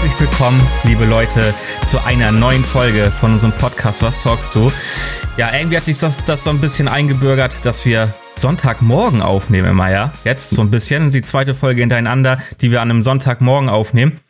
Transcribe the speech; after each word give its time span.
Herzlich 0.00 0.20
willkommen, 0.20 0.62
liebe 0.84 1.04
Leute, 1.06 1.52
zu 1.88 2.00
einer 2.04 2.30
neuen 2.30 2.62
Folge 2.62 3.10
von 3.10 3.32
unserem 3.32 3.52
Podcast 3.52 4.00
Was 4.00 4.22
talkst 4.22 4.54
du? 4.54 4.70
Ja, 5.36 5.52
irgendwie 5.52 5.76
hat 5.76 5.86
sich 5.86 5.98
das, 5.98 6.24
das 6.24 6.44
so 6.44 6.50
ein 6.50 6.60
bisschen 6.60 6.86
eingebürgert, 6.86 7.64
dass 7.64 7.84
wir 7.84 8.14
Sonntagmorgen 8.36 9.22
aufnehmen 9.22 9.70
immer, 9.70 9.90
ja? 9.90 10.12
Jetzt 10.22 10.50
so 10.50 10.62
ein 10.62 10.70
bisschen, 10.70 11.10
die 11.10 11.22
zweite 11.22 11.52
Folge 11.52 11.80
hintereinander, 11.80 12.40
die 12.60 12.70
wir 12.70 12.80
an 12.80 12.92
einem 12.92 13.02
Sonntagmorgen 13.02 13.68
aufnehmen. 13.68 14.20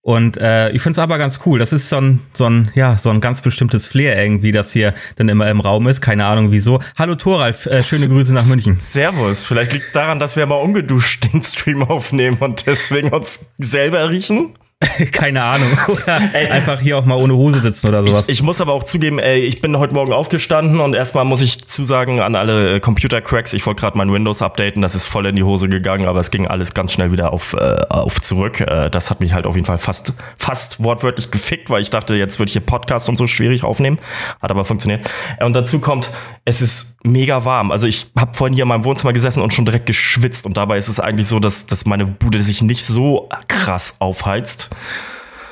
Und 0.00 0.36
äh, 0.36 0.70
ich 0.70 0.80
finde 0.80 0.92
es 0.92 0.98
aber 1.00 1.18
ganz 1.18 1.40
cool. 1.44 1.58
Das 1.58 1.72
ist 1.72 1.88
so 1.88 1.96
ein, 1.96 2.20
so 2.32 2.48
ein, 2.48 2.70
ja, 2.76 2.96
so 2.96 3.10
ein 3.10 3.20
ganz 3.20 3.40
bestimmtes 3.40 3.88
Flair 3.88 4.16
irgendwie, 4.22 4.52
das 4.52 4.72
hier 4.72 4.94
dann 5.16 5.28
immer 5.28 5.50
im 5.50 5.58
Raum 5.58 5.88
ist. 5.88 6.00
Keine 6.02 6.26
Ahnung 6.26 6.52
wieso. 6.52 6.78
Hallo 6.96 7.16
Thoralf, 7.16 7.66
äh, 7.66 7.82
schöne 7.82 8.06
Grüße 8.06 8.32
nach 8.32 8.46
München. 8.46 8.76
Servus. 8.78 9.44
Vielleicht 9.44 9.72
liegt 9.72 9.86
es 9.86 9.92
daran, 9.92 10.20
dass 10.20 10.36
wir 10.36 10.46
mal 10.46 10.54
ungeduscht 10.54 11.32
den 11.32 11.42
Stream 11.42 11.82
aufnehmen 11.82 12.36
und 12.38 12.68
deswegen 12.68 13.08
uns 13.08 13.40
selber 13.58 14.08
riechen. 14.08 14.54
Keine 15.12 15.42
Ahnung. 15.42 15.68
Oder 15.88 16.20
ey, 16.32 16.46
einfach 16.46 16.80
hier 16.80 16.96
auch 16.96 17.04
mal 17.04 17.16
ohne 17.16 17.34
Hose 17.34 17.60
sitzen 17.60 17.88
oder 17.88 18.02
sowas. 18.02 18.28
Ich, 18.28 18.38
ich, 18.38 18.42
muss 18.42 18.62
aber 18.62 18.72
auch 18.72 18.84
zugeben, 18.84 19.18
ey, 19.18 19.40
ich 19.40 19.60
bin 19.60 19.76
heute 19.78 19.92
Morgen 19.92 20.14
aufgestanden 20.14 20.80
und 20.80 20.94
erstmal 20.94 21.26
muss 21.26 21.42
ich 21.42 21.66
zusagen 21.66 22.20
an 22.20 22.34
alle 22.34 22.76
äh, 22.76 22.80
Computer-Cracks, 22.80 23.52
ich 23.52 23.66
wollte 23.66 23.80
gerade 23.82 23.98
mein 23.98 24.10
Windows 24.10 24.40
updaten, 24.40 24.80
das 24.80 24.94
ist 24.94 25.04
voll 25.04 25.26
in 25.26 25.36
die 25.36 25.42
Hose 25.42 25.68
gegangen, 25.68 26.06
aber 26.06 26.20
es 26.20 26.30
ging 26.30 26.46
alles 26.46 26.72
ganz 26.72 26.94
schnell 26.94 27.12
wieder 27.12 27.32
auf, 27.34 27.52
äh, 27.52 27.58
auf 27.90 28.22
zurück. 28.22 28.60
Äh, 28.60 28.88
das 28.88 29.10
hat 29.10 29.20
mich 29.20 29.34
halt 29.34 29.46
auf 29.46 29.54
jeden 29.54 29.66
Fall 29.66 29.76
fast, 29.76 30.14
fast 30.38 30.82
wortwörtlich 30.82 31.30
gefickt, 31.30 31.68
weil 31.68 31.82
ich 31.82 31.90
dachte, 31.90 32.14
jetzt 32.14 32.38
würde 32.38 32.48
ich 32.48 32.54
hier 32.54 32.62
Podcast 32.62 33.10
und 33.10 33.16
so 33.16 33.26
schwierig 33.26 33.64
aufnehmen. 33.64 33.98
Hat 34.40 34.50
aber 34.50 34.64
funktioniert. 34.64 35.10
Äh, 35.38 35.44
und 35.44 35.52
dazu 35.52 35.80
kommt, 35.80 36.10
es 36.46 36.62
ist 36.62 36.96
mega 37.04 37.44
warm. 37.44 37.70
Also 37.70 37.86
ich 37.86 38.10
habe 38.18 38.34
vorhin 38.34 38.54
hier 38.54 38.62
in 38.62 38.68
meinem 38.68 38.84
Wohnzimmer 38.84 39.12
gesessen 39.12 39.42
und 39.42 39.52
schon 39.52 39.66
direkt 39.66 39.84
geschwitzt 39.84 40.46
und 40.46 40.56
dabei 40.56 40.78
ist 40.78 40.88
es 40.88 41.00
eigentlich 41.00 41.28
so, 41.28 41.38
dass, 41.38 41.66
dass 41.66 41.84
meine 41.84 42.06
Bude 42.06 42.38
sich 42.38 42.62
nicht 42.62 42.82
so 42.82 43.28
krass 43.46 43.96
aufheizt. 43.98 44.69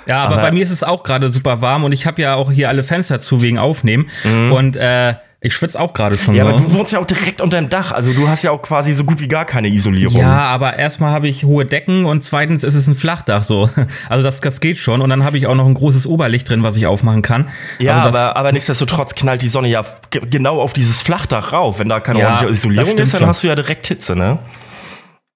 Ja, 0.07 0.25
aber, 0.25 0.35
aber 0.35 0.43
bei 0.43 0.53
mir 0.53 0.63
ist 0.63 0.71
es 0.71 0.83
auch 0.83 1.03
gerade 1.03 1.31
super 1.31 1.61
warm 1.61 1.85
und 1.85 1.93
ich 1.93 2.07
habe 2.07 2.23
ja 2.23 2.35
auch 2.35 2.51
hier 2.51 2.69
alle 2.69 2.83
Fenster 2.83 3.21
zu 3.21 3.43
wegen 3.43 3.59
Aufnehmen. 3.59 4.09
Mhm. 4.25 4.53
Und 4.53 4.77
äh, 4.77 5.15
ich 5.41 5.55
schwitze 5.55 5.79
auch 5.79 5.93
gerade 5.93 6.19
schon. 6.19 6.35
Ja, 6.35 6.45
so. 6.45 6.51
aber 6.51 6.59
du 6.59 6.73
wohnst 6.73 6.93
ja 6.93 6.99
auch 6.99 7.07
direkt 7.07 7.41
unter 7.41 7.59
dem 7.59 7.69
Dach. 7.69 7.93
Also 7.93 8.13
du 8.13 8.27
hast 8.27 8.43
ja 8.43 8.51
auch 8.51 8.61
quasi 8.61 8.93
so 8.93 9.05
gut 9.05 9.21
wie 9.21 9.29
gar 9.29 9.45
keine 9.45 9.69
Isolierung. 9.69 10.21
Ja, 10.21 10.41
aber 10.49 10.77
erstmal 10.77 11.13
habe 11.13 11.29
ich 11.29 11.45
hohe 11.45 11.65
Decken 11.65 12.07
und 12.07 12.25
zweitens 12.25 12.65
ist 12.65 12.75
es 12.75 12.89
ein 12.89 12.97
Flachdach 12.97 13.45
so. 13.45 13.71
Also 14.09 14.25
das, 14.25 14.41
das 14.41 14.61
geht 14.61 14.79
schon. 14.79 15.01
Und 15.01 15.11
dann 15.11 15.25
habe 15.25 15.39
ich 15.39 15.47
auch 15.47 15.55
noch 15.55 15.67
ein 15.67 15.75
großes 15.75 16.07
Oberlicht 16.07 16.49
drin, 16.49 16.63
was 16.63 16.77
ich 16.77 16.87
aufmachen 16.87 17.23
kann. 17.23 17.49
Ja, 17.79 18.03
also 18.03 18.19
aber, 18.19 18.37
aber 18.37 18.53
nichtsdestotrotz 18.53 19.15
knallt 19.15 19.43
die 19.43 19.49
Sonne 19.49 19.69
ja 19.69 19.85
genau 20.11 20.61
auf 20.61 20.73
dieses 20.73 21.03
Flachdach 21.03 21.53
rauf. 21.53 21.79
Wenn 21.79 21.89
da 21.89 22.01
keine 22.01 22.21
ja, 22.21 22.31
ordentliche 22.31 22.53
Isolierung 22.53 22.99
ist, 22.99 23.13
dann 23.13 23.21
schon. 23.21 23.29
hast 23.29 23.43
du 23.43 23.47
ja 23.49 23.55
direkt 23.55 23.87
Hitze, 23.87 24.17
ne? 24.17 24.39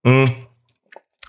Mhm. 0.05 0.33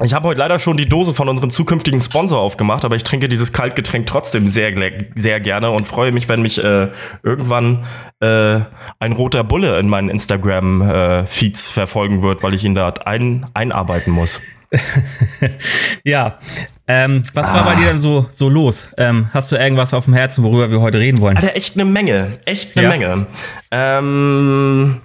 Ich 0.02 0.14
habe 0.14 0.30
heute 0.30 0.40
leider 0.40 0.58
schon 0.58 0.76
die 0.76 0.90
Dose 0.90 1.14
von 1.14 1.30
unserem 1.30 1.52
zukünftigen 1.52 2.02
Sponsor 2.02 2.40
aufgemacht, 2.40 2.84
aber 2.84 2.96
ich 2.96 3.04
trinke 3.04 3.30
dieses 3.30 3.54
Kaltgetränk 3.54 4.08
trotzdem 4.08 4.48
sehr, 4.48 4.74
sehr 5.14 5.40
gerne 5.40 5.70
und 5.70 5.88
freue 5.88 6.12
mich, 6.12 6.28
wenn 6.28 6.42
mich 6.42 6.64
äh, 6.64 6.90
irgendwann 7.22 7.86
äh, 8.20 8.62
ein 8.98 9.12
roter 9.12 9.44
Bulle 9.44 9.80
in 9.80 9.88
meinen 9.88 10.10
Instagram-Feeds 10.10 11.70
äh, 11.70 11.74
verfolgen 11.74 12.24
wird, 12.24 12.42
weil 12.42 12.56
ich 12.56 12.64
ihn 12.64 12.74
da 12.74 12.92
ein, 13.06 13.46
einarbeiten 13.54 14.12
muss. 14.12 14.42
ja. 16.04 16.40
Ähm, 16.88 17.22
was 17.36 17.52
ah. 17.52 17.56
war 17.56 17.66
bei 17.66 17.76
dir 17.76 17.86
denn 17.86 18.00
so, 18.00 18.26
so 18.32 18.50
los? 18.50 18.92
Ähm, 18.98 19.30
hast 19.32 19.52
du 19.52 19.58
irgendwas 19.58 19.94
auf 19.94 20.06
dem 20.06 20.16
Herzen, 20.16 20.44
worüber 20.44 20.72
wir 20.72 20.82
heute 20.82 20.98
reden 20.98 21.22
wollen? 21.22 21.38
Alter, 21.38 21.56
echt 21.56 21.76
eine 21.76 21.86
Menge. 21.86 22.40
Echt 22.46 22.76
eine 22.76 22.84
ja. 22.84 22.90
Menge. 22.90 23.28
Ähm, 23.70 25.02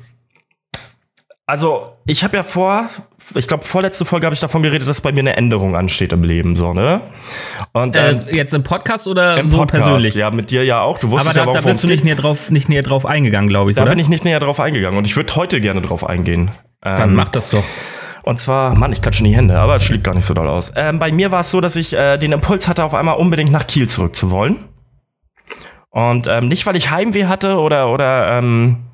also, 1.46 1.92
ich 2.06 2.24
habe 2.24 2.38
ja 2.38 2.42
vor, 2.42 2.88
ich 3.34 3.46
glaube, 3.46 3.64
vorletzte 3.64 4.04
Folge 4.04 4.26
habe 4.26 4.34
ich 4.34 4.40
davon 4.40 4.62
geredet, 4.62 4.88
dass 4.88 5.00
bei 5.00 5.12
mir 5.12 5.20
eine 5.20 5.36
Änderung 5.36 5.76
ansteht 5.76 6.12
im 6.12 6.22
Leben, 6.22 6.56
so, 6.56 6.72
ne? 6.72 7.00
Und, 7.72 7.96
äh, 7.96 8.20
jetzt 8.32 8.54
im 8.54 8.62
Podcast 8.62 9.06
oder 9.06 9.38
im 9.38 9.48
so 9.48 9.58
Podcast, 9.58 9.84
persönlich? 9.84 10.14
Ja, 10.14 10.30
mit 10.30 10.50
dir 10.50 10.64
ja 10.64 10.80
auch. 10.80 10.98
Du 10.98 11.10
wusstest 11.10 11.36
aber 11.38 11.52
da, 11.52 11.58
ja, 11.58 11.60
da 11.60 11.68
bist 11.68 11.82
du 11.82 11.88
nicht 11.88 12.04
näher, 12.04 12.16
drauf, 12.16 12.50
nicht 12.50 12.68
näher 12.68 12.82
drauf 12.82 13.06
eingegangen, 13.06 13.48
glaube 13.48 13.70
ich, 13.70 13.76
da 13.76 13.82
oder? 13.82 13.92
Bin 13.92 13.98
ich 13.98 14.08
nicht 14.08 14.24
näher 14.24 14.40
drauf 14.40 14.60
eingegangen 14.60 14.98
und 14.98 15.06
ich 15.06 15.16
würde 15.16 15.34
heute 15.36 15.60
gerne 15.60 15.82
drauf 15.82 16.06
eingehen. 16.06 16.50
Dann 16.80 17.10
ähm, 17.10 17.14
mach 17.16 17.30
das 17.30 17.50
doch. 17.50 17.64
Und 18.22 18.38
zwar, 18.38 18.74
Mann, 18.74 18.92
ich 18.92 19.00
klatsche 19.00 19.24
in 19.24 19.30
die 19.30 19.36
Hände, 19.36 19.58
aber 19.58 19.76
es 19.76 19.84
schlägt 19.84 20.04
gar 20.04 20.14
nicht 20.14 20.24
so 20.24 20.34
doll 20.34 20.48
aus. 20.48 20.72
Ähm, 20.76 20.98
bei 20.98 21.10
mir 21.12 21.30
war 21.32 21.40
es 21.40 21.50
so, 21.50 21.60
dass 21.60 21.76
ich 21.76 21.94
äh, 21.94 22.18
den 22.18 22.32
Impuls 22.32 22.68
hatte, 22.68 22.84
auf 22.84 22.94
einmal 22.94 23.16
unbedingt 23.16 23.50
nach 23.50 23.66
Kiel 23.66 23.88
zurückzuwollen. 23.88 24.64
Und 25.90 26.26
ähm, 26.28 26.48
nicht, 26.48 26.66
weil 26.66 26.76
ich 26.76 26.90
Heimweh 26.90 27.24
hatte 27.24 27.56
oder, 27.56 27.88
oder 27.90 28.38
ähm, 28.38 28.87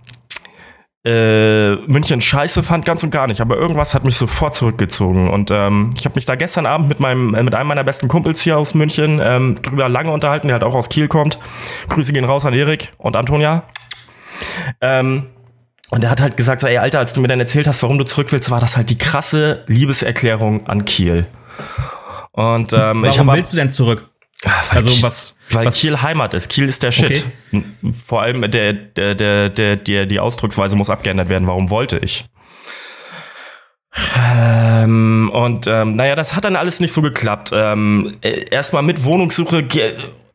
äh, 1.04 1.74
München 1.86 2.20
scheiße 2.20 2.62
fand, 2.62 2.84
ganz 2.84 3.02
und 3.02 3.10
gar 3.10 3.26
nicht. 3.26 3.40
Aber 3.40 3.56
irgendwas 3.56 3.94
hat 3.94 4.04
mich 4.04 4.16
sofort 4.16 4.54
zurückgezogen. 4.54 5.28
Und 5.28 5.50
ähm, 5.50 5.90
ich 5.96 6.04
habe 6.06 6.14
mich 6.14 6.24
da 6.24 6.34
gestern 6.34 6.66
Abend 6.66 6.88
mit 6.88 7.00
meinem, 7.00 7.34
äh, 7.34 7.42
mit 7.42 7.54
einem 7.54 7.68
meiner 7.68 7.84
besten 7.84 8.08
Kumpels 8.08 8.40
hier 8.40 8.56
aus 8.56 8.74
München 8.74 9.20
ähm, 9.22 9.60
drüber 9.60 9.88
lange 9.88 10.10
unterhalten, 10.10 10.48
der 10.48 10.54
halt 10.54 10.64
auch 10.64 10.74
aus 10.74 10.88
Kiel 10.88 11.08
kommt. 11.08 11.38
Grüße 11.88 12.12
gehen 12.12 12.24
raus 12.24 12.44
an 12.46 12.54
Erik 12.54 12.92
und 12.96 13.16
Antonia. 13.16 13.64
Ähm, 14.80 15.26
und 15.90 16.02
er 16.02 16.10
hat 16.10 16.20
halt 16.20 16.36
gesagt, 16.36 16.62
so, 16.62 16.66
ey, 16.66 16.78
Alter, 16.78 16.98
als 17.00 17.12
du 17.12 17.20
mir 17.20 17.28
dann 17.28 17.38
erzählt 17.38 17.68
hast, 17.68 17.82
warum 17.82 17.98
du 17.98 18.04
zurück 18.04 18.32
willst, 18.32 18.50
war 18.50 18.58
das 18.58 18.76
halt 18.76 18.88
die 18.88 18.98
krasse 18.98 19.62
Liebeserklärung 19.66 20.66
an 20.66 20.84
Kiel. 20.86 21.26
Und 22.32 22.72
ähm, 22.72 23.02
warum 23.02 23.28
willst 23.28 23.52
du 23.52 23.56
denn 23.56 23.70
zurück? 23.70 24.08
Weil 24.44 24.78
also 24.78 25.02
was, 25.02 25.36
weil 25.50 25.66
was? 25.66 25.80
Kiel 25.80 26.02
Heimat 26.02 26.34
ist. 26.34 26.48
Kiel 26.48 26.68
ist 26.68 26.82
der 26.82 26.92
Shit. 26.92 27.24
Okay. 27.52 27.64
Vor 27.92 28.22
allem 28.22 28.50
der, 28.50 28.72
der, 28.72 29.14
der, 29.14 29.48
der, 29.48 29.76
der, 29.76 30.06
die 30.06 30.20
Ausdrucksweise 30.20 30.76
muss 30.76 30.90
abgeändert 30.90 31.28
werden. 31.28 31.46
Warum 31.46 31.70
wollte 31.70 31.98
ich? 31.98 32.26
Ähm, 34.16 35.30
und 35.32 35.66
ähm, 35.66 35.96
naja, 35.96 36.14
das 36.16 36.34
hat 36.34 36.44
dann 36.44 36.56
alles 36.56 36.80
nicht 36.80 36.92
so 36.92 37.00
geklappt. 37.02 37.50
Ähm, 37.54 38.16
äh, 38.22 38.44
Erstmal 38.50 38.82
mit 38.82 39.04
Wohnungssuche. 39.04 39.66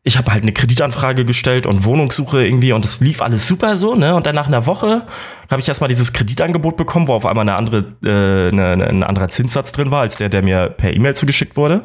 Ich 0.02 0.16
habe 0.16 0.32
halt 0.32 0.42
eine 0.42 0.52
Kreditanfrage 0.52 1.26
gestellt 1.26 1.66
und 1.66 1.84
Wohnungssuche 1.84 2.42
irgendwie 2.44 2.72
und 2.72 2.84
das 2.84 3.00
lief 3.00 3.20
alles 3.20 3.46
super 3.46 3.76
so, 3.76 3.94
ne? 3.94 4.14
Und 4.14 4.26
dann 4.26 4.34
nach 4.34 4.46
einer 4.46 4.64
Woche 4.64 5.02
habe 5.50 5.60
ich 5.60 5.68
erstmal 5.68 5.88
dieses 5.88 6.14
Kreditangebot 6.14 6.78
bekommen, 6.78 7.06
wo 7.06 7.12
auf 7.12 7.26
einmal 7.26 7.42
eine 7.42 7.56
andere, 7.56 7.96
äh, 8.02 8.48
eine, 8.50 8.86
ein 8.88 9.02
anderer 9.02 9.28
Zinssatz 9.28 9.72
drin 9.72 9.90
war, 9.90 10.00
als 10.00 10.16
der, 10.16 10.30
der 10.30 10.40
mir 10.40 10.70
per 10.70 10.94
E-Mail 10.94 11.14
zugeschickt 11.14 11.56
wurde. 11.56 11.84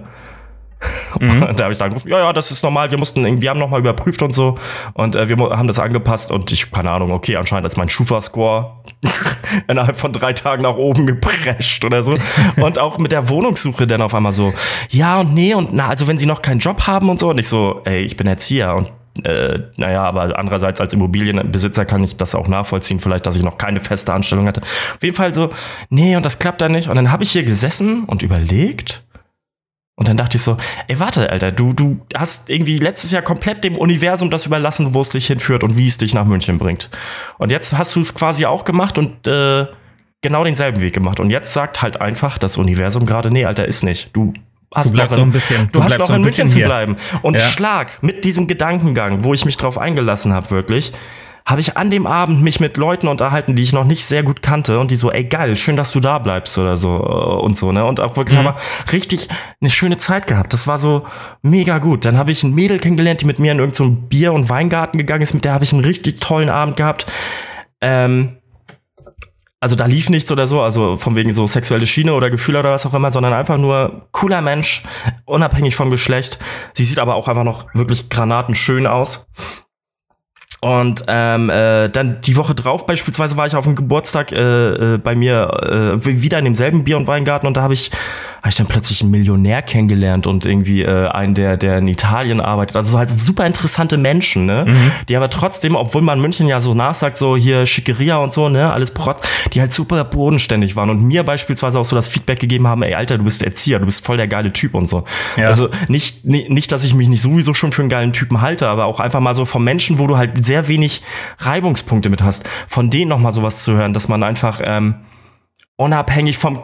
Mhm. 1.20 1.44
Und 1.44 1.60
da 1.60 1.66
habe 1.66 1.74
ich 1.74 1.80
dann 1.80 1.90
gerufen, 1.90 2.10
ja, 2.10 2.20
ja, 2.20 2.34
das 2.34 2.52
ist 2.52 2.64
normal, 2.64 2.92
wir 2.92 2.98
mussten, 2.98 3.42
wir 3.42 3.50
haben 3.50 3.60
nochmal 3.60 3.80
überprüft 3.80 4.22
und 4.22 4.34
so 4.34 4.58
und 4.94 5.16
äh, 5.16 5.30
wir 5.30 5.38
haben 5.38 5.68
das 5.68 5.80
angepasst 5.80 6.32
und 6.32 6.52
ich, 6.52 6.72
keine 6.72 6.92
Ahnung, 6.92 7.12
okay, 7.12 7.36
anscheinend 7.38 7.68
ist 7.68 7.78
mein 7.78 7.90
Schufa-Score 7.90 8.84
innerhalb 9.68 9.98
von 9.98 10.14
drei 10.14 10.34
Tagen 10.34 10.64
nach 10.64 10.76
oben 10.76 11.08
geprescht 11.08 11.84
oder 11.86 12.04
so. 12.04 12.16
Und 12.58 12.80
auch 12.80 12.98
mit 12.98 13.12
der 13.12 13.30
Wohnungssuche 13.30 13.88
dann 13.88 14.02
auf 14.02 14.14
einmal 14.14 14.34
so, 14.34 14.54
ja 14.90 15.20
und 15.20 15.34
nee 15.34 15.54
und 15.54 15.74
na, 15.74 15.88
also 15.88 16.08
wenn 16.08 16.18
sie 16.18 16.26
noch 16.26 16.42
keinen 16.42 16.60
Job 16.60 16.88
haben 16.88 17.10
und 17.10 17.20
so 17.20 17.30
und 17.30 17.40
ich 17.40 17.48
so, 17.48 17.82
ey, 17.86 18.02
ich 18.02 18.18
bin 18.18 18.28
Erzieher 18.28 18.76
und 18.76 18.92
äh, 19.24 19.60
naja, 19.78 20.04
aber 20.04 20.38
andererseits 20.38 20.82
als 20.82 20.92
Immobilienbesitzer 20.94 21.86
kann 21.86 22.04
ich 22.04 22.18
das 22.18 22.36
auch 22.36 22.48
nachvollziehen, 22.48 23.00
vielleicht, 23.00 23.26
dass 23.26 23.38
ich 23.38 23.44
noch 23.44 23.58
keine 23.58 23.80
feste 23.80 24.14
Anstellung 24.14 24.48
hatte. 24.48 24.62
Auf 24.62 25.02
jeden 25.02 25.16
Fall 25.16 25.34
so, 25.34 25.52
nee, 25.90 26.16
und 26.16 26.26
das 26.26 26.40
klappt 26.40 26.62
da 26.62 26.68
nicht. 26.68 26.90
Und 26.90 26.96
dann 26.96 27.12
habe 27.12 27.24
ich 27.24 27.32
hier 27.32 27.44
gesessen 27.44 28.04
und 28.04 28.24
überlegt 28.24 29.05
und 29.98 30.10
dann 30.10 30.18
dachte 30.18 30.36
ich 30.36 30.44
so, 30.44 30.58
ey, 30.88 31.00
warte, 31.00 31.30
Alter, 31.30 31.52
du, 31.52 31.72
du 31.72 32.02
hast 32.16 32.50
irgendwie 32.50 32.80
letztes 32.80 33.12
Jahr 33.12 33.22
komplett 33.22 33.64
dem 33.64 33.78
Universum 33.78 34.30
das 34.30 34.46
überlassen, 34.46 34.94
wo 34.94 35.00
es 35.00 35.10
dich 35.10 35.28
hinführt 35.28 35.64
und 35.64 35.78
wie 35.78 35.88
es 35.88 35.96
dich 35.98 36.14
nach 36.14 36.26
München 36.26 36.58
bringt. 36.58 36.90
Und 37.38 37.50
jetzt 37.50 37.78
hast 37.78 37.96
du 37.96 38.02
es 38.02 38.14
quasi 38.14 38.46
auch 38.46 38.66
gemacht 38.66 38.98
und 38.98 39.26
äh, 39.26 39.68
genau 40.22 40.44
denselben 40.44 40.82
Weg 40.82 40.94
gemacht. 40.94 41.22
Und 41.22 41.30
jetzt 41.30 41.54
sagt 41.54 41.82
halt 41.82 42.02
einfach 42.02 42.38
das 42.38 42.58
Universum 42.58 43.06
gerade, 43.06 43.32
nee, 43.32 43.46
Alter, 43.46 43.66
ist 43.66 43.84
nicht. 43.84 44.10
Du 44.14 44.34
hast 44.74 44.94
du 44.94 44.98
noch, 44.98 45.12
in, 45.12 45.18
noch 45.18 45.26
ein 45.26 45.32
bisschen, 45.32 45.70
du, 45.72 45.80
du 45.80 45.84
hast 45.84 45.98
noch 45.98 46.10
in 46.10 46.22
München 46.22 46.50
zu 46.50 46.60
bleiben. 46.60 46.98
Und 47.22 47.36
ja. 47.36 47.40
Schlag 47.40 48.04
mit 48.04 48.26
diesem 48.26 48.48
Gedankengang, 48.48 49.24
wo 49.24 49.34
ich 49.34 49.46
mich 49.46 49.56
drauf 49.56 49.78
eingelassen 49.78 50.34
habe, 50.34 50.52
wirklich, 50.52 50.92
habe 51.46 51.62
ich 51.62 51.78
an 51.78 51.92
dem 51.92 52.08
Abend 52.08 52.42
mich 52.42 52.60
mit 52.60 52.76
Leuten 52.78 53.08
unterhalten, 53.08 53.56
die 53.56 53.62
ich 53.62 53.72
noch 53.72 53.84
nicht 53.84 54.06
sehr 54.06 54.24
gut 54.24 54.42
kannte 54.42 54.80
und 54.80 54.90
die 54.90 54.96
so, 54.96 55.12
ey 55.12 55.26
geil, 55.26 55.56
schön, 55.56 55.78
dass 55.78 55.92
du 55.92 56.00
da 56.00 56.18
bleibst 56.18 56.58
oder 56.58 56.76
so 56.76 56.98
äh, 56.98 57.44
und 57.44 57.56
so, 57.56 57.72
ne? 57.72 57.86
Und 57.86 58.00
auch 58.00 58.18
wirklich 58.18 58.40
mhm. 58.40 58.48
aber 58.48 58.60
richtig 58.92 59.30
eine 59.62 59.70
schöne 59.70 59.98
Zeit 59.98 60.26
gehabt. 60.26 60.54
Das 60.54 60.66
war 60.66 60.80
so 60.80 61.06
mega 61.44 61.78
gut. 61.78 62.04
Dann 62.04 62.18
habe 62.18 62.32
ich 62.32 62.42
ein 62.42 62.56
Mädel 62.56 62.80
kennengelernt, 62.80 63.22
die 63.22 63.26
mit 63.26 63.38
mir 63.38 63.52
in 63.52 63.60
irgendeinem 63.60 63.88
so 63.88 64.08
Bier- 64.10 64.34
und 64.34 64.50
Weingarten 64.50 64.98
gegangen 64.98 65.22
ist, 65.22 65.36
mit 65.36 65.46
der 65.46 65.54
habe 65.54 65.64
ich 65.64 65.72
einen 65.72 65.86
richtig 65.86 66.20
tollen 66.20 66.50
Abend 66.50 66.78
gehabt. 66.78 67.06
Ähm, 67.80 68.38
also 69.60 69.76
da 69.76 69.86
lief 69.86 70.10
nichts 70.10 70.32
oder 70.32 70.48
so, 70.48 70.62
also 70.62 70.98
von 70.98 71.16
wegen 71.16 71.32
so 71.32 71.46
sexuelle 71.46 71.88
Schiene 71.88 72.14
oder 72.14 72.30
Gefühle 72.30 72.60
oder 72.60 72.72
was 72.72 72.86
auch 72.86 72.94
immer, 72.94 73.12
sondern 73.12 73.34
einfach 73.34 73.58
nur 73.58 74.08
cooler 74.12 74.42
Mensch, 74.42 74.84
unabhängig 75.26 75.76
vom 75.76 75.92
Geschlecht. 75.92 76.40
Sie 76.74 76.86
sieht 76.86 77.00
aber 77.00 77.16
auch 77.16 77.28
einfach 77.28 77.44
noch 77.44 77.74
wirklich 77.74 78.10
granatenschön 78.10 78.88
aus. 78.88 79.28
Und 80.66 81.04
ähm, 81.08 81.52
äh, 81.52 81.90
dann 81.90 82.22
die 82.22 82.36
Woche 82.38 82.56
drauf 82.56 82.88
beispielsweise 82.88 83.38
war 83.38 83.46
ich 83.46 83.56
auf 83.56 83.66
dem 83.66 83.76
Geburtstag 83.76 84.32
äh, 84.32 84.96
äh, 84.96 84.98
bei 84.98 85.14
mir 85.14 86.00
äh, 86.02 86.24
wieder 86.24 86.40
in 86.40 86.46
demselben 86.46 86.84
Bier- 86.84 86.98
und 86.98 87.06
Weingarten 87.06 87.46
und 87.46 87.56
da 87.56 87.62
habe 87.62 87.76
ich, 87.76 87.92
hab 88.42 88.50
ich 88.50 88.56
dann 88.56 88.66
plötzlich 88.66 89.02
einen 89.02 89.12
Millionär 89.12 89.62
kennengelernt 89.62 90.26
und 90.26 90.44
irgendwie 90.44 90.82
äh, 90.82 91.08
einen, 91.10 91.36
der, 91.36 91.56
der 91.58 91.78
in 91.78 91.88
Italien 91.88 92.42
arbeitet. 92.42 92.78
Also 92.78 92.94
so 92.94 92.98
halt 92.98 93.12
super 93.12 93.46
interessante 93.46 93.98
Menschen, 93.98 94.48
ne? 94.48 94.66
Mhm. 94.68 94.92
Die 95.08 95.16
aber 95.16 95.30
trotzdem, 95.30 95.76
obwohl 95.76 96.02
man 96.02 96.20
München 96.20 96.48
ja 96.48 96.60
so 96.62 96.74
nachsagt, 96.74 97.20
so 97.20 97.38
hier 97.38 97.68
Schickeria 97.68 98.18
und 98.18 98.34
so, 98.34 98.50
ne, 98.50 98.74
alles 98.74 98.90
Protz, 98.90 99.20
die 99.54 99.62
halt 99.62 99.72
super 99.72 100.04
bodenständig 100.04 100.76
waren 100.76 100.90
und 100.90 101.04
mir 101.04 101.24
beispielsweise 101.24 101.78
auch 101.78 101.86
so 101.86 101.96
das 101.96 102.08
Feedback 102.08 102.40
gegeben 102.40 102.66
haben, 102.66 102.82
ey 102.82 102.96
Alter, 102.96 103.20
du 103.20 103.24
bist 103.24 103.44
Erzieher, 103.44 103.78
du 103.78 103.86
bist 103.86 104.04
voll 104.04 104.18
der 104.18 104.28
geile 104.28 104.52
Typ 104.52 104.74
und 104.74 104.88
so. 104.88 105.04
Ja. 105.38 105.46
Also 105.46 105.70
nicht, 105.90 106.26
nicht, 106.26 106.50
nicht, 106.50 106.72
dass 106.72 106.84
ich 106.84 106.96
mich 106.96 107.08
nicht 107.08 107.22
sowieso 107.22 107.54
schon 107.54 107.72
für 107.72 107.84
einen 107.84 107.90
geilen 107.90 108.14
Typen 108.14 108.42
halte, 108.42 108.68
aber 108.68 108.86
auch 108.86 109.00
einfach 109.00 109.20
mal 109.20 109.36
so 109.36 109.46
vom 109.46 109.64
Menschen, 109.64 110.00
wo 110.00 110.08
du 110.08 110.18
halt 110.18 110.44
sehr 110.44 110.55
wenig 110.68 111.02
Reibungspunkte 111.40 112.10
mit 112.10 112.24
hast, 112.24 112.48
von 112.68 112.90
denen 112.90 113.10
nochmal 113.10 113.32
sowas 113.32 113.64
zu 113.64 113.74
hören, 113.74 113.94
dass 113.94 114.08
man 114.08 114.24
einfach 114.24 114.62
ähm, 114.64 114.96
unabhängig 115.78 116.38
vom 116.38 116.62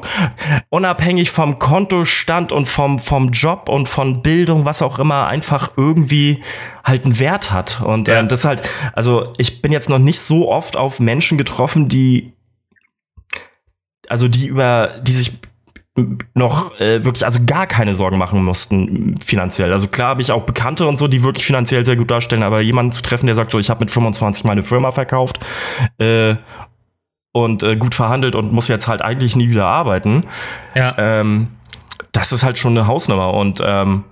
unabhängig 0.69 1.31
vom 1.31 1.59
Kontostand 1.59 2.51
und 2.51 2.67
vom 2.67 2.97
vom 2.99 3.31
Job 3.31 3.67
und 3.67 3.89
von 3.89 4.21
Bildung 4.21 4.63
was 4.63 4.81
auch 4.81 4.99
immer 4.99 5.27
einfach 5.27 5.71
irgendwie 5.75 6.41
halt 6.83 7.03
einen 7.03 7.19
Wert 7.19 7.51
hat 7.51 7.81
und 7.81 8.07
ja. 8.07 8.19
ähm, 8.19 8.29
das 8.29 8.45
halt 8.45 8.67
also 8.93 9.33
ich 9.37 9.61
bin 9.61 9.73
jetzt 9.73 9.89
noch 9.89 9.99
nicht 9.99 10.19
so 10.19 10.49
oft 10.49 10.77
auf 10.77 10.99
Menschen 11.01 11.37
getroffen 11.37 11.89
die 11.89 12.31
also 14.07 14.29
die 14.29 14.47
über 14.47 14.99
die 15.01 15.11
sich 15.11 15.33
noch 16.33 16.79
äh, 16.79 17.03
wirklich 17.03 17.25
also 17.25 17.39
gar 17.45 17.67
keine 17.67 17.93
Sorgen 17.93 18.17
machen 18.17 18.43
mussten 18.43 19.19
finanziell. 19.19 19.73
Also 19.73 19.89
klar 19.89 20.09
habe 20.09 20.21
ich 20.21 20.31
auch 20.31 20.43
Bekannte 20.43 20.87
und 20.87 20.97
so, 20.97 21.07
die 21.07 21.23
wirklich 21.23 21.45
finanziell 21.45 21.83
sehr 21.83 21.97
gut 21.97 22.09
darstellen, 22.09 22.43
aber 22.43 22.61
jemanden 22.61 22.93
zu 22.93 23.01
treffen, 23.01 23.25
der 23.25 23.35
sagt 23.35 23.51
so, 23.51 23.59
ich 23.59 23.69
habe 23.69 23.81
mit 23.81 23.91
25 23.91 24.45
meine 24.45 24.63
Firma 24.63 24.91
verkauft 24.91 25.39
äh, 25.97 26.35
und 27.33 27.63
äh, 27.63 27.75
gut 27.75 27.93
verhandelt 27.93 28.35
und 28.35 28.53
muss 28.53 28.69
jetzt 28.69 28.87
halt 28.87 29.01
eigentlich 29.01 29.35
nie 29.35 29.49
wieder 29.49 29.67
arbeiten. 29.67 30.25
Ja. 30.75 30.95
Ähm, 30.97 31.49
das 32.13 32.31
ist 32.31 32.43
halt 32.43 32.57
schon 32.57 32.77
eine 32.77 32.87
Hausnummer 32.87 33.33
und 33.33 33.61
ähm, 33.65 34.05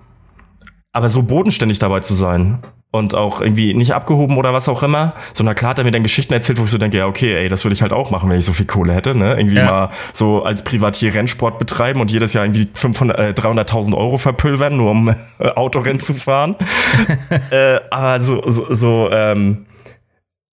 aber 0.91 1.09
so 1.09 1.23
bodenständig 1.23 1.79
dabei 1.79 2.01
zu 2.01 2.13
sein 2.13 2.59
und 2.91 3.13
auch 3.13 3.39
irgendwie 3.39 3.75
nicht 3.75 3.94
abgehoben 3.94 4.38
oder 4.38 4.51
was 4.51 4.68
auch 4.68 4.81
immer, 4.81 5.13
sondern 5.33 5.56
klar 5.56 5.71
hat 5.71 5.80
er 5.80 5.86
mir 5.86 5.91
dann 5.91 6.01
Geschichten 6.01 6.33
erzählt, 6.33 6.59
wo 6.59 6.63
ich 6.63 6.71
so 6.71 6.80
denke, 6.80 6.97
ja, 6.97 7.06
okay, 7.06 7.36
ey, 7.36 7.47
das 7.47 7.63
würde 7.63 7.75
ich 7.75 7.83
halt 7.83 7.94
auch 7.94 8.09
machen, 8.09 8.30
wenn 8.30 8.39
ich 8.39 8.45
so 8.45 8.53
viel 8.53 8.65
Kohle 8.65 8.94
hätte, 8.94 9.13
ne? 9.13 9.36
Irgendwie 9.38 9.57
ja. 9.57 9.65
mal 9.65 9.89
so 10.13 10.44
als 10.44 10.63
Privatier 10.63 11.13
Rennsport 11.13 11.59
betreiben 11.59 12.01
und 12.01 12.12
jedes 12.12 12.33
Jahr 12.33 12.45
irgendwie 12.45 12.68
500, 12.74 13.19
äh, 13.19 13.33
300.000 13.39 13.95
Euro 13.95 14.18
verpulvern, 14.18 14.75
nur 14.75 14.91
um 14.91 15.09
äh, 15.09 15.15
Autorennen 15.50 16.00
zu 16.00 16.15
fahren. 16.15 16.56
äh, 17.51 17.80
aber 17.91 18.19
so, 18.21 18.41
so, 18.50 18.74
so 18.74 19.09
ähm, 19.12 19.68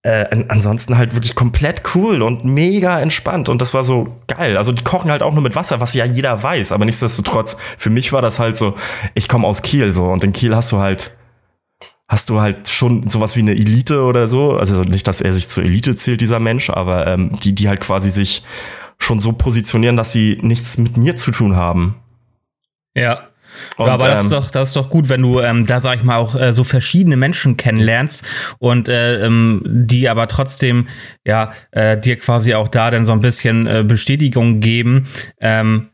äh, 0.05 0.43
ansonsten 0.49 0.97
halt 0.97 1.15
wirklich 1.15 1.35
komplett 1.35 1.83
cool 1.95 2.21
und 2.21 2.43
mega 2.43 2.99
entspannt 2.99 3.47
und 3.47 3.61
das 3.61 3.73
war 3.73 3.83
so 3.85 4.19
geil. 4.27 4.57
Also 4.57 4.73
die 4.73 4.83
kochen 4.83 5.09
halt 5.09 5.23
auch 5.23 5.33
nur 5.33 5.41
mit 5.41 5.55
Wasser, 5.55 5.79
was 5.79 5.93
ja 5.93 6.03
jeder 6.03 6.43
weiß, 6.43 6.73
aber 6.73 6.83
nichtsdestotrotz, 6.83 7.55
für 7.77 7.89
mich 7.89 8.11
war 8.11 8.21
das 8.21 8.39
halt 8.39 8.57
so, 8.57 8.75
ich 9.13 9.29
komme 9.29 9.47
aus 9.47 9.61
Kiel 9.61 9.93
so 9.93 10.05
und 10.05 10.23
in 10.23 10.33
Kiel 10.33 10.53
hast 10.53 10.73
du 10.73 10.77
halt 10.77 11.15
hast 12.07 12.29
du 12.29 12.39
halt 12.39 12.69
schon 12.69 13.07
sowas 13.07 13.35
wie 13.35 13.41
eine 13.41 13.53
Elite 13.53 14.03
oder 14.03 14.27
so. 14.27 14.51
Also 14.51 14.83
nicht, 14.83 15.07
dass 15.07 15.21
er 15.21 15.33
sich 15.33 15.47
zur 15.47 15.63
Elite 15.63 15.95
zählt, 15.95 16.21
dieser 16.21 16.39
Mensch, 16.39 16.69
aber 16.69 17.07
ähm, 17.07 17.31
die, 17.43 17.53
die 17.53 17.67
halt 17.67 17.81
quasi 17.81 18.09
sich 18.09 18.43
schon 18.97 19.19
so 19.19 19.33
positionieren, 19.33 19.97
dass 19.97 20.13
sie 20.13 20.37
nichts 20.41 20.77
mit 20.77 20.97
mir 20.97 21.15
zu 21.15 21.31
tun 21.31 21.55
haben. 21.55 21.95
Ja. 22.95 23.27
Und, 23.77 23.87
ja, 23.87 23.93
aber 23.93 24.07
das, 24.07 24.21
ist 24.21 24.25
ähm, 24.25 24.31
doch, 24.31 24.51
das 24.51 24.69
ist 24.69 24.75
doch 24.75 24.89
gut, 24.89 25.07
wenn 25.07 25.21
du 25.21 25.39
ähm, 25.39 25.65
da, 25.65 25.79
sag 25.79 25.97
ich 25.97 26.03
mal, 26.03 26.17
auch 26.17 26.35
äh, 26.35 26.51
so 26.51 26.65
verschiedene 26.65 27.15
Menschen 27.15 27.55
kennenlernst 27.55 28.23
und 28.59 28.89
äh, 28.89 29.25
ähm, 29.25 29.61
die 29.65 30.09
aber 30.09 30.27
trotzdem 30.27 30.87
ja 31.25 31.53
äh, 31.71 31.97
dir 31.97 32.17
quasi 32.17 32.53
auch 32.53 32.67
da 32.67 32.91
dann 32.91 33.05
so 33.05 33.13
ein 33.13 33.21
bisschen 33.21 33.65
äh, 33.65 33.83
Bestätigung 33.87 34.59
geben. 34.59 35.07
Ähm, 35.39 35.89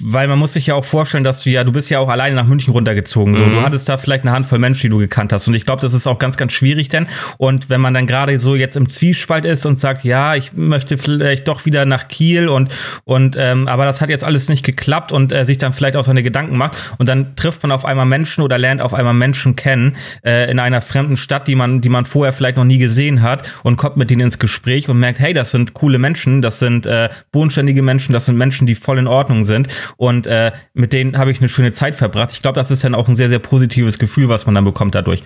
weil 0.00 0.26
man 0.26 0.38
muss 0.38 0.52
sich 0.54 0.66
ja 0.66 0.74
auch 0.74 0.84
vorstellen, 0.84 1.22
dass 1.22 1.42
du 1.42 1.50
ja, 1.50 1.62
du 1.62 1.70
bist 1.70 1.90
ja 1.90 2.00
auch 2.00 2.08
alleine 2.08 2.34
nach 2.34 2.46
München 2.46 2.72
runtergezogen. 2.72 3.36
So, 3.36 3.42
mhm. 3.42 3.50
du 3.50 3.62
hattest 3.62 3.88
da 3.88 3.96
vielleicht 3.96 4.24
eine 4.24 4.32
Handvoll 4.32 4.58
Menschen, 4.58 4.82
die 4.82 4.88
du 4.88 4.98
gekannt 4.98 5.32
hast. 5.32 5.46
Und 5.46 5.54
ich 5.54 5.64
glaube, 5.64 5.80
das 5.80 5.94
ist 5.94 6.06
auch 6.06 6.18
ganz, 6.18 6.36
ganz 6.36 6.52
schwierig 6.52 6.88
denn. 6.88 7.06
Und 7.38 7.70
wenn 7.70 7.80
man 7.80 7.94
dann 7.94 8.06
gerade 8.06 8.38
so 8.40 8.56
jetzt 8.56 8.76
im 8.76 8.88
Zwiespalt 8.88 9.44
ist 9.44 9.64
und 9.64 9.76
sagt, 9.76 10.04
ja, 10.04 10.34
ich 10.34 10.52
möchte 10.54 10.98
vielleicht 10.98 11.46
doch 11.46 11.64
wieder 11.66 11.84
nach 11.84 12.08
Kiel 12.08 12.48
und 12.48 12.72
und 13.04 13.36
ähm, 13.38 13.68
aber 13.68 13.84
das 13.84 14.00
hat 14.00 14.08
jetzt 14.08 14.24
alles 14.24 14.48
nicht 14.48 14.64
geklappt 14.64 15.12
und 15.12 15.32
äh, 15.32 15.44
sich 15.44 15.58
dann 15.58 15.72
vielleicht 15.72 15.96
auch 15.96 16.04
seine 16.04 16.22
Gedanken 16.22 16.56
macht 16.56 16.76
und 16.98 17.08
dann 17.08 17.36
trifft 17.36 17.62
man 17.62 17.70
auf 17.70 17.84
einmal 17.84 18.06
Menschen 18.06 18.42
oder 18.42 18.58
lernt 18.58 18.80
auf 18.80 18.92
einmal 18.92 19.14
Menschen 19.14 19.54
kennen 19.54 19.96
äh, 20.24 20.50
in 20.50 20.58
einer 20.58 20.80
fremden 20.80 21.16
Stadt, 21.16 21.46
die 21.46 21.54
man, 21.54 21.80
die 21.80 21.88
man 21.88 22.04
vorher 22.04 22.32
vielleicht 22.32 22.56
noch 22.56 22.64
nie 22.64 22.78
gesehen 22.78 23.22
hat 23.22 23.48
und 23.62 23.76
kommt 23.76 23.96
mit 23.96 24.10
denen 24.10 24.22
ins 24.22 24.38
Gespräch 24.38 24.88
und 24.88 24.98
merkt, 24.98 25.20
hey, 25.20 25.32
das 25.32 25.52
sind 25.52 25.74
coole 25.74 25.98
Menschen, 25.98 26.42
das 26.42 26.58
sind 26.58 26.86
äh, 26.86 27.08
bodenständige 27.30 27.82
Menschen, 27.82 28.12
das 28.12 28.26
sind 28.26 28.36
Menschen, 28.36 28.66
die 28.66 28.74
voll 28.74 28.98
in 28.98 29.06
Ordnung 29.06 29.44
sind 29.44 29.68
und 29.96 30.26
äh, 30.26 30.52
mit 30.74 30.92
denen 30.92 31.18
habe 31.18 31.30
ich 31.30 31.40
eine 31.40 31.48
schöne 31.48 31.72
Zeit 31.72 31.94
verbracht. 31.94 32.32
Ich 32.32 32.42
glaube, 32.42 32.56
das 32.56 32.70
ist 32.70 32.84
dann 32.84 32.94
auch 32.94 33.08
ein 33.08 33.14
sehr, 33.14 33.28
sehr 33.28 33.38
positives 33.38 33.98
Gefühl, 33.98 34.28
was 34.28 34.46
man 34.46 34.54
dann 34.54 34.64
bekommt 34.64 34.94
dadurch. 34.94 35.22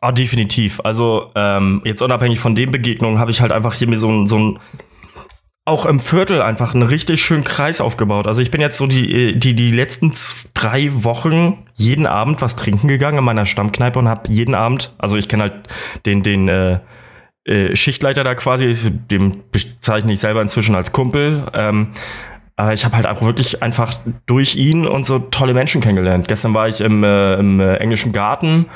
Ah, 0.00 0.12
definitiv. 0.12 0.80
Also 0.84 1.30
ähm, 1.34 1.80
jetzt 1.84 2.02
unabhängig 2.02 2.38
von 2.38 2.54
den 2.54 2.70
Begegnungen 2.70 3.18
habe 3.18 3.30
ich 3.30 3.40
halt 3.40 3.52
einfach 3.52 3.74
hier 3.74 3.88
mir 3.88 3.96
so 3.96 4.10
ein, 4.10 4.26
so 4.26 4.38
ein 4.38 4.58
auch 5.66 5.84
im 5.84 5.98
Viertel 5.98 6.40
einfach 6.42 6.74
einen 6.74 6.84
richtig 6.84 7.24
schönen 7.24 7.42
Kreis 7.42 7.80
aufgebaut. 7.80 8.28
Also 8.28 8.40
ich 8.40 8.52
bin 8.52 8.60
jetzt 8.60 8.78
so 8.78 8.86
die, 8.86 9.36
die, 9.36 9.54
die 9.54 9.72
letzten 9.72 10.12
drei 10.54 10.90
Wochen 11.02 11.64
jeden 11.74 12.06
Abend 12.06 12.40
was 12.40 12.54
trinken 12.54 12.86
gegangen 12.86 13.18
in 13.18 13.24
meiner 13.24 13.46
Stammkneipe 13.46 13.98
und 13.98 14.08
habe 14.08 14.30
jeden 14.32 14.54
Abend, 14.54 14.94
also 14.96 15.16
ich 15.16 15.28
kenne 15.28 15.42
halt 15.42 15.54
den, 16.06 16.22
den 16.22 16.48
äh, 16.48 16.78
äh, 17.44 17.74
Schichtleiter 17.74 18.22
da 18.22 18.36
quasi, 18.36 18.72
dem 19.10 19.42
bezeichne 19.50 20.12
ich 20.12 20.20
selber 20.20 20.40
inzwischen 20.40 20.76
als 20.76 20.92
Kumpel. 20.92 21.50
Ähm, 21.52 21.88
aber 22.56 22.72
ich 22.72 22.84
habe 22.84 22.96
halt 22.96 23.06
auch 23.06 23.22
wirklich 23.22 23.62
einfach 23.62 23.94
durch 24.26 24.56
ihn 24.56 24.86
und 24.86 25.06
so 25.06 25.18
tolle 25.18 25.54
Menschen 25.54 25.80
kennengelernt. 25.80 26.26
Gestern 26.26 26.54
war 26.54 26.68
ich 26.68 26.80
im, 26.80 27.04
äh, 27.04 27.34
im 27.34 27.60
äh, 27.60 27.76
englischen 27.76 28.12
Garten 28.12 28.66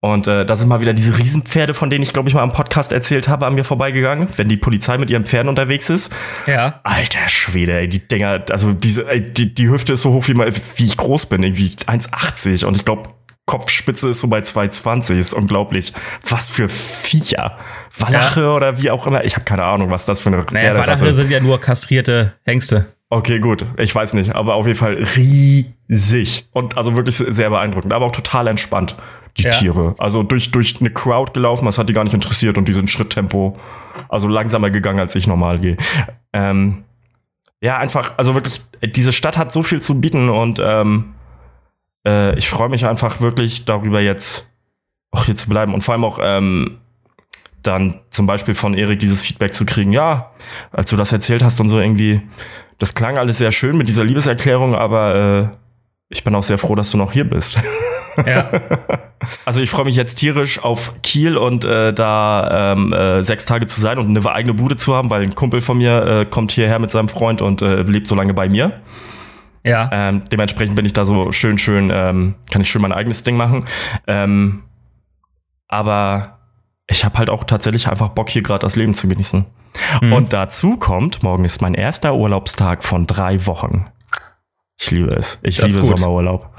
und 0.00 0.28
äh, 0.28 0.46
da 0.46 0.54
sind 0.54 0.68
mal 0.68 0.80
wieder 0.80 0.92
diese 0.92 1.18
Riesenpferde, 1.18 1.74
von 1.74 1.90
denen 1.90 2.04
ich, 2.04 2.12
glaube 2.12 2.28
ich, 2.28 2.34
mal 2.34 2.42
am 2.42 2.52
Podcast 2.52 2.92
erzählt 2.92 3.26
habe, 3.26 3.46
an 3.46 3.54
mir 3.54 3.64
vorbeigegangen, 3.64 4.28
wenn 4.36 4.48
die 4.48 4.56
Polizei 4.56 4.96
mit 4.96 5.10
ihren 5.10 5.24
Pferden 5.24 5.48
unterwegs 5.48 5.90
ist. 5.90 6.14
Ja. 6.46 6.80
Alter 6.84 7.28
Schwede, 7.28 7.80
ey, 7.80 7.88
die 7.88 8.06
Dinger, 8.06 8.44
also 8.50 8.72
diese, 8.72 9.08
ey, 9.08 9.22
die, 9.22 9.52
die 9.52 9.68
Hüfte 9.68 9.94
ist 9.94 10.02
so 10.02 10.12
hoch, 10.12 10.28
wie, 10.28 10.34
mal, 10.34 10.52
wie 10.76 10.84
ich 10.84 10.96
groß 10.96 11.26
bin, 11.26 11.42
irgendwie 11.42 11.66
1,80 11.66 12.64
und 12.64 12.76
ich 12.76 12.84
glaube, 12.84 13.10
Kopfspitze 13.46 14.10
ist 14.10 14.20
so 14.20 14.28
bei 14.28 14.40
2,20. 14.40 15.18
Ist 15.18 15.32
unglaublich. 15.32 15.94
Was 16.22 16.50
für 16.50 16.68
Viecher. 16.68 17.56
Wallache 17.98 18.42
ja. 18.42 18.50
oder 18.50 18.80
wie 18.80 18.90
auch 18.90 19.06
immer. 19.06 19.24
Ich 19.24 19.36
habe 19.36 19.46
keine 19.46 19.64
Ahnung, 19.64 19.90
was 19.90 20.04
das 20.04 20.20
für 20.20 20.28
eine 20.28 20.44
naja, 20.52 20.76
Wallache 20.76 21.14
sind 21.14 21.30
ja 21.30 21.40
nur 21.40 21.58
kastrierte 21.58 22.34
Hengste. 22.44 22.84
Okay, 23.10 23.40
gut. 23.40 23.64
Ich 23.78 23.94
weiß 23.94 24.14
nicht, 24.14 24.34
aber 24.34 24.54
auf 24.54 24.66
jeden 24.66 24.78
Fall 24.78 24.94
riesig. 25.16 26.46
Und 26.52 26.76
also 26.76 26.94
wirklich 26.94 27.16
sehr 27.16 27.48
beeindruckend, 27.48 27.92
aber 27.92 28.06
auch 28.06 28.12
total 28.12 28.48
entspannt, 28.48 28.94
die 29.38 29.44
ja. 29.44 29.50
Tiere. 29.50 29.94
Also 29.98 30.22
durch, 30.22 30.50
durch 30.50 30.78
eine 30.80 30.90
Crowd 30.90 31.32
gelaufen, 31.32 31.64
das 31.64 31.78
hat 31.78 31.88
die 31.88 31.94
gar 31.94 32.04
nicht 32.04 32.14
interessiert 32.14 32.58
und 32.58 32.68
die 32.68 32.74
sind 32.74 32.90
Schritttempo, 32.90 33.58
also 34.08 34.28
langsamer 34.28 34.70
gegangen, 34.70 35.00
als 35.00 35.14
ich 35.14 35.26
normal 35.26 35.58
gehe. 35.58 35.78
Ähm, 36.34 36.84
ja, 37.62 37.78
einfach, 37.78 38.14
also 38.18 38.34
wirklich, 38.34 38.60
diese 38.82 39.12
Stadt 39.12 39.38
hat 39.38 39.52
so 39.52 39.62
viel 39.62 39.80
zu 39.80 40.00
bieten 40.00 40.28
und 40.28 40.60
ähm, 40.62 41.14
äh, 42.06 42.36
ich 42.38 42.50
freue 42.50 42.68
mich 42.68 42.84
einfach 42.86 43.22
wirklich 43.22 43.64
darüber, 43.64 44.00
jetzt 44.00 44.52
auch 45.10 45.24
hier 45.24 45.34
zu 45.34 45.48
bleiben 45.48 45.72
und 45.72 45.80
vor 45.80 45.94
allem 45.94 46.04
auch 46.04 46.18
ähm, 46.22 46.78
dann 47.68 48.00
zum 48.10 48.26
Beispiel 48.26 48.54
von 48.54 48.74
Erik 48.74 48.98
dieses 48.98 49.22
Feedback 49.22 49.54
zu 49.54 49.64
kriegen, 49.64 49.92
ja, 49.92 50.30
als 50.72 50.90
du 50.90 50.96
das 50.96 51.12
erzählt 51.12 51.42
hast 51.44 51.60
und 51.60 51.68
so 51.68 51.78
irgendwie, 51.78 52.22
das 52.78 52.94
klang 52.94 53.18
alles 53.18 53.38
sehr 53.38 53.52
schön 53.52 53.76
mit 53.76 53.88
dieser 53.88 54.04
Liebeserklärung, 54.04 54.74
aber 54.74 55.14
äh, 55.14 55.48
ich 56.08 56.24
bin 56.24 56.34
auch 56.34 56.42
sehr 56.42 56.58
froh, 56.58 56.74
dass 56.74 56.90
du 56.90 56.96
noch 56.96 57.12
hier 57.12 57.24
bist. 57.24 57.60
Ja. 58.26 58.50
Also 59.44 59.60
ich 59.60 59.68
freue 59.68 59.84
mich 59.84 59.96
jetzt 59.96 60.14
tierisch 60.14 60.62
auf 60.62 60.94
Kiel 61.02 61.36
und 61.36 61.64
äh, 61.64 61.92
da 61.92 62.72
ähm, 62.72 62.92
äh, 62.92 63.22
sechs 63.22 63.44
Tage 63.44 63.66
zu 63.66 63.80
sein 63.80 63.98
und 63.98 64.06
eine 64.06 64.30
eigene 64.30 64.54
Bude 64.54 64.76
zu 64.76 64.94
haben, 64.94 65.10
weil 65.10 65.22
ein 65.22 65.34
Kumpel 65.34 65.60
von 65.60 65.76
mir 65.76 66.06
äh, 66.06 66.24
kommt 66.24 66.52
hierher 66.52 66.78
mit 66.78 66.92
seinem 66.92 67.08
Freund 67.08 67.42
und 67.42 67.60
äh, 67.60 67.82
lebt 67.82 68.06
so 68.06 68.14
lange 68.14 68.32
bei 68.32 68.48
mir. 68.48 68.80
Ja. 69.64 69.90
Ähm, 69.92 70.22
dementsprechend 70.30 70.76
bin 70.76 70.86
ich 70.86 70.92
da 70.92 71.04
so 71.04 71.32
schön, 71.32 71.58
schön, 71.58 71.90
ähm, 71.92 72.36
kann 72.50 72.62
ich 72.62 72.70
schön 72.70 72.80
mein 72.80 72.92
eigenes 72.92 73.22
Ding 73.24 73.36
machen. 73.36 73.66
Ähm, 74.06 74.62
aber 75.66 76.37
ich 76.90 77.04
habe 77.04 77.18
halt 77.18 77.30
auch 77.30 77.44
tatsächlich 77.44 77.88
einfach 77.88 78.08
Bock, 78.08 78.30
hier 78.30 78.42
gerade 78.42 78.60
das 78.60 78.76
Leben 78.76 78.94
zu 78.94 79.08
genießen. 79.08 79.44
Mhm. 80.00 80.12
Und 80.12 80.32
dazu 80.32 80.76
kommt, 80.76 81.22
morgen 81.22 81.44
ist 81.44 81.60
mein 81.60 81.74
erster 81.74 82.14
Urlaubstag 82.14 82.82
von 82.82 83.06
drei 83.06 83.46
Wochen. 83.46 83.86
Ich 84.80 84.90
liebe 84.90 85.08
es. 85.14 85.38
Ich 85.42 85.56
das 85.56 85.68
liebe 85.68 85.84
Sommerurlaub. 85.84 86.50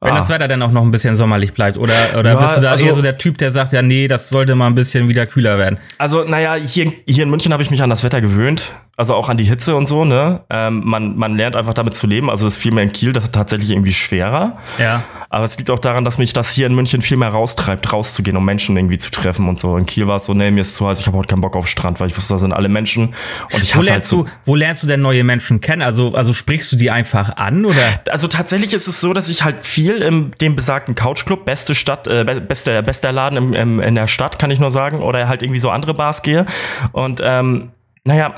Wenn 0.00 0.12
ah. 0.12 0.16
das 0.16 0.28
Wetter 0.28 0.48
dann 0.48 0.60
auch 0.62 0.70
noch 0.70 0.82
ein 0.82 0.90
bisschen 0.90 1.16
sommerlich 1.16 1.54
bleibt, 1.54 1.78
oder, 1.78 1.94
oder 2.18 2.32
ja, 2.34 2.40
bist 2.40 2.56
du 2.58 2.60
da 2.60 2.72
also, 2.72 2.84
eher 2.84 2.94
so 2.94 3.00
der 3.00 3.16
Typ, 3.16 3.38
der 3.38 3.52
sagt, 3.52 3.72
ja, 3.72 3.80
nee, 3.80 4.08
das 4.08 4.28
sollte 4.28 4.54
mal 4.54 4.66
ein 4.66 4.74
bisschen 4.74 5.08
wieder 5.08 5.26
kühler 5.26 5.56
werden? 5.58 5.78
Also, 5.96 6.24
naja, 6.24 6.54
hier, 6.54 6.92
hier 7.06 7.22
in 7.22 7.30
München 7.30 7.52
habe 7.52 7.62
ich 7.62 7.70
mich 7.70 7.82
an 7.82 7.88
das 7.88 8.04
Wetter 8.04 8.20
gewöhnt. 8.20 8.74
Also 8.96 9.14
auch 9.14 9.28
an 9.30 9.38
die 9.38 9.44
Hitze 9.44 9.74
und 9.74 9.88
so, 9.88 10.04
ne? 10.04 10.42
Ähm, 10.50 10.82
man, 10.84 11.16
man 11.16 11.34
lernt 11.34 11.56
einfach 11.56 11.72
damit 11.72 11.96
zu 11.96 12.06
leben. 12.06 12.28
Also 12.28 12.46
es 12.46 12.56
ist 12.56 12.62
viel 12.62 12.72
mehr 12.72 12.84
in 12.84 12.92
Kiel 12.92 13.12
das 13.12 13.24
ist 13.24 13.34
tatsächlich 13.34 13.70
irgendwie 13.70 13.94
schwerer. 13.94 14.58
Ja. 14.78 15.02
Aber 15.30 15.46
es 15.46 15.56
liegt 15.56 15.70
auch 15.70 15.78
daran, 15.78 16.04
dass 16.04 16.18
mich 16.18 16.34
das 16.34 16.50
hier 16.50 16.66
in 16.66 16.74
München 16.74 17.00
viel 17.00 17.16
mehr 17.16 17.30
raustreibt, 17.30 17.90
rauszugehen, 17.90 18.36
um 18.36 18.44
Menschen 18.44 18.76
irgendwie 18.76 18.98
zu 18.98 19.10
treffen 19.10 19.48
und 19.48 19.58
so. 19.58 19.78
In 19.78 19.86
Kiel 19.86 20.06
war 20.06 20.16
es 20.16 20.26
so, 20.26 20.34
nee, 20.34 20.50
mir 20.50 20.60
ist 20.60 20.76
zu 20.76 20.86
heiß, 20.86 21.00
ich 21.00 21.06
habe 21.06 21.16
heute 21.16 21.28
keinen 21.28 21.40
Bock 21.40 21.56
auf 21.56 21.68
Strand, 21.68 22.00
weil 22.00 22.08
ich 22.08 22.16
wusste, 22.18 22.34
da 22.34 22.38
sind 22.38 22.52
alle 22.52 22.68
Menschen 22.68 23.14
und 23.52 23.62
ich 23.62 23.74
Wo 23.74 23.78
hasse 23.78 23.78
halt 23.78 23.88
lernst, 23.88 24.08
so. 24.10 24.24
du, 24.24 24.30
wo 24.44 24.54
lernst 24.56 24.82
du 24.82 24.86
denn 24.86 25.00
neue 25.00 25.24
Menschen 25.24 25.62
kennen? 25.62 25.80
Also, 25.80 26.14
also 26.14 26.34
sprichst 26.34 26.70
du 26.72 26.76
die 26.76 26.90
einfach 26.90 27.36
an 27.36 27.64
oder? 27.64 28.02
Also 28.10 28.28
tatsächlich 28.28 28.74
ist 28.74 28.88
es 28.88 29.00
so, 29.00 29.14
dass 29.14 29.30
ich 29.30 29.42
halt 29.42 29.64
viel 29.64 30.02
im 30.02 30.32
dem 30.42 30.54
besagten 30.54 30.94
Couchclub, 30.94 31.46
beste 31.46 31.74
Stadt, 31.74 32.06
äh, 32.06 32.24
be- 32.24 32.42
bester 32.42 32.82
bester 32.82 33.10
Laden 33.10 33.38
im, 33.38 33.54
im, 33.54 33.80
in 33.80 33.94
der 33.94 34.08
Stadt, 34.08 34.38
kann 34.38 34.50
ich 34.50 34.58
nur 34.58 34.70
sagen, 34.70 35.00
oder 35.00 35.28
halt 35.28 35.42
irgendwie 35.42 35.60
so 35.60 35.70
andere 35.70 35.94
Bars 35.94 36.22
gehe. 36.22 36.44
Und 36.92 37.22
ähm, 37.24 37.70
naja, 38.04 38.34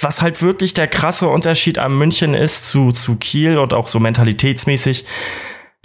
was 0.00 0.22
halt 0.22 0.40
wirklich 0.42 0.74
der 0.74 0.88
krasse 0.88 1.28
Unterschied 1.28 1.78
an 1.78 1.96
München 1.96 2.34
ist 2.34 2.66
zu, 2.68 2.92
zu 2.92 3.16
Kiel 3.16 3.58
und 3.58 3.74
auch 3.74 3.88
so 3.88 4.00
mentalitätsmäßig, 4.00 5.04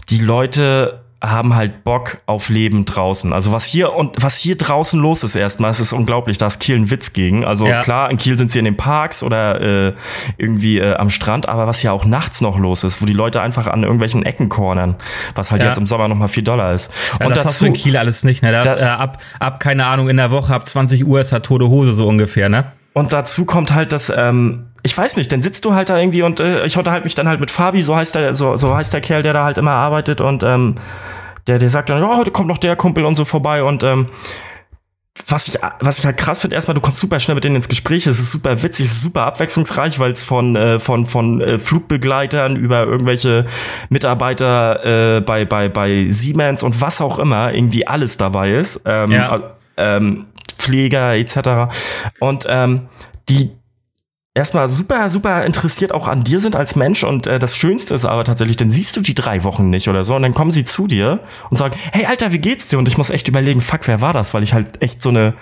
die 0.10 0.20
Leute 0.20 1.04
haben 1.20 1.56
halt 1.56 1.84
Bock 1.84 2.20
auf 2.28 2.50
Leben 2.50 2.86
draußen. 2.86 3.34
Also 3.34 3.52
was 3.52 3.66
hier 3.66 3.94
und 3.94 4.16
was 4.22 4.38
hier 4.38 4.56
draußen 4.56 5.00
los 5.02 5.24
ist 5.24 5.36
erstmal, 5.36 5.72
es 5.72 5.80
ist 5.80 5.92
unglaublich, 5.92 6.38
da 6.38 6.46
ist 6.46 6.60
Kiel 6.60 6.76
ein 6.76 6.92
Witz 6.92 7.12
gegen. 7.12 7.44
Also 7.44 7.66
Ja. 7.66 7.82
klar, 7.82 8.12
in 8.12 8.18
Kiel 8.18 8.38
sind 8.38 8.52
sie 8.52 8.60
in 8.60 8.66
den 8.66 8.78
Parks 8.78 9.24
oder 9.24 9.60
äh, 9.90 9.94
irgendwie 10.38 10.78
äh, 10.78 10.94
am 10.96 11.10
Strand, 11.10 11.50
aber 11.50 11.66
was 11.66 11.82
ja 11.82 11.92
auch 11.92 12.06
nachts 12.06 12.40
noch 12.42 12.60
los 12.60 12.84
ist, 12.84 13.02
wo 13.02 13.08
die 13.08 13.14
Leute 13.14 13.42
einfach 13.42 13.66
an 13.66 13.82
irgendwelchen 13.82 14.24
Ecken 14.24 14.48
cornern, 14.48 14.96
was 15.34 15.52
halt 15.52 15.64
Ja. 15.64 15.70
jetzt 15.70 15.80
im 15.80 15.88
Sommer 15.88 16.08
noch 16.08 16.16
mal 16.16 16.28
viel 16.28 16.44
Dollar 16.44 16.74
ist. 16.74 16.92
Ja, 17.20 17.26
und 17.26 17.36
das 17.36 17.46
hast 17.46 17.62
du 17.62 17.66
in 17.66 17.74
Kiel 17.74 17.98
alles 17.98 18.24
nicht, 18.24 18.44
ne? 18.44 18.52
Das, 18.52 18.76
Da- 18.76 18.80
äh, 18.80 18.84
ab, 18.84 19.18
ab, 19.40 19.60
keine 19.60 19.88
Ahnung, 19.88 20.10
in 20.10 20.18
der 20.18 20.30
Woche, 20.30 20.54
ab 20.54 20.68
20 20.68 21.04
Uhr 21.08 21.20
ist 21.20 21.34
da 21.34 21.40
tote 21.40 21.68
Hose 21.68 21.94
so 21.94 22.08
ungefähr, 22.08 22.48
ne? 22.48 22.72
Und 22.98 23.14
dazu 23.14 23.46
kommt 23.46 23.76
halt 23.76 23.94
das, 23.94 24.12
ähm, 24.16 24.70
ich 24.82 24.98
weiß 24.98 25.18
nicht, 25.18 25.32
dann 25.32 25.44
sitzt 25.44 25.64
du 25.66 25.76
halt 25.76 25.90
da 25.90 26.00
irgendwie 26.00 26.24
und 26.24 26.40
äh, 26.40 26.66
ich 26.66 26.78
unterhalte 26.80 27.04
mich 27.04 27.14
dann 27.14 27.28
halt 27.28 27.40
mit 27.40 27.52
Fabi, 27.52 27.84
so 27.84 27.96
heißt 27.96 28.16
der, 28.16 28.36
so, 28.36 28.58
so 28.58 28.76
heißt 28.76 28.92
der 28.92 29.02
Kerl, 29.02 29.22
der 29.22 29.34
da 29.34 29.44
halt 29.44 29.60
immer 29.60 29.70
arbeitet 29.70 30.20
und 30.20 30.42
ähm, 30.42 30.74
der, 31.46 31.60
der 31.60 31.70
sagt 31.70 31.92
dann, 31.92 32.04
oh, 32.04 32.18
heute 32.18 32.32
kommt 32.32 32.48
noch 32.48 32.58
der 32.58 32.76
Kumpel 32.76 33.06
und 33.06 33.14
so 33.14 33.24
vorbei 33.24 33.62
und 33.62 33.84
ähm, 33.84 34.08
was 35.28 35.48
ich, 35.48 35.60
was 35.80 36.00
ich 36.00 36.06
halt 36.08 36.18
krass 36.18 36.42
finde, 36.42 36.56
erstmal, 36.56 36.74
du 36.74 36.82
kommst 36.82 37.00
super 37.00 37.20
schnell 37.20 37.36
mit 37.36 37.44
denen 37.44 37.58
ins 37.58 37.70
Gespräch, 37.70 38.08
es 38.08 38.20
ist 38.20 38.32
super 38.32 38.64
witzig, 38.64 38.88
es 38.88 38.94
ist 38.94 39.02
super 39.04 39.28
abwechslungsreich, 39.28 40.00
weil 40.00 40.14
es 40.14 40.24
von, 40.24 40.56
äh, 40.56 40.80
von, 40.80 41.06
von 41.06 41.40
äh, 41.40 41.60
Flugbegleitern 41.60 42.56
über 42.56 42.84
irgendwelche 42.86 43.46
Mitarbeiter 43.90 45.18
äh, 45.18 45.22
bei, 45.22 45.46
bei, 45.46 45.70
bei 45.70 46.08
Siemens 46.08 46.64
und 46.64 46.82
was 46.82 47.00
auch 47.00 47.20
immer 47.20 47.54
irgendwie 47.54 47.86
alles 47.86 48.18
dabei 48.18 48.54
ist. 48.54 48.82
Ähm, 48.86 49.12
Ja. 49.12 49.40
ähm, 49.78 50.26
Pfleger 50.68 51.16
etc. 51.16 51.74
Und 52.20 52.46
ähm, 52.50 52.88
die 53.30 53.52
erstmal 54.34 54.70
super, 54.70 55.10
super 55.10 55.46
interessiert 55.46 55.92
auch 55.92 56.08
an 56.08 56.24
dir 56.24 56.40
sind 56.40 56.56
als 56.56 56.76
Mensch. 56.76 57.04
Und 57.04 57.26
äh, 57.26 57.40
das 57.40 57.58
Schönste 57.58 57.96
ist 57.96 58.06
aber 58.06 58.24
tatsächlich, 58.24 58.58
dann 58.58 58.70
siehst 58.70 58.96
du 58.96 59.02
die 59.02 59.16
drei 59.16 59.44
Wochen 59.44 59.70
nicht 59.70 59.88
oder 59.88 60.04
so. 60.04 60.16
Und 60.16 60.22
dann 60.22 60.34
kommen 60.34 60.52
sie 60.52 60.64
zu 60.66 60.88
dir 60.88 61.22
und 61.50 61.58
sagen, 61.58 61.76
hey 61.92 62.06
Alter, 62.06 62.32
wie 62.32 62.40
geht's 62.40 62.68
dir? 62.68 62.78
Und 62.78 62.88
ich 62.88 62.98
muss 62.98 63.10
echt 63.10 63.28
überlegen, 63.28 63.62
fuck, 63.62 63.88
wer 63.88 64.02
war 64.02 64.14
das? 64.14 64.34
Weil 64.34 64.44
ich 64.44 64.54
halt 64.54 64.82
echt 64.82 65.02
so 65.02 65.10
eine 65.10 65.34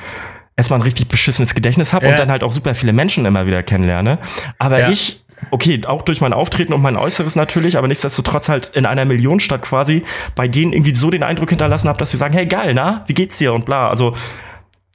erstmal 0.56 0.80
ein 0.80 0.84
richtig 0.84 1.10
beschissenes 1.10 1.54
Gedächtnis 1.54 1.92
habe 1.92 2.06
Ja. 2.06 2.12
und 2.14 2.20
dann 2.20 2.30
halt 2.32 2.42
auch 2.44 2.54
super 2.54 2.74
viele 2.76 2.94
Menschen 2.94 3.26
immer 3.26 3.46
wieder 3.46 3.62
kennenlerne. 3.64 4.20
Aber 4.60 4.80
Ja. 4.80 4.90
ich 4.90 5.22
Okay, 5.52 5.82
auch 5.86 6.02
durch 6.04 6.22
mein 6.22 6.32
Auftreten 6.32 6.72
und 6.74 6.82
mein 6.82 6.96
Äußeres 6.96 7.36
natürlich, 7.36 7.78
aber 7.78 7.90
nichtsdestotrotz 7.90 8.48
halt 8.48 8.72
in 8.74 8.86
einer 8.86 9.04
Millionenstadt 9.04 9.62
quasi 9.64 10.04
bei 10.34 10.48
denen 10.48 10.72
irgendwie 10.72 10.96
so 10.96 11.10
den 11.10 11.24
Eindruck 11.24 11.50
hinterlassen 11.50 11.90
habe, 11.90 12.00
dass 12.00 12.12
sie 12.12 12.18
sagen, 12.18 12.34
hey 12.34 12.46
geil, 12.48 12.74
na, 12.74 13.04
wie 13.08 13.14
geht's 13.14 13.38
dir 13.38 13.54
und 13.54 13.66
bla. 13.66 13.90
Also 13.90 14.16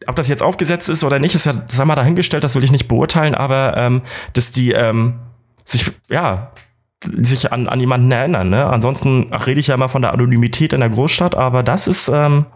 ob 0.06 0.16
das 0.16 0.28
jetzt 0.28 0.42
aufgesetzt 0.42 0.88
ist 0.88 1.04
oder 1.04 1.18
nicht, 1.18 1.34
ist 1.34 1.46
ja, 1.46 1.54
sag 1.68 1.86
mal, 1.86 1.94
dahingestellt, 1.94 2.44
das 2.44 2.54
will 2.54 2.64
ich 2.64 2.72
nicht 2.72 2.88
beurteilen, 2.88 3.34
aber 3.34 3.76
ähm, 3.76 4.02
dass 4.32 4.52
die 4.52 4.72
ähm, 4.72 5.20
sich, 5.64 5.90
ja, 6.08 6.52
sich 7.04 7.52
an, 7.52 7.68
an 7.68 7.80
jemanden 7.80 8.10
erinnern. 8.10 8.50
Ne? 8.50 8.66
Ansonsten 8.66 9.28
ach, 9.30 9.46
rede 9.46 9.60
ich 9.60 9.68
ja 9.68 9.74
immer 9.74 9.88
von 9.88 10.02
der 10.02 10.12
Anonymität 10.12 10.72
in 10.72 10.80
der 10.80 10.90
Großstadt, 10.90 11.34
aber 11.34 11.62
das 11.62 11.88
ist, 11.88 12.08
ähm, 12.08 12.46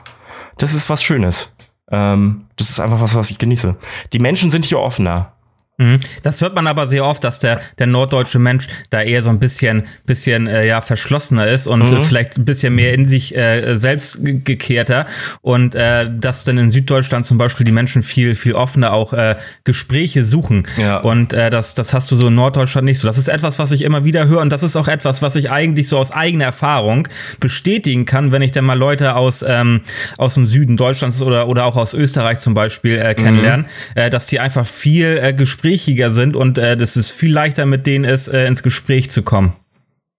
das 0.58 0.74
ist 0.74 0.90
was 0.90 1.02
Schönes. 1.02 1.54
Ähm, 1.90 2.46
das 2.56 2.70
ist 2.70 2.80
einfach 2.80 3.00
was, 3.00 3.14
was 3.14 3.30
ich 3.30 3.38
genieße. 3.38 3.76
Die 4.12 4.18
Menschen 4.18 4.50
sind 4.50 4.64
hier 4.64 4.80
offener. 4.80 5.33
Mhm. 5.76 5.98
Das 6.22 6.40
hört 6.40 6.54
man 6.54 6.66
aber 6.68 6.86
sehr 6.86 7.04
oft, 7.04 7.24
dass 7.24 7.40
der, 7.40 7.60
der 7.80 7.86
norddeutsche 7.88 8.38
Mensch 8.38 8.68
da 8.90 9.02
eher 9.02 9.22
so 9.22 9.30
ein 9.30 9.40
bisschen, 9.40 9.84
bisschen 10.06 10.46
äh, 10.46 10.66
ja, 10.66 10.80
verschlossener 10.80 11.48
ist 11.48 11.66
und 11.66 11.80
Mhm. 11.90 11.96
äh, 11.96 12.00
vielleicht 12.00 12.38
ein 12.38 12.44
bisschen 12.44 12.74
mehr 12.76 12.94
in 12.94 13.06
sich 13.06 13.36
äh, 13.36 13.76
selbst 13.76 14.24
ge- 14.24 14.40
gekehrter. 14.44 15.06
Und 15.40 15.74
äh, 15.74 16.08
dass 16.16 16.44
dann 16.44 16.58
in 16.58 16.70
Süddeutschland 16.70 17.26
zum 17.26 17.38
Beispiel 17.38 17.64
die 17.66 17.72
Menschen 17.72 18.02
viel, 18.04 18.36
viel 18.36 18.52
offener 18.54 18.92
auch 18.92 19.12
äh, 19.12 19.34
Gespräche 19.64 20.22
suchen. 20.22 20.62
Ja. 20.76 20.98
Und 20.98 21.32
äh, 21.32 21.50
das, 21.50 21.74
das 21.74 21.92
hast 21.92 22.10
du 22.10 22.16
so 22.16 22.28
in 22.28 22.34
Norddeutschland 22.36 22.84
nicht 22.84 23.00
so. 23.00 23.06
Das 23.08 23.18
ist 23.18 23.28
etwas, 23.28 23.58
was 23.58 23.72
ich 23.72 23.82
immer 23.82 24.04
wieder 24.04 24.28
höre 24.28 24.40
und 24.42 24.50
das 24.50 24.62
ist 24.62 24.76
auch 24.76 24.86
etwas, 24.88 25.22
was 25.22 25.34
ich 25.34 25.50
eigentlich 25.50 25.88
so 25.88 25.98
aus 25.98 26.12
eigener 26.12 26.44
Erfahrung 26.44 27.08
bestätigen 27.40 28.04
kann, 28.04 28.32
wenn 28.32 28.42
ich 28.42 28.52
dann 28.52 28.64
mal 28.64 28.78
Leute 28.78 29.16
aus, 29.16 29.44
ähm, 29.46 29.80
aus 30.18 30.34
dem 30.34 30.46
Süden 30.46 30.76
Deutschlands 30.76 31.20
oder, 31.20 31.48
oder 31.48 31.64
auch 31.64 31.76
aus 31.76 31.94
Österreich 31.94 32.38
zum 32.38 32.54
Beispiel 32.54 32.98
äh, 32.98 33.14
kennenlernen, 33.14 33.66
äh, 33.94 34.08
dass 34.08 34.26
die 34.26 34.40
einfach 34.40 34.66
viel 34.66 35.18
äh, 35.20 35.32
gesprächiger 35.64 36.10
sind 36.10 36.36
und 36.36 36.58
äh, 36.58 36.76
das 36.76 36.96
ist 36.96 37.10
viel 37.10 37.32
leichter 37.32 37.64
mit 37.64 37.86
denen 37.86 38.04
ist, 38.04 38.28
äh, 38.28 38.46
ins 38.46 38.62
Gespräch 38.62 39.10
zu 39.10 39.22
kommen. 39.22 39.54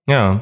Ja. 0.09 0.41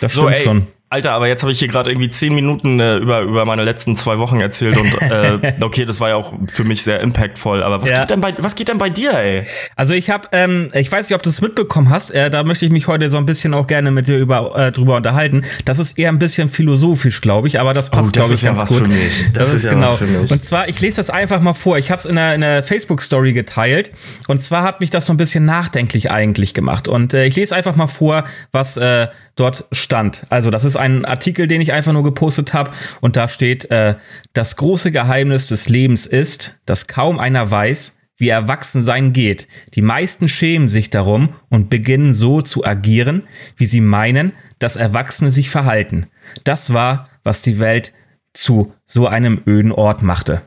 Das 0.00 0.12
So, 0.12 0.22
stimmt 0.22 0.36
ey, 0.36 0.42
schon. 0.42 0.66
Alter, 0.88 1.10
aber 1.12 1.26
jetzt 1.26 1.42
habe 1.42 1.50
ich 1.50 1.58
hier 1.58 1.66
gerade 1.66 1.90
irgendwie 1.90 2.08
zehn 2.08 2.32
Minuten 2.32 2.78
äh, 2.78 2.98
über, 2.98 3.22
über 3.22 3.44
meine 3.44 3.64
letzten 3.64 3.96
zwei 3.96 4.18
Wochen 4.18 4.40
erzählt 4.40 4.76
und 4.78 5.02
äh, 5.02 5.54
okay, 5.60 5.84
das 5.84 5.98
war 5.98 6.10
ja 6.10 6.14
auch 6.14 6.32
für 6.46 6.62
mich 6.62 6.84
sehr 6.84 7.00
impactvoll. 7.00 7.64
Aber 7.64 7.82
was, 7.82 7.90
Ja. 7.90 8.00
geht, 8.00 8.10
denn 8.10 8.20
bei, 8.20 8.34
was 8.38 8.54
geht 8.54 8.68
denn 8.68 8.78
bei 8.78 8.88
dir, 8.88 9.12
ey? 9.14 9.42
Also 9.74 9.94
ich 9.94 10.10
habe, 10.10 10.28
ähm, 10.30 10.68
ich 10.74 10.90
weiß 10.92 11.08
nicht, 11.08 11.16
ob 11.16 11.24
du 11.24 11.28
es 11.30 11.40
mitbekommen 11.40 11.90
hast, 11.90 12.10
äh, 12.12 12.30
da 12.30 12.44
möchte 12.44 12.66
ich 12.66 12.70
mich 12.70 12.86
heute 12.86 13.10
so 13.10 13.16
ein 13.16 13.26
bisschen 13.26 13.52
auch 13.52 13.66
gerne 13.66 13.90
mit 13.90 14.06
dir 14.06 14.16
über, 14.16 14.54
äh, 14.56 14.70
drüber 14.70 14.94
unterhalten. 14.96 15.42
Das 15.64 15.80
ist 15.80 15.98
eher 15.98 16.10
ein 16.10 16.20
bisschen 16.20 16.48
philosophisch, 16.48 17.20
glaube 17.20 17.48
ich, 17.48 17.58
aber 17.58 17.72
das 17.72 17.90
passt, 17.90 18.10
Oh, 18.10 18.12
das 18.12 18.12
glaube 18.12 18.28
ich, 18.28 18.34
ist 18.34 18.42
ja 18.44 18.50
ganz 18.50 18.62
was 18.62 18.68
gut. 18.68 18.86
für 18.86 18.92
mich. 18.92 19.24
Das 19.32 19.52
ist 19.52 19.64
ja 19.64 19.80
was 19.80 19.96
für 19.96 20.06
mich. 20.06 20.30
Und 20.30 20.44
zwar, 20.44 20.68
ich 20.68 20.80
lese 20.80 20.98
das 20.98 21.10
einfach 21.10 21.40
mal 21.40 21.54
vor. 21.54 21.78
Ich 21.78 21.90
habe 21.90 21.98
es 21.98 22.06
in 22.06 22.16
einer, 22.16 22.34
in 22.36 22.44
einer 22.44 22.62
Facebook-Story 22.62 23.32
geteilt. 23.32 23.90
Und 24.28 24.40
zwar 24.40 24.62
hat 24.62 24.80
mich 24.80 24.90
das 24.90 25.06
so 25.06 25.12
ein 25.12 25.16
bisschen 25.16 25.44
nachdenklich 25.46 26.12
eigentlich 26.12 26.54
gemacht. 26.54 26.86
Und 26.86 27.12
äh, 27.12 27.24
ich 27.26 27.34
lese 27.34 27.56
einfach 27.56 27.74
mal 27.74 27.88
vor, 27.88 28.24
was 28.52 28.76
äh, 28.76 29.08
dort 29.36 29.66
stand. 29.70 30.24
Also 30.30 30.50
das 30.50 30.64
ist 30.64 30.76
ein 30.76 31.04
Artikel, 31.04 31.46
den 31.46 31.60
ich 31.60 31.72
einfach 31.72 31.92
nur 31.92 32.02
gepostet 32.02 32.52
habe. 32.54 32.72
Und 33.00 33.16
da 33.16 33.28
steht, 33.28 33.70
äh, 33.70 33.94
das 34.32 34.56
große 34.56 34.90
Geheimnis 34.90 35.48
des 35.48 35.68
Lebens 35.68 36.06
ist, 36.06 36.58
dass 36.66 36.88
kaum 36.88 37.18
einer 37.18 37.50
weiß, 37.50 37.98
wie 38.16 38.30
Erwachsensein 38.30 39.12
geht. 39.12 39.46
Die 39.74 39.82
meisten 39.82 40.26
schämen 40.26 40.68
sich 40.70 40.88
darum 40.88 41.34
und 41.50 41.68
beginnen 41.68 42.14
so 42.14 42.40
zu 42.40 42.64
agieren, 42.64 43.24
wie 43.56 43.66
sie 43.66 43.82
meinen, 43.82 44.32
dass 44.58 44.76
Erwachsene 44.76 45.30
sich 45.30 45.50
verhalten. 45.50 46.06
Das 46.44 46.72
war, 46.72 47.04
was 47.22 47.42
die 47.42 47.58
Welt 47.58 47.92
zu 48.32 48.72
so 48.86 49.06
einem 49.06 49.42
öden 49.46 49.72
Ort 49.72 50.02
machte. 50.02 50.42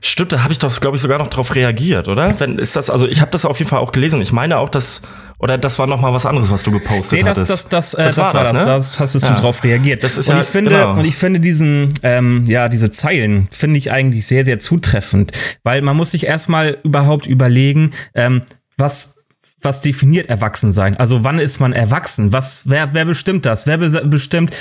Stimmt, 0.00 0.32
da 0.32 0.42
habe 0.42 0.52
ich 0.52 0.58
doch, 0.58 0.80
glaube 0.80 0.96
ich, 0.96 1.02
sogar 1.02 1.18
noch 1.18 1.28
drauf 1.28 1.54
reagiert, 1.54 2.08
oder? 2.08 2.38
Wenn 2.40 2.58
ist 2.58 2.76
das, 2.76 2.90
also 2.90 3.06
ich 3.06 3.20
habe 3.20 3.30
das 3.30 3.44
auf 3.44 3.58
jeden 3.58 3.68
Fall 3.68 3.78
auch 3.78 3.92
gelesen. 3.92 4.20
Ich 4.20 4.32
meine 4.32 4.58
auch, 4.58 4.68
dass 4.68 5.02
oder 5.38 5.58
das 5.58 5.78
war 5.78 5.86
noch 5.86 6.00
mal 6.00 6.12
was 6.12 6.24
anderes, 6.26 6.50
was 6.50 6.62
du 6.62 6.70
gepostet 6.72 7.18
Nee, 7.18 7.24
das, 7.24 7.38
hattest. 7.38 7.50
das, 7.50 7.68
das, 7.68 7.94
äh, 7.94 8.04
Das 8.04 8.14
das, 8.14 8.34
war 8.34 8.42
das, 8.42 8.52
das. 8.52 8.64
ne? 8.64 8.70
Das 8.72 9.00
hast 9.00 9.14
du 9.14 9.18
Ja. 9.18 9.40
drauf 9.40 9.62
reagiert. 9.64 10.02
Das 10.02 10.16
ist 10.16 10.28
und 10.28 10.36
ja- 10.36 10.40
ich 10.42 10.46
finde, 10.48 10.70
genau. 10.70 10.92
und 10.94 11.04
ich 11.04 11.16
finde 11.16 11.40
diesen, 11.40 11.92
ähm, 12.02 12.44
ja, 12.46 12.68
diese 12.68 12.90
Zeilen 12.90 13.48
finde 13.50 13.78
ich 13.78 13.92
eigentlich 13.92 14.26
sehr, 14.26 14.44
sehr 14.44 14.58
zutreffend, 14.58 15.32
weil 15.62 15.82
man 15.82 15.96
muss 15.96 16.10
sich 16.12 16.26
erstmal 16.26 16.78
überhaupt 16.84 17.26
überlegen, 17.26 17.90
ähm, 18.14 18.42
was 18.76 19.14
was 19.62 19.80
definiert 19.80 20.28
Erwachsensein? 20.28 20.96
Also 20.98 21.24
wann 21.24 21.38
ist 21.38 21.60
man 21.60 21.72
erwachsen? 21.72 22.30
Was, 22.32 22.64
wer, 22.68 22.92
wer 22.92 23.04
bestimmt 23.06 23.46
das? 23.46 23.66
Wer 23.66 23.80
bes- 23.80 24.04
bestimmt, 24.06 24.54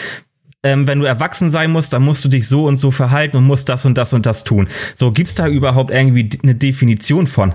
ähm, 0.63 0.87
wenn 0.87 0.99
du 0.99 1.05
erwachsen 1.05 1.49
sein 1.49 1.69
musst, 1.69 1.93
dann 1.93 2.01
musst 2.01 2.23
du 2.25 2.29
dich 2.29 2.47
so 2.47 2.65
und 2.65 2.77
so 2.77 2.89
verhalten 2.91 3.37
und 3.37 3.43
musst 3.43 3.67
das 3.69 3.85
und 3.85 3.97
das 3.97 4.13
und 4.13 4.25
das 4.25 4.45
tun. 4.45 4.67
So, 4.95 5.11
gibt's 5.11 5.35
da 5.35 5.47
überhaupt 5.47 5.91
irgendwie 5.91 6.29
eine 6.41 6.55
Definition 6.55 7.27
von? 7.27 7.53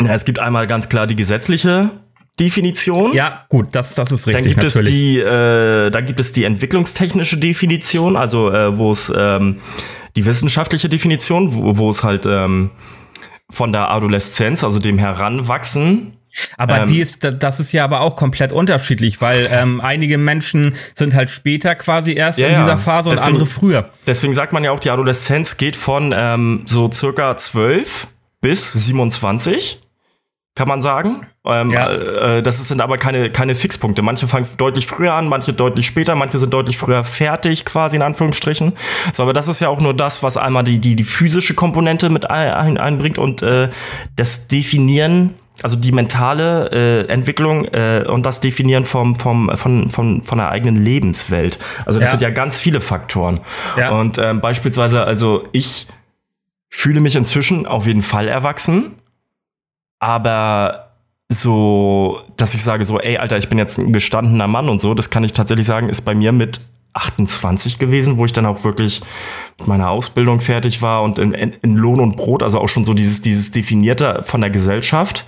Ja, 0.00 0.12
es 0.14 0.24
gibt 0.24 0.38
einmal 0.38 0.66
ganz 0.66 0.88
klar 0.88 1.06
die 1.06 1.16
gesetzliche 1.16 1.90
Definition. 2.40 3.12
Ja, 3.14 3.44
gut, 3.48 3.68
das, 3.72 3.94
das 3.94 4.10
ist 4.10 4.26
Dann 4.26 4.34
richtig, 4.36 4.54
gibt 4.54 4.64
es 4.64 4.74
natürlich. 4.74 4.92
die, 4.94 5.18
äh, 5.20 5.90
dann 5.90 6.04
gibt 6.04 6.18
es 6.20 6.32
die 6.32 6.44
entwicklungstechnische 6.44 7.36
Definition, 7.38 8.16
also 8.16 8.50
äh, 8.50 8.76
wo 8.76 8.90
es 8.90 9.12
ähm, 9.16 9.60
die 10.16 10.24
wissenschaftliche 10.24 10.88
Definition, 10.88 11.54
wo, 11.54 11.78
wo 11.78 11.90
es 11.90 12.02
halt 12.02 12.26
ähm, 12.26 12.70
von 13.50 13.70
der 13.72 13.90
Adoleszenz, 13.90 14.64
also 14.64 14.80
dem 14.80 14.98
Heranwachsen, 14.98 16.12
Aber 16.56 16.80
Ähm, 16.80 16.88
die 16.88 16.98
ist, 16.98 17.22
das 17.38 17.60
ist 17.60 17.70
ja 17.70 17.84
aber 17.84 18.00
auch 18.00 18.16
komplett 18.16 18.50
unterschiedlich, 18.50 19.20
weil 19.20 19.46
ähm, 19.52 19.80
einige 19.80 20.18
Menschen 20.18 20.74
sind 20.96 21.14
halt 21.14 21.30
später 21.30 21.76
quasi 21.76 22.14
erst 22.14 22.40
Ja, 22.40 22.48
in 22.48 22.56
dieser 22.56 22.76
Phase 22.76 23.10
und 23.10 23.16
Deswegen- 23.16 23.34
andere 23.34 23.46
früher. 23.46 23.90
Deswegen 24.08 24.34
sagt 24.34 24.52
man 24.52 24.64
ja 24.64 24.72
auch, 24.72 24.80
die 24.80 24.90
Adoleszenz 24.90 25.56
geht 25.56 25.76
von 25.76 26.12
ähm, 26.16 26.62
so 26.66 26.90
circa 26.90 27.36
12 27.36 28.08
bis 28.44 28.74
27. 28.74 29.80
kann 30.54 30.68
man 30.68 30.82
sagen. 30.82 31.26
Ähm, 31.46 31.70
ja. 31.70 31.90
äh, 31.90 32.42
das 32.42 32.68
sind 32.68 32.82
aber 32.82 32.98
keine, 32.98 33.30
keine 33.30 33.54
Fixpunkte. 33.54 34.02
Manche 34.02 34.28
fangen 34.28 34.46
deutlich 34.58 34.86
früher 34.86 35.14
an, 35.14 35.28
manche 35.28 35.54
deutlich 35.54 35.86
später, 35.86 36.14
manche 36.14 36.38
sind 36.38 36.52
deutlich 36.52 36.76
früher 36.76 37.04
fertig, 37.04 37.64
quasi 37.64 37.96
in 37.96 38.02
Anführungsstrichen. 38.02 38.74
So, 39.14 39.22
aber 39.22 39.32
das 39.32 39.48
ist 39.48 39.60
ja 39.60 39.70
auch 39.70 39.80
nur 39.80 39.94
das, 39.94 40.22
was 40.22 40.36
einmal 40.36 40.62
die, 40.62 40.78
die, 40.78 40.94
die 40.94 41.04
physische 41.04 41.54
Komponente 41.54 42.10
mit 42.10 42.28
ein, 42.28 42.76
einbringt 42.76 43.16
und 43.16 43.40
äh, 43.40 43.70
das 44.14 44.46
Definieren 44.46 45.34
also 45.62 45.76
die 45.76 45.92
mentale 45.92 46.68
äh, 46.72 47.08
Entwicklung 47.10 47.64
äh, 47.66 48.04
und 48.06 48.26
das 48.26 48.40
Definieren 48.40 48.82
vom, 48.84 49.14
vom, 49.14 49.56
von, 49.56 49.88
von, 49.88 50.22
von 50.22 50.38
der 50.38 50.50
eigenen 50.50 50.76
Lebenswelt. 50.76 51.60
Also 51.86 52.00
das 52.00 52.08
ja. 52.08 52.10
sind 52.10 52.22
ja 52.22 52.30
ganz 52.30 52.60
viele 52.60 52.80
Faktoren. 52.80 53.40
Ja. 53.76 53.90
Und 53.90 54.18
ähm, 54.18 54.40
beispielsweise, 54.40 55.04
also 55.04 55.44
ich 55.52 55.86
fühle 56.76 57.00
mich 57.00 57.14
inzwischen 57.14 57.66
auf 57.66 57.86
jeden 57.86 58.02
Fall 58.02 58.26
erwachsen, 58.26 58.96
aber 60.00 60.90
so, 61.28 62.20
dass 62.36 62.54
ich 62.54 62.62
sage 62.62 62.84
so, 62.84 62.98
ey, 62.98 63.16
Alter, 63.16 63.38
ich 63.38 63.48
bin 63.48 63.58
jetzt 63.58 63.78
ein 63.78 63.92
gestandener 63.92 64.48
Mann 64.48 64.68
und 64.68 64.80
so, 64.80 64.92
das 64.92 65.08
kann 65.08 65.24
ich 65.24 65.32
tatsächlich 65.32 65.66
sagen, 65.66 65.88
ist 65.88 66.02
bei 66.02 66.14
mir 66.14 66.32
mit 66.32 66.60
28 66.92 67.78
gewesen, 67.78 68.18
wo 68.18 68.24
ich 68.24 68.32
dann 68.32 68.44
auch 68.44 68.64
wirklich 68.64 69.02
mit 69.58 69.68
meiner 69.68 69.88
Ausbildung 69.88 70.40
fertig 70.40 70.82
war 70.82 71.04
und 71.04 71.18
in, 71.18 71.32
in 71.32 71.76
Lohn 71.76 72.00
und 72.00 72.16
Brot, 72.16 72.42
also 72.42 72.58
auch 72.58 72.68
schon 72.68 72.84
so 72.84 72.92
dieses, 72.92 73.22
dieses 73.22 73.52
Definierte 73.52 74.22
von 74.24 74.40
der 74.40 74.50
Gesellschaft. 74.50 75.24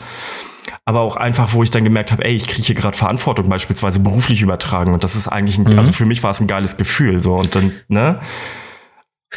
Aber 0.85 1.01
auch 1.01 1.17
einfach, 1.17 1.53
wo 1.53 1.63
ich 1.63 1.71
dann 1.71 1.85
gemerkt 1.85 2.13
habe, 2.13 2.25
ey, 2.25 2.35
ich 2.35 2.49
kriege 2.49 2.67
hier 2.67 2.75
gerade 2.75 2.97
Verantwortung 2.97 3.49
beispielsweise 3.49 4.01
beruflich 4.01 4.43
übertragen. 4.43 4.93
Und 4.93 5.05
das 5.05 5.17
ist 5.17 5.29
eigentlich, 5.29 5.59
ein, 5.59 5.65
mhm. 5.65 5.79
also 5.79 5.93
für 5.93 6.07
mich 6.07 6.23
war 6.23 6.33
es 6.33 6.41
ein 6.41 6.47
geiles 6.49 6.77
Gefühl. 6.77 7.23
So 7.23 7.35
und 7.35 7.55
dann, 7.55 7.73
ne? 7.89 8.21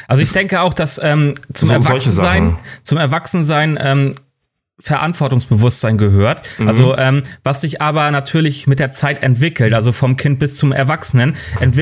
Also 0.07 0.21
ich 0.21 0.31
denke 0.31 0.61
auch, 0.61 0.73
dass 0.73 0.99
ähm, 1.01 1.33
zum 1.53 1.67
so, 1.67 1.73
Erwachsensein, 1.73 2.57
zum 2.83 2.97
Erwachsensein 2.97 3.77
ähm, 3.81 4.15
Verantwortungsbewusstsein 4.79 5.97
gehört. 5.97 6.41
Mhm. 6.57 6.67
Also 6.67 6.97
ähm, 6.97 7.23
was 7.43 7.61
sich 7.61 7.81
aber 7.81 8.09
natürlich 8.11 8.67
mit 8.67 8.79
der 8.79 8.91
Zeit 8.91 9.23
entwickelt, 9.23 9.73
also 9.73 9.91
vom 9.91 10.15
Kind 10.15 10.39
bis 10.39 10.57
zum 10.57 10.71
Erwachsenen, 10.71 11.35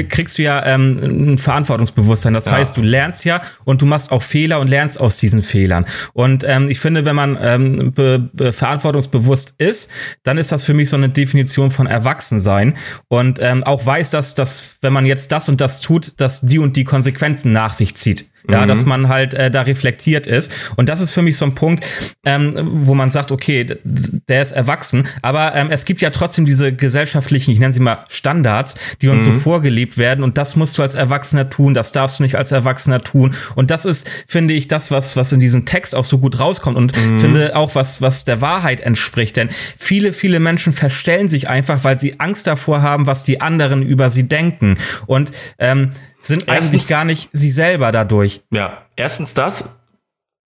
kriegst 0.10 0.38
du 0.38 0.44
ja 0.44 0.66
ähm, 0.66 1.34
ein 1.34 1.38
Verantwortungsbewusstsein. 1.38 2.34
Das 2.34 2.48
ja. 2.48 2.54
heißt, 2.54 2.76
du 2.76 2.82
lernst 2.82 3.26
ja 3.26 3.42
und 3.66 3.82
du 3.82 3.86
machst 3.86 4.12
auch 4.12 4.24
Fehler 4.24 4.60
und 4.60 4.68
lernst 4.68 5.00
aus 5.00 5.18
diesen 5.18 5.42
Fehlern. 5.42 5.86
Und 6.14 6.44
ähm, 6.48 6.70
ich 6.70 6.80
finde, 6.80 7.06
wenn 7.06 7.16
man 7.16 7.38
ähm, 7.40 7.92
be, 7.94 8.30
be 8.34 8.52
verantwortungsbewusst 8.52 9.56
ist, 9.58 9.90
dann 10.24 10.38
ist 10.38 10.52
das 10.52 10.64
für 10.64 10.74
mich 10.74 10.90
so 10.90 10.98
eine 10.98 11.10
Definition 11.10 11.72
von 11.72 11.88
Erwachsensein 11.88 12.76
und 13.08 13.40
ähm, 13.42 13.64
auch 13.64 13.86
weiß, 13.86 14.10
dass, 14.10 14.36
dass 14.36 14.78
wenn 14.82 14.94
man 14.94 15.06
jetzt 15.06 15.32
das 15.32 15.50
und 15.50 15.62
das 15.62 15.82
tut, 15.82 16.20
dass 16.20 16.42
die 16.42 16.60
und 16.60 16.76
die 16.76 16.84
Konsequenzen 16.84 17.52
nach 17.52 17.74
sich 17.74 17.96
zieht. 17.96 18.26
Ja, 18.50 18.62
mhm. 18.62 18.68
dass 18.70 18.86
man 18.86 19.10
halt 19.10 19.34
äh, 19.34 19.52
da 19.52 19.64
reflektiert 19.64 20.26
ist. 20.26 20.54
Und 20.78 20.88
das 20.88 21.02
ist 21.02 21.12
für 21.12 21.22
mich 21.22 21.36
so 21.36 21.44
ein 21.44 21.54
Punkt, 21.54 21.86
ähm, 22.26 22.54
wo 22.84 22.94
man 22.94 23.12
sagt, 23.12 23.34
okay, 23.34 23.66
der 23.84 24.42
ist 24.42 24.54
erwachsen. 24.54 25.06
Aber 25.22 25.54
ähm, 25.54 25.68
es 25.70 25.84
gibt 25.84 26.02
ja 26.02 26.12
trotzdem 26.12 26.46
diese 26.46 26.72
gesellschaftlichen, 26.74 27.52
ich 27.52 27.60
nenne 27.60 27.74
sie 27.74 27.82
mal 27.82 28.06
Standards, 28.08 28.76
die 29.02 29.10
uns 29.10 29.28
mhm. 29.28 29.34
so 29.34 29.40
vorgelebt 29.40 29.98
werden. 29.98 30.24
Und 30.24 30.38
das 30.38 30.56
musst 30.56 30.78
du 30.78 30.82
als 30.82 30.96
Erwachsener 30.96 31.50
tun, 31.50 31.74
das 31.74 31.92
darfst 31.92 32.20
du 32.20 32.24
nicht 32.24 32.38
als 32.38 32.54
Erwachsener 32.54 33.02
tun. 33.02 33.36
Und 33.56 33.70
das 33.70 33.86
ist, 33.86 34.10
finde 34.28 34.54
ich, 34.54 34.70
das, 34.70 34.92
was, 34.92 35.18
was 35.18 35.34
in 35.34 35.42
diesem 35.42 35.66
Text 35.66 35.94
auch 35.94 36.06
so 36.06 36.18
gut 36.18 36.40
rauskommt. 36.40 36.78
Und 36.78 36.96
mhm. 36.96 37.20
finde 37.20 37.56
auch, 37.56 37.76
was, 37.76 38.02
was 38.02 38.24
der 38.24 38.40
Wahrheit 38.40 38.80
entspricht. 38.80 39.36
Denn 39.36 39.50
viele, 39.76 40.14
viele 40.14 40.40
Menschen 40.40 40.72
verstellen 40.72 41.28
sich 41.28 41.50
einfach, 41.50 41.84
weil 41.84 42.00
sie 42.00 42.20
Angst 42.20 42.48
davor 42.48 42.82
haben, 42.82 43.08
was 43.08 43.26
die 43.26 43.42
anderen 43.42 43.84
über 43.84 44.10
sie 44.10 44.28
denken. 44.28 44.78
Und 45.06 45.32
ähm, 45.60 45.92
sind 46.28 46.48
erstens, 46.48 46.74
eigentlich 46.74 46.88
gar 46.88 47.06
nicht 47.06 47.30
sie 47.34 47.52
selber 47.52 47.92
dadurch. 47.92 48.42
Ja, 48.52 48.84
erstens 48.96 49.34
das. 49.34 49.78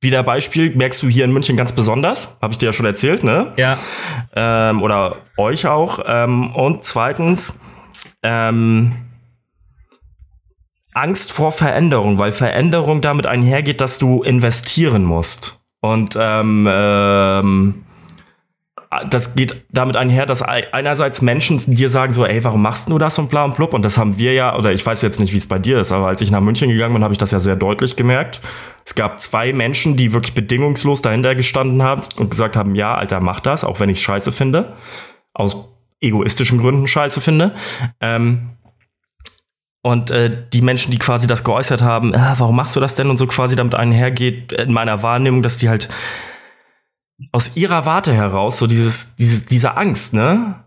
Wieder 0.02 0.24
Beispiel, 0.24 0.74
merkst 0.76 1.04
du 1.04 1.10
hier 1.10 1.26
in 1.26 1.34
München 1.34 1.58
ganz 1.58 1.74
besonders, 1.74 2.38
habe 2.42 2.54
ich 2.54 2.58
dir 2.58 2.68
ja 2.68 2.74
schon 2.74 2.86
erzählt, 2.86 3.24
ne? 3.24 3.52
Ja. 3.58 3.78
Ähm, 4.34 4.82
oder 4.82 5.18
euch 5.36 5.68
auch. 5.68 6.00
Ähm, 6.06 6.56
und 6.56 6.86
zweitens, 6.86 7.60
ähm, 8.24 8.96
Angst 10.94 11.32
vor 11.32 11.52
Veränderung, 11.52 12.18
weil 12.18 12.32
Veränderung 12.32 13.02
damit 13.02 13.28
einhergeht, 13.28 13.82
dass 13.82 14.00
du 14.00 14.24
investieren 14.24 15.04
musst. 15.04 15.60
Und 15.82 16.18
ähm, 16.20 16.68
ähm, 16.70 17.84
das 19.10 19.36
geht 19.36 19.66
damit 19.70 19.96
einher, 19.96 20.26
dass 20.26 20.42
einerseits 20.42 21.22
Menschen 21.22 21.62
dir 21.68 21.90
sagen 21.90 22.12
so, 22.12 22.26
ey, 22.26 22.44
warum 22.44 22.64
machst 22.64 22.90
du 22.90 22.98
das 22.98 23.20
und 23.20 23.30
bla 23.30 23.46
und 23.46 23.56
blub? 23.56 23.76
Und 23.76 23.86
das 23.86 24.00
haben 24.00 24.18
wir 24.18 24.34
ja, 24.34 24.58
oder 24.58 24.72
ich 24.72 24.84
weiß 24.84 25.04
jetzt 25.04 25.20
nicht, 25.20 25.32
wie 25.32 25.38
es 25.38 25.48
bei 25.48 25.60
dir 25.60 25.80
ist, 25.80 25.92
aber 25.92 26.08
als 26.08 26.22
ich 26.22 26.32
nach 26.32 26.42
München 26.42 26.70
gegangen 26.70 26.96
bin, 26.96 27.04
habe 27.04 27.14
ich 27.14 27.20
das 27.20 27.30
ja 27.30 27.40
sehr 27.40 27.56
deutlich 27.56 27.96
gemerkt. 27.96 28.42
Es 28.86 28.96
gab 28.96 29.22
zwei 29.22 29.54
Menschen, 29.54 29.96
die 29.96 30.12
wirklich 30.12 30.34
bedingungslos 30.34 31.04
dahinter 31.04 31.36
gestanden 31.36 31.84
haben 31.84 32.02
und 32.18 32.32
gesagt 32.32 32.56
haben, 32.56 32.74
ja, 32.74 32.96
Alter, 32.96 33.20
mach 33.20 33.42
das, 33.42 33.64
auch 33.64 33.80
wenn 33.80 33.90
ich 33.90 34.02
scheiße 34.02 34.32
finde. 34.32 34.74
Aus 35.36 35.70
egoistischen 36.02 36.60
Gründen 36.60 36.88
scheiße 36.88 37.22
finde. 37.22 37.54
Ähm, 38.02 38.50
und 39.84 40.10
äh, 40.10 40.32
die 40.52 40.62
Menschen, 40.62 40.92
die 40.92 40.98
quasi 40.98 41.28
das 41.28 41.44
geäußert 41.44 41.84
haben, 41.84 42.16
äh, 42.16 42.34
warum 42.38 42.56
machst 42.56 42.76
du 42.76 42.80
das 42.80 42.96
denn 42.96 43.10
und 43.10 43.18
so 43.18 43.28
quasi 43.28 43.56
damit 43.56 43.76
einhergeht, 43.76 44.52
in 44.52 44.74
meiner 44.74 45.04
Wahrnehmung, 45.04 45.44
dass 45.44 45.58
die 45.58 45.70
halt 45.70 45.90
aus 47.32 47.52
ihrer 47.56 47.86
Warte 47.86 48.14
heraus 48.14 48.58
so 48.58 48.68
dieses, 48.68 49.16
dieses, 49.16 49.46
diese 49.46 49.78
Angst, 49.78 50.14
ne? 50.14 50.64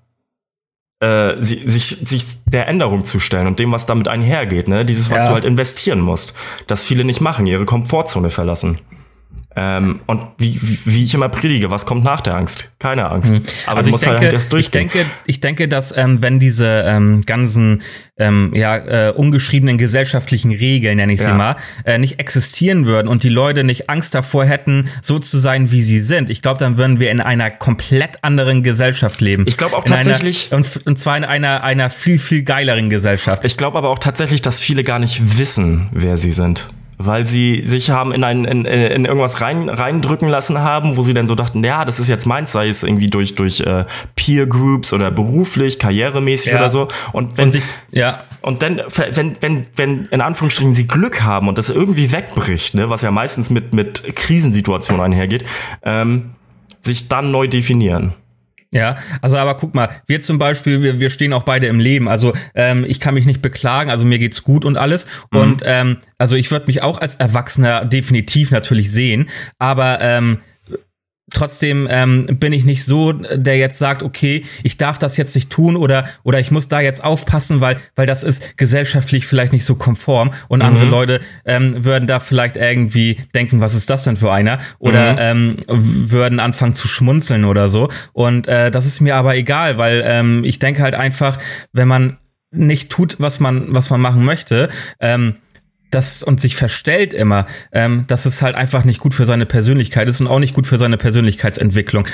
Äh, 1.01 1.41
sich, 1.43 1.99
sich 1.99 2.45
der 2.45 2.69
Änderung 2.69 3.05
zu 3.05 3.19
stellen 3.19 3.49
und 3.49 3.59
dem, 3.59 3.73
was 3.73 3.87
damit 3.87 4.07
einhergeht, 4.09 4.69
ne? 4.69 4.85
Dieses, 4.85 5.11
was 5.11 5.23
ja. 5.23 5.29
du 5.29 5.35
halt 5.35 5.45
investieren 5.45 6.01
musst. 6.01 6.35
Das 6.67 6.87
viele 6.87 7.05
nicht 7.05 7.21
machen, 7.21 7.47
ihre 7.47 7.65
Komfortzone 7.65 8.31
verlassen. 8.31 8.79
Ähm, 9.55 10.01
und 10.07 10.23
wie, 10.39 10.59
wie 10.85 11.05
ich 11.05 11.15
immer 11.15 11.29
predige, 11.29 11.71
was 11.71 11.87
kommt 11.87 12.05
nach 12.05 12.21
der 12.21 12.35
Angst? 12.35 12.71
Keine 12.79 13.11
Angst. 13.11 13.35
Mhm. 13.35 13.43
Aber 13.67 13.79
also 13.79 13.89
du 13.89 13.93
musst 13.93 14.07
halt 14.07 14.15
denke, 14.15 14.25
halt 14.27 14.33
erst 14.35 14.53
durchgehen. 14.53 14.87
Ich 14.87 14.93
denke, 14.93 15.11
ich 15.27 15.41
denke, 15.41 15.69
dass 15.69 15.97
ähm, 15.97 16.23
wenn 16.23 16.39
diese 16.39 16.85
ähm, 16.87 17.23
ganzen 17.27 17.83
ähm, 18.19 18.53
ja, 18.55 18.77
äh, 18.77 19.13
ungeschriebenen 19.13 19.79
gesellschaftlichen 19.79 20.53
Regeln, 20.53 20.97
nenne 20.97 21.13
ich 21.13 21.21
ja. 21.21 21.27
sie 21.27 21.33
mal, 21.33 21.57
äh, 21.85 21.99
nicht 21.99 22.19
existieren 22.19 22.87
würden 22.87 23.09
und 23.09 23.23
die 23.23 23.29
Leute 23.29 23.65
nicht 23.65 23.91
Angst 23.91 24.15
davor 24.15 24.45
hätten, 24.45 24.89
so 25.03 25.19
zu 25.19 25.39
sein, 25.39 25.71
wie 25.71 25.83
sie 25.83 26.01
sind, 26.01 26.31
ich 26.31 26.43
glaube, 26.43 26.59
dann 26.59 26.77
würden 26.77 27.01
wir 27.01 27.11
in 27.11 27.21
einer 27.21 27.51
komplett 27.51 28.23
anderen 28.23 28.63
Gesellschaft 28.63 29.21
leben. 29.21 29.45
Ich 29.47 29.57
glaube 29.57 29.77
auch 29.77 29.85
in 29.85 29.93
tatsächlich. 29.93 30.53
Einer, 30.53 30.59
und, 30.59 30.87
und 30.87 30.99
zwar 30.99 31.17
in 31.17 31.25
einer, 31.25 31.63
einer 31.63 31.91
viel, 31.91 32.19
viel 32.19 32.43
geileren 32.43 32.91
Gesellschaft. 32.91 33.45
Ich 33.45 33.57
glaube 33.57 33.79
aber 33.79 33.89
auch 33.89 33.99
tatsächlich, 33.99 34.43
dass 34.43 34.61
viele 34.61 34.85
gar 34.85 34.99
nicht 34.99 35.39
wissen, 35.39 35.89
wer 35.93 36.17
sie 36.17 36.33
sind 36.33 36.69
weil 37.07 37.27
sie 37.27 37.65
sich 37.65 37.91
haben 37.91 38.13
in, 38.13 38.25
ein, 38.25 38.45
in, 38.45 38.65
in 38.65 39.05
irgendwas 39.05 39.41
rein, 39.41 39.69
reindrücken 39.69 40.29
lassen 40.29 40.59
haben, 40.59 40.97
wo 40.97 41.03
sie 41.03 41.15
dann 41.15 41.27
so 41.27 41.35
dachten, 41.35 41.63
ja, 41.65 41.85
das 41.85 42.01
ist 42.01 42.09
jetzt 42.09 42.27
meins, 42.27 42.53
sei 42.53 42.69
es 42.69 42.83
irgendwie 42.83 43.09
durch, 43.09 43.35
durch 43.35 43.61
äh, 43.61 43.85
Peer 44.17 44.47
Groups 44.47 44.93
oder 44.93 45.11
beruflich, 45.11 45.79
karrieremäßig 45.79 46.53
ja. 46.53 46.59
oder 46.59 46.71
so. 46.71 46.89
Und 47.13 47.37
wenn 47.39 47.45
und 47.45 47.51
sich, 47.51 47.63
ja. 47.91 48.21
und 48.41 48.63
dann, 48.63 48.81
wenn, 49.13 49.37
wenn, 49.41 49.67
wenn 49.77 50.07
in 50.07 50.21
Anführungsstrichen 50.21 50.75
sie 50.75 50.87
Glück 50.87 51.23
haben 51.23 51.49
und 51.49 51.59
das 51.59 51.71
irgendwie 51.71 52.13
wegbricht, 52.13 52.75
ne, 52.75 52.91
was 52.91 53.03
ja 53.03 53.11
meistens 53.11 53.51
mit, 53.51 53.75
mit 53.75 54.17
Krisensituationen 54.17 55.03
einhergeht, 55.03 55.45
ähm, 55.83 56.33
sich 56.81 57.09
dann 57.09 57.31
neu 57.31 57.49
definieren. 57.49 58.15
Ja, 58.75 58.97
also 59.21 59.37
aber 59.37 59.57
guck 59.57 59.75
mal, 59.75 59.91
wir 60.07 60.23
zum 60.23 60.39
Beispiel, 60.39 60.83
wir, 60.83 60.99
wir 60.99 61.11
stehen 61.11 61.35
auch 61.35 61.43
beide 61.43 61.67
im 61.67 61.79
Leben. 61.79 62.09
Also 62.09 62.33
ähm, 62.55 62.87
ich 62.89 63.01
kann 63.01 63.13
mich 63.13 63.27
nicht 63.27 63.43
beklagen, 63.43 63.91
also 63.91 64.07
mir 64.07 64.19
geht's 64.19 64.43
gut 64.43 64.65
und 64.65 64.79
alles. 64.79 65.07
Mhm. 65.31 65.39
Und 65.39 65.63
ähm, 65.67 65.99
also 66.17 66.37
ich 66.37 66.51
würde 66.51 66.67
mich 66.67 66.83
auch 66.83 66.99
als 66.99 67.17
Erwachsener 67.17 67.85
definitiv 67.85 68.51
natürlich 68.51 68.91
sehen, 68.91 69.29
aber 69.59 70.01
ähm, 70.01 70.39
trotzdem 71.33 71.89
ähm, 71.91 72.27
bin 72.39 72.53
ich 72.53 72.65
nicht 72.65 72.85
so, 72.85 73.13
der 73.13 73.57
jetzt 73.57 73.79
sagt, 73.79 74.03
okay, 74.03 74.45
ich 74.63 74.77
darf 74.77 74.99
das 74.99 75.17
jetzt 75.17 75.35
nicht 75.35 75.51
tun 75.51 75.77
oder 75.77 76.07
oder 76.23 76.41
ich 76.41 76.51
muss 76.51 76.69
da 76.69 76.81
jetzt 76.81 77.03
aufpassen, 77.05 77.61
weil 77.61 77.77
weil 77.97 78.07
das 78.07 78.23
ist 78.23 78.57
gesellschaftlich 78.57 79.27
vielleicht 79.27 79.53
nicht 79.53 79.65
so 79.65 79.75
konform 79.75 80.33
und 80.49 80.61
mhm. 80.61 80.67
andere 80.67 80.85
Leute 80.85 81.21
ähm, 81.45 81.85
würden 81.85 82.07
da 82.07 82.21
vielleicht 82.21 82.57
irgendwie 82.57 83.19
denken, 83.35 83.61
was 83.61 83.75
ist 83.75 83.91
das 83.91 84.05
denn 84.05 84.17
für 84.17 84.33
einer 84.33 84.59
oder 84.79 85.13
mhm. 85.13 85.19
ähm, 85.19 85.57
würden 85.67 86.41
anfangen 86.41 86.75
zu 86.75 86.89
schmunzeln 86.89 87.45
oder 87.45 87.69
so 87.69 87.89
und 88.13 88.47
äh, 88.47 88.71
das 88.71 88.87
ist 88.87 89.01
mir 89.01 89.17
aber 89.17 89.37
egal, 89.37 89.79
weil 89.79 90.03
ähm, 90.05 90.45
ich 90.45 90.59
denke 90.59 90.83
halt 90.83 90.95
einfach, 90.95 91.39
wenn 91.73 91.89
man 91.89 92.19
nicht 92.51 92.91
tut, 92.91 93.17
was 93.19 93.41
man 93.41 93.67
was 93.69 93.91
man 93.91 94.01
machen 94.01 94.25
möchte, 94.25 94.69
ähm, 95.01 95.37
das 95.93 96.23
und 96.23 96.41
sich 96.41 96.57
verstellt 96.57 97.15
immer, 97.15 97.47
ähm, 97.73 98.05
dass 98.09 98.27
es 98.27 98.43
halt 98.43 98.57
einfach 98.57 98.85
nicht 98.85 99.01
gut 99.01 99.15
für 99.15 99.27
seine 99.27 99.47
Persönlichkeit 99.47 100.09
ist 100.09 100.21
und 100.21 100.27
auch 100.27 100.39
nicht 100.39 100.55
gut 100.55 100.67
für 100.67 100.79
seine 100.79 100.97
Persönlichkeitsentwicklung. 100.97 102.09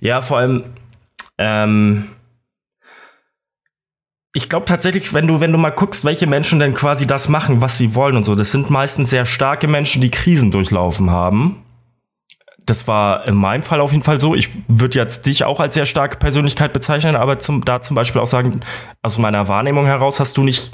Ja, 0.00 0.22
vor 0.22 0.38
allem, 0.38 0.64
ähm, 1.38 2.08
ich 4.32 4.48
glaube 4.48 4.66
tatsächlich, 4.66 5.12
wenn 5.12 5.26
du, 5.26 5.40
wenn 5.40 5.52
du 5.52 5.58
mal 5.58 5.70
guckst, 5.70 6.04
welche 6.04 6.26
Menschen 6.26 6.60
denn 6.60 6.74
quasi 6.74 7.06
das 7.06 7.28
machen, 7.28 7.60
was 7.60 7.78
sie 7.78 7.94
wollen 7.94 8.16
und 8.16 8.24
so, 8.24 8.34
das 8.34 8.52
sind 8.52 8.70
meistens 8.70 9.10
sehr 9.10 9.26
starke 9.26 9.66
Menschen, 9.66 10.00
die 10.00 10.10
Krisen 10.10 10.50
durchlaufen 10.50 11.10
haben. 11.10 11.64
Das 12.64 12.86
war 12.86 13.26
in 13.26 13.34
meinem 13.34 13.62
Fall 13.62 13.80
auf 13.80 13.90
jeden 13.90 14.04
Fall 14.04 14.20
so. 14.20 14.36
Ich 14.36 14.50
würde 14.68 14.98
jetzt 14.98 15.26
dich 15.26 15.44
auch 15.44 15.58
als 15.58 15.74
sehr 15.74 15.86
starke 15.86 16.18
Persönlichkeit 16.18 16.72
bezeichnen, 16.72 17.16
aber 17.16 17.40
zum, 17.40 17.64
da 17.64 17.80
zum 17.80 17.96
Beispiel 17.96 18.20
auch 18.20 18.28
sagen, 18.28 18.60
aus 19.02 19.18
meiner 19.18 19.48
Wahrnehmung 19.48 19.86
heraus 19.86 20.20
hast 20.20 20.36
du 20.36 20.44
nicht 20.44 20.70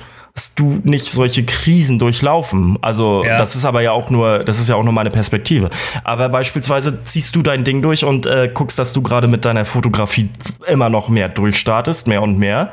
du 0.55 0.81
nicht 0.85 1.09
solche 1.09 1.44
Krisen 1.44 1.99
durchlaufen. 1.99 2.79
Also 2.83 3.25
Ja. 3.25 3.38
das 3.38 3.57
ist 3.57 3.64
aber 3.64 3.81
ja 3.81 3.92
auch 3.92 4.11
nur, 4.11 4.40
das 4.40 4.59
ist 4.61 4.68
ja 4.68 4.77
auch 4.77 4.85
nur 4.85 4.92
meine 4.92 5.11
Perspektive. 5.11 5.70
Aber 6.05 6.29
beispielsweise 6.29 7.03
ziehst 7.05 7.35
du 7.35 7.42
dein 7.42 7.64
Ding 7.64 7.81
durch 7.83 8.05
und 8.05 8.27
äh, 8.27 8.51
guckst, 8.53 8.79
dass 8.79 8.92
du 8.92 9.03
gerade 9.03 9.29
mit 9.29 9.44
deiner 9.44 9.64
Fotografie 9.64 10.29
immer 10.68 10.88
noch 10.88 11.09
mehr 11.09 11.29
durchstartest, 11.29 12.07
mehr 12.07 12.22
und 12.22 12.38
mehr, 12.38 12.70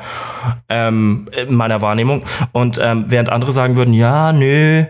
ähm, 0.68 1.28
in 1.36 1.54
meiner 1.54 1.80
Wahrnehmung. 1.80 2.22
Und 2.52 2.78
ähm, 2.82 3.06
während 3.08 3.30
andere 3.30 3.52
sagen 3.52 3.76
würden, 3.76 3.94
ja, 3.94 4.32
nö, 4.32 4.84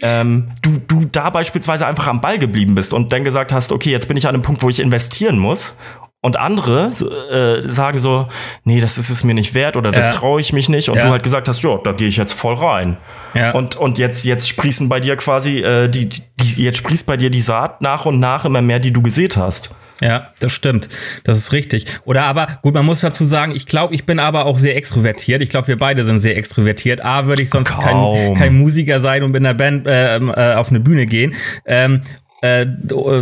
ähm, 0.00 0.48
du, 0.62 0.80
du 0.86 1.04
da 1.10 1.28
beispielsweise 1.30 1.86
einfach 1.86 2.06
am 2.06 2.20
Ball 2.20 2.38
geblieben 2.38 2.74
bist 2.74 2.92
und 2.94 3.12
dann 3.12 3.24
gesagt 3.24 3.52
hast, 3.52 3.72
okay, 3.72 3.90
jetzt 3.90 4.08
bin 4.08 4.16
ich 4.16 4.26
an 4.26 4.34
einem 4.34 4.42
Punkt, 4.42 4.62
wo 4.62 4.68
ich 4.68 4.80
investieren 4.80 5.38
muss. 5.38 5.76
Und 6.20 6.36
andere 6.36 6.90
äh, 7.30 7.68
sagen 7.68 7.98
so, 8.00 8.26
nee, 8.64 8.80
das 8.80 8.98
ist 8.98 9.08
es 9.08 9.22
mir 9.22 9.34
nicht 9.34 9.54
wert 9.54 9.76
oder 9.76 9.92
das 9.92 10.08
Ja. 10.08 10.14
traue 10.14 10.40
ich 10.40 10.52
mich 10.52 10.68
nicht. 10.68 10.88
Und 10.88 10.96
Ja. 10.96 11.04
du 11.04 11.10
halt 11.10 11.22
gesagt 11.22 11.46
hast, 11.46 11.62
ja, 11.62 11.78
da 11.84 11.92
gehe 11.92 12.08
ich 12.08 12.16
jetzt 12.16 12.32
voll 12.32 12.54
rein. 12.54 12.96
Ja. 13.34 13.52
Und, 13.52 13.76
und 13.76 13.98
jetzt, 13.98 14.24
jetzt 14.24 14.48
sprießen 14.48 14.88
bei 14.88 14.98
dir 14.98 15.14
quasi, 15.16 15.58
äh, 15.60 15.88
die, 15.88 16.08
die, 16.08 16.62
jetzt 16.64 16.78
sprießt 16.78 17.06
bei 17.06 17.16
dir 17.16 17.30
die 17.30 17.40
Saat 17.40 17.82
nach 17.82 18.04
und 18.04 18.18
nach 18.18 18.44
immer 18.44 18.62
mehr, 18.62 18.80
die 18.80 18.90
du 18.92 19.00
gesät 19.00 19.36
hast. 19.36 19.76
Ja, 20.00 20.28
das 20.40 20.52
stimmt. 20.52 20.88
Das 21.24 21.38
ist 21.38 21.52
richtig. 21.52 21.86
Oder 22.04 22.22
aber, 22.24 22.46
gut, 22.62 22.74
man 22.74 22.84
muss 22.86 23.00
dazu 23.00 23.24
sagen, 23.24 23.54
ich 23.54 23.66
glaube, 23.66 23.94
ich 23.94 24.04
bin 24.06 24.18
aber 24.20 24.46
auch 24.46 24.58
sehr 24.58 24.76
extrovertiert. 24.76 25.42
Ich 25.42 25.48
glaube, 25.48 25.66
wir 25.68 25.78
beide 25.78 26.04
sind 26.04 26.20
sehr 26.20 26.36
extrovertiert. 26.36 27.04
A, 27.04 27.26
würde 27.26 27.42
ich 27.42 27.50
sonst 27.50 27.78
kein, 27.80 28.34
kein 28.34 28.56
Musiker 28.58 29.00
sein 29.00 29.22
und 29.24 29.36
in 29.36 29.42
der 29.44 29.54
Band 29.54 29.86
ähm, 29.88 30.32
äh, 30.36 30.54
auf 30.54 30.70
eine 30.70 30.78
Bühne 30.80 31.06
gehen. 31.06 31.34
Ähm, 31.66 32.02
äh, 32.40 32.66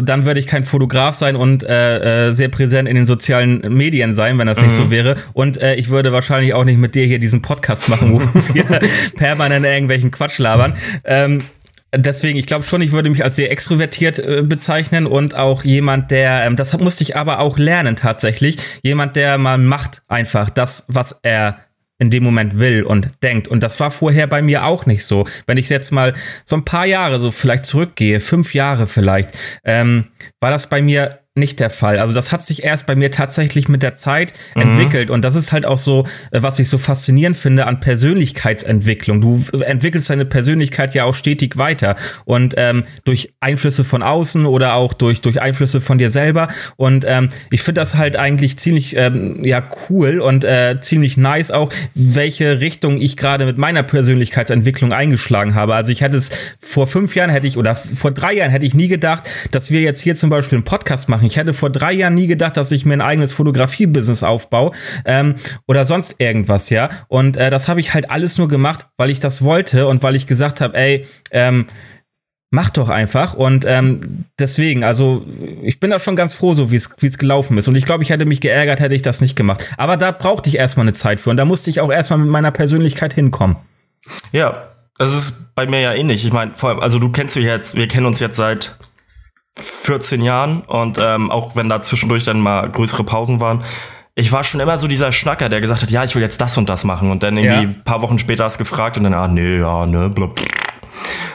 dann 0.03 0.27
würde 0.27 0.41
ich 0.41 0.47
kein 0.47 0.65
Fotograf 0.65 1.15
sein 1.15 1.37
und 1.37 1.63
äh, 1.63 2.29
äh, 2.29 2.33
sehr 2.33 2.49
präsent 2.49 2.89
in 2.89 2.97
den 2.97 3.07
sozialen 3.07 3.61
Medien 3.75 4.15
sein, 4.15 4.39
wenn 4.39 4.47
das 4.47 4.61
nicht 4.61 4.73
so 4.73 4.91
wäre. 4.91 5.17
Und 5.33 5.61
äh, 5.61 5.75
ich 5.77 5.89
würde 5.89 6.13
wahrscheinlich 6.13 6.53
auch 6.55 6.65
nicht 6.65 6.79
mit 6.79 6.95
dir 6.95 7.07
hier 7.07 7.19
diesen 7.19 7.41
Podcast 7.41 7.89
machen, 7.89 8.13
wo 8.13 8.21
wir 8.55 8.81
permanent 9.17 9.65
irgendwelchen 9.65 10.11
Quatsch 10.11 10.39
labern. 10.39 10.75
Ähm, 11.05 11.45
Deswegen, 11.95 12.39
ich 12.39 12.47
glaube 12.47 12.65
schon, 12.65 12.83
ich 12.83 12.93
würde 12.93 13.09
mich 13.09 13.25
als 13.25 13.37
sehr 13.37 13.51
extrovertiert 13.51 14.19
äh, 14.19 14.43
bezeichnen 14.43 15.07
und 15.07 15.35
auch 15.35 15.65
jemand, 15.65 16.11
der, 16.11 16.45
ähm, 16.45 16.57
das 16.57 16.77
musste 16.79 17.05
ich 17.05 17.17
aber 17.17 17.39
auch 17.39 17.59
lernen 17.59 17.97
tatsächlich, 17.97 18.59
jemand, 18.83 19.17
der 19.17 19.39
mal 19.39 19.57
macht 19.57 20.03
einfach 20.09 20.51
das, 20.51 20.85
was 20.89 21.21
er 21.23 21.59
in 21.99 22.11
dem 22.11 22.23
Moment 22.23 22.59
will 22.59 22.83
und 22.83 23.09
denkt. 23.23 23.49
Und 23.49 23.63
das 23.63 23.81
war 23.81 23.91
vorher 23.91 24.27
bei 24.27 24.43
mir 24.43 24.65
auch 24.65 24.87
nicht 24.87 25.05
so. 25.05 25.27
Wenn 25.47 25.59
ich 25.59 25.69
jetzt 25.69 25.93
mal 25.93 26.15
so 26.45 26.57
ein 26.57 26.65
paar 26.65 26.87
Jahre 26.87 27.21
so 27.21 27.31
vielleicht 27.31 27.65
zurückgehe, 27.65 28.21
fünf 28.21 28.55
Jahre 28.55 28.87
vielleicht, 28.87 29.31
ähm, 29.65 30.09
war 30.41 30.51
das 30.51 30.69
bei 30.69 30.83
mir 30.83 31.21
nicht 31.37 31.61
der 31.61 31.71
Fall. 31.71 31.99
Also 31.99 32.15
das 32.15 32.33
hat 32.33 32.43
sich 32.43 32.65
erst 32.65 32.87
bei 32.87 32.97
mir 32.97 33.11
tatsächlich 33.11 33.69
mit 33.69 33.83
der 33.83 33.95
Zeit 33.95 34.33
entwickelt 34.55 35.11
und 35.11 35.23
das 35.23 35.35
ist 35.35 35.53
halt 35.53 35.67
auch 35.67 35.79
so, 35.79 36.07
äh, 36.31 36.43
was 36.43 36.59
ich 36.59 36.69
so 36.69 36.79
faszinierend 36.79 37.37
finde 37.37 37.67
an 37.67 37.81
Persönlichkeitsentwicklung. 37.81 39.21
Du 39.21 39.43
entwickelst 39.61 40.09
deine 40.09 40.25
Persönlichkeit 40.25 40.95
ja 40.95 41.05
auch 41.05 41.15
stetig 41.15 41.57
weiter 41.57 41.97
und 42.25 42.55
ähm, 42.57 42.85
durch 43.05 43.35
Einflüsse 43.41 43.85
von 43.85 44.03
außen 44.03 44.47
oder 44.47 44.75
auch 44.75 44.95
durch 44.95 45.21
durch 45.21 45.41
Einflüsse 45.41 45.81
von 45.81 45.99
dir 45.99 46.11
selber 46.11 46.49
und 46.77 47.05
ähm, 47.07 47.29
ich 47.51 47.63
finde 47.63 47.81
das 47.81 47.97
halt 47.97 48.17
eigentlich 48.17 48.59
ziemlich 48.59 48.97
ähm, 48.97 49.45
ja 49.45 49.63
cool 49.91 50.21
und 50.21 50.45
äh, 50.45 50.77
ziemlich 50.81 51.17
nice 51.19 51.51
auch, 51.51 51.71
welche 51.95 52.61
Richtung 52.61 53.01
ich 53.01 53.17
gerade 53.17 53.45
mit 53.45 53.59
meiner 53.59 53.83
Persönlichkeitsentwicklung 53.83 54.93
eingeschlagen 54.93 55.55
habe. 55.55 55.75
Also 55.75 55.93
ich 55.93 56.01
hätte 56.01 56.17
es 56.17 56.31
vor 56.59 56.87
fünf 56.87 57.15
Jahren 57.15 57.31
hätte 57.31 57.47
ich 57.47 57.59
oder 57.59 57.77
vor 57.77 58.13
drei 58.13 58.33
Jahren 58.35 58.51
hätte 58.51 58.65
ich 58.65 58.75
nie 58.75 58.89
gedacht, 58.89 59.25
dass 59.51 59.71
wir 59.71 59.81
jetzt 59.81 60.01
hier 60.01 60.15
zum 60.15 60.31
Beispiel 60.31 60.57
einen 60.57 60.65
Podcast 60.65 61.09
machen. 61.11 61.26
Ich 61.27 61.37
hätte 61.37 61.55
vor 61.55 61.71
drei 61.71 61.93
Jahren 61.93 62.15
nie 62.15 62.27
gedacht, 62.27 62.57
dass 62.57 62.73
ich 62.73 62.85
mir 62.85 62.95
ein 62.95 63.01
eigenes 63.01 63.33
Fotografie-Business 63.33 64.23
aufbaue 64.23 64.73
ähm, 65.05 65.35
oder 65.67 65.85
sonst 65.85 66.17
irgendwas, 66.19 66.71
ja. 66.71 66.91
Und 67.09 67.37
äh, 67.37 67.51
das 67.51 67.69
habe 67.69 67.81
ich 67.81 67.95
halt 67.95 68.11
alles 68.11 68.39
nur 68.39 68.49
gemacht, 68.49 68.87
weil 68.97 69.11
ich 69.11 69.21
das 69.21 69.43
wollte 69.43 69.87
und 69.87 70.03
weil 70.03 70.17
ich 70.17 70.27
gesagt 70.27 70.61
habe, 70.61 70.77
ey, 70.77 71.07
ähm, 71.31 71.67
mach 72.51 72.71
doch 72.71 72.89
einfach. 72.89 73.35
Und 73.35 73.65
ähm, 73.67 74.25
deswegen, 74.39 74.85
also 74.85 75.27
ich 75.63 75.81
bin 75.81 75.91
da 75.91 75.99
schon 75.99 76.17
ganz 76.17 76.35
froh, 76.35 76.55
so 76.55 76.71
wie 76.71 76.77
es 76.77 77.19
gelaufen 77.19 77.59
ist. 77.59 77.69
Und 77.69 77.77
ich 77.77 77.85
glaube, 77.85 78.03
ich 78.03 78.11
hätte 78.11 78.25
mich 78.25 78.41
geärgert, 78.41 78.81
hätte 78.81 78.95
ich 78.95 79.03
das 79.03 79.21
nicht 79.21 79.37
gemacht. 79.37 79.75
Aber 79.77 79.97
da 79.97 80.11
brauchte 80.11 80.49
ich 80.49 80.57
erstmal 80.57 80.85
eine 80.85 80.93
Zeit 80.93 81.21
für 81.21 81.31
und 81.31 81.37
da 81.37 81.45
musste 81.45 81.71
ich 81.71 81.81
auch 81.81 81.91
erstmal 81.91 82.21
mit 82.21 82.29
meiner 82.29 82.51
Persönlichkeit 82.51 83.15
hinkommen. 83.15 83.57
Ja, 84.33 84.69
das 84.99 85.13
ist 85.13 85.55
bei 85.55 85.67
mir 85.67 85.81
ja 85.81 85.93
ähnlich. 85.93 86.25
Ich 86.25 86.33
meine, 86.33 86.53
vor 86.55 86.71
allem, 86.71 86.81
also 86.81 86.99
du 86.99 87.11
kennst 87.11 87.37
mich 87.37 87.45
jetzt, 87.45 87.75
wir 87.75 87.89
kennen 87.89 88.07
uns 88.07 88.21
jetzt 88.21 88.37
seit 88.37 88.77
14 89.59 90.21
Jahren 90.21 90.61
und 90.63 90.99
ähm, 91.01 91.31
auch 91.31 91.57
wenn 91.57 91.69
da 91.69 91.83
zwischendurch 91.83 92.25
dann 92.25 92.41
mal 92.41 92.69
größere 92.69 93.05
Pausen 93.05 93.41
waren, 93.41 93.63
ich 94.15 94.33
war 94.33 94.45
schon 94.45 94.61
immer 94.61 94.79
so 94.79 94.89
dieser 94.89 95.13
Schnacker, 95.13 95.49
der 95.49 95.61
gesagt 95.61 95.83
hat, 95.83 95.91
ja, 95.91 96.03
ich 96.05 96.15
will 96.15 96.23
jetzt 96.23 96.41
das 96.41 96.57
und 96.57 96.69
das 96.69 96.85
machen 96.85 97.11
und 97.11 97.23
dann 97.23 97.37
irgendwie 97.37 97.55
Ja. 97.55 97.61
ein 97.63 97.83
paar 97.85 98.01
Wochen 98.03 98.19
später 98.19 98.45
hast 98.45 98.59
gefragt 98.59 98.97
und 98.97 99.05
dann, 99.05 99.15
ah, 99.15 99.29
nee, 99.29 99.59
ja, 99.59 99.85
ne, 99.87 100.09
blub. 100.09 100.41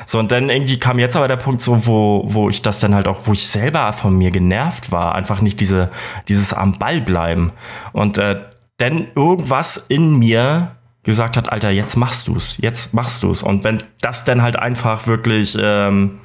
So, 0.07 0.17
und 0.19 0.31
dann 0.31 0.49
irgendwie 0.49 0.79
kam 0.79 0.97
jetzt 0.99 1.15
aber 1.15 1.27
der 1.27 1.37
Punkt 1.37 1.61
so, 1.61 1.85
wo, 1.85 2.23
wo 2.25 2.49
ich 2.49 2.61
das 2.63 2.79
dann 2.79 2.95
halt 2.95 3.07
auch, 3.07 3.19
wo 3.25 3.33
ich 3.33 3.47
selber 3.47 3.93
von 3.93 4.17
mir 4.17 4.31
genervt 4.31 4.91
war, 4.91 5.13
einfach 5.15 5.41
nicht 5.41 5.59
diese, 5.59 5.89
dieses 6.27 6.53
am 6.53 6.79
Ball 6.79 7.01
bleiben. 7.01 7.51
Und 7.93 8.17
äh, 8.17 8.41
dann 8.77 9.07
irgendwas 9.15 9.85
in 9.87 10.17
mir 10.17 10.75
gesagt 11.03 11.37
hat, 11.37 11.51
Alter, 11.51 11.69
jetzt 11.69 11.95
machst 11.97 12.27
du's, 12.27 12.57
jetzt 12.59 12.93
machst 12.95 13.21
du's. 13.23 13.43
Und 13.43 13.63
wenn 13.63 13.83
das 14.01 14.25
dann 14.25 14.41
halt 14.41 14.55
einfach 14.57 15.05
wirklich 15.07 15.55
ähm, 15.59 16.19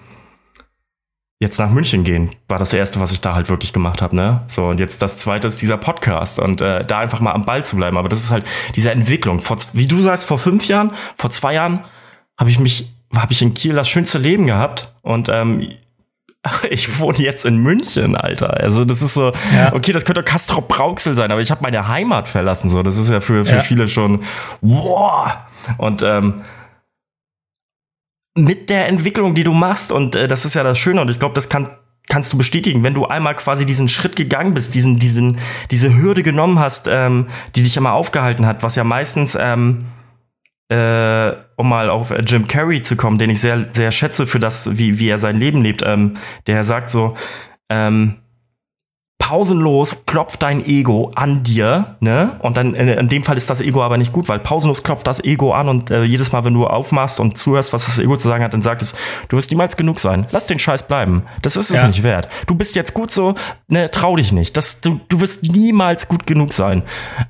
jetzt 1.38 1.58
nach 1.58 1.70
München 1.70 2.02
gehen, 2.04 2.30
war 2.48 2.58
das 2.58 2.72
erste, 2.72 2.98
was 2.98 3.12
ich 3.12 3.20
da 3.20 3.34
halt 3.34 3.50
wirklich 3.50 3.72
gemacht 3.74 4.00
habe, 4.00 4.16
ne? 4.16 4.42
So, 4.48 4.68
und 4.68 4.80
jetzt 4.80 5.02
das 5.02 5.18
zweite 5.18 5.46
ist 5.48 5.60
dieser 5.60 5.76
Podcast 5.76 6.38
und 6.40 6.60
äh, 6.62 6.84
da 6.84 6.98
einfach 7.00 7.20
mal 7.20 7.32
am 7.32 7.44
Ball 7.44 7.64
zu 7.64 7.76
bleiben. 7.76 7.98
Aber 7.98 8.08
das 8.08 8.22
ist 8.22 8.30
halt 8.30 8.44
diese 8.74 8.90
Entwicklung. 8.90 9.40
Vor, 9.40 9.58
wie 9.74 9.86
du 9.86 10.00
sagst, 10.00 10.24
vor 10.24 10.38
fünf 10.38 10.66
Jahren, 10.66 10.92
vor 11.16 11.30
zwei 11.30 11.52
Jahren 11.54 11.84
habe 12.38 12.48
ich 12.50 12.58
mich, 12.58 12.90
habe 13.14 13.32
ich 13.32 13.42
in 13.42 13.52
Kiel 13.52 13.74
das 13.74 13.88
schönste 13.88 14.16
Leben 14.18 14.46
gehabt 14.46 14.94
und 15.02 15.28
ähm, 15.28 15.68
ich 16.70 16.98
wohne 17.00 17.18
jetzt 17.18 17.44
in 17.44 17.58
München, 17.58 18.16
Alter. 18.16 18.54
Also 18.58 18.84
das 18.86 19.02
ist 19.02 19.12
so, 19.12 19.32
Ja. 19.54 19.74
okay, 19.74 19.92
das 19.92 20.04
könnte 20.06 20.22
Castrop 20.22 20.68
Brauxel 20.68 21.14
sein, 21.14 21.30
aber 21.30 21.42
ich 21.42 21.50
habe 21.50 21.60
meine 21.62 21.86
Heimat 21.86 22.28
verlassen. 22.28 22.70
So, 22.70 22.82
das 22.82 22.96
ist 22.96 23.10
ja 23.10 23.20
für, 23.20 23.44
für 23.44 23.56
Ja. 23.56 23.60
viele 23.60 23.88
schon, 23.88 24.22
wow. 24.62 25.32
Und 25.76 26.02
ähm, 26.02 26.40
mit 28.36 28.70
der 28.70 28.88
Entwicklung, 28.88 29.34
die 29.34 29.44
du 29.44 29.52
machst, 29.52 29.90
und 29.90 30.14
äh, 30.14 30.28
das 30.28 30.44
ist 30.44 30.54
ja 30.54 30.62
das 30.62 30.78
Schöne, 30.78 31.00
und 31.00 31.10
ich 31.10 31.18
glaube, 31.18 31.34
das 31.34 31.48
kann, 31.48 31.70
kannst 32.08 32.32
du 32.32 32.38
bestätigen, 32.38 32.84
wenn 32.84 32.94
du 32.94 33.06
einmal 33.06 33.34
quasi 33.34 33.66
diesen 33.66 33.88
Schritt 33.88 34.14
gegangen 34.14 34.54
bist, 34.54 34.74
diesen, 34.74 34.98
diesen, 34.98 35.38
diese 35.70 35.94
Hürde 35.96 36.22
genommen 36.22 36.58
hast, 36.58 36.86
ähm, 36.88 37.26
die 37.56 37.62
dich 37.62 37.76
immer 37.76 37.92
aufgehalten 37.92 38.46
hat, 38.46 38.62
was 38.62 38.76
ja 38.76 38.84
meistens, 38.84 39.36
ähm, 39.40 39.86
äh, 40.68 41.32
um 41.56 41.68
mal 41.68 41.88
auf 41.90 42.10
äh, 42.10 42.22
Jim 42.26 42.46
Carrey 42.46 42.82
zu 42.82 42.96
kommen, 42.96 43.18
den 43.18 43.30
ich 43.30 43.40
sehr, 43.40 43.66
sehr 43.72 43.90
schätze 43.90 44.26
für 44.26 44.38
das, 44.38 44.76
wie, 44.78 44.98
wie 44.98 45.08
er 45.08 45.18
sein 45.18 45.38
Leben 45.38 45.62
lebt, 45.62 45.82
ähm, 45.84 46.14
der 46.46 46.62
sagt 46.64 46.90
so, 46.90 47.14
ähm, 47.70 48.16
pausenlos 49.28 50.06
klopft 50.06 50.40
dein 50.44 50.64
Ego 50.64 51.10
an 51.16 51.42
dir, 51.42 51.96
ne? 51.98 52.36
Und 52.40 52.56
dann 52.56 52.74
in, 52.74 52.86
in 52.88 53.08
dem 53.08 53.24
Fall 53.24 53.36
ist 53.36 53.50
das 53.50 53.60
Ego 53.60 53.82
aber 53.82 53.98
nicht 53.98 54.12
gut, 54.12 54.28
weil 54.28 54.38
pausenlos 54.38 54.84
klopft 54.84 55.04
das 55.06 55.18
Ego 55.24 55.52
an 55.52 55.68
und 55.68 55.90
äh, 55.90 56.04
jedes 56.04 56.30
Mal, 56.30 56.44
wenn 56.44 56.54
du 56.54 56.64
aufmachst 56.64 57.18
und 57.18 57.36
zuhörst, 57.36 57.72
was 57.72 57.86
das 57.86 57.98
Ego 57.98 58.16
zu 58.16 58.28
sagen 58.28 58.44
hat, 58.44 58.52
dann 58.52 58.62
sagt 58.62 58.82
es, 58.82 58.94
du 59.28 59.36
wirst 59.36 59.50
niemals 59.50 59.76
genug 59.76 59.98
sein. 59.98 60.28
Lass 60.30 60.46
den 60.46 60.60
Scheiß 60.60 60.84
bleiben. 60.86 61.24
Das 61.42 61.56
ist 61.56 61.70
es 61.70 61.82
Ja. 61.82 61.88
nicht 61.88 62.04
wert. 62.04 62.28
Du 62.46 62.54
bist 62.54 62.76
jetzt 62.76 62.94
gut 62.94 63.10
so, 63.10 63.34
ne? 63.66 63.90
Trau 63.90 64.14
dich 64.14 64.30
nicht. 64.32 64.56
Das, 64.56 64.80
du, 64.80 65.00
du 65.08 65.20
wirst 65.20 65.42
niemals 65.42 66.06
gut 66.06 66.24
genug 66.28 66.52
sein. 66.52 66.84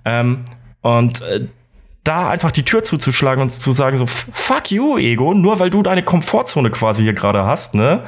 Ähm, 0.05 0.45
und 0.83 1.23
äh, 1.23 1.49
da 2.05 2.29
einfach 2.29 2.53
die 2.53 2.63
Tür 2.65 2.85
zuzuschlagen 2.85 3.41
und 3.43 3.51
zu 3.51 3.73
sagen 3.73 3.97
so, 3.97 4.05
"F- 4.05 4.29
fuck 4.33 4.71
you, 4.71 4.99
Ego, 4.99 5.33
nur 5.33 5.59
weil 5.61 5.71
du 5.71 5.83
deine 5.83 6.03
Komfortzone 6.03 6.71
quasi 6.71 7.05
hier 7.05 7.15
gerade 7.15 7.45
hast, 7.45 7.75
ne? 7.75 8.03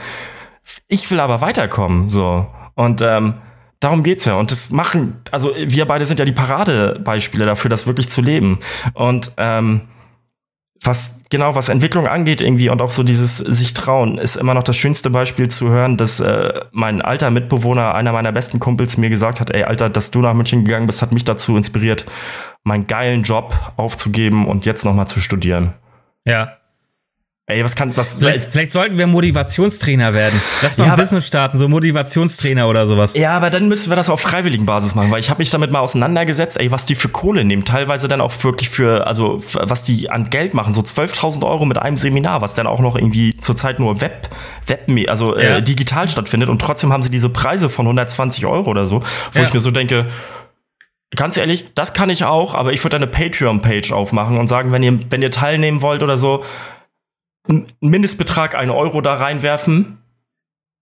Ich 0.88 1.10
will 1.10 1.20
aber 1.20 1.40
weiterkommen, 1.40 2.10
so. 2.10 2.46
Und 2.74 3.00
ähm, 3.02 3.34
darum 3.80 4.02
geht's 4.02 4.24
ja. 4.24 4.36
Und 4.36 4.50
das 4.50 4.70
machen, 4.70 5.20
also 5.30 5.54
wir 5.56 5.84
beide 5.86 6.06
sind 6.06 6.18
ja 6.18 6.24
die 6.24 6.32
Paradebeispiele 6.32 7.46
dafür, 7.46 7.70
das 7.70 7.86
wirklich 7.86 8.08
zu 8.08 8.20
leben. 8.20 8.58
Und 8.94 9.32
ähm, 9.36 9.82
was 10.82 11.20
genau 11.28 11.54
was 11.54 11.68
Entwicklung 11.68 12.06
angeht 12.06 12.40
irgendwie 12.40 12.68
und 12.68 12.80
auch 12.82 12.90
so 12.90 13.02
dieses 13.02 13.38
sich 13.38 13.72
trauen 13.74 14.16
ist 14.16 14.36
immer 14.36 14.54
noch 14.54 14.62
das 14.62 14.76
schönste 14.76 15.10
Beispiel 15.10 15.48
zu 15.48 15.68
hören, 15.68 15.96
dass 15.96 16.20
äh, 16.20 16.60
mein 16.70 17.02
alter 17.02 17.30
Mitbewohner, 17.30 17.94
einer 17.94 18.12
meiner 18.12 18.32
besten 18.32 18.60
Kumpels 18.60 18.96
mir 18.96 19.08
gesagt 19.08 19.40
hat, 19.40 19.50
ey 19.50 19.64
Alter, 19.64 19.90
dass 19.90 20.10
du 20.10 20.20
nach 20.20 20.34
München 20.34 20.64
gegangen 20.64 20.86
bist, 20.86 21.02
hat 21.02 21.12
mich 21.12 21.24
dazu 21.24 21.56
inspiriert, 21.56 22.04
meinen 22.62 22.86
geilen 22.86 23.22
Job 23.22 23.54
aufzugeben 23.76 24.46
und 24.46 24.66
jetzt 24.66 24.84
noch 24.84 24.94
mal 24.94 25.06
zu 25.06 25.20
studieren. 25.20 25.74
Ja. 26.26 26.58
Ey, 27.50 27.64
was 27.64 27.74
kann 27.76 27.96
was 27.96 28.18
Vielleicht, 28.18 28.52
vielleicht 28.52 28.72
sollten 28.72 28.98
wir 28.98 29.06
Motivationstrainer 29.06 30.12
werden. 30.12 30.38
Lass 30.60 30.76
mal 30.76 30.84
Ja, 30.84 30.92
ein 30.92 30.98
Business 30.98 31.26
starten, 31.26 31.56
so 31.56 31.66
Motivationstrainer 31.66 32.68
oder 32.68 32.86
sowas. 32.86 33.14
Ja, 33.14 33.34
aber 33.34 33.48
dann 33.48 33.68
müssen 33.68 33.88
wir 33.90 33.96
das 33.96 34.10
auf 34.10 34.20
freiwilligen 34.20 34.66
Basis 34.66 34.94
machen, 34.94 35.10
weil 35.10 35.20
ich 35.20 35.30
habe 35.30 35.38
mich 35.38 35.48
damit 35.48 35.70
mal 35.70 35.80
auseinandergesetzt, 35.80 36.60
ey, 36.60 36.70
was 36.70 36.84
die 36.84 36.94
für 36.94 37.08
Kohle 37.08 37.44
nehmen. 37.46 37.64
Teilweise 37.64 38.06
dann 38.06 38.20
auch 38.20 38.34
wirklich 38.44 38.68
für, 38.68 39.06
also 39.06 39.40
was 39.54 39.82
die 39.82 40.10
an 40.10 40.28
Geld 40.28 40.52
machen, 40.52 40.74
so 40.74 40.82
12.000 40.82 41.42
Euro 41.46 41.64
mit 41.64 41.78
einem 41.78 41.96
Seminar, 41.96 42.42
was 42.42 42.54
dann 42.54 42.66
auch 42.66 42.80
noch 42.80 42.96
irgendwie 42.96 43.34
zurzeit 43.38 43.80
nur 43.80 44.02
Web, 44.02 44.28
Web 44.66 44.82
also 45.08 45.34
Ja. 45.34 45.56
äh, 45.56 45.62
digital 45.62 46.06
stattfindet 46.06 46.50
und 46.50 46.60
trotzdem 46.60 46.92
haben 46.92 47.02
sie 47.02 47.10
diese 47.10 47.30
Preise 47.30 47.70
von 47.70 47.86
120 47.86 48.44
Euro 48.44 48.68
oder 48.70 48.84
so, 48.86 49.00
wo 49.32 49.38
Ja. 49.38 49.46
ich 49.46 49.54
mir 49.54 49.60
so 49.60 49.70
denke, 49.70 50.06
ganz 51.16 51.38
ehrlich, 51.38 51.64
das 51.74 51.94
kann 51.94 52.10
ich 52.10 52.24
auch, 52.24 52.52
aber 52.54 52.74
ich 52.74 52.84
würde 52.84 52.96
eine 52.96 53.06
Patreon-Page 53.06 53.92
aufmachen 53.92 54.36
und 54.36 54.48
sagen, 54.48 54.70
wenn 54.70 54.82
ihr, 54.82 54.98
wenn 55.08 55.22
ihr 55.22 55.30
teilnehmen 55.30 55.80
wollt 55.80 56.02
oder 56.02 56.18
so, 56.18 56.44
einen 57.48 57.66
Mindestbetrag, 57.80 58.54
einen 58.54 58.70
Euro 58.70 59.00
da 59.00 59.14
reinwerfen 59.14 59.98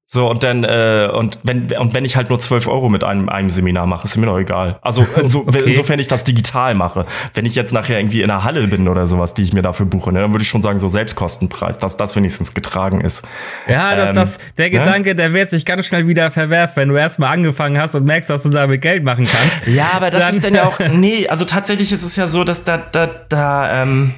so, 0.09 0.31
und 0.31 0.44
dann, 0.44 0.62
äh, 0.62 1.09
und 1.12 1.40
wenn, 1.42 1.72
und 1.72 1.92
wenn 1.92 2.05
ich 2.05 2.14
halt 2.14 2.29
nur 2.29 2.38
12 2.38 2.68
Euro 2.68 2.88
mit 2.88 3.02
einem, 3.02 3.29
einem 3.29 3.50
Seminar 3.50 3.87
mache, 3.87 4.05
ist 4.05 4.16
mir 4.16 4.26
doch 4.26 4.38
egal. 4.38 4.79
Also 4.81 5.05
inso, 5.20 5.40
okay. 5.40 5.62
insofern 5.66 5.98
ich 5.98 6.07
das 6.07 6.22
digital 6.22 6.74
mache. 6.74 7.07
Wenn 7.35 7.44
ich 7.44 7.57
jetzt 7.57 7.72
nachher 7.72 7.98
irgendwie 7.98 8.22
in 8.22 8.31
einer 8.31 8.44
Halle 8.44 8.68
bin 8.68 8.87
oder 8.87 9.09
sowas, 9.09 9.35
die 9.35 9.42
ich 9.42 9.52
mir 9.52 9.62
dafür 9.62 9.85
buche, 9.85 10.12
ne, 10.12 10.20
dann 10.20 10.31
würde 10.31 10.44
ich 10.44 10.48
schon 10.48 10.62
sagen, 10.62 10.79
so 10.79 10.87
Selbstkostenpreis, 10.87 11.81
dass 11.81 11.96
das 11.96 12.14
wenigstens 12.14 12.55
getragen 12.55 13.00
ist. 13.00 13.26
Ja, 13.66 14.11
ähm, 14.11 14.14
das, 14.14 14.38
der 14.57 14.66
ne? 14.66 14.79
Gedanke, 14.79 15.16
der 15.16 15.33
wird 15.33 15.50
sich 15.50 15.64
ganz 15.64 15.87
schnell 15.87 16.07
wieder 16.07 16.31
verwerfen, 16.31 16.76
wenn 16.76 16.88
du 16.88 16.96
erstmal 16.96 17.33
angefangen 17.33 17.81
hast 17.81 17.96
und 17.96 18.05
merkst, 18.05 18.31
dass 18.31 18.44
du 18.44 18.50
damit 18.50 18.83
Geld 18.83 19.02
machen 19.02 19.26
kannst. 19.26 19.66
Ja, 19.66 19.90
aber 19.92 20.11
das 20.11 20.31
ist 20.31 20.44
dann 20.44 20.55
ja 20.55 20.66
auch, 20.66 20.79
nee, 20.92 21.26
also 21.26 21.44
tatsächlich 21.44 21.90
ist 21.90 22.05
es 22.05 22.14
ja 22.14 22.29
so, 22.29 22.44
dass 22.44 22.62
da, 22.62 22.76
da, 22.76 23.09
da, 23.29 23.83
ähm, 23.83 24.14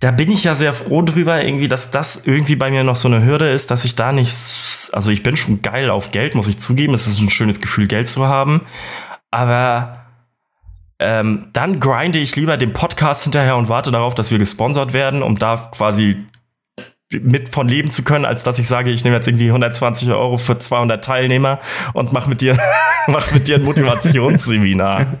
da 0.00 0.10
bin 0.10 0.30
ich 0.30 0.44
ja 0.44 0.54
sehr 0.54 0.72
froh 0.72 1.02
drüber, 1.02 1.42
irgendwie, 1.42 1.68
dass 1.68 1.90
das 1.90 2.22
irgendwie 2.24 2.56
bei 2.56 2.70
mir 2.70 2.84
noch 2.84 2.96
so 2.96 3.08
eine 3.08 3.24
Hürde 3.24 3.50
ist, 3.50 3.70
dass 3.70 3.84
ich 3.84 3.94
da 3.94 4.12
nicht, 4.12 4.90
also 4.92 5.10
ich 5.10 5.22
bin 5.22 5.36
schon 5.36 5.62
geil 5.62 5.90
auf 5.90 6.10
Geld, 6.10 6.34
muss 6.34 6.48
ich 6.48 6.58
zugeben. 6.58 6.94
Es 6.94 7.06
ist 7.06 7.20
ein 7.20 7.30
schönes 7.30 7.60
Gefühl, 7.60 7.86
Geld 7.86 8.08
zu 8.08 8.26
haben. 8.26 8.62
Aber 9.30 10.04
ähm, 10.98 11.48
dann 11.52 11.80
grinde 11.80 12.18
ich 12.18 12.36
lieber 12.36 12.56
den 12.56 12.72
Podcast 12.72 13.24
hinterher 13.24 13.56
und 13.56 13.68
warte 13.68 13.90
darauf, 13.90 14.14
dass 14.14 14.30
wir 14.30 14.38
gesponsert 14.38 14.92
werden, 14.92 15.22
um 15.22 15.38
da 15.38 15.70
quasi 15.72 16.16
mit 17.10 17.50
von 17.50 17.68
leben 17.68 17.90
zu 17.90 18.02
können, 18.02 18.24
als 18.24 18.42
dass 18.42 18.58
ich 18.58 18.66
sage, 18.66 18.90
ich 18.90 19.04
nehme 19.04 19.16
jetzt 19.16 19.28
irgendwie 19.28 19.48
120 19.48 20.10
Euro 20.10 20.36
für 20.36 20.58
200 20.58 21.04
Teilnehmer 21.04 21.60
und 21.92 22.12
mach 22.12 22.26
mit 22.26 22.40
dir, 22.40 22.58
mach 23.06 23.32
mit 23.32 23.48
dir 23.48 23.56
ein 23.56 23.62
Motivationsseminar. 23.62 25.06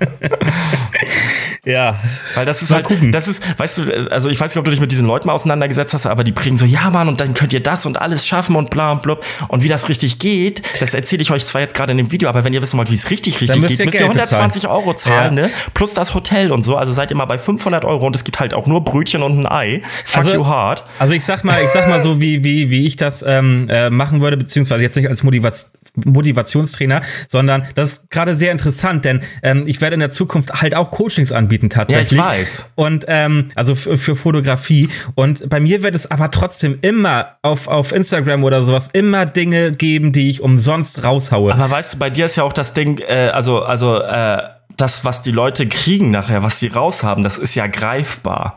Ja. 1.64 1.98
Weil 2.34 2.44
das 2.44 2.62
ist 2.62 2.70
mal 2.70 2.76
halt, 2.76 2.86
gucken. 2.86 3.12
das 3.12 3.28
ist, 3.28 3.42
weißt 3.58 3.78
du, 3.78 4.10
also 4.10 4.28
ich 4.28 4.38
weiß 4.38 4.50
nicht, 4.50 4.58
ob 4.58 4.64
du 4.64 4.70
dich 4.70 4.80
mit 4.80 4.90
diesen 4.90 5.06
Leuten 5.06 5.26
mal 5.26 5.34
auseinandergesetzt 5.34 5.94
hast, 5.94 6.06
aber 6.06 6.24
die 6.24 6.32
bringen 6.32 6.56
so, 6.56 6.64
ja 6.64 6.90
Mann, 6.90 7.08
und 7.08 7.20
dann 7.20 7.34
könnt 7.34 7.52
ihr 7.52 7.60
das 7.60 7.86
und 7.86 8.00
alles 8.00 8.26
schaffen 8.26 8.56
und 8.56 8.70
bla 8.70 8.92
und 8.92 9.02
blub. 9.02 9.24
Und 9.48 9.62
wie 9.62 9.68
das 9.68 9.88
richtig 9.88 10.18
geht, 10.18 10.62
das 10.80 10.94
erzähle 10.94 11.22
ich 11.22 11.30
euch 11.30 11.44
zwar 11.44 11.60
jetzt 11.60 11.74
gerade 11.74 11.92
in 11.92 11.98
dem 11.98 12.12
Video, 12.12 12.28
aber 12.28 12.44
wenn 12.44 12.52
ihr 12.52 12.62
wissen 12.62 12.78
wollt, 12.78 12.90
wie 12.90 12.94
es 12.94 13.10
richtig, 13.10 13.40
richtig 13.40 13.60
müsst 13.60 13.78
geht, 13.78 13.86
müsst 13.86 13.98
ihr 13.98 14.04
120 14.04 14.62
bezahlen. 14.62 14.84
Euro 14.84 14.94
zahlen, 14.94 15.36
ja. 15.36 15.44
ne? 15.44 15.50
Plus 15.72 15.94
das 15.94 16.14
Hotel 16.14 16.52
und 16.52 16.62
so. 16.62 16.76
Also 16.76 16.92
seid 16.92 17.10
ihr 17.10 17.16
mal 17.16 17.24
bei 17.24 17.38
500 17.38 17.84
Euro 17.84 18.06
und 18.06 18.16
es 18.16 18.24
gibt 18.24 18.40
halt 18.40 18.54
auch 18.54 18.66
nur 18.66 18.84
Brötchen 18.84 19.22
und 19.22 19.40
ein 19.40 19.46
Ei. 19.46 19.82
Fuck 20.04 20.18
also, 20.18 20.34
you 20.34 20.46
hard. 20.46 20.84
Also 20.98 21.14
ich 21.14 21.24
sag 21.24 21.44
mal, 21.44 21.62
ich 21.62 21.70
sag 21.70 21.88
mal 21.88 22.02
so, 22.02 22.20
wie, 22.20 22.44
wie, 22.44 22.70
wie 22.70 22.86
ich 22.86 22.96
das 22.96 23.24
ähm, 23.26 23.66
äh, 23.68 23.90
machen 23.90 24.20
würde, 24.20 24.36
beziehungsweise 24.36 24.82
jetzt 24.82 24.96
nicht 24.96 25.08
als 25.08 25.22
Motivation 25.22 25.70
Motivationstrainer, 25.96 27.02
sondern 27.28 27.66
das 27.74 27.92
ist 27.92 28.10
gerade 28.10 28.34
sehr 28.34 28.52
interessant, 28.52 29.04
denn 29.04 29.20
ähm, 29.42 29.62
ich 29.66 29.80
werde 29.80 29.94
in 29.94 30.00
der 30.00 30.10
Zukunft 30.10 30.60
halt 30.60 30.74
auch 30.74 30.90
Coachings 30.90 31.32
anbieten 31.32 31.70
tatsächlich. 31.70 32.18
Ja, 32.18 32.32
ich 32.34 32.40
weiß. 32.40 32.72
Und 32.74 33.04
ähm, 33.08 33.50
also 33.54 33.74
für 33.74 34.16
Fotografie. 34.16 34.88
Und 35.14 35.48
bei 35.48 35.60
mir 35.60 35.82
wird 35.82 35.94
es 35.94 36.10
aber 36.10 36.30
trotzdem 36.30 36.78
immer 36.82 37.36
auf, 37.42 37.68
auf 37.68 37.92
Instagram 37.92 38.44
oder 38.44 38.64
sowas 38.64 38.90
immer 38.92 39.26
Dinge 39.26 39.72
geben, 39.72 40.12
die 40.12 40.30
ich 40.30 40.40
umsonst 40.42 41.04
raushaue. 41.04 41.54
Aber 41.54 41.70
weißt 41.70 41.94
du, 41.94 41.98
bei 41.98 42.10
dir 42.10 42.26
ist 42.26 42.36
ja 42.36 42.42
auch 42.42 42.52
das 42.52 42.72
Ding, 42.72 42.98
äh, 42.98 43.30
also, 43.32 43.62
also 43.62 44.00
äh, 44.00 44.42
das, 44.76 45.04
was 45.04 45.22
die 45.22 45.30
Leute 45.30 45.66
kriegen 45.66 46.10
nachher, 46.10 46.42
was 46.42 46.58
sie 46.58 46.68
raushaben, 46.68 47.22
das 47.22 47.38
ist 47.38 47.54
ja 47.54 47.66
greifbar. 47.66 48.56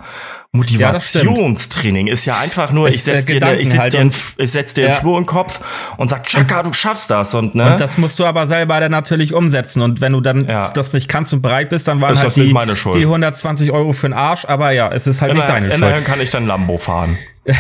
Motivationstraining 0.54 2.08
ja, 2.08 2.14
ist 2.14 2.26
ja 2.26 2.38
einfach 2.38 2.72
nur, 2.72 2.88
ich 2.88 3.04
setze 3.04 3.40
dir, 3.40 3.60
ich 3.60 3.70
setz 3.70 3.90
dir, 3.90 4.10
ich 4.38 4.52
setz 4.52 4.74
dir 4.74 4.86
ja. 4.86 4.88
den 4.90 5.02
Floh 5.02 5.18
im 5.18 5.26
Kopf 5.26 5.60
und 5.98 6.10
sag, 6.10 6.24
Chaka, 6.26 6.64
du 6.64 6.74
schaffst 6.74 7.10
das 7.10 7.34
und 7.34 7.54
ne. 7.54 7.72
Und 7.72 7.80
das 7.80 7.98
musst 7.98 8.18
du 8.20 8.26
aber 8.26 8.48
selber 8.48 8.80
dann 8.80 8.92
natürlich 8.92 9.34
umsetzen 9.34 9.82
und 9.82 10.02
wenn 10.02 10.14
du 10.14 10.22
dann 10.22 10.48
ja. 10.48 10.68
das 10.70 10.94
nicht 10.94 11.08
kannst 11.08 11.34
und 11.34 11.42
bereit 11.42 11.70
bist, 11.70 11.88
dann 11.88 12.02
waren 12.02 12.14
ist 12.14 12.24
halt 12.24 12.36
die, 12.36 12.54
die 12.54 13.04
120 13.04 13.72
Euro 13.72 13.94
für 13.94 14.08
den 14.08 14.14
Arsch, 14.14 14.46
aber 14.46 14.72
ja, 14.72 14.90
es 14.92 15.06
ist 15.06 15.22
halt 15.22 15.32
immer, 15.32 15.42
nicht 15.42 15.50
deine 15.50 15.70
Schuld. 15.70 15.82
Immerhin 15.82 16.04
kann 16.04 16.22
ich 16.22 16.32
dann 16.32 16.48
Lambo 16.48 16.78
fahren. 16.78 17.18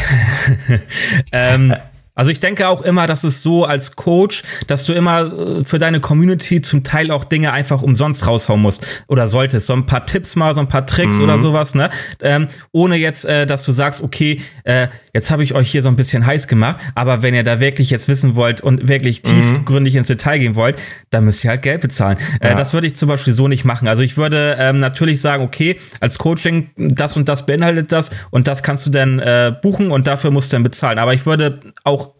ähm, 1.31 1.75
also 2.17 2.31
ich 2.31 2.39
denke 2.39 2.67
auch 2.67 2.81
immer, 2.81 3.05
dass 3.05 3.23
es 3.23 3.41
so 3.41 3.63
als 3.63 3.95
Coach, 3.95 4.43
dass 4.65 4.85
du 4.85 4.93
immer 4.93 5.59
äh, 5.59 5.63
für 5.63 5.77
deine 5.77 5.99
Community 5.99 6.61
zum 6.61 6.83
Teil 6.83 7.11
auch 7.11 7.23
Dinge 7.23 7.53
einfach 7.53 7.83
umsonst 7.83 8.25
raushauen 8.25 8.59
musst 8.59 9.05
oder 9.07 9.27
solltest. 9.27 9.67
So 9.67 9.73
ein 9.73 9.85
paar 9.85 10.05
Tipps 10.05 10.35
mal, 10.35 10.53
so 10.55 10.61
ein 10.61 10.67
paar 10.67 10.85
Tricks 10.87 11.19
mhm. 11.19 11.25
oder 11.25 11.37
sowas, 11.37 11.75
ne? 11.75 11.91
Ähm, 12.19 12.47
ohne 12.71 12.95
jetzt, 12.95 13.25
äh, 13.25 13.45
dass 13.45 13.63
du 13.63 13.71
sagst, 13.71 14.01
okay, 14.01 14.41
äh, 14.63 14.87
jetzt 15.17 15.31
habe 15.31 15.43
ich 15.43 15.55
euch 15.55 15.71
hier 15.71 15.81
so 15.81 15.89
ein 15.89 15.95
bisschen 15.95 16.27
heiß 16.27 16.47
gemacht, 16.47 16.79
aber 16.93 17.23
wenn 17.23 17.33
ihr 17.33 17.43
da 17.43 17.59
wirklich 17.59 17.89
jetzt 17.89 18.07
wissen 18.07 18.35
wollt 18.35 18.61
und 18.61 18.87
wirklich 18.87 19.23
mhm. 19.23 19.29
tiefgründig 19.29 19.95
ins 19.95 20.07
Detail 20.07 20.37
gehen 20.37 20.53
wollt, 20.53 20.79
dann 21.09 21.25
müsst 21.25 21.43
ihr 21.43 21.49
halt 21.49 21.63
Geld 21.63 21.81
bezahlen. 21.81 22.19
Äh, 22.39 22.49
ja. 22.49 22.53
Äh, 22.53 22.55
das 22.55 22.73
würde 22.73 22.85
ich 22.85 22.95
zum 22.95 23.09
Beispiel 23.09 23.33
so 23.33 23.47
nicht 23.47 23.65
machen. 23.65 23.87
Also 23.87 24.03
ich 24.03 24.15
würde 24.15 24.57
ähm, 24.59 24.79
natürlich 24.79 25.19
sagen, 25.19 25.43
okay, 25.43 25.77
als 26.01 26.19
Coaching, 26.19 26.69
das 26.77 27.17
und 27.17 27.27
das 27.27 27.47
beinhaltet 27.47 27.91
das 27.91 28.11
und 28.29 28.47
das 28.47 28.61
kannst 28.61 28.85
du 28.85 28.91
dann 28.91 29.17
äh, 29.17 29.55
buchen 29.59 29.89
und 29.89 30.05
dafür 30.05 30.29
musst 30.29 30.51
du 30.51 30.55
dann 30.55 30.63
bezahlen. 30.63 30.99
Aber 30.99 31.15
ich 31.15 31.25
würde 31.25 31.61
auch 31.83 32.13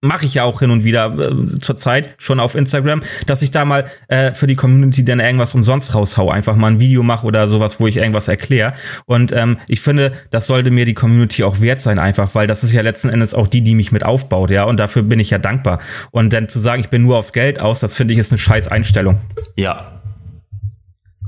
mache 0.00 0.26
ich 0.26 0.34
ja 0.34 0.44
auch 0.44 0.60
hin 0.60 0.70
und 0.70 0.84
wieder 0.84 1.16
äh, 1.18 1.58
zur 1.58 1.74
Zeit 1.76 2.10
schon 2.18 2.38
auf 2.38 2.54
Instagram, 2.54 3.02
dass 3.26 3.42
ich 3.42 3.50
da 3.50 3.64
mal 3.64 3.84
äh, 4.06 4.32
für 4.32 4.46
die 4.46 4.54
Community 4.54 5.04
dann 5.04 5.18
irgendwas 5.18 5.54
umsonst 5.54 5.94
raushau, 5.94 6.30
einfach 6.30 6.54
mal 6.54 6.68
ein 6.68 6.80
Video 6.80 7.02
mache 7.02 7.26
oder 7.26 7.48
sowas, 7.48 7.80
wo 7.80 7.86
ich 7.86 7.96
irgendwas 7.96 8.28
erkläre. 8.28 8.74
Und 9.06 9.32
ähm, 9.32 9.58
ich 9.66 9.80
finde, 9.80 10.12
das 10.30 10.46
sollte 10.46 10.70
mir 10.70 10.84
die 10.84 10.94
Community 10.94 11.42
auch 11.42 11.60
wert 11.60 11.80
sein, 11.80 11.98
einfach, 11.98 12.34
weil 12.34 12.46
das 12.46 12.62
ist 12.62 12.72
ja 12.72 12.82
letzten 12.82 13.08
Endes 13.08 13.34
auch 13.34 13.48
die, 13.48 13.62
die 13.62 13.74
mich 13.74 13.90
mit 13.90 14.04
aufbaut, 14.04 14.50
ja. 14.50 14.64
Und 14.64 14.78
dafür 14.78 15.02
bin 15.02 15.18
ich 15.18 15.30
ja 15.30 15.38
dankbar. 15.38 15.80
Und 16.12 16.32
dann 16.32 16.48
zu 16.48 16.60
sagen, 16.60 16.80
ich 16.80 16.88
bin 16.88 17.02
nur 17.02 17.18
aufs 17.18 17.32
Geld 17.32 17.58
aus, 17.60 17.80
das 17.80 17.94
finde 17.94 18.14
ich 18.14 18.20
ist 18.20 18.30
eine 18.30 18.38
scheiß 18.38 18.68
Einstellung. 18.68 19.20
Ja. 19.56 20.00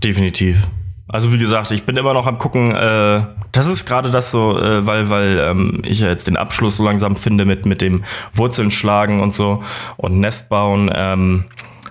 Definitiv. 0.03 0.69
Also 1.12 1.33
wie 1.33 1.38
gesagt, 1.38 1.73
ich 1.73 1.85
bin 1.85 1.96
immer 1.96 2.14
noch 2.14 2.27
am 2.27 2.38
gucken. 2.38 2.73
Äh, 2.75 3.23
das 3.51 3.66
ist 3.66 3.85
gerade 3.85 4.11
das 4.11 4.31
so, 4.31 4.57
äh, 4.59 4.87
weil 4.87 5.11
weil 5.11 5.38
ähm, 5.40 5.83
ich 5.85 6.01
ja 6.01 6.09
jetzt 6.09 6.29
den 6.29 6.37
Abschluss 6.37 6.77
so 6.77 6.85
langsam 6.85 7.16
finde 7.16 7.44
mit 7.44 7.66
mit 7.66 7.81
dem 7.81 8.05
Wurzeln 8.33 8.70
schlagen 8.70 9.20
und 9.20 9.35
so 9.35 9.62
und 9.96 10.20
Nest 10.20 10.49
bauen. 10.49 10.90
Ähm, 10.94 11.44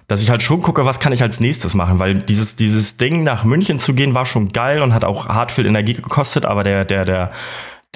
dass 0.08 0.24
ich 0.24 0.32
halt 0.32 0.42
schon 0.42 0.62
gucke, 0.62 0.86
was 0.86 1.00
kann 1.00 1.12
ich 1.12 1.22
als 1.22 1.40
nächstes 1.40 1.76
machen, 1.76 2.00
weil 2.00 2.16
dieses 2.16 2.56
dieses 2.56 2.98
Ding 2.98 3.24
nach 3.24 3.44
München 3.44 3.78
zu 3.78 3.94
gehen 3.94 4.16
war 4.16 4.26
schon 4.26 4.50
geil 4.50 4.82
und 4.82 4.94
hat 4.94 5.04
auch 5.04 5.28
hart 5.28 5.52
viel 5.52 5.66
Energie 5.66 5.94
gekostet, 5.94 6.46
aber 6.46 6.64
der 6.64 6.86
der 6.86 7.04
der 7.04 7.32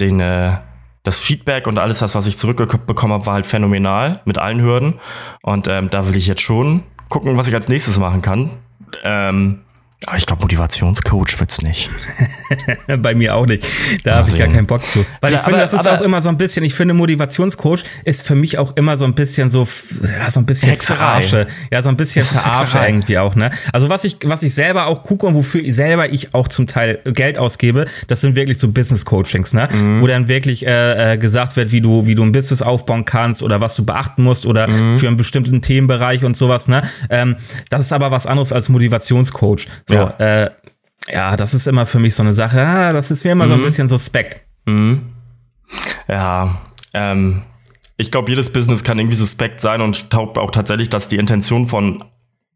den 0.00 0.20
äh, 0.20 0.58
das 1.04 1.20
Feedback 1.20 1.66
und 1.66 1.78
alles 1.78 1.98
das, 2.00 2.14
was 2.14 2.26
ich 2.26 2.36
zurückbekommen 2.36 3.12
habe, 3.12 3.26
war 3.26 3.34
halt 3.34 3.46
phänomenal 3.46 4.20
mit 4.26 4.38
allen 4.38 4.60
Hürden 4.60 5.00
und 5.42 5.68
ähm, 5.68 5.88
da 5.90 6.06
will 6.06 6.16
ich 6.16 6.26
jetzt 6.26 6.42
schon 6.42 6.82
gucken, 7.08 7.36
was 7.36 7.48
ich 7.48 7.54
als 7.54 7.68
nächstes 7.68 7.98
machen 7.98 8.22
kann. 8.22 8.50
Ähm, 9.02 9.63
aber 10.06 10.16
ich 10.16 10.26
glaube, 10.26 10.42
Motivationscoach 10.42 11.38
wird's 11.38 11.62
nicht. 11.62 11.88
Bei 12.98 13.14
mir 13.14 13.34
auch 13.34 13.46
nicht. 13.46 13.66
Da 14.04 14.16
habe 14.16 14.28
ich 14.28 14.38
gar 14.38 14.48
keinen 14.48 14.66
Bock 14.66 14.82
zu. 14.82 15.04
Weil 15.20 15.30
Klar, 15.30 15.32
ich 15.32 15.38
finde, 15.40 15.62
aber, 15.62 15.70
das 15.70 15.72
ist 15.72 15.88
auch 15.88 16.00
immer 16.00 16.20
so 16.20 16.28
ein 16.28 16.36
bisschen, 16.36 16.64
ich 16.64 16.74
finde, 16.74 16.94
Motivationscoach 16.94 17.84
ist 18.04 18.22
für 18.22 18.34
mich 18.34 18.58
auch 18.58 18.76
immer 18.76 18.96
so 18.96 19.04
ein 19.04 19.14
bisschen 19.14 19.48
so, 19.48 19.66
ja, 20.02 20.30
so 20.30 20.40
ein 20.40 20.46
bisschen 20.46 20.70
Hexerei. 20.70 20.96
Verarsche. 20.96 21.46
Ja, 21.70 21.82
so 21.82 21.88
ein 21.88 21.96
bisschen 21.96 22.22
Verarsche 22.24 22.60
Hexerei. 22.60 22.88
irgendwie 22.88 23.18
auch, 23.18 23.34
ne? 23.34 23.50
Also 23.72 23.88
was 23.88 24.04
ich, 24.04 24.18
was 24.24 24.42
ich 24.42 24.54
selber 24.54 24.86
auch 24.86 25.02
gucke 25.02 25.26
und 25.26 25.34
wofür 25.34 25.62
ich 25.62 25.74
selber 25.74 26.12
ich 26.12 26.34
auch 26.34 26.48
zum 26.48 26.66
Teil 26.66 27.00
Geld 27.06 27.38
ausgebe, 27.38 27.86
das 28.08 28.20
sind 28.20 28.34
wirklich 28.34 28.58
so 28.58 28.68
Business 28.68 29.04
Coachings, 29.04 29.52
ne? 29.52 29.68
Mhm. 29.72 30.02
Wo 30.02 30.06
dann 30.06 30.28
wirklich 30.28 30.66
äh, 30.66 31.14
äh, 31.14 31.18
gesagt 31.18 31.56
wird, 31.56 31.72
wie 31.72 31.80
du, 31.80 32.06
wie 32.06 32.14
du 32.14 32.22
ein 32.22 32.32
Business 32.32 32.62
aufbauen 32.62 33.04
kannst 33.04 33.42
oder 33.42 33.60
was 33.60 33.74
du 33.76 33.84
beachten 33.84 34.22
musst 34.22 34.46
oder 34.46 34.68
mhm. 34.68 34.98
für 34.98 35.08
einen 35.08 35.16
bestimmten 35.16 35.62
Themenbereich 35.62 36.24
und 36.24 36.36
sowas, 36.36 36.68
ne? 36.68 36.82
Ähm, 37.10 37.36
das 37.70 37.82
ist 37.86 37.92
aber 37.92 38.10
was 38.10 38.26
anderes 38.26 38.52
als 38.52 38.68
Motivationscoach. 38.68 39.68
So, 39.86 39.93
so, 39.94 40.12
ja. 40.18 40.44
Äh, 40.44 40.50
ja, 41.08 41.36
das 41.36 41.54
ist 41.54 41.66
immer 41.66 41.86
für 41.86 41.98
mich 41.98 42.14
so 42.14 42.22
eine 42.22 42.32
Sache. 42.32 42.60
Ah, 42.60 42.92
das 42.92 43.10
ist 43.10 43.24
mir 43.24 43.32
immer 43.32 43.44
mhm. 43.44 43.48
so 43.48 43.54
ein 43.54 43.60
mhm. 43.60 43.64
bisschen 43.64 43.88
suspekt. 43.88 44.40
Mhm. 44.66 45.12
Ja, 46.08 46.60
ähm, 46.92 47.42
ich 47.96 48.10
glaube, 48.10 48.30
jedes 48.30 48.52
Business 48.52 48.84
kann 48.84 48.98
irgendwie 48.98 49.16
suspekt 49.16 49.60
sein 49.60 49.80
und 49.80 49.96
ich 49.96 50.08
glaube 50.08 50.40
auch 50.40 50.50
tatsächlich, 50.50 50.88
dass 50.88 51.08
die 51.08 51.16
Intention 51.16 51.68
von 51.68 52.04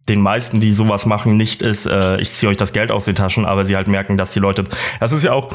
den 0.09 0.21
meisten, 0.21 0.61
die 0.61 0.73
sowas 0.73 1.07
machen, 1.07 1.37
nicht 1.37 1.63
ist, 1.63 1.87
äh, 1.87 2.19
ich 2.21 2.31
ziehe 2.31 2.51
euch 2.51 2.57
das 2.57 2.73
Geld 2.73 2.91
aus 2.91 3.05
den 3.05 3.15
Taschen, 3.15 3.45
aber 3.45 3.65
sie 3.65 3.77
halt 3.77 3.89
merken, 3.89 4.17
dass 4.17 4.33
die 4.33 4.41
Leute, 4.41 4.65
das 5.01 5.13
ist 5.13 5.23
ja 5.23 5.33
auch, 5.33 5.51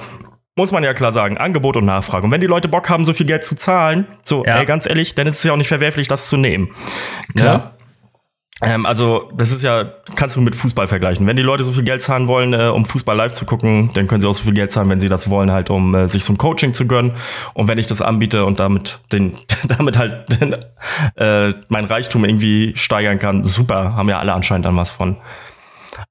muss 0.55 0.71
man 0.71 0.83
ja 0.83 0.93
klar 0.93 1.11
sagen, 1.11 1.37
Angebot 1.37 1.75
und 1.75 1.85
Nachfrage. 1.85 2.25
Und 2.25 2.31
wenn 2.31 2.41
die 2.41 2.47
Leute 2.47 2.67
Bock 2.67 2.87
haben, 2.89 3.05
so 3.05 3.13
viel 3.13 3.25
Geld 3.25 3.43
zu 3.43 3.55
zahlen, 3.55 4.05
so, 4.21 4.45
ja. 4.45 4.59
ey, 4.59 4.65
ganz 4.65 4.87
ehrlich, 4.87 5.15
dann 5.15 5.25
ist 5.25 5.37
es 5.37 5.43
ja 5.43 5.53
auch 5.53 5.57
nicht 5.57 5.67
verwerflich, 5.67 6.07
das 6.07 6.27
zu 6.27 6.37
nehmen. 6.37 6.69
Klar. 7.35 7.57
Ne? 7.57 7.71
Ähm, 8.61 8.85
also, 8.85 9.27
das 9.35 9.51
ist 9.51 9.63
ja, 9.63 9.83
kannst 10.15 10.35
du 10.35 10.41
mit 10.41 10.55
Fußball 10.55 10.87
vergleichen. 10.87 11.25
Wenn 11.25 11.35
die 11.35 11.41
Leute 11.43 11.63
so 11.63 11.73
viel 11.73 11.83
Geld 11.83 12.01
zahlen 12.01 12.27
wollen, 12.27 12.53
äh, 12.53 12.67
um 12.67 12.85
Fußball 12.85 13.15
live 13.15 13.33
zu 13.33 13.45
gucken, 13.45 13.89
dann 13.93 14.07
können 14.07 14.21
sie 14.21 14.27
auch 14.27 14.35
so 14.35 14.43
viel 14.43 14.53
Geld 14.53 14.71
zahlen, 14.71 14.89
wenn 14.89 14.99
sie 14.99 15.09
das 15.09 15.29
wollen, 15.29 15.51
halt, 15.51 15.69
um 15.69 15.95
äh, 15.95 16.07
sich 16.07 16.27
ein 16.29 16.37
Coaching 16.37 16.73
zu 16.73 16.87
gönnen. 16.87 17.13
Und 17.53 17.67
wenn 17.67 17.77
ich 17.77 17.87
das 17.87 18.01
anbiete 18.01 18.45
und 18.45 18.59
damit 18.59 18.99
den, 19.11 19.35
damit 19.67 19.97
halt 19.97 20.39
den, 20.39 20.55
äh, 21.15 21.53
mein 21.67 21.85
Reichtum 21.85 22.25
irgendwie 22.25 22.73
steigern 22.75 23.19
kann, 23.19 23.45
super, 23.45 23.95
haben 23.95 24.09
ja 24.09 24.19
alle 24.19 24.33
anscheinend 24.33 24.65
dann 24.65 24.77
was 24.77 24.91
von. 24.91 25.17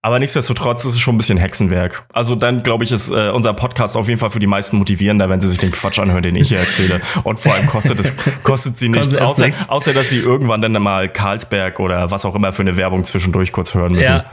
Aber 0.01 0.19
nichtsdestotrotz 0.19 0.85
ist 0.85 0.95
es 0.95 1.01
schon 1.01 1.15
ein 1.15 1.19
bisschen 1.19 1.39
Hexenwerk. 1.39 2.05
Also 2.13 2.35
dann, 2.35 2.63
glaube 2.63 2.85
ich, 2.85 2.93
ist 2.93 3.11
äh, 3.11 3.31
unser 3.31 3.53
Podcast 3.55 3.97
auf 3.97 4.09
jeden 4.09 4.19
Fall 4.21 4.31
für 4.31 4.39
die 4.39 4.47
meisten 4.47 4.77
motivierender, 4.77 5.29
wenn 5.29 5.41
sie 5.41 5.49
sich 5.49 5.59
den 5.59 5.73
Quatsch 5.73 5.99
anhören, 5.99 6.23
den 6.23 6.37
ich 6.37 6.49
hier 6.49 6.59
erzähle. 6.59 7.01
Und 7.25 7.41
vor 7.41 7.55
allem 7.55 7.67
kostet 7.67 7.99
es 8.01 8.15
kostet 8.43 8.79
sie 8.79 8.89
nichts, 8.89 9.17
außer, 9.17 9.49
außer 9.69 9.93
dass 9.93 10.11
sie 10.11 10.19
irgendwann 10.19 10.63
dann 10.63 10.73
mal 10.81 11.09
Karlsberg 11.09 11.81
oder 11.81 12.11
was 12.11 12.25
auch 12.25 12.35
immer 12.35 12.53
für 12.53 12.63
eine 12.63 12.77
Werbung 12.77 13.05
zwischendurch 13.05 13.53
kurz 13.53 13.75
hören 13.75 13.93
müssen. 13.93 14.13
Ja. 14.13 14.25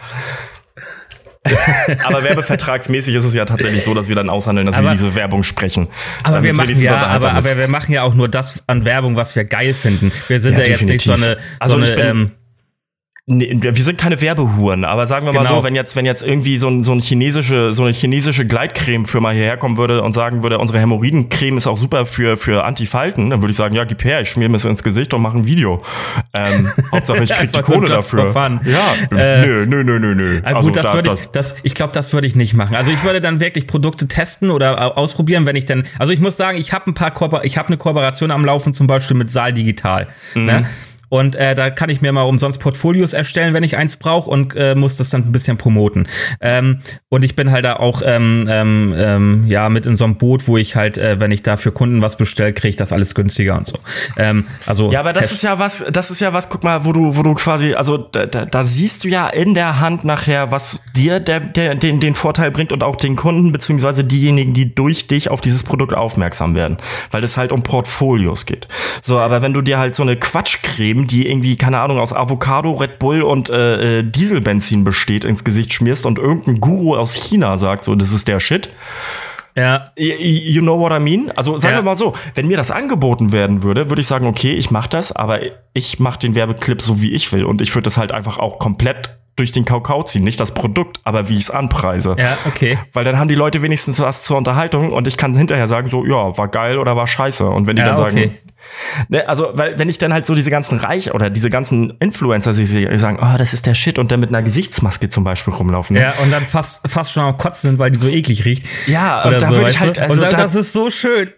aber 2.06 2.24
werbevertragsmäßig 2.24 3.16
ist 3.16 3.24
es 3.24 3.34
ja 3.34 3.46
tatsächlich 3.46 3.84
so, 3.84 3.94
dass 3.94 4.10
wir 4.10 4.16
dann 4.16 4.30
aushandeln, 4.30 4.68
dass 4.68 4.78
Aber- 4.78 4.88
wir 4.90 4.92
diese 4.92 5.16
Werbung 5.16 5.44
sprechen. 5.44 5.88
Aber 6.24 6.44
wir 6.44 6.54
machen 6.54 6.82
ja, 6.82 6.98
aber, 7.02 7.32
aber 7.32 7.58
wir 7.58 7.68
machen 7.70 7.94
ja 7.94 8.04
auch 8.04 8.14
nur 8.14 8.28
das 8.28 8.64
an 8.68 8.84
Werbung, 8.86 9.16
was 9.16 9.36
wir 9.36 9.46
geil 9.46 9.74
finden. 9.74 10.12
Wir 10.28 10.40
sind 10.42 10.58
ja, 10.58 10.64
Ja, 10.66 10.70
jetzt 10.72 10.84
nicht 10.84 11.02
so 11.04 11.14
eine. 11.14 11.38
Also 11.60 11.78
so 11.78 11.84
ich 11.84 11.92
eine 11.92 11.96
bin- 11.98 12.06
ähm, 12.08 12.32
Nee, 13.32 13.52
wir 13.62 13.84
sind 13.84 14.00
keine 14.00 14.20
Werbehuren, 14.22 14.84
aber 14.86 15.06
sagen 15.06 15.28
wir 15.28 15.34
mal 15.34 15.44
Genau. 15.44 15.58
so, 15.58 15.64
wenn 15.64 15.76
jetzt, 15.76 15.96
wenn 15.96 16.04
jetzt 16.06 16.24
irgendwie 16.24 16.58
so, 16.58 16.68
ein, 16.68 16.84
so, 16.84 16.94
ein 16.94 17.00
chinesische, 17.00 17.72
so 17.74 17.84
eine 17.84 17.94
chinesische 17.94 18.44
Gleitcreme-Firma 18.48 19.30
hierher 19.30 19.56
kommen 19.58 19.78
würde 19.78 20.02
und 20.02 20.14
sagen 20.14 20.42
würde, 20.42 20.58
unsere 20.58 20.80
Hämorrhoidencreme 20.80 21.58
ist 21.58 21.68
auch 21.68 21.78
super 21.78 22.08
für, 22.08 22.38
für 22.38 22.64
Antifalten, 22.64 23.30
dann 23.30 23.42
würde 23.44 23.52
ich 23.52 23.56
sagen, 23.58 23.76
ja, 23.76 23.84
gib 23.84 24.04
her, 24.04 24.22
ich 24.22 24.30
schmier 24.32 24.50
mir 24.50 24.54
das 24.54 24.66
ins 24.66 24.82
Gesicht 24.82 25.14
und 25.14 25.22
mache 25.22 25.38
ein 25.38 25.46
Video. 25.46 25.84
Ähm, 26.34 26.72
Hauptsache, 26.92 27.24
ich 27.24 27.30
krieg 27.30 27.54
die 27.54 27.62
Kohle 27.62 27.88
dafür. 27.88 28.34
Ja, 28.34 29.18
Äh, 29.18 29.46
nö, 29.46 29.66
nö, 29.68 29.84
nö, 29.84 30.00
nö, 30.00 30.16
nö. 30.16 30.42
Ah, 30.44 30.62
gut, 30.62 30.76
das 30.76 30.92
würde 30.94 31.12
ich, 31.14 31.28
das, 31.28 31.56
ich 31.62 31.76
glaube, 31.76 31.94
das 31.94 32.12
würde 32.14 32.26
ich 32.26 32.36
nicht 32.36 32.56
machen. 32.56 32.76
Also 32.76 32.90
ich 32.90 33.04
würde 33.04 33.22
dann 33.22 33.40
wirklich 33.40 33.68
Produkte 33.68 34.08
testen 34.08 34.50
oder 34.50 34.82
au- 34.82 34.96
ausprobieren, 35.02 35.46
wenn 35.46 35.56
ich 35.56 35.66
denn, 35.66 35.84
also 36.00 36.12
ich 36.12 36.20
muss 36.20 36.36
sagen, 36.36 36.58
ich 36.58 36.74
habe 36.74 36.90
ein 36.90 36.96
paar, 36.96 37.12
Kooper 37.12 37.44
ich 37.44 37.60
habe 37.60 37.68
eine 37.68 37.78
Kooperation 37.78 38.32
am 38.32 38.44
Laufen, 38.44 38.74
zum 38.74 38.88
Beispiel 38.88 39.16
mit 39.16 39.30
Saal 39.30 39.54
Digital. 39.54 40.08
Mhm. 40.34 40.46
Ne? 40.46 40.70
Und 41.10 41.36
äh, 41.36 41.56
da 41.56 41.70
kann 41.70 41.90
ich 41.90 42.02
mir 42.02 42.12
mal 42.12 42.24
umsonst 42.24 42.60
Portfolios 42.60 43.14
erstellen, 43.14 43.54
wenn 43.54 43.64
ich 43.64 43.78
eins 43.78 43.98
brauche 43.98 44.30
und 44.30 44.56
äh, 44.56 44.76
muss 44.76 44.98
das 44.98 45.10
dann 45.10 45.26
ein 45.26 45.32
bisschen 45.32 45.58
promoten. 45.58 46.08
Ähm, 46.42 46.80
und 47.10 47.24
ich 47.24 47.36
bin 47.36 47.52
halt 47.52 47.66
da 47.66 47.78
auch 47.78 48.02
ähm, 48.06 48.46
ähm, 48.50 48.94
ähm, 48.98 49.46
ja 49.48 49.70
mit 49.70 49.86
in 49.86 49.96
so 49.96 50.06
einem 50.06 50.18
Boot, 50.18 50.48
wo 50.48 50.58
ich 50.58 50.76
halt, 50.76 50.98
äh, 50.98 51.20
wenn 51.20 51.32
ich 51.32 51.44
da 51.44 51.58
für 51.58 51.72
Kunden 51.72 52.02
was 52.02 52.18
bestelle, 52.18 52.54
kriege 52.54 52.70
ich 52.70 52.76
das 52.76 52.94
alles 52.94 53.16
günstiger 53.16 53.58
und 53.58 53.68
so. 53.68 53.78
Ähm, 54.18 54.46
also 54.66 54.92
Ja, 54.92 55.00
aber 55.00 55.14
das 55.14 55.32
ist 55.32 55.44
ja 55.44 55.60
was, 55.60 55.84
das 55.92 56.12
ist 56.12 56.20
ja 56.20 56.34
was, 56.34 56.50
guck 56.50 56.64
mal, 56.64 56.86
wo 56.86 56.94
du, 56.94 57.16
wo 57.16 57.24
du 57.24 57.34
quasi, 57.34 57.74
also 57.74 57.98
da, 57.98 58.26
da, 58.26 58.46
da 58.46 58.64
siehst 58.64 59.04
du 59.04 59.08
ja 59.08 59.28
in 59.28 59.54
der 59.54 59.80
Hand 59.80 60.06
nachher, 60.06 60.52
was 60.52 60.84
dir 60.96 61.20
der, 61.20 61.40
der, 61.40 61.76
den, 61.76 62.00
den 62.00 62.14
Vorteil 62.14 62.52
bringt 62.52 62.72
und 62.72 62.84
auch 62.84 62.96
den 62.96 63.16
Kunden, 63.16 63.52
beziehungsweise 63.52 64.04
diejenigen, 64.04 64.54
die 64.54 64.74
durch 64.74 65.08
dich 65.08 65.30
auf 65.30 65.42
dieses 65.42 65.64
Produkt 65.64 65.94
aufmerksam 65.94 66.56
werden. 66.56 66.78
Weil 67.12 67.24
es 67.24 67.38
halt 67.38 67.52
um 67.52 67.64
Portfolios 67.64 68.46
geht. 68.46 68.68
So, 69.02 69.18
aber 69.18 69.42
wenn 69.42 69.54
du 69.54 69.62
dir 69.62 69.80
halt 69.80 69.96
so 69.96 70.04
eine 70.04 70.16
Quatschcreme, 70.18 70.99
die 71.08 71.28
irgendwie, 71.28 71.56
keine 71.56 71.80
Ahnung, 71.80 72.00
aus 72.00 72.14
Avocado, 72.14 72.72
Red 72.74 73.00
Bull 73.00 73.22
und 73.22 73.50
äh, 73.50 74.00
äh, 74.00 74.04
Dieselbenzin 74.04 74.84
besteht, 74.84 75.24
ins 75.26 75.44
Gesicht 75.44 75.74
schmierst 75.74 76.06
und 76.06 76.18
irgendein 76.20 76.60
Guru 76.60 76.96
aus 76.96 77.14
China 77.14 77.58
sagt, 77.58 77.84
so, 77.84 77.96
das 77.96 78.12
ist 78.14 78.28
der 78.28 78.40
Shit. 78.40 78.70
ja, 79.56 79.86
You 79.98 80.62
know 80.62 80.80
what 80.80 80.92
I 80.92 81.00
mean? 81.00 81.32
Also 81.36 81.58
sagen 81.58 81.74
Ja. 81.74 81.80
wir 81.80 81.84
mal 81.84 81.96
so, 81.96 82.14
wenn 82.36 82.48
mir 82.48 82.58
das 82.58 82.72
angeboten 82.72 83.32
werden 83.32 83.64
würde, 83.64 83.90
würde 83.90 84.02
ich 84.02 84.08
sagen, 84.08 84.26
okay, 84.28 84.54
ich 84.54 84.72
mache 84.72 84.90
das, 84.90 85.12
aber 85.12 85.40
ich 85.74 86.00
mache 86.00 86.20
den 86.20 86.36
Werbeclip 86.36 86.82
so, 86.82 87.02
wie 87.02 87.12
ich 87.14 87.32
will. 87.34 87.44
Und 87.44 87.62
ich 87.62 87.74
würde 87.76 87.84
das 87.84 87.98
halt 87.98 88.12
einfach 88.12 88.38
auch 88.38 88.60
komplett 88.60 89.18
durch 89.36 89.52
den 89.54 89.64
Kakao 89.66 90.04
ziehen. 90.04 90.24
Nicht 90.26 90.40
das 90.40 90.54
Produkt, 90.54 91.00
aber 91.06 91.30
wie 91.30 91.34
ich 91.36 91.44
es 91.44 91.50
anpreise. 91.52 92.16
ja, 92.20 92.38
okay. 92.46 92.78
Weil 92.94 93.06
dann 93.06 93.18
haben 93.18 93.30
die 93.30 93.36
Leute 93.36 93.62
wenigstens 93.62 94.00
was 94.02 94.26
zur 94.26 94.38
Unterhaltung 94.38 94.92
und 94.92 95.08
ich 95.08 95.16
kann 95.18 95.34
hinterher 95.36 95.68
sagen, 95.70 95.88
so, 95.90 96.06
ja, 96.06 96.38
war 96.38 96.50
geil 96.50 96.78
oder 96.78 96.96
war 96.98 97.08
scheiße. 97.08 97.46
Und 97.50 97.66
wenn 97.66 97.76
die 97.78 97.82
Ja, 97.82 97.88
dann 97.88 97.98
sagen, 97.98 98.18
okay. 98.18 98.32
Ne, 99.08 99.28
also, 99.28 99.52
weil, 99.54 99.78
wenn 99.80 99.90
ich 99.90 99.98
dann 99.98 100.14
halt 100.14 100.26
so 100.26 100.36
diese 100.36 100.50
ganzen 100.52 100.78
Reich 100.80 101.14
oder 101.14 101.30
diese 101.30 101.50
ganzen 101.50 101.92
Influencer 102.00 102.54
die 102.54 102.66
sagen, 102.66 103.20
oh, 103.22 103.38
das 103.38 103.54
ist 103.54 103.66
der 103.66 103.74
Shit 103.74 104.00
und 104.00 104.12
dann 104.12 104.20
mit 104.20 104.30
einer 104.30 104.42
Gesichtsmaske 104.42 105.10
zum 105.10 105.24
Beispiel 105.24 105.54
rumlaufen. 105.54 105.96
ne? 105.96 106.04
Ja, 106.04 106.14
und 106.24 106.32
dann 106.32 106.46
fast, 106.46 106.88
fast 106.90 107.12
schon 107.12 107.24
am 107.24 107.38
Kotzen 107.38 107.72
sind, 107.72 107.80
weil 107.80 107.92
die 107.92 108.00
so 108.00 108.08
eklig 108.08 108.46
riecht. 108.46 108.66
Ja, 108.88 109.24
und 109.24 109.42
da 109.42 109.50
so, 109.50 109.56
würde 109.56 109.70
ich 109.70 109.80
halt, 109.80 110.00
also 110.00 110.14
und 110.14 110.22
dann, 110.22 110.32
da, 110.32 110.38
das 110.38 110.56
ist 110.56 110.74
so 110.74 110.90
schön. 110.90 111.30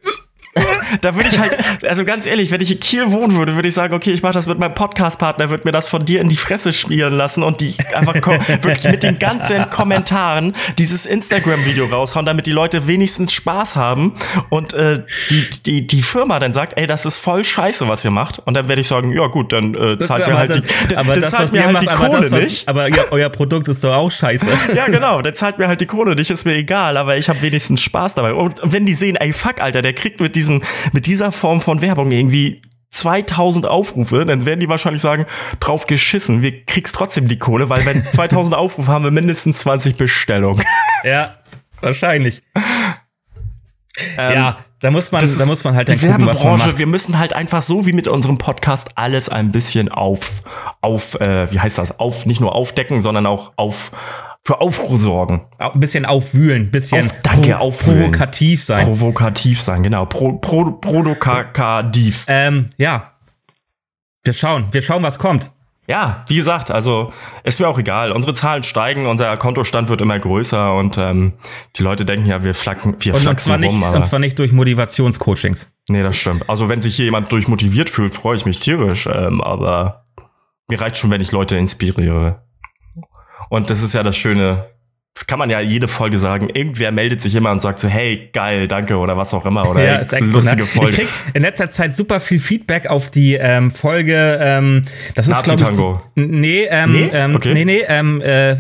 Da 1.02 1.16
würde 1.16 1.30
ich 1.32 1.40
halt, 1.40 1.58
also 1.86 2.04
ganz 2.04 2.26
ehrlich, 2.26 2.52
wenn 2.52 2.60
ich 2.60 2.72
in 2.72 2.80
Kiel 2.80 3.12
wohnen 3.12 3.36
würde, 3.38 3.56
würde 3.56 3.70
ich 3.70 3.74
sagen, 3.74 3.94
okay, 3.94 4.12
ich 4.12 4.22
mache 4.22 4.34
das 4.34 4.48
mit 4.48 4.60
meinem 4.60 4.74
Podcast-Partner, 4.74 5.50
würde 5.50 5.64
mir 5.64 5.72
das 5.72 5.88
von 5.88 6.04
dir 6.04 6.20
in 6.20 6.28
die 6.28 6.36
Fresse 6.36 6.74
schmieren 6.74 7.14
lassen 7.14 7.44
und 7.44 7.62
die 7.62 7.76
einfach 7.96 8.16
wirklich 8.16 8.84
mit 8.84 9.04
den 9.04 9.18
ganzen 9.18 9.70
Kommentaren 9.70 10.54
dieses 10.78 11.06
Instagram-Video 11.06 11.86
raushauen, 11.86 12.26
damit 12.26 12.46
die 12.46 12.52
Leute 12.52 12.88
wenigstens 12.88 13.34
Spaß 13.34 13.76
haben 13.78 14.16
und 14.50 14.74
äh, 14.74 15.04
die, 15.30 15.46
die, 15.66 15.88
die 15.88 16.04
Firma 16.04 16.40
dann 16.40 16.52
sagt, 16.52 16.78
ey, 16.78 16.88
das 16.88 17.06
ist 17.06 17.18
voll 17.18 17.46
scheiße, 17.46 17.88
was 17.88 18.04
ihr 18.04 18.12
macht. 18.12 18.40
Und 18.40 18.54
dann 18.54 18.68
werde 18.68 18.82
ich 18.82 18.88
sagen, 18.88 19.14
ja 19.14 19.28
gut, 19.28 19.54
dann 19.54 19.74
äh, 19.74 19.98
zahlt 20.00 20.28
mir 20.28 20.38
halt 20.38 20.50
das, 20.50 20.62
die, 20.90 20.98
aber 20.98 21.14
dann 21.14 21.22
das, 21.22 21.32
zahlt 21.32 21.44
was 21.46 21.52
mir 21.54 21.60
ihr 21.60 21.64
halt 21.66 21.74
macht, 21.74 21.84
die 21.84 21.90
aber 21.90 22.08
Kohle 22.08 22.22
das, 22.22 22.32
was, 22.32 22.44
nicht. 22.44 22.68
aber 22.68 22.90
ja, 22.90 23.06
euer 23.12 23.30
Produkt 23.30 23.68
ist 23.70 23.84
doch 23.84 23.94
auch 23.94 24.12
scheiße. 24.12 24.48
Ja, 24.76 24.86
genau, 24.88 25.22
der 25.22 25.34
zahlt 25.34 25.58
mir 25.58 25.68
halt 25.68 25.82
die 25.82 25.86
Kohle 25.86 26.16
nicht, 26.16 26.30
ist 26.30 26.46
mir 26.46 26.56
egal, 26.56 26.96
aber 26.96 27.18
ich 27.18 27.28
habe 27.30 27.42
wenigstens 27.42 27.82
Spaß 27.82 28.16
dabei. 28.16 28.34
Und 28.34 28.60
wenn 28.64 28.86
die 28.86 28.94
sehen, 28.94 29.16
ey, 29.16 29.34
fuck, 29.34 29.60
Alter, 29.60 29.82
der 29.82 29.94
kriegt 29.94 30.20
mit 30.20 30.36
diesem, 30.36 30.41
mit 30.92 31.06
dieser 31.06 31.32
Form 31.32 31.62
von 31.62 31.82
Werbung 31.82 32.12
irgendwie 32.12 32.62
2000 32.92 33.66
Aufrufe, 33.66 34.26
dann 34.26 34.46
werden 34.46 34.60
die 34.60 34.68
wahrscheinlich 34.68 35.02
sagen, 35.02 35.26
drauf 35.60 35.88
geschissen, 35.88 36.42
wir 36.42 36.66
kriegst 36.66 36.94
trotzdem 36.94 37.28
die 37.28 37.40
Kohle, 37.40 37.70
weil 37.70 37.86
wenn 37.86 38.04
2000 38.04 38.56
Aufrufe 38.56 38.92
haben 38.92 39.04
wir 39.04 39.12
mindestens 39.12 39.60
20 39.60 39.96
Bestellungen. 39.96 40.64
ja, 41.04 41.36
wahrscheinlich. 41.80 42.44
Ähm, 44.18 44.34
ja, 44.34 44.58
da 44.80 44.90
muss 44.90 45.12
man, 45.12 45.22
da 45.38 45.46
muss 45.46 45.64
man 45.64 45.76
halt 45.76 45.88
die 45.88 45.94
gucken, 45.94 46.10
was 46.10 46.18
man 46.18 46.28
Werbebranche, 46.28 46.68
macht. 46.70 46.80
wir 46.80 46.88
müssen 46.88 47.20
halt 47.20 47.34
einfach 47.34 47.62
so 47.62 47.86
wie 47.86 47.94
mit 47.94 48.08
unserem 48.08 48.38
Podcast 48.38 48.98
alles 48.98 49.30
ein 49.30 49.52
bisschen 49.52 49.90
auf, 49.90 50.42
auf, 50.82 51.20
äh, 51.22 51.52
wie 51.52 51.60
heißt 51.60 51.78
das, 51.78 52.00
auf, 52.00 52.26
nicht 52.26 52.42
nur 52.42 52.56
aufdecken, 52.56 53.02
sondern 53.02 53.26
auch 53.26 53.54
auf, 53.58 53.92
für 54.44 54.60
Aufruhr 54.62 54.98
sorgen. 54.98 55.42
Ein 55.60 55.80
bisschen 55.80 56.06
aufwühlen, 56.06 56.64
ein 56.64 56.72
bisschen 56.72 57.06
Auf- 57.06 57.22
danke, 57.22 57.60
aufwühlen. 57.60 58.12
provokativ 58.12 58.62
sein. 58.64 58.86
Provokativ 58.86 59.62
sein, 59.62 59.84
genau. 59.84 60.06
Pro, 60.06 60.34
pro, 60.34 60.72
provokativ. 60.72 62.26
ähm, 62.28 62.70
ja. 62.78 63.12
Wir 64.24 64.34
schauen, 64.34 64.66
wir 64.72 64.82
schauen, 64.82 65.04
was 65.04 65.20
kommt. 65.20 65.52
Ja, 65.88 66.24
wie 66.28 66.36
gesagt, 66.36 66.70
also 66.72 67.12
ist 67.44 67.60
mir 67.60 67.68
auch 67.68 67.78
egal. 67.78 68.12
Unsere 68.12 68.34
Zahlen 68.34 68.64
steigen, 68.64 69.08
unser 69.08 69.36
Kontostand 69.38 69.90
wird 69.90 70.00
immer 70.00 70.18
größer 70.20 70.76
und 70.76 70.98
ähm, 70.98 71.34
die 71.76 71.84
Leute 71.84 72.06
denken 72.06 72.28
ja, 72.28 72.44
wir 72.44 72.54
flacken, 72.54 72.96
wir 73.00 73.14
Und, 73.14 73.18
und, 73.20 73.24
flachsen 73.24 73.48
zwar 73.48 73.58
nicht, 73.58 73.72
rum. 73.74 73.84
Aber 73.84 73.98
und 73.98 74.06
zwar 74.06 74.20
nicht 74.20 74.38
durch 74.40 74.52
Motivationscoachings. 74.52 75.74
nee, 75.90 76.04
das 76.04 76.16
stimmt. 76.18 76.48
Also 76.50 76.70
wenn 76.70 76.82
sich 76.82 76.96
hier 76.96 77.06
jemand 77.06 77.32
durchmotiviert 77.32 77.90
fühlt, 77.90 78.14
freue 78.14 78.38
ich 78.38 78.46
mich 78.46 78.60
tierisch. 78.60 79.08
Ähm, 79.12 79.42
aber 79.42 80.06
mir 80.70 80.80
reicht 80.80 80.98
schon, 80.98 81.10
wenn 81.10 81.20
ich 81.20 81.32
Leute 81.32 81.58
inspiriere. 81.58 82.44
Und 83.52 83.70
das 83.70 83.84
ist 83.84 83.94
ja 83.94 84.02
das 84.02 84.16
Schöne. 84.16 84.66
Das 85.14 85.28
kann 85.28 85.38
man 85.38 85.50
ja 85.50 85.60
jede 85.60 85.90
Folge 85.90 86.18
sagen. 86.18 86.48
Irgendwer 86.48 86.94
meldet 86.94 87.22
sich 87.22 87.36
immer 87.36 87.52
und 87.52 87.60
sagt 87.62 87.80
so, 87.80 87.90
hey, 87.90 88.30
geil, 88.32 88.70
danke 88.70 88.96
oder 88.96 89.18
was 89.18 89.34
auch 89.34 89.46
immer. 89.46 89.70
Oder 89.70 89.84
Ja, 89.84 89.92
hey, 89.96 90.02
ist 90.04 90.14
echt 90.14 90.24
lustige 90.32 90.64
so, 90.64 90.80
ne? 90.80 90.86
Folge. 90.88 90.90
Ich 90.92 90.98
krieg 91.00 91.10
in 91.34 91.42
letzter 91.42 91.68
Zeit 91.68 91.94
super 91.94 92.22
viel 92.22 92.40
Feedback 92.40 92.88
auf 92.88 93.12
die 93.12 93.34
ähm, 93.34 93.70
Folge. 93.72 94.40
Ähm, 94.42 94.84
das 95.16 95.28
ist 95.28 95.44
glaube 95.44 96.00
ich. 96.16 96.24
Nee, 96.24 96.66
ähm, 96.70 96.94
Nee? 96.94 97.10
ähm, 97.12 97.36
Okay. 97.36 97.54
nee, 97.54 97.66
nee, 97.66 97.84
ähm, 97.90 98.22
äh, 98.22 98.56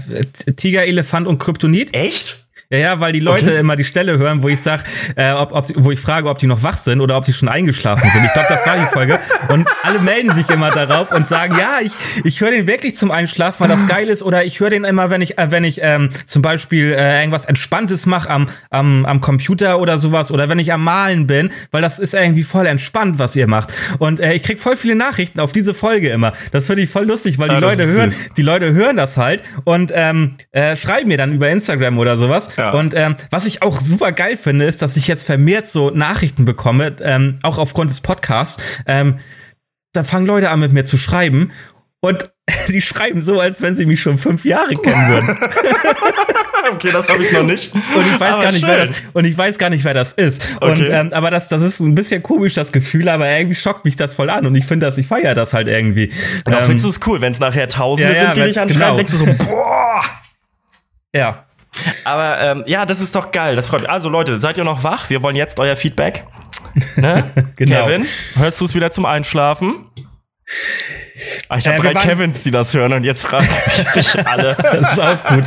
Tiger, 0.57 0.83
Elefant 0.85 1.25
und 1.25 1.39
Kryptonit. 1.39 1.93
Echt? 1.95 2.47
Ja, 2.71 2.77
ja, 2.77 2.99
weil 2.99 3.11
die 3.11 3.19
Leute 3.19 3.45
Okay. 3.47 3.59
immer 3.59 3.75
die 3.75 3.83
Stelle 3.83 4.17
hören, 4.17 4.41
wo 4.43 4.47
ich 4.49 4.61
sag, 4.61 4.83
äh, 5.15 5.31
ob, 5.33 5.51
ob 5.51 5.65
wo 5.75 5.91
ich 5.91 5.99
frage, 5.99 6.29
ob 6.29 6.37
die 6.39 6.47
noch 6.47 6.63
wach 6.63 6.77
sind 6.77 7.01
oder 7.01 7.17
ob 7.17 7.25
sie 7.25 7.33
schon 7.33 7.49
eingeschlafen 7.49 8.09
sind. 8.11 8.23
Ich 8.25 8.33
glaube, 8.33 8.47
das 8.49 8.65
war 8.65 8.77
die 8.77 8.85
Folge. 8.85 9.19
Und 9.49 9.67
alle 9.83 9.99
melden 9.99 10.33
sich 10.35 10.49
immer 10.49 10.71
darauf 10.71 11.11
und 11.11 11.27
sagen, 11.27 11.55
ja, 11.59 11.79
ich, 11.83 11.91
ich 12.23 12.39
höre 12.41 12.51
den 12.51 12.67
wirklich 12.67 12.95
zum 12.95 13.11
Einschlafen, 13.11 13.61
weil 13.61 13.67
das 13.69 13.87
geil 13.87 14.07
ist. 14.07 14.23
Oder 14.23 14.45
ich 14.45 14.59
höre 14.59 14.69
den 14.69 14.85
immer, 14.85 15.09
wenn 15.09 15.21
ich, 15.21 15.37
äh, 15.37 15.51
wenn 15.51 15.63
ich 15.65 15.79
ähm, 15.83 16.09
zum 16.25 16.41
Beispiel 16.41 16.93
äh, 16.93 17.19
irgendwas 17.19 17.45
Entspanntes 17.45 18.05
mache 18.05 18.29
am, 18.29 18.47
am, 18.69 19.05
am 19.05 19.19
Computer 19.21 19.79
oder 19.79 19.97
sowas. 19.97 20.31
Oder 20.31 20.47
wenn 20.47 20.59
ich 20.59 20.71
am 20.71 20.83
Malen 20.83 21.27
bin, 21.27 21.51
weil 21.71 21.81
das 21.81 21.99
ist 21.99 22.13
irgendwie 22.13 22.43
voll 22.43 22.65
entspannt, 22.67 23.19
was 23.19 23.35
ihr 23.35 23.47
macht. 23.47 23.73
Und 23.99 24.19
äh, 24.21 24.33
ich 24.33 24.43
krieg 24.43 24.59
voll 24.59 24.77
viele 24.77 24.95
Nachrichten 24.95 25.39
auf 25.41 25.51
diese 25.51 25.73
Folge 25.73 26.09
immer. 26.09 26.31
Das 26.53 26.67
finde 26.67 26.83
ich 26.83 26.89
voll 26.89 27.05
lustig, 27.05 27.37
weil 27.37 27.49
die 27.49 27.55
Ah, 27.55 27.59
Leute 27.59 27.85
hören, 27.85 28.13
die 28.37 28.41
Leute 28.41 28.71
hören 28.73 28.95
das 28.97 29.17
halt 29.17 29.43
und 29.65 29.91
ähm, 29.93 30.35
äh, 30.51 30.75
schreiben 30.77 31.09
mir 31.09 31.17
dann 31.17 31.33
über 31.33 31.49
Instagram 31.49 31.97
oder 31.97 32.17
sowas. 32.17 32.49
Ja. 32.61 32.71
Und 32.71 32.93
ähm, 32.95 33.15
was 33.29 33.45
ich 33.45 33.61
auch 33.61 33.79
super 33.79 34.11
geil 34.11 34.37
finde, 34.37 34.65
ist, 34.65 34.81
dass 34.81 34.95
ich 34.97 35.07
jetzt 35.07 35.25
vermehrt 35.25 35.67
so 35.67 35.89
Nachrichten 35.89 36.45
bekomme, 36.45 36.95
ähm, 37.01 37.39
auch 37.43 37.57
aufgrund 37.57 37.89
des 37.91 38.01
Podcasts. 38.01 38.61
Ähm, 38.85 39.19
da 39.93 40.03
fangen 40.03 40.25
Leute 40.25 40.49
an, 40.49 40.59
mit 40.59 40.71
mir 40.71 40.85
zu 40.85 40.97
schreiben. 40.97 41.51
Und 41.99 42.23
die 42.69 42.81
schreiben 42.81 43.21
so, 43.21 43.39
als 43.39 43.61
wenn 43.61 43.75
sie 43.75 43.85
mich 43.85 44.01
schon 44.01 44.17
fünf 44.17 44.45
Jahre 44.45 44.75
kennen 44.75 45.09
würden. 45.09 45.37
Okay, 46.73 46.91
das 46.93 47.09
habe 47.09 47.21
ich 47.23 47.31
noch 47.33 47.43
nicht. 47.43 47.73
Und 47.73 48.05
ich 48.05 48.19
weiß 48.19 48.33
Aber 48.33 48.43
gar 48.43 48.51
nicht, 48.51 48.65
wer 48.65 48.85
schön. 48.85 48.87
das, 48.87 49.01
und 49.13 49.25
ich 49.25 49.37
weiß 49.37 49.57
gar 49.57 49.69
nicht, 49.71 49.83
wer 49.83 49.93
das 49.95 50.13
ist. 50.13 50.47
Und, 50.61 50.71
Okay. 50.71 50.89
ähm, 50.91 51.11
aber 51.11 51.31
das, 51.31 51.47
das 51.49 51.61
ist 51.63 51.79
ein 51.79 51.95
bisschen 51.95 52.21
komisch, 52.23 52.53
das 52.53 52.71
Gefühl, 52.71 53.09
aber 53.09 53.27
irgendwie 53.27 53.55
schockt 53.55 53.83
mich 53.83 53.95
das 53.95 54.13
voll 54.13 54.29
an. 54.29 54.45
Und 54.45 54.55
ich 54.55 54.65
finde 54.65 54.85
das, 54.85 54.97
ich 54.97 55.07
feiere 55.07 55.35
das 55.35 55.53
halt 55.53 55.67
irgendwie. 55.67 56.11
Und 56.45 56.53
auch 56.53 56.59
Ähm, 56.59 56.65
findest 56.67 56.85
du 56.85 56.89
es 56.89 56.99
cool, 57.07 57.19
wenn 57.19 57.31
es 57.31 57.39
nachher 57.39 57.67
Tausende 57.67 58.13
ja, 58.13 58.19
ja, 58.19 58.25
sind, 58.27 58.37
die 58.37 58.41
dich 58.43 58.61
anschreiben, 58.61 58.83
genau. 58.83 58.95
denkst 58.95 59.11
du 59.11 59.17
so, 59.17 59.25
boah. 59.25 60.03
ja. 61.13 61.45
Aber 62.03 62.39
ähm, 62.39 62.63
ja, 62.65 62.85
das 62.85 63.01
ist 63.01 63.15
doch 63.15 63.31
geil. 63.31 63.55
Das 63.55 63.67
freut 63.69 63.81
mich. 63.81 63.89
Also 63.89 64.09
Leute, 64.09 64.37
seid 64.39 64.57
ihr 64.57 64.63
noch 64.63 64.83
wach? 64.83 65.09
Wir 65.09 65.21
wollen 65.23 65.35
jetzt 65.35 65.59
euer 65.59 65.75
Feedback. 65.75 66.25
Ne? 66.95 67.29
Genau. 67.55 67.85
Kevin, 67.85 68.05
hörst 68.35 68.59
du 68.61 68.65
es 68.65 68.75
wieder 68.75 68.91
zum 68.91 69.05
Einschlafen? 69.05 69.85
Ah, 71.49 71.57
ich 71.57 71.67
habe 71.67 71.77
Äh, 71.87 71.93
drei 71.93 72.01
Kevins, 72.01 72.43
die 72.43 72.51
das 72.51 72.73
hören 72.73 72.93
und 72.93 73.03
jetzt 73.03 73.23
fragen 73.25 73.47
die 73.67 73.81
sich 74.01 74.27
alle. 74.27 74.55
Das 74.61 74.91
ist 74.93 74.99
auch 74.99 75.23
gut. 75.25 75.45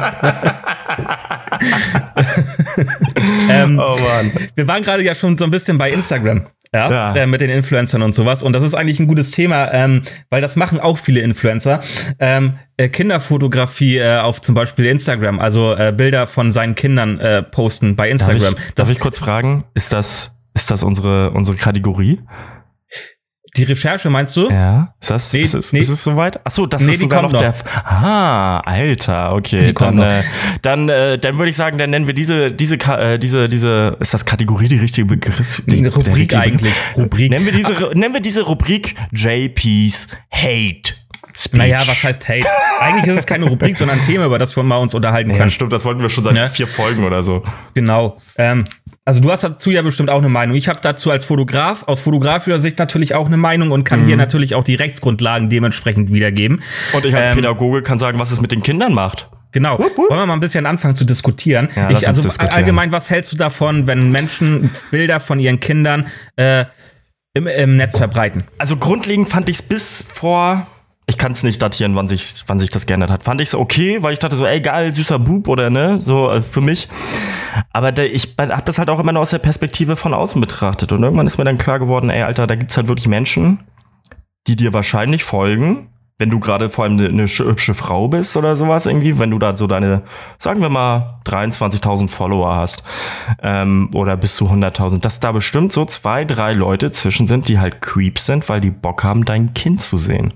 ähm, 3.51 3.79
Oh 3.79 3.97
Mann. 3.99 4.33
Wir 4.55 4.67
waren 4.69 4.83
gerade 4.83 5.03
ja 5.03 5.15
schon 5.15 5.37
so 5.37 5.45
ein 5.45 5.51
bisschen 5.51 5.79
bei 5.79 5.91
Instagram. 5.91 6.47
Ja, 6.75 6.91
ja. 6.91 7.15
Äh, 7.15 7.27
mit 7.27 7.41
den 7.41 7.51
Influencern 7.51 8.03
und 8.03 8.13
sowas. 8.15 8.43
Und 8.43 8.53
das 8.53 8.63
ist 8.63 8.75
eigentlich 8.75 8.99
ein 8.99 9.07
gutes 9.07 9.31
Thema, 9.31 9.73
ähm, 9.73 10.03
weil 10.31 10.41
das 10.41 10.57
machen 10.57 10.81
auch 10.81 10.99
viele 10.99 11.21
Influencer. 11.21 11.81
Ähm, 12.19 12.59
äh, 12.77 12.89
Kinderfotografie 12.89 13.99
äh, 13.99 14.19
auf 14.19 14.43
zum 14.43 14.55
Beispiel 14.55 14.87
Instagram, 14.87 15.39
also 15.39 15.75
äh, 15.75 15.93
Bilder 15.97 16.27
von 16.27 16.51
seinen 16.51 16.75
Kindern 16.75 17.21
äh, 17.21 17.43
posten 17.43 17.95
bei 17.95 18.11
Instagram. 18.11 18.55
Darf 18.55 18.69
ich, 18.69 18.75
darf 18.75 18.91
ich 18.91 19.01
kurz 19.01 19.19
fragen, 19.19 19.65
ist 19.75 19.93
das, 19.93 20.37
ist 20.55 20.71
das 20.71 20.83
unsere, 20.83 21.31
unsere 21.31 21.57
Kategorie? 21.57 22.21
Die 23.57 23.63
Recherche 23.63 24.11
meinst 24.11 24.37
du? 24.37 24.51
Ja. 24.51 24.95
Ist 25.01 25.11
das, 25.11 25.33
nee, 25.33 25.43
ist, 25.43 25.55
es, 25.55 25.73
nee. 25.73 25.79
ist 25.79 25.89
es 25.89 26.03
soweit? 26.03 26.45
Achso, 26.45 26.67
das 26.67 26.83
nee, 26.83 26.95
ist 26.95 27.01
sogar 27.01 27.23
noch, 27.23 27.31
noch 27.31 27.39
der. 27.39 27.55
Ah, 27.85 28.59
Alter, 28.59 29.33
okay. 29.33 29.67
Die 29.67 29.75
dann, 29.75 29.99
äh, 30.01 30.25
dann, 30.63 30.89
äh, 30.89 31.19
dann 31.21 31.39
würde 31.39 31.51
ich 31.51 31.57
sagen, 31.57 31.79
dann 31.79 31.91
nennen 31.91 32.09
wir 32.09 32.15
diese, 32.15 32.51
diese, 32.51 32.75
äh, 32.77 33.17
diese, 33.17 33.47
diese, 33.47 33.97
ist 34.01 34.13
das 34.13 34.25
Kategorie 34.25 34.67
die 34.67 34.79
richtige 34.79 35.07
Begriff? 35.07 35.63
Die, 35.67 35.87
Rubrik 35.87 36.17
richtige 36.17 36.43
eigentlich. 36.43 36.75
Rubrik. 36.97 37.31
Nennen 37.31 37.47
wir 37.47 37.53
diese, 37.53 37.73
nennen 37.95 38.13
wir 38.13 38.21
diese 38.21 38.43
Rubrik 38.43 38.97
JP's 39.13 40.09
Hate. 40.33 40.95
Speech. 41.37 41.59
Naja, 41.59 41.79
was 41.79 42.05
heißt 42.05 42.29
Hate? 42.29 42.47
Eigentlich 42.81 43.07
ist 43.07 43.19
es 43.19 43.27
keine 43.27 43.47
Rubrik, 43.47 43.75
sondern 43.75 43.99
ein 43.99 44.07
Thema, 44.07 44.27
über 44.27 44.39
das 44.39 44.55
wir 44.55 44.63
mal 44.63 44.77
uns 44.77 44.95
unterhalten 44.95 45.31
können. 45.31 45.43
Ja, 45.43 45.51
stimmt, 45.51 45.73
das 45.73 45.85
wollten 45.85 46.01
wir 46.01 46.09
schon 46.09 46.23
seit 46.23 46.37
ja? 46.37 46.47
vier 46.47 46.69
Folgen 46.69 47.03
oder 47.03 47.25
so. 47.25 47.43
Genau. 47.75 48.17
Ähm, 48.37 48.65
also 49.05 49.21
du 49.21 49.31
hast 49.31 49.45
dazu 49.45 49.71
ja 49.71 49.83
bestimmt 49.83 50.09
auch 50.09 50.19
eine 50.19 50.29
Meinung. 50.29 50.57
Ich 50.57 50.69
habe 50.69 50.79
dazu 50.81 51.11
als 51.11 51.25
Fotograf, 51.25 51.85
aus 51.87 52.01
fotografischer 52.01 52.59
Sicht 52.59 52.79
natürlich 52.79 53.15
auch 53.15 53.27
eine 53.27 53.37
Meinung 53.37 53.71
und 53.71 53.85
kann 53.85 54.03
mhm. 54.03 54.07
hier 54.07 54.17
natürlich 54.17 54.55
auch 54.55 54.65
die 54.65 54.75
Rechtsgrundlagen 54.75 55.51
dementsprechend 55.51 56.13
wiedergeben. 56.13 56.63
Und 56.93 57.05
ich 57.05 57.15
als 57.15 57.29
ähm, 57.29 57.37
Pädagoge 57.37 57.83
kann 57.83 57.99
sagen, 57.99 58.19
was 58.19 58.31
es 58.31 58.41
mit 58.41 58.53
den 58.53 58.63
Kindern 58.63 58.95
macht. 58.95 59.29
Genau. 59.53 59.79
Wollen 59.79 59.95
wir 60.11 60.27
mal 60.27 60.33
ein 60.33 60.41
bisschen 60.41 60.67
anfangen 60.67 60.97
zu 60.97 61.05
diskutieren? 61.05 61.69
Ja, 61.77 61.91
ich, 61.91 62.09
also 62.09 62.23
diskutieren. 62.23 62.55
allgemein, 62.55 62.91
was 62.91 63.09
hältst 63.11 63.31
du 63.31 63.37
davon, 63.37 63.87
wenn 63.87 64.09
Menschen 64.09 64.71
Bilder 64.91 65.21
von 65.21 65.39
ihren 65.39 65.61
Kindern 65.61 66.07
äh, 66.37 66.65
im, 67.35 67.47
im 67.47 67.77
Netz 67.77 67.99
verbreiten? 67.99 68.43
Also 68.59 68.77
grundlegend 68.77 69.29
fand 69.29 69.49
ich 69.49 69.59
es 69.59 69.63
bis 69.63 70.03
vor 70.03 70.67
ich 71.07 71.19
kann 71.19 71.33
es 71.33 71.43
nicht 71.43 71.61
datieren, 71.61 71.95
wann 71.97 72.09
sich, 72.09 72.45
wann 72.47 72.59
sich 72.59 72.71
das 72.71 72.87
geändert 72.87 73.11
hat. 73.11 73.25
Fand 73.25 73.41
ich 73.41 73.49
es 73.49 73.55
okay, 73.55 74.03
weil 74.03 74.15
ich 74.15 74.19
dachte 74.19 74.37
so, 74.37 74.47
ey, 74.47 74.61
geil, 74.61 74.93
süßer 74.93 75.19
Bub 75.19 75.49
oder 75.49 75.69
ne, 75.69 76.01
so 76.01 76.31
äh, 76.31 76.41
für 76.41 76.63
mich. 76.63 76.89
Aber 77.73 77.93
der, 77.93 78.13
ich 78.13 78.35
habe 78.39 78.63
das 78.65 78.79
halt 78.79 78.89
auch 78.89 79.01
immer 79.01 79.13
nur 79.13 79.23
aus 79.23 79.31
der 79.31 79.39
Perspektive 79.39 79.97
von 79.97 80.15
außen 80.15 80.41
betrachtet. 80.41 80.93
Und 80.93 81.03
irgendwann 81.03 81.27
ist 81.27 81.37
mir 81.37 81.45
dann 81.45 81.59
klar 81.59 81.79
geworden, 81.79 82.09
ey, 82.09 82.23
Alter, 82.23 82.47
da 82.47 82.55
gibt's 82.55 82.77
halt 82.77 82.89
wirklich 82.89 83.07
Menschen, 83.07 83.61
die 84.47 84.57
dir 84.57 84.73
wahrscheinlich 84.73 85.25
folgen, 85.25 85.91
wenn 86.17 86.31
du 86.31 86.39
gerade 86.39 86.71
vor 86.71 86.85
allem 86.85 86.97
eine, 86.99 87.27
hübsche 87.27 87.75
Frau 87.75 88.07
bist 88.07 88.37
oder 88.37 88.55
sowas 88.55 88.87
irgendwie, 88.87 89.19
wenn 89.19 89.31
du 89.31 89.39
da 89.41 89.57
so 89.57 89.67
deine, 89.67 90.03
sagen 90.39 90.61
wir 90.61 90.69
mal, 90.69 91.19
23.000 91.27 92.09
Follower 92.09 92.55
hast 92.55 92.85
ähm, 93.43 93.91
oder 93.93 94.17
bis 94.17 94.37
zu 94.37 94.45
100.000, 94.45 95.01
dass 95.01 95.19
da 95.19 95.33
bestimmt 95.33 95.73
so 95.73 95.85
zwei, 95.85 96.25
drei 96.25 96.53
Leute 96.53 96.93
zwischen 96.93 97.27
sind, 97.27 97.49
die 97.49 97.59
halt 97.59 97.81
Creeps 97.81 98.27
sind, 98.27 98.49
weil 98.49 98.61
die 98.61 98.71
Bock 98.71 99.03
haben, 99.03 99.25
dein 99.25 99.55
Kind 99.55 99.81
zu 99.81 99.97
sehen. 99.97 100.33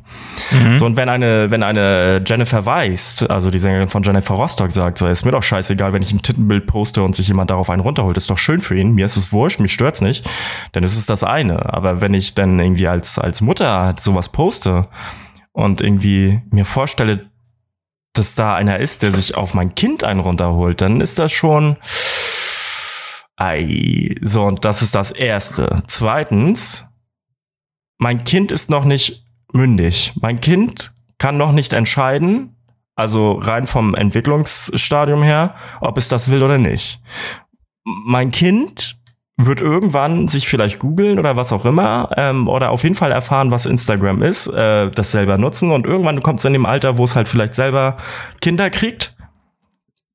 Mhm. 0.51 0.77
So 0.79 0.87
und 0.87 0.97
wenn 0.97 1.09
eine, 1.09 1.53
wenn 1.53 1.63
eine 1.63 2.25
Jennifer 2.27 2.67
Weist, 2.67 3.31
also 3.31 3.53
die 3.53 3.61
Sängerin 3.61 3.87
von 3.87 4.03
Jennifer 4.03 4.35
Rostock 4.35 4.73
sagt, 4.73 4.99
so 4.99 5.07
ist 5.07 5.25
mir 5.25 5.33
doch 5.33 5.45
scheißegal, 5.45 5.93
wenn 5.93 6.03
ich 6.03 6.13
ein 6.13 6.23
Tittenbild 6.23 6.67
poste 6.67 7.05
und 7.05 7.15
sich 7.15 7.29
jemand 7.29 7.51
darauf 7.51 7.71
einen 7.71 7.83
runterholt, 7.83 8.17
ist 8.17 8.31
doch 8.31 8.39
schön 8.39 8.59
für 8.59 8.77
ihn, 8.77 8.95
mir 8.97 9.05
ist 9.05 9.17
es 9.17 9.33
wurscht, 9.33 9.61
mich 9.61 9.75
stört's 9.75 10.01
nicht, 10.01 10.29
dann 10.73 10.83
ist 10.83 10.97
es 10.97 11.07
das 11.07 11.23
eine. 11.23 11.73
Aber 11.73 12.01
wenn 12.01 12.15
ich 12.15 12.35
dann 12.35 12.59
irgendwie 12.59 12.89
als 12.89 13.17
als 13.21 13.41
Mutter 13.41 13.95
sowas 14.01 14.31
poste 14.31 14.89
und 15.59 15.81
irgendwie 15.81 16.41
mir 16.53 16.65
vorstelle, 16.65 17.29
dass 18.13 18.37
da 18.37 18.55
einer 18.55 18.79
ist, 18.79 19.03
der 19.03 19.11
sich 19.11 19.37
auf 19.37 19.55
mein 19.55 19.75
Kind 19.75 20.05
einen 20.05 20.21
runterholt, 20.21 20.81
dann 20.81 21.01
ist 21.01 21.19
das 21.19 21.33
schon. 21.33 21.77
Ei. 23.37 24.15
So, 24.23 24.45
und 24.45 24.65
das 24.65 24.83
ist 24.83 24.95
das 24.95 25.11
Erste. 25.11 25.83
Zweitens, 25.89 26.89
mein 27.99 28.23
Kind 28.23 28.53
ist 28.53 28.71
noch 28.71 28.85
nicht 28.85 29.25
mündig. 29.53 30.13
Mein 30.21 30.41
Kind 30.41 30.93
kann 31.19 31.37
noch 31.37 31.51
nicht 31.51 31.73
entscheiden, 31.73 32.57
also 32.95 33.33
rein 33.33 33.67
vom 33.67 33.97
Entwicklungsstadium 33.97 35.25
her, 35.25 35.57
ob 35.81 35.99
es 35.99 36.07
das 36.07 36.31
will 36.31 36.45
oder 36.45 36.59
nicht. 36.59 37.01
Mein 37.85 38.31
Kind 38.31 38.98
wird 39.41 39.61
irgendwann 39.61 40.27
sich 40.27 40.49
vielleicht 40.49 40.81
googeln 40.81 41.19
oder 41.19 41.37
was 41.37 41.53
auch 41.53 41.65
immer 41.65 42.11
ähm, 42.17 42.49
oder 42.49 42.71
auf 42.71 42.83
jeden 42.83 42.97
Fall 42.97 43.13
erfahren, 43.13 43.53
was 43.53 43.67
Instagram 43.67 44.21
ist, 44.21 44.49
äh, 44.49 44.91
das 44.91 45.13
selber 45.13 45.39
nutzen 45.39 45.71
und 45.71 45.87
irgendwann 45.87 46.23
kommt 46.23 46.41
es 46.41 46.45
in 46.45 46.53
dem 46.53 46.67
Alter, 46.67 46.99
wo 46.99 47.05
es 47.05 47.15
halt 47.15 47.29
vielleicht 47.29 47.55
selber 47.55 47.97
Kinder 48.41 48.69
kriegt. 48.69 49.17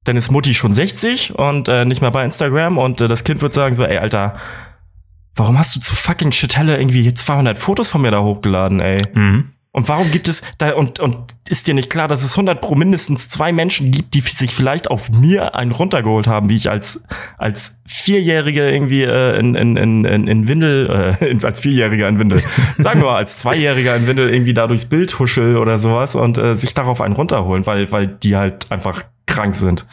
Dann 0.03 0.17
ist 0.17 0.29
Mutti 0.29 0.53
schon 0.53 0.73
60 0.73 1.39
und 1.39 1.69
äh, 1.69 1.85
nicht 1.85 2.01
mehr 2.01 2.11
bei 2.11 2.25
Instagram 2.25 2.77
und 2.77 2.99
äh, 2.99 3.07
das 3.07 3.23
Kind 3.23 3.41
wird 3.41 3.53
sagen 3.53 3.75
so, 3.75 3.85
ey, 3.85 3.97
Alter, 3.97 4.35
warum 5.35 5.57
hast 5.57 5.73
du 5.77 5.79
zu 5.79 5.95
fucking 5.95 6.33
Shithelle 6.33 6.77
irgendwie 6.77 7.13
200 7.13 7.57
Fotos 7.57 7.87
von 7.87 8.01
mir 8.01 8.11
da 8.11 8.21
hochgeladen, 8.21 8.81
ey? 8.81 9.01
Mhm. 9.13 9.52
Und 9.75 9.89
warum 9.89 10.11
gibt 10.11 10.27
es 10.27 10.43
da, 10.59 10.75
und, 10.75 10.99
und 10.99 11.17
ist 11.49 11.67
dir 11.67 11.73
nicht 11.73 11.89
klar, 11.89 12.07
dass 12.07 12.23
es 12.23 12.33
100 12.33 12.61
pro 12.61 12.75
mindestens 12.75 13.27
zwei 13.27 13.51
Menschen 13.51 13.91
gibt, 13.91 14.13
die 14.13 14.19
sich 14.19 14.53
vielleicht 14.53 14.89
auf 14.89 15.09
mir 15.09 15.55
einen 15.55 15.71
runtergeholt 15.71 16.27
haben, 16.27 16.47
wie 16.49 16.55
ich 16.55 16.69
als, 16.69 17.03
als 17.39 17.81
Vierjährige 17.87 18.69
irgendwie 18.69 19.01
äh, 19.01 19.39
in, 19.39 19.55
in, 19.55 19.75
in, 19.75 20.27
in 20.27 20.47
Windel, 20.47 21.17
äh, 21.19 21.37
als 21.43 21.59
Vierjähriger 21.59 22.07
in 22.07 22.19
Windel, 22.19 22.37
sagen 22.37 23.01
wir 23.01 23.07
mal, 23.07 23.17
als 23.17 23.39
Zweijähriger 23.39 23.95
in 23.95 24.05
Windel 24.05 24.29
irgendwie 24.29 24.53
da 24.53 24.67
durchs 24.67 24.85
Bild 24.85 25.17
huschel 25.17 25.57
oder 25.57 25.79
sowas 25.79 26.13
und 26.13 26.37
äh, 26.37 26.53
sich 26.53 26.75
darauf 26.75 27.01
einen 27.01 27.15
runterholen, 27.15 27.65
weil, 27.65 27.91
weil 27.91 28.05
die 28.07 28.35
halt 28.35 28.71
einfach 28.71 29.03
krank 29.25 29.55
sind. 29.55 29.87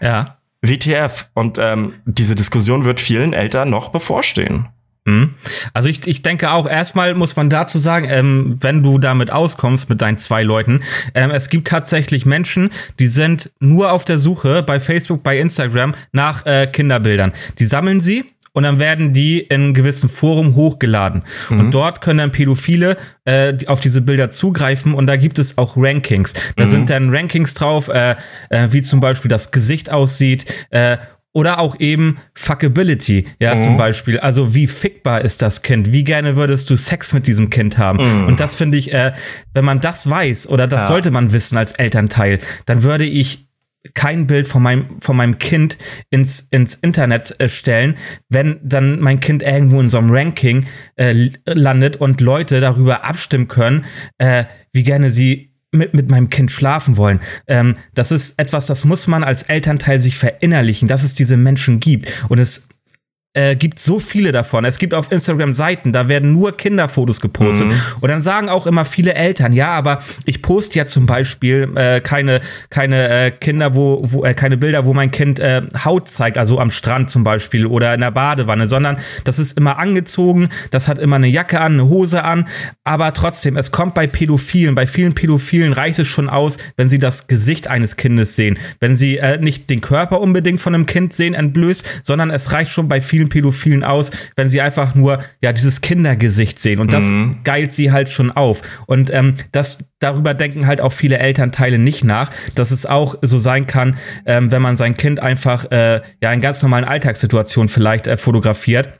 Ja. 0.00 0.36
WTF. 0.62 1.28
Und 1.34 1.58
ähm, 1.58 1.92
diese 2.04 2.36
Diskussion 2.36 2.84
wird 2.84 3.00
vielen 3.00 3.32
Eltern 3.32 3.68
noch 3.68 3.88
bevorstehen. 3.88 4.68
Hm? 5.08 5.30
Also 5.72 5.88
ich, 5.88 6.06
ich 6.06 6.20
denke 6.20 6.50
auch, 6.50 6.68
erstmal 6.68 7.14
muss 7.14 7.34
man 7.34 7.48
dazu 7.48 7.78
sagen, 7.78 8.06
ähm, 8.10 8.58
wenn 8.60 8.82
du 8.82 8.98
damit 8.98 9.30
auskommst 9.30 9.88
mit 9.88 10.02
deinen 10.02 10.18
zwei 10.18 10.42
Leuten, 10.42 10.82
ähm, 11.14 11.30
es 11.30 11.48
gibt 11.48 11.66
tatsächlich 11.66 12.26
Menschen, 12.26 12.68
die 12.98 13.06
sind 13.06 13.50
nur 13.58 13.90
auf 13.90 14.04
der 14.04 14.18
Suche 14.18 14.62
bei 14.62 14.80
Facebook, 14.80 15.22
bei 15.22 15.38
Instagram 15.38 15.94
nach 16.12 16.44
äh, 16.44 16.66
Kinderbildern. 16.66 17.32
Die 17.58 17.64
sammeln 17.64 18.02
sie 18.02 18.26
und 18.52 18.64
dann 18.64 18.78
werden 18.78 19.14
die 19.14 19.40
in 19.40 19.62
einem 19.62 19.74
gewissen 19.74 20.10
Forum 20.10 20.54
hochgeladen. 20.56 21.22
Mhm. 21.48 21.60
Und 21.60 21.70
dort 21.70 22.02
können 22.02 22.18
dann 22.18 22.32
Pädophile 22.32 22.98
äh, 23.24 23.54
auf 23.66 23.80
diese 23.80 24.02
Bilder 24.02 24.28
zugreifen 24.28 24.92
und 24.92 25.06
da 25.06 25.16
gibt 25.16 25.38
es 25.38 25.56
auch 25.56 25.74
Rankings. 25.78 26.34
Da 26.56 26.64
mhm. 26.64 26.68
sind 26.68 26.90
dann 26.90 27.14
Rankings 27.14 27.54
drauf, 27.54 27.88
äh, 27.88 28.16
äh, 28.50 28.68
wie 28.72 28.82
zum 28.82 29.00
Beispiel 29.00 29.30
das 29.30 29.52
Gesicht 29.52 29.90
aussieht 29.90 30.44
äh, 30.68 30.98
oder 31.32 31.58
auch 31.58 31.78
eben 31.78 32.18
Fuckability, 32.34 33.26
ja, 33.38 33.54
mhm. 33.54 33.60
zum 33.60 33.76
Beispiel. 33.76 34.18
Also, 34.18 34.54
wie 34.54 34.66
fickbar 34.66 35.20
ist 35.20 35.42
das 35.42 35.62
Kind? 35.62 35.92
Wie 35.92 36.04
gerne 36.04 36.36
würdest 36.36 36.70
du 36.70 36.76
Sex 36.76 37.12
mit 37.12 37.26
diesem 37.26 37.50
Kind 37.50 37.78
haben? 37.78 38.22
Mhm. 38.22 38.26
Und 38.26 38.40
das 38.40 38.54
finde 38.54 38.78
ich, 38.78 38.92
äh, 38.92 39.12
wenn 39.52 39.64
man 39.64 39.80
das 39.80 40.08
weiß, 40.08 40.48
oder 40.48 40.66
das 40.66 40.84
ja. 40.84 40.88
sollte 40.88 41.10
man 41.10 41.32
wissen 41.32 41.58
als 41.58 41.72
Elternteil, 41.72 42.38
dann 42.66 42.82
würde 42.82 43.04
ich 43.04 43.48
kein 43.94 44.26
Bild 44.26 44.48
von 44.48 44.62
meinem, 44.62 45.00
von 45.00 45.16
meinem 45.16 45.38
Kind 45.38 45.78
ins, 46.10 46.40
ins 46.50 46.74
Internet 46.74 47.38
äh, 47.38 47.48
stellen, 47.48 47.96
wenn 48.28 48.58
dann 48.62 49.00
mein 49.00 49.20
Kind 49.20 49.42
irgendwo 49.42 49.80
in 49.80 49.88
so 49.88 49.98
einem 49.98 50.10
Ranking 50.10 50.66
äh, 50.96 51.30
landet 51.44 51.96
und 51.96 52.20
Leute 52.20 52.60
darüber 52.60 53.04
abstimmen 53.04 53.48
können, 53.48 53.84
äh, 54.18 54.44
wie 54.72 54.82
gerne 54.82 55.10
sie 55.10 55.52
mit, 55.70 55.94
mit 55.94 56.10
meinem 56.10 56.30
Kind 56.30 56.50
schlafen 56.50 56.96
wollen. 56.96 57.20
Ähm, 57.46 57.76
das 57.94 58.10
ist 58.10 58.38
etwas, 58.38 58.66
das 58.66 58.84
muss 58.84 59.06
man 59.06 59.22
als 59.22 59.44
Elternteil 59.44 60.00
sich 60.00 60.16
verinnerlichen, 60.16 60.88
dass 60.88 61.02
es 61.02 61.14
diese 61.14 61.36
Menschen 61.36 61.80
gibt. 61.80 62.24
Und 62.28 62.38
es 62.38 62.67
äh, 63.38 63.56
gibt 63.56 63.78
so 63.78 63.98
viele 63.98 64.32
davon. 64.32 64.64
Es 64.64 64.78
gibt 64.78 64.94
auf 64.94 65.12
Instagram 65.12 65.54
Seiten, 65.54 65.92
da 65.92 66.08
werden 66.08 66.32
nur 66.32 66.56
Kinderfotos 66.56 67.20
gepostet. 67.20 67.68
Mhm. 67.68 67.80
Und 68.00 68.08
dann 68.08 68.20
sagen 68.20 68.48
auch 68.48 68.66
immer 68.66 68.84
viele 68.84 69.14
Eltern, 69.14 69.52
ja, 69.52 69.70
aber 69.70 70.00
ich 70.24 70.42
poste 70.42 70.78
ja 70.78 70.86
zum 70.86 71.06
Beispiel 71.06 71.70
äh, 71.76 72.00
keine, 72.00 72.40
keine 72.70 73.08
äh, 73.08 73.30
Kinder, 73.30 73.74
wo, 73.74 74.00
wo 74.02 74.24
äh, 74.24 74.34
keine 74.34 74.56
Bilder, 74.56 74.86
wo 74.86 74.94
mein 74.94 75.10
Kind 75.10 75.38
äh, 75.38 75.62
Haut 75.84 76.08
zeigt, 76.08 76.36
also 76.36 76.58
am 76.58 76.70
Strand 76.70 77.10
zum 77.10 77.22
Beispiel 77.22 77.66
oder 77.66 77.94
in 77.94 78.00
der 78.00 78.10
Badewanne, 78.10 78.66
sondern 78.66 78.96
das 79.24 79.38
ist 79.38 79.56
immer 79.56 79.78
angezogen, 79.78 80.48
das 80.70 80.88
hat 80.88 80.98
immer 80.98 81.16
eine 81.16 81.28
Jacke 81.28 81.60
an, 81.60 81.74
eine 81.74 81.88
Hose 81.88 82.24
an, 82.24 82.48
aber 82.82 83.12
trotzdem, 83.14 83.56
es 83.56 83.70
kommt 83.70 83.94
bei 83.94 84.06
Pädophilen, 84.06 84.74
bei 84.74 84.86
vielen 84.86 85.14
Pädophilen 85.14 85.72
reicht 85.72 86.00
es 86.00 86.08
schon 86.08 86.28
aus, 86.28 86.58
wenn 86.76 86.90
sie 86.90 86.98
das 86.98 87.28
Gesicht 87.28 87.68
eines 87.68 87.96
Kindes 87.96 88.34
sehen, 88.34 88.58
wenn 88.80 88.96
sie 88.96 89.18
äh, 89.18 89.38
nicht 89.38 89.70
den 89.70 89.80
Körper 89.80 90.20
unbedingt 90.20 90.60
von 90.60 90.74
einem 90.74 90.86
Kind 90.86 91.12
sehen 91.12 91.34
entblößt, 91.34 92.00
sondern 92.02 92.30
es 92.30 92.52
reicht 92.52 92.72
schon 92.72 92.88
bei 92.88 93.00
vielen 93.00 93.27
Pädophilen 93.28 93.84
aus, 93.84 94.10
wenn 94.36 94.48
sie 94.48 94.60
einfach 94.60 94.94
nur 94.94 95.18
ja 95.42 95.52
dieses 95.52 95.80
Kindergesicht 95.80 96.58
sehen. 96.58 96.80
Und 96.80 96.92
das 96.92 97.06
mhm. 97.06 97.38
geilt 97.44 97.72
sie 97.72 97.92
halt 97.92 98.08
schon 98.08 98.30
auf. 98.30 98.62
Und 98.86 99.10
ähm, 99.12 99.34
das 99.52 99.90
darüber 99.98 100.34
denken 100.34 100.66
halt 100.66 100.80
auch 100.80 100.92
viele 100.92 101.18
Elternteile 101.18 101.78
nicht 101.78 102.04
nach, 102.04 102.30
dass 102.54 102.70
es 102.70 102.86
auch 102.86 103.16
so 103.22 103.38
sein 103.38 103.66
kann, 103.66 103.96
ähm, 104.26 104.50
wenn 104.50 104.62
man 104.62 104.76
sein 104.76 104.96
Kind 104.96 105.20
einfach 105.20 105.70
äh, 105.70 106.00
ja 106.22 106.32
in 106.32 106.40
ganz 106.40 106.62
normalen 106.62 106.84
Alltagssituationen 106.84 107.68
vielleicht 107.68 108.06
äh, 108.06 108.16
fotografiert, 108.16 108.98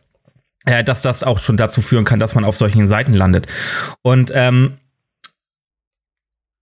äh, 0.66 0.84
dass 0.84 1.02
das 1.02 1.22
auch 1.24 1.38
schon 1.38 1.56
dazu 1.56 1.82
führen 1.82 2.04
kann, 2.04 2.18
dass 2.18 2.34
man 2.34 2.44
auf 2.44 2.56
solchen 2.56 2.86
Seiten 2.86 3.14
landet. 3.14 3.46
Und 4.02 4.32
ähm, 4.34 4.74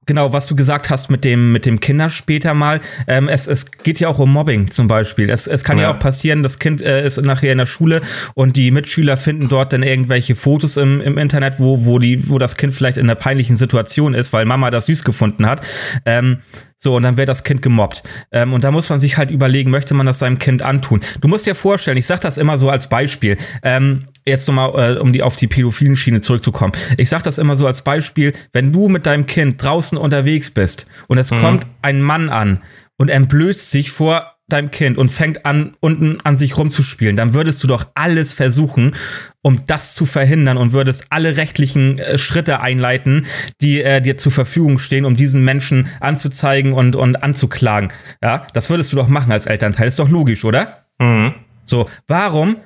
genau, 0.06 0.32
was 0.32 0.46
du 0.46 0.56
gesagt 0.56 0.88
hast 0.90 1.10
mit 1.10 1.24
dem, 1.24 1.52
mit 1.52 1.66
dem 1.66 1.80
Kinder 1.80 2.08
später 2.08 2.54
mal. 2.54 2.80
Ähm, 3.06 3.28
es, 3.28 3.46
es 3.46 3.70
geht 3.70 4.00
ja 4.00 4.08
auch 4.08 4.18
um 4.18 4.32
Mobbing 4.32 4.70
zum 4.70 4.88
Beispiel. 4.88 5.28
Es, 5.28 5.46
es 5.46 5.64
kann 5.64 5.76
ja, 5.76 5.84
ja 5.84 5.94
auch 5.94 5.98
passieren, 5.98 6.42
das 6.42 6.58
Kind 6.58 6.80
äh, 6.80 7.04
ist 7.06 7.20
nachher 7.24 7.52
in 7.52 7.58
der 7.58 7.66
Schule 7.66 8.00
und 8.34 8.56
die 8.56 8.70
Mitschüler 8.70 9.16
finden 9.16 9.48
dort 9.48 9.72
dann 9.72 9.82
irgendwelche 9.82 10.34
Fotos 10.34 10.76
im, 10.76 11.00
im 11.00 11.18
Internet, 11.18 11.58
wo, 11.58 11.84
wo, 11.84 11.98
die, 11.98 12.28
wo 12.30 12.38
das 12.38 12.56
Kind 12.56 12.74
vielleicht 12.74 12.96
in 12.96 13.04
einer 13.04 13.16
peinlichen 13.16 13.56
Situation 13.56 14.14
ist, 14.14 14.32
weil 14.32 14.46
Mama 14.46 14.70
das 14.70 14.86
süß 14.86 15.04
gefunden 15.04 15.46
hat. 15.46 15.60
Ähm, 16.04 16.38
so, 16.86 16.94
und 16.94 17.02
dann 17.02 17.16
wäre 17.16 17.26
das 17.26 17.42
Kind 17.42 17.62
gemobbt. 17.62 18.04
Ähm, 18.30 18.52
und 18.52 18.62
da 18.62 18.70
muss 18.70 18.88
man 18.90 19.00
sich 19.00 19.18
halt 19.18 19.32
überlegen, 19.32 19.72
möchte 19.72 19.92
man 19.92 20.06
das 20.06 20.20
seinem 20.20 20.38
Kind 20.38 20.62
antun? 20.62 21.00
Du 21.20 21.26
musst 21.26 21.44
dir 21.44 21.56
vorstellen, 21.56 21.96
ich 21.96 22.06
sag 22.06 22.20
das 22.20 22.38
immer 22.38 22.58
so 22.58 22.70
als 22.70 22.88
Beispiel. 22.88 23.36
Ähm, 23.64 24.04
jetzt 24.24 24.46
nochmal, 24.46 24.96
äh, 24.96 25.00
um 25.00 25.12
die, 25.12 25.24
auf 25.24 25.34
die 25.34 25.48
pädophilen 25.48 25.96
Schiene 25.96 26.20
zurückzukommen. 26.20 26.74
Ich 26.96 27.08
sag 27.08 27.24
das 27.24 27.38
immer 27.38 27.56
so 27.56 27.66
als 27.66 27.82
Beispiel, 27.82 28.34
wenn 28.52 28.70
du 28.70 28.88
mit 28.88 29.04
deinem 29.04 29.26
Kind 29.26 29.60
draußen 29.60 29.98
unterwegs 29.98 30.52
bist 30.52 30.86
und 31.08 31.18
es 31.18 31.32
mhm. 31.32 31.40
kommt 31.40 31.66
ein 31.82 32.00
Mann 32.00 32.28
an 32.28 32.62
und 32.98 33.08
entblößt 33.08 33.68
sich 33.68 33.90
vor 33.90 34.35
deinem 34.48 34.70
Kind 34.70 34.96
und 34.96 35.10
fängt 35.10 35.44
an, 35.44 35.74
unten 35.80 36.18
an 36.22 36.38
sich 36.38 36.56
rumzuspielen, 36.56 37.16
dann 37.16 37.34
würdest 37.34 37.62
du 37.64 37.66
doch 37.66 37.86
alles 37.94 38.32
versuchen, 38.32 38.94
um 39.42 39.64
das 39.66 39.96
zu 39.96 40.06
verhindern 40.06 40.56
und 40.56 40.72
würdest 40.72 41.06
alle 41.10 41.36
rechtlichen 41.36 41.98
äh, 41.98 42.16
Schritte 42.16 42.60
einleiten, 42.60 43.26
die 43.60 43.82
äh, 43.82 44.00
dir 44.00 44.18
zur 44.18 44.30
Verfügung 44.30 44.78
stehen, 44.78 45.04
um 45.04 45.16
diesen 45.16 45.44
Menschen 45.44 45.88
anzuzeigen 45.98 46.72
und, 46.74 46.94
und 46.94 47.24
anzuklagen. 47.24 47.92
Ja, 48.22 48.46
das 48.52 48.70
würdest 48.70 48.92
du 48.92 48.96
doch 48.96 49.08
machen 49.08 49.32
als 49.32 49.46
Elternteil. 49.46 49.88
Ist 49.88 49.98
doch 49.98 50.08
logisch, 50.08 50.44
oder? 50.44 50.84
Mhm. 51.00 51.34
So, 51.64 51.88
warum, 52.06 52.56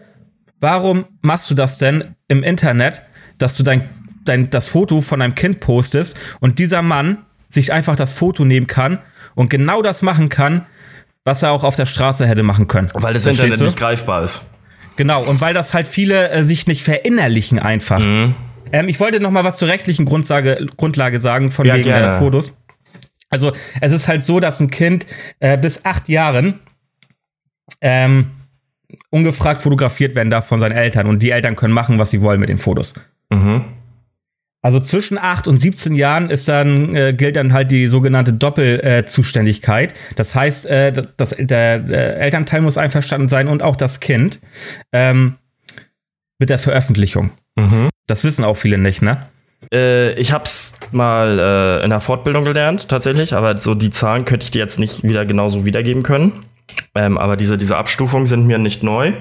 warum 0.60 1.06
machst 1.22 1.50
du 1.50 1.54
das 1.54 1.78
denn 1.78 2.14
im 2.28 2.42
Internet, 2.42 3.00
dass 3.38 3.56
du 3.56 3.62
dein, 3.62 3.88
dein, 4.26 4.50
das 4.50 4.68
Foto 4.68 5.00
von 5.00 5.20
deinem 5.20 5.34
Kind 5.34 5.60
postest 5.60 6.20
und 6.40 6.58
dieser 6.58 6.82
Mann 6.82 7.18
sich 7.48 7.72
einfach 7.72 7.96
das 7.96 8.12
Foto 8.12 8.44
nehmen 8.44 8.66
kann 8.66 8.98
und 9.34 9.48
genau 9.48 9.80
das 9.80 10.02
machen 10.02 10.28
kann, 10.28 10.66
was 11.24 11.42
er 11.42 11.52
auch 11.52 11.64
auf 11.64 11.76
der 11.76 11.86
Straße 11.86 12.26
hätte 12.26 12.42
machen 12.42 12.66
können. 12.66 12.88
Weil 12.94 13.14
das 13.14 13.24
Verstehst 13.24 13.44
Internet 13.44 13.60
du? 13.60 13.64
nicht 13.66 13.78
greifbar 13.78 14.22
ist. 14.22 14.48
Genau, 14.96 15.22
und 15.22 15.40
weil 15.40 15.54
das 15.54 15.74
halt 15.74 15.88
viele 15.88 16.30
äh, 16.30 16.44
sich 16.44 16.66
nicht 16.66 16.82
verinnerlichen 16.82 17.58
einfach. 17.58 18.00
Mhm. 18.00 18.34
Ähm, 18.72 18.88
ich 18.88 19.00
wollte 19.00 19.20
noch 19.20 19.30
mal 19.30 19.44
was 19.44 19.56
zur 19.56 19.68
rechtlichen 19.68 20.04
Grundlage, 20.04 20.66
Grundlage 20.76 21.20
sagen 21.20 21.50
von 21.50 21.66
ja, 21.66 21.74
wegen 21.74 21.90
äh, 21.90 22.12
Fotos. 22.14 22.52
Also 23.30 23.52
es 23.80 23.92
ist 23.92 24.08
halt 24.08 24.24
so, 24.24 24.40
dass 24.40 24.60
ein 24.60 24.70
Kind 24.70 25.06
äh, 25.38 25.56
bis 25.56 25.84
acht 25.84 26.08
Jahren 26.08 26.60
ähm, 27.80 28.32
ungefragt 29.10 29.62
fotografiert 29.62 30.14
werden 30.14 30.30
darf 30.30 30.46
von 30.46 30.60
seinen 30.60 30.72
Eltern 30.72 31.06
und 31.06 31.22
die 31.22 31.30
Eltern 31.30 31.56
können 31.56 31.72
machen, 31.72 31.98
was 31.98 32.10
sie 32.10 32.22
wollen 32.22 32.40
mit 32.40 32.48
den 32.48 32.58
Fotos. 32.58 32.94
Mhm. 33.30 33.64
Also 34.62 34.78
zwischen 34.78 35.16
8 35.16 35.48
und 35.48 35.56
17 35.56 35.94
Jahren 35.94 36.28
ist 36.28 36.46
dann, 36.46 36.94
äh, 36.94 37.14
gilt 37.14 37.36
dann 37.36 37.52
halt 37.52 37.70
die 37.70 37.88
sogenannte 37.88 38.34
Doppelzuständigkeit. 38.34 39.92
Äh, 39.92 40.14
das 40.16 40.34
heißt, 40.34 40.66
äh, 40.66 41.04
das, 41.16 41.30
der, 41.38 41.78
der, 41.78 42.22
Elternteil 42.22 42.60
muss 42.60 42.76
einverstanden 42.76 43.28
sein 43.28 43.48
und 43.48 43.62
auch 43.62 43.76
das 43.76 44.00
Kind 44.00 44.38
ähm, 44.92 45.36
mit 46.38 46.50
der 46.50 46.58
Veröffentlichung. 46.58 47.30
Mhm. 47.56 47.88
Das 48.06 48.22
wissen 48.24 48.44
auch 48.44 48.56
viele 48.56 48.76
nicht, 48.76 49.00
ne? 49.00 49.28
Äh, 49.72 50.12
ich 50.14 50.32
hab's 50.32 50.78
mal 50.90 51.38
äh, 51.38 51.84
in 51.84 51.90
der 51.90 52.00
Fortbildung 52.00 52.44
gelernt, 52.44 52.88
tatsächlich, 52.88 53.34
aber 53.34 53.56
so 53.56 53.74
die 53.74 53.90
Zahlen 53.90 54.24
könnte 54.24 54.44
ich 54.44 54.50
dir 54.50 54.58
jetzt 54.58 54.78
nicht 54.78 55.04
wieder 55.04 55.24
genauso 55.24 55.64
wiedergeben 55.64 56.02
können. 56.02 56.32
Ähm, 56.94 57.18
aber 57.18 57.36
diese, 57.36 57.56
diese 57.56 57.76
Abstufungen 57.76 58.26
sind 58.26 58.46
mir 58.46 58.58
nicht 58.58 58.82
neu. 58.82 59.12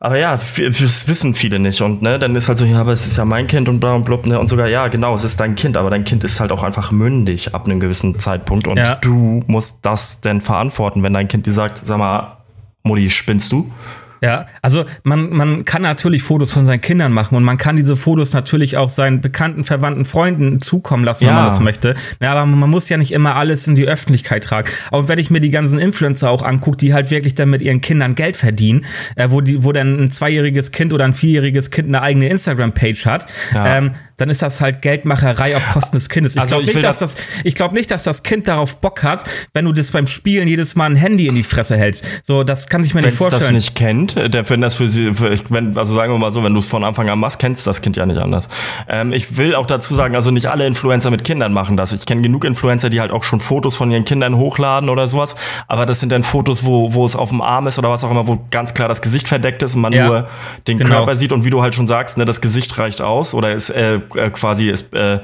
Aber 0.00 0.16
ja, 0.16 0.38
das 0.56 1.08
wissen 1.08 1.34
viele 1.34 1.58
nicht. 1.58 1.82
Und 1.82 2.02
ne, 2.02 2.20
dann 2.20 2.36
ist 2.36 2.48
halt 2.48 2.58
so, 2.58 2.64
ja, 2.64 2.80
aber 2.80 2.92
es 2.92 3.04
ist 3.04 3.16
ja 3.16 3.24
mein 3.24 3.48
Kind 3.48 3.68
und 3.68 3.80
bla 3.80 3.94
und 3.94 4.04
blub, 4.04 4.26
ne? 4.26 4.38
Und 4.38 4.46
sogar, 4.46 4.68
ja, 4.68 4.86
genau, 4.86 5.14
es 5.14 5.24
ist 5.24 5.40
dein 5.40 5.56
Kind, 5.56 5.76
aber 5.76 5.90
dein 5.90 6.04
Kind 6.04 6.22
ist 6.22 6.38
halt 6.38 6.52
auch 6.52 6.62
einfach 6.62 6.92
mündig 6.92 7.52
ab 7.52 7.64
einem 7.64 7.80
gewissen 7.80 8.18
Zeitpunkt. 8.20 8.68
Und 8.68 8.76
ja. 8.76 8.94
du 8.96 9.42
musst 9.48 9.78
das 9.82 10.20
denn 10.20 10.40
verantworten, 10.40 11.02
wenn 11.02 11.14
dein 11.14 11.26
Kind 11.26 11.46
dir 11.46 11.52
sagt, 11.52 11.82
sag 11.84 11.98
mal, 11.98 12.36
Mutti, 12.84 13.10
spinnst 13.10 13.50
du? 13.50 13.72
Ja, 14.20 14.46
also 14.62 14.84
man, 15.04 15.30
man 15.30 15.64
kann 15.64 15.82
natürlich 15.82 16.22
Fotos 16.22 16.52
von 16.52 16.66
seinen 16.66 16.80
Kindern 16.80 17.12
machen 17.12 17.36
und 17.36 17.44
man 17.44 17.56
kann 17.56 17.76
diese 17.76 17.96
Fotos 17.96 18.32
natürlich 18.32 18.76
auch 18.76 18.88
seinen 18.88 19.20
bekannten, 19.20 19.64
verwandten 19.64 20.04
Freunden 20.04 20.60
zukommen 20.60 21.04
lassen, 21.04 21.24
ja. 21.24 21.30
wenn 21.30 21.36
man 21.36 21.44
das 21.44 21.60
möchte. 21.60 21.94
Ja, 22.20 22.32
aber 22.32 22.46
man 22.46 22.70
muss 22.70 22.88
ja 22.88 22.96
nicht 22.96 23.12
immer 23.12 23.36
alles 23.36 23.66
in 23.66 23.74
die 23.74 23.84
Öffentlichkeit 23.84 24.44
tragen. 24.44 24.68
Aber 24.90 25.08
wenn 25.08 25.18
ich 25.18 25.30
mir 25.30 25.40
die 25.40 25.50
ganzen 25.50 25.78
Influencer 25.78 26.30
auch 26.30 26.42
angucke, 26.42 26.76
die 26.76 26.94
halt 26.94 27.10
wirklich 27.10 27.34
dann 27.34 27.50
mit 27.50 27.62
ihren 27.62 27.80
Kindern 27.80 28.14
Geld 28.14 28.36
verdienen, 28.36 28.84
äh, 29.16 29.28
wo, 29.30 29.40
die, 29.40 29.62
wo 29.64 29.72
dann 29.72 29.98
ein 30.00 30.10
zweijähriges 30.10 30.72
Kind 30.72 30.92
oder 30.92 31.04
ein 31.04 31.14
vierjähriges 31.14 31.70
Kind 31.70 31.88
eine 31.88 32.02
eigene 32.02 32.28
Instagram-Page 32.28 33.06
hat, 33.06 33.26
ja. 33.54 33.78
ähm, 33.78 33.92
dann 34.16 34.30
ist 34.30 34.42
das 34.42 34.60
halt 34.60 34.82
Geldmacherei 34.82 35.56
auf 35.56 35.64
Kosten 35.72 35.96
des 35.96 36.08
Kindes. 36.08 36.34
Ich 36.34 36.40
also 36.40 36.56
glaube 36.56 36.72
nicht, 36.72 36.82
dass 36.82 36.98
das, 36.98 37.16
ich 37.44 37.54
glaube 37.54 37.74
nicht, 37.74 37.90
dass 37.90 38.02
das 38.02 38.22
Kind 38.24 38.48
darauf 38.48 38.80
Bock 38.80 39.02
hat, 39.02 39.24
wenn 39.54 39.64
du 39.64 39.72
das 39.72 39.92
beim 39.92 40.06
Spielen 40.06 40.48
jedes 40.48 40.74
Mal 40.74 40.86
ein 40.86 40.96
Handy 40.96 41.28
in 41.28 41.36
die 41.36 41.44
Fresse 41.44 41.76
hältst. 41.76 42.04
So, 42.24 42.42
das 42.42 42.66
kann 42.66 42.82
sich 42.82 42.94
mir 42.94 43.02
Wenn's 43.02 43.12
nicht 43.12 43.18
vorstellen. 43.18 43.42
Wenn 43.42 43.54
das 43.54 43.64
nicht 43.64 43.76
kennt, 43.76 44.07
der, 44.16 44.48
wenn 44.48 44.60
das 44.60 44.76
für 44.76 44.88
sie, 44.88 45.18
wenn, 45.18 45.76
also 45.76 45.94
sagen 45.94 46.12
wir 46.12 46.18
mal 46.18 46.32
so, 46.32 46.42
wenn 46.44 46.52
du 46.52 46.60
es 46.60 46.66
von 46.66 46.84
Anfang 46.84 47.08
an 47.08 47.18
machst, 47.18 47.38
kennst 47.38 47.66
das 47.66 47.82
Kind 47.82 47.96
ja 47.96 48.06
nicht 48.06 48.18
anders. 48.18 48.48
Ähm, 48.88 49.12
ich 49.12 49.36
will 49.36 49.54
auch 49.54 49.66
dazu 49.66 49.94
sagen, 49.94 50.14
also 50.14 50.30
nicht 50.30 50.46
alle 50.46 50.66
Influencer 50.66 51.10
mit 51.10 51.24
Kindern 51.24 51.52
machen 51.52 51.76
das. 51.76 51.92
Ich 51.92 52.06
kenne 52.06 52.22
genug 52.22 52.44
Influencer, 52.44 52.90
die 52.90 53.00
halt 53.00 53.10
auch 53.10 53.24
schon 53.24 53.40
Fotos 53.40 53.76
von 53.76 53.90
ihren 53.90 54.04
Kindern 54.04 54.36
hochladen 54.36 54.88
oder 54.88 55.08
sowas. 55.08 55.36
Aber 55.66 55.86
das 55.86 56.00
sind 56.00 56.12
dann 56.12 56.22
Fotos, 56.22 56.64
wo, 56.64 56.94
wo 56.94 57.04
es 57.04 57.16
auf 57.16 57.30
dem 57.30 57.40
Arm 57.40 57.66
ist 57.66 57.78
oder 57.78 57.90
was 57.90 58.04
auch 58.04 58.10
immer, 58.10 58.26
wo 58.26 58.38
ganz 58.50 58.74
klar 58.74 58.88
das 58.88 59.02
Gesicht 59.02 59.28
verdeckt 59.28 59.62
ist 59.62 59.74
und 59.74 59.80
man 59.80 59.92
ja, 59.92 60.06
nur 60.06 60.28
den 60.66 60.78
genau. 60.78 60.96
Körper 60.96 61.16
sieht 61.16 61.32
und 61.32 61.44
wie 61.44 61.50
du 61.50 61.62
halt 61.62 61.74
schon 61.74 61.86
sagst, 61.86 62.18
ne, 62.18 62.24
das 62.24 62.40
Gesicht 62.40 62.78
reicht 62.78 63.00
aus 63.00 63.34
oder 63.34 63.52
ist 63.52 63.70
äh, 63.70 63.96
äh 64.14 64.30
quasi 64.30 64.68
ist 64.68 64.94
äh, 64.94 65.20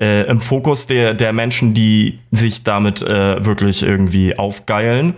äh, 0.00 0.28
im 0.28 0.40
Fokus 0.40 0.86
der, 0.86 1.14
der 1.14 1.32
Menschen, 1.32 1.74
die 1.74 2.18
sich 2.30 2.64
damit 2.64 3.02
äh, 3.02 3.44
wirklich 3.44 3.82
irgendwie 3.82 4.38
aufgeilen. 4.38 5.14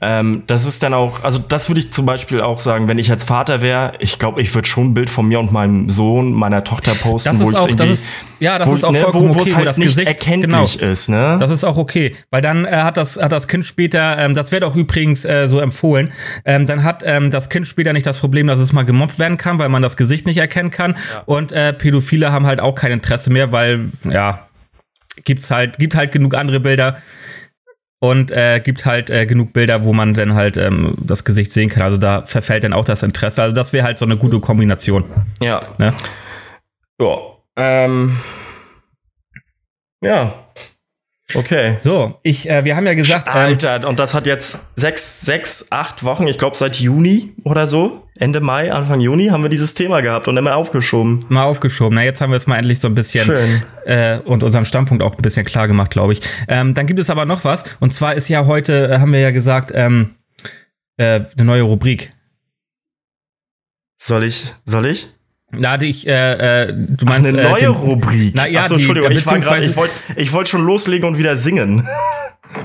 Ähm, 0.00 0.42
das 0.46 0.66
ist 0.66 0.82
dann 0.82 0.92
auch, 0.92 1.24
also 1.24 1.38
das 1.38 1.70
würde 1.70 1.80
ich 1.80 1.92
zum 1.92 2.04
Beispiel 2.04 2.40
auch 2.40 2.60
sagen, 2.60 2.86
wenn 2.88 2.98
ich 2.98 3.08
jetzt 3.08 3.24
Vater 3.24 3.62
wäre, 3.62 3.94
ich 4.00 4.18
glaube, 4.18 4.42
ich 4.42 4.54
würde 4.54 4.68
schon 4.68 4.88
ein 4.88 4.94
Bild 4.94 5.08
von 5.08 5.26
mir 5.26 5.40
und 5.40 5.52
meinem 5.52 5.88
Sohn, 5.88 6.32
meiner 6.32 6.64
Tochter 6.64 6.94
posten, 6.94 7.38
wo 7.40 7.50
ich 7.50 7.56
irgendwie, 7.56 7.90
ist, 7.90 8.10
ja, 8.38 8.58
das 8.58 8.70
ist 8.72 8.84
auch 8.84 8.92
ne, 8.92 9.00
vollkommen 9.00 9.34
wo, 9.34 9.40
okay, 9.40 9.54
halt 9.54 9.62
wo 9.62 9.64
das 9.64 9.76
Gesicht 9.78 10.06
erkenntlich 10.06 10.78
genau, 10.78 10.90
ist, 10.92 11.08
ne? 11.08 11.38
Das 11.40 11.50
ist 11.50 11.64
auch 11.64 11.76
okay, 11.76 12.14
weil 12.30 12.42
dann 12.42 12.66
äh, 12.66 12.70
hat 12.70 12.96
das 12.96 13.16
hat 13.16 13.32
das 13.32 13.48
Kind 13.48 13.64
später, 13.64 14.18
ähm, 14.18 14.34
das 14.34 14.52
wird 14.52 14.64
auch 14.64 14.76
übrigens 14.76 15.24
äh, 15.24 15.46
so 15.48 15.60
empfohlen, 15.60 16.12
ähm, 16.44 16.66
dann 16.66 16.84
hat 16.84 17.02
ähm, 17.06 17.30
das 17.30 17.48
Kind 17.48 17.66
später 17.66 17.92
nicht 17.92 18.06
das 18.06 18.18
Problem, 18.18 18.46
dass 18.46 18.60
es 18.60 18.72
mal 18.72 18.84
gemobbt 18.84 19.18
werden 19.18 19.38
kann, 19.38 19.58
weil 19.58 19.70
man 19.70 19.82
das 19.82 19.96
Gesicht 19.96 20.26
nicht 20.26 20.38
erkennen 20.38 20.70
kann 20.70 20.92
ja. 20.92 21.22
und 21.24 21.52
äh, 21.52 21.72
Pädophile 21.72 22.32
haben 22.32 22.46
halt 22.46 22.60
auch 22.60 22.74
kein 22.74 22.92
Interesse 22.92 23.30
mehr, 23.30 23.52
weil 23.52 23.90
ja 24.04 24.46
gibt's 25.24 25.50
halt 25.50 25.78
gibt 25.78 25.94
halt 25.94 26.12
genug 26.12 26.34
andere 26.34 26.60
Bilder 26.60 26.98
und 27.98 28.30
äh, 28.30 28.60
gibt 28.60 28.84
halt 28.84 29.10
äh, 29.10 29.26
genug 29.26 29.52
Bilder, 29.52 29.84
wo 29.84 29.92
man 29.92 30.14
dann 30.14 30.34
halt 30.34 30.56
ähm, 30.56 30.96
das 31.00 31.24
Gesicht 31.24 31.50
sehen 31.50 31.70
kann. 31.70 31.82
Also 31.82 31.96
da 31.96 32.24
verfällt 32.24 32.64
dann 32.64 32.72
auch 32.72 32.84
das 32.84 33.02
Interesse. 33.02 33.42
Also 33.42 33.54
das 33.54 33.72
wäre 33.72 33.84
halt 33.84 33.98
so 33.98 34.04
eine 34.04 34.16
gute 34.16 34.40
Kombination. 34.40 35.04
Ja. 35.40 35.60
Ne? 35.78 35.94
Ja. 37.00 37.18
Ähm. 37.56 38.18
Ja. 40.02 40.45
Okay. 41.34 41.72
So, 41.72 42.18
ich, 42.22 42.48
äh, 42.48 42.64
wir 42.64 42.76
haben 42.76 42.86
ja 42.86 42.94
gesagt. 42.94 43.28
Ähm, 43.28 43.34
Alter, 43.34 43.88
und 43.88 43.98
das 43.98 44.14
hat 44.14 44.26
jetzt 44.26 44.60
sechs, 44.76 45.22
sechs, 45.22 45.66
acht 45.70 46.04
Wochen, 46.04 46.26
ich 46.28 46.38
glaube 46.38 46.56
seit 46.56 46.76
Juni 46.76 47.34
oder 47.42 47.66
so, 47.66 48.06
Ende 48.18 48.40
Mai, 48.40 48.72
Anfang 48.72 49.00
Juni 49.00 49.26
haben 49.26 49.42
wir 49.42 49.50
dieses 49.50 49.74
Thema 49.74 50.00
gehabt 50.00 50.28
und 50.28 50.36
immer 50.36 50.56
aufgeschoben. 50.56 51.24
Mal 51.28 51.42
aufgeschoben. 51.42 51.96
Na, 51.96 52.04
jetzt 52.04 52.20
haben 52.20 52.30
wir 52.30 52.36
es 52.36 52.46
mal 52.46 52.56
endlich 52.56 52.80
so 52.80 52.88
ein 52.88 52.94
bisschen 52.94 53.24
Schön. 53.24 53.62
Äh, 53.84 54.18
und 54.20 54.42
unseren 54.42 54.64
Standpunkt 54.64 55.02
auch 55.02 55.16
ein 55.16 55.22
bisschen 55.22 55.44
klar 55.44 55.66
gemacht, 55.66 55.90
glaube 55.90 56.12
ich. 56.12 56.20
Ähm, 56.48 56.74
dann 56.74 56.86
gibt 56.86 57.00
es 57.00 57.10
aber 57.10 57.26
noch 57.26 57.44
was. 57.44 57.64
Und 57.80 57.92
zwar 57.92 58.14
ist 58.14 58.28
ja 58.28 58.46
heute, 58.46 58.88
äh, 58.88 58.98
haben 58.98 59.12
wir 59.12 59.20
ja 59.20 59.32
gesagt, 59.32 59.72
ähm, 59.74 60.14
äh, 60.96 61.20
eine 61.36 61.44
neue 61.44 61.62
Rubrik. 61.62 62.12
Soll 63.98 64.24
ich? 64.24 64.54
Soll 64.64 64.86
ich? 64.86 65.08
Na, 65.58 65.80
ich, 65.80 66.06
äh, 66.06 66.64
äh, 66.64 66.72
du 66.72 67.06
meinst. 67.06 67.34
Ach, 67.34 67.38
eine 67.38 67.48
neue 67.50 67.56
äh, 67.56 67.60
den, 67.60 67.70
Rubrik. 67.70 68.32
Na, 68.34 68.46
ja, 68.46 68.62
Achso, 68.62 68.74
Entschuldigung, 68.74 69.10
die, 69.10 69.16
ich, 69.16 69.24
ich 69.24 69.76
wollte 69.76 69.94
ich 70.16 70.32
wollt 70.32 70.48
schon 70.48 70.64
loslegen 70.64 71.08
und 71.08 71.18
wieder 71.18 71.36
singen. 71.36 71.86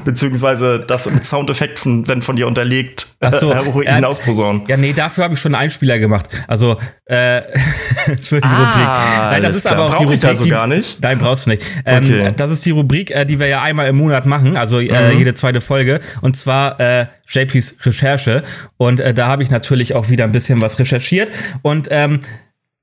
Beziehungsweise 0.05 0.79
das 0.79 1.09
mit 1.09 1.25
Soundeffekt, 1.25 1.85
wenn 1.85 2.21
von 2.21 2.35
dir 2.35 2.47
unterlegt, 2.47 3.07
Ach 3.19 3.33
so, 3.33 3.51
äh, 3.51 3.93
hinausposaunen. 3.93 4.63
Ja, 4.67 4.77
nee, 4.77 4.93
dafür 4.93 5.25
habe 5.25 5.33
ich 5.33 5.39
schon 5.39 5.53
einen 5.53 5.63
Einspieler 5.63 5.99
gemacht. 5.99 6.29
Also, 6.47 6.77
äh, 7.05 7.41
für 8.23 8.39
die 8.39 8.43
ah, 8.43 8.57
Rubrik. 8.57 9.31
Nein, 9.31 9.43
das 9.43 9.55
ist 9.55 9.65
klar. 9.65 9.75
aber 9.75 9.85
auch 9.85 9.89
Brauch 9.89 9.97
die 9.97 10.03
Rubrik. 10.05 10.23
Ich 10.23 10.29
also 10.29 10.47
gar 10.47 10.67
nicht? 10.67 11.01
Nein, 11.01 11.19
brauchst 11.19 11.45
du 11.45 11.51
nicht. 11.51 11.63
Ähm, 11.85 12.03
okay. 12.03 12.33
Das 12.35 12.51
ist 12.51 12.65
die 12.65 12.71
Rubrik, 12.71 13.11
äh, 13.11 13.25
die 13.25 13.39
wir 13.39 13.47
ja 13.47 13.61
einmal 13.61 13.87
im 13.87 13.97
Monat 13.97 14.25
machen, 14.25 14.57
also 14.57 14.79
äh, 14.79 15.13
mhm. 15.13 15.17
jede 15.19 15.33
zweite 15.33 15.61
Folge. 15.61 15.99
Und 16.21 16.37
zwar 16.37 16.79
äh, 16.79 17.07
JPs 17.27 17.77
Recherche. 17.85 18.43
Und 18.77 18.99
äh, 18.99 19.13
da 19.13 19.27
habe 19.27 19.43
ich 19.43 19.49
natürlich 19.49 19.93
auch 19.93 20.09
wieder 20.09 20.23
ein 20.23 20.31
bisschen 20.31 20.61
was 20.61 20.79
recherchiert. 20.79 21.31
Und 21.61 21.87
ähm, 21.91 22.21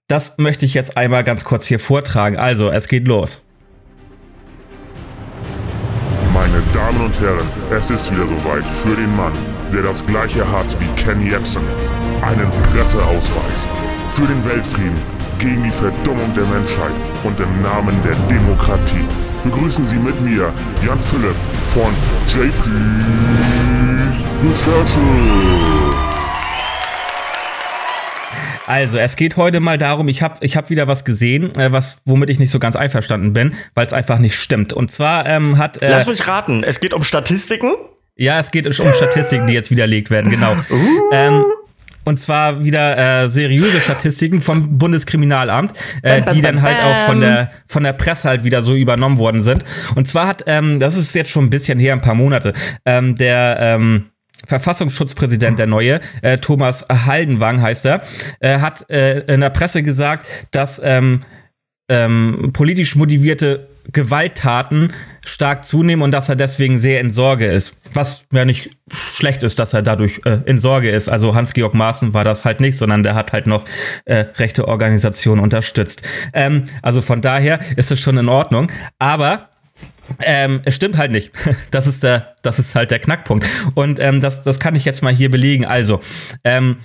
das 0.09 0.39
möchte 0.39 0.65
ich 0.65 0.73
jetzt 0.73 0.97
einmal 0.97 1.23
ganz 1.23 1.45
kurz 1.45 1.67
hier 1.67 1.79
vortragen. 1.79 2.39
Also, 2.39 2.71
es 2.71 2.89
geht 2.89 3.07
los. 3.07 3.45
Meine 6.33 6.63
Damen 6.73 7.01
und 7.03 7.21
Herren, 7.21 7.47
es 7.71 7.91
ist 7.91 8.11
wieder 8.11 8.27
soweit 8.27 8.65
für 8.65 8.97
den 8.97 9.15
Mann, 9.17 9.33
der 9.71 9.83
das 9.83 10.05
gleiche 10.07 10.51
hat 10.51 10.67
wie 10.81 10.89
Ken 11.01 11.21
Jebsen. 11.29 11.63
Einen 12.23 12.51
Presseausweis. 12.73 13.69
Für 14.15 14.27
den 14.27 14.43
Weltfrieden 14.47 14.97
gegen 15.39 15.63
die 15.63 15.71
Verdummung 15.71 16.35
der 16.35 16.47
Menschheit 16.47 16.95
und 17.23 17.39
im 17.39 17.63
Namen 17.63 17.95
der 18.03 18.15
Demokratie. 18.29 19.07
Begrüßen 19.45 19.87
Sie 19.87 19.97
mit 19.97 20.19
mir 20.23 20.53
Jan 20.85 20.99
Philipp 20.99 21.37
von 21.69 21.93
JP's 22.35 22.65
Recherche. 24.43 25.88
Also, 28.69 28.99
es 28.99 29.17
geht 29.17 29.39
heute 29.39 29.61
mal 29.61 29.79
darum, 29.79 30.09
ich 30.09 30.21
habe 30.21 30.45
ich 30.45 30.55
hab 30.55 30.69
wieder 30.69 30.87
was 30.87 31.07
gesehen, 31.07 31.57
äh, 31.57 31.73
was, 31.73 32.03
womit 32.05 32.29
ich 32.29 32.39
nicht 32.39 32.51
so 32.51 32.59
ganz 32.59 32.77
einverstanden 32.77 33.33
bin, 33.33 33.55
weil 33.75 33.87
es 33.87 33.95
einfach 33.95 34.19
nicht 34.19 34.35
stimmt. 34.35 34.75
Und 34.75 34.91
zwar 34.91 35.27
ähm, 35.27 35.57
hat. 35.57 35.81
Äh, 35.81 35.89
Lass 35.89 36.07
mich 36.07 36.27
raten, 36.29 36.63
es 36.65 36.79
geht 36.79 36.93
um 36.93 37.03
Statistiken? 37.03 37.73
Ja, 38.17 38.39
es 38.39 38.51
geht 38.51 38.67
um 38.67 38.73
Statistiken, 38.75 39.47
die 39.47 39.55
jetzt 39.55 39.71
widerlegt 39.71 40.11
werden, 40.11 40.31
genau. 40.31 40.55
Uh. 40.71 41.11
Ähm, 41.13 41.45
und 42.05 42.19
zwar 42.19 42.63
wieder 42.63 43.25
äh, 43.25 43.31
seriöse 43.31 43.81
Statistiken 43.81 44.43
vom 44.43 44.77
Bundeskriminalamt, 44.77 45.73
äh, 46.03 46.21
die 46.35 46.43
dann 46.43 46.61
halt 46.61 46.77
auch 46.77 47.07
von 47.07 47.21
der, 47.23 47.51
von 47.67 47.85
der 47.85 47.95
Presse 47.95 48.29
halt 48.29 48.45
wieder 48.45 48.63
so 48.63 48.75
übernommen 48.75 49.17
worden 49.17 49.43
sind. 49.43 49.65
Und 49.95 50.09
zwar 50.09 50.27
hat, 50.27 50.45
ähm, 50.47 50.79
das 50.79 50.97
ist 50.97 51.15
jetzt 51.15 51.31
schon 51.31 51.45
ein 51.45 51.51
bisschen 51.51 51.79
her, 51.79 51.95
ein 51.95 52.03
paar 52.03 52.15
Monate, 52.15 52.53
ähm, 52.85 53.17
der 53.17 53.57
ähm, 53.61 54.11
Verfassungsschutzpräsident, 54.47 55.59
der 55.59 55.67
neue, 55.67 56.01
äh, 56.23 56.39
Thomas 56.39 56.87
Haldenwang 56.89 57.61
heißt 57.61 57.87
er, 57.87 58.03
äh, 58.41 58.61
hat 58.61 58.89
äh, 58.91 59.21
in 59.33 59.41
der 59.41 59.51
Presse 59.51 59.83
gesagt, 59.83 60.27
dass 60.53 60.81
ähm, 60.85 61.23
ähm, 61.89 62.51
politisch 62.53 62.97
motivierte 62.97 63.69
Gewalttaten 63.91 64.93
stark 65.25 65.65
zunehmen 65.65 66.03
und 66.03 66.13
dass 66.13 66.29
er 66.29 66.37
deswegen 66.37 66.79
sehr 66.79 67.01
in 67.01 67.11
Sorge 67.11 67.47
ist. 67.47 67.77
Was 67.95 68.27
ja 68.33 68.45
nicht 68.45 68.71
schlecht 68.91 69.43
ist, 69.43 69.59
dass 69.59 69.73
er 69.73 69.83
dadurch 69.83 70.21
äh, 70.27 70.41
in 70.45 70.59
Sorge 70.59 70.91
ist. 70.91 71.09
Also 71.09 71.35
Hans-Georg 71.35 71.73
Maaßen 71.75 72.13
war 72.13 72.25
das 72.25 72.45
halt 72.45 72.61
nicht, 72.61 72.77
sondern 72.77 73.03
der 73.03 73.15
hat 73.15 73.33
halt 73.33 73.47
noch 73.47 73.65
äh, 74.05 74.27
rechte 74.37 74.69
Organisationen 74.69 75.41
unterstützt. 75.41 76.03
Ähm, 76.35 76.65
also 76.83 77.01
von 77.01 77.23
daher 77.23 77.61
ist 77.77 77.91
es 77.91 77.99
schon 77.99 78.19
in 78.19 78.29
Ordnung. 78.29 78.71
Aber 78.99 79.49
ähm, 80.21 80.61
es 80.65 80.77
stimmt 80.77 80.97
halt 80.97 81.13
nicht. 81.13 81.33
Das 81.71 81.87
ist 81.87 82.03
der, 82.03 82.35
das 82.43 82.59
ist 82.59 82.75
halt 82.75 82.91
der 82.91 82.99
Knackpunkt. 82.99 83.47
Und 83.75 83.99
ähm, 84.01 84.21
das, 84.21 84.43
das 84.43 84.59
kann 84.59 84.75
ich 84.75 84.85
jetzt 84.85 85.03
mal 85.03 85.15
hier 85.15 85.31
belegen. 85.31 85.65
Also, 85.65 86.01
ähm, 86.45 86.79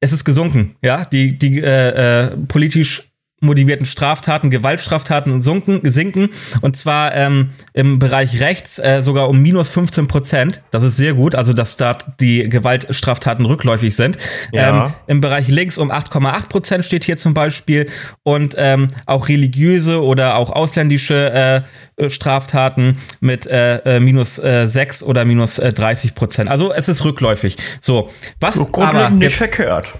es 0.00 0.12
ist 0.12 0.24
gesunken, 0.24 0.76
ja. 0.82 1.04
Die, 1.06 1.38
die 1.38 1.60
äh, 1.60 2.28
äh, 2.28 2.36
politisch 2.48 3.13
motivierten 3.44 3.86
Straftaten, 3.86 4.50
Gewaltstraftaten 4.50 5.42
sunken, 5.42 5.80
sinken. 5.84 6.30
Und 6.60 6.76
zwar 6.76 7.14
ähm, 7.14 7.50
im 7.72 7.98
Bereich 7.98 8.40
rechts 8.40 8.78
äh, 8.78 9.02
sogar 9.02 9.28
um 9.28 9.40
minus 9.40 9.68
15 9.68 10.08
Prozent. 10.08 10.62
Das 10.70 10.82
ist 10.82 10.96
sehr 10.96 11.14
gut, 11.14 11.34
also 11.34 11.52
dass 11.52 11.76
da 11.76 11.98
die 12.20 12.48
Gewaltstraftaten 12.48 13.44
rückläufig 13.44 13.94
sind. 13.94 14.18
Ja. 14.52 14.86
Ähm, 14.86 14.94
Im 15.06 15.20
Bereich 15.20 15.48
links 15.48 15.78
um 15.78 15.90
8,8 15.90 16.48
Prozent 16.48 16.84
steht 16.84 17.04
hier 17.04 17.16
zum 17.16 17.34
Beispiel. 17.34 17.88
Und 18.22 18.54
ähm, 18.56 18.88
auch 19.06 19.28
religiöse 19.28 20.02
oder 20.02 20.36
auch 20.36 20.50
ausländische 20.50 21.64
äh, 21.96 22.10
Straftaten 22.10 22.98
mit 23.20 23.46
äh, 23.46 23.96
äh 23.96 24.00
minus 24.00 24.38
äh, 24.38 24.66
6 24.66 25.02
oder 25.02 25.24
minus 25.24 25.58
äh, 25.58 25.72
30 25.72 26.14
Prozent. 26.14 26.50
Also 26.50 26.72
es 26.72 26.88
ist 26.88 27.04
rückläufig. 27.04 27.56
So, 27.80 28.10
was 28.40 28.58
aber 28.74 29.10
nicht 29.10 29.36
verkehrt. 29.36 29.92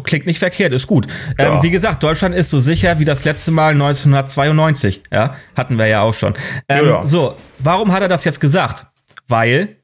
Klingt 0.00 0.26
nicht 0.26 0.38
verkehrt, 0.38 0.72
ist 0.72 0.86
gut. 0.86 1.06
Ähm, 1.06 1.34
ja. 1.38 1.54
Ähm, 1.56 1.62
wie 1.62 1.70
gesagt, 1.70 2.02
Deutschland 2.02 2.34
ist 2.34 2.50
so 2.50 2.60
sicher 2.60 2.98
wie 2.98 3.04
das 3.04 3.24
letzte 3.24 3.50
Mal 3.50 3.72
1992. 3.72 5.02
Ja, 5.12 5.36
hatten 5.56 5.78
wir 5.78 5.86
ja 5.86 6.02
auch 6.02 6.14
schon. 6.14 6.34
Ähm, 6.68 6.86
ja. 6.86 7.06
So, 7.06 7.36
warum 7.58 7.92
hat 7.92 8.02
er 8.02 8.08
das 8.08 8.24
jetzt 8.24 8.40
gesagt? 8.40 8.86
Weil 9.26 9.76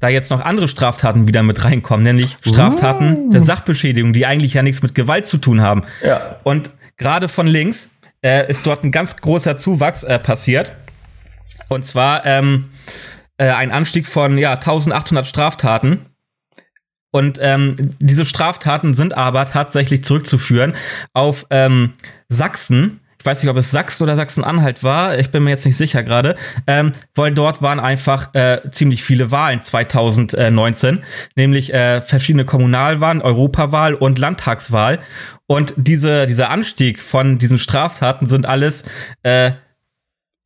da 0.00 0.08
jetzt 0.08 0.30
noch 0.30 0.42
andere 0.42 0.68
Straftaten 0.68 1.26
wieder 1.26 1.42
mit 1.42 1.64
reinkommen, 1.64 2.04
nämlich 2.04 2.36
Straftaten 2.42 3.28
uh. 3.28 3.30
der 3.30 3.40
Sachbeschädigung, 3.40 4.12
die 4.12 4.26
eigentlich 4.26 4.54
ja 4.54 4.62
nichts 4.62 4.82
mit 4.82 4.94
Gewalt 4.94 5.26
zu 5.26 5.38
tun 5.38 5.60
haben. 5.60 5.82
Ja. 6.04 6.36
Und 6.42 6.70
gerade 6.96 7.28
von 7.28 7.46
links 7.46 7.90
äh, 8.22 8.50
ist 8.50 8.66
dort 8.66 8.84
ein 8.84 8.92
ganz 8.92 9.16
großer 9.16 9.56
Zuwachs 9.56 10.02
äh, 10.02 10.18
passiert. 10.18 10.72
Und 11.68 11.86
zwar 11.86 12.26
ähm, 12.26 12.70
äh, 13.38 13.50
ein 13.50 13.70
Anstieg 13.70 14.06
von 14.06 14.36
ja, 14.38 14.52
1800 14.54 15.26
Straftaten 15.26 16.06
und 17.14 17.38
ähm, 17.40 17.76
diese 18.00 18.24
Straftaten 18.24 18.92
sind 18.92 19.16
aber 19.16 19.44
tatsächlich 19.44 20.02
zurückzuführen 20.02 20.74
auf 21.12 21.46
ähm, 21.50 21.92
Sachsen. 22.28 22.98
Ich 23.20 23.24
weiß 23.24 23.40
nicht, 23.40 23.50
ob 23.50 23.56
es 23.56 23.70
Sachsen 23.70 24.02
oder 24.02 24.16
Sachsen-Anhalt 24.16 24.82
war. 24.82 25.16
Ich 25.16 25.30
bin 25.30 25.44
mir 25.44 25.50
jetzt 25.50 25.64
nicht 25.64 25.76
sicher 25.76 26.02
gerade. 26.02 26.34
Ähm, 26.66 26.90
weil 27.14 27.32
dort 27.32 27.62
waren 27.62 27.78
einfach 27.78 28.34
äh, 28.34 28.68
ziemlich 28.72 29.04
viele 29.04 29.30
Wahlen 29.30 29.62
2019. 29.62 31.04
Nämlich 31.36 31.72
äh, 31.72 32.02
verschiedene 32.02 32.44
Kommunalwahlen, 32.44 33.22
Europawahl 33.22 33.94
und 33.94 34.18
Landtagswahl. 34.18 34.98
Und 35.46 35.72
diese, 35.76 36.26
dieser 36.26 36.50
Anstieg 36.50 37.00
von 37.00 37.38
diesen 37.38 37.58
Straftaten 37.58 38.26
sind 38.26 38.44
alles, 38.44 38.84
äh, 39.22 39.52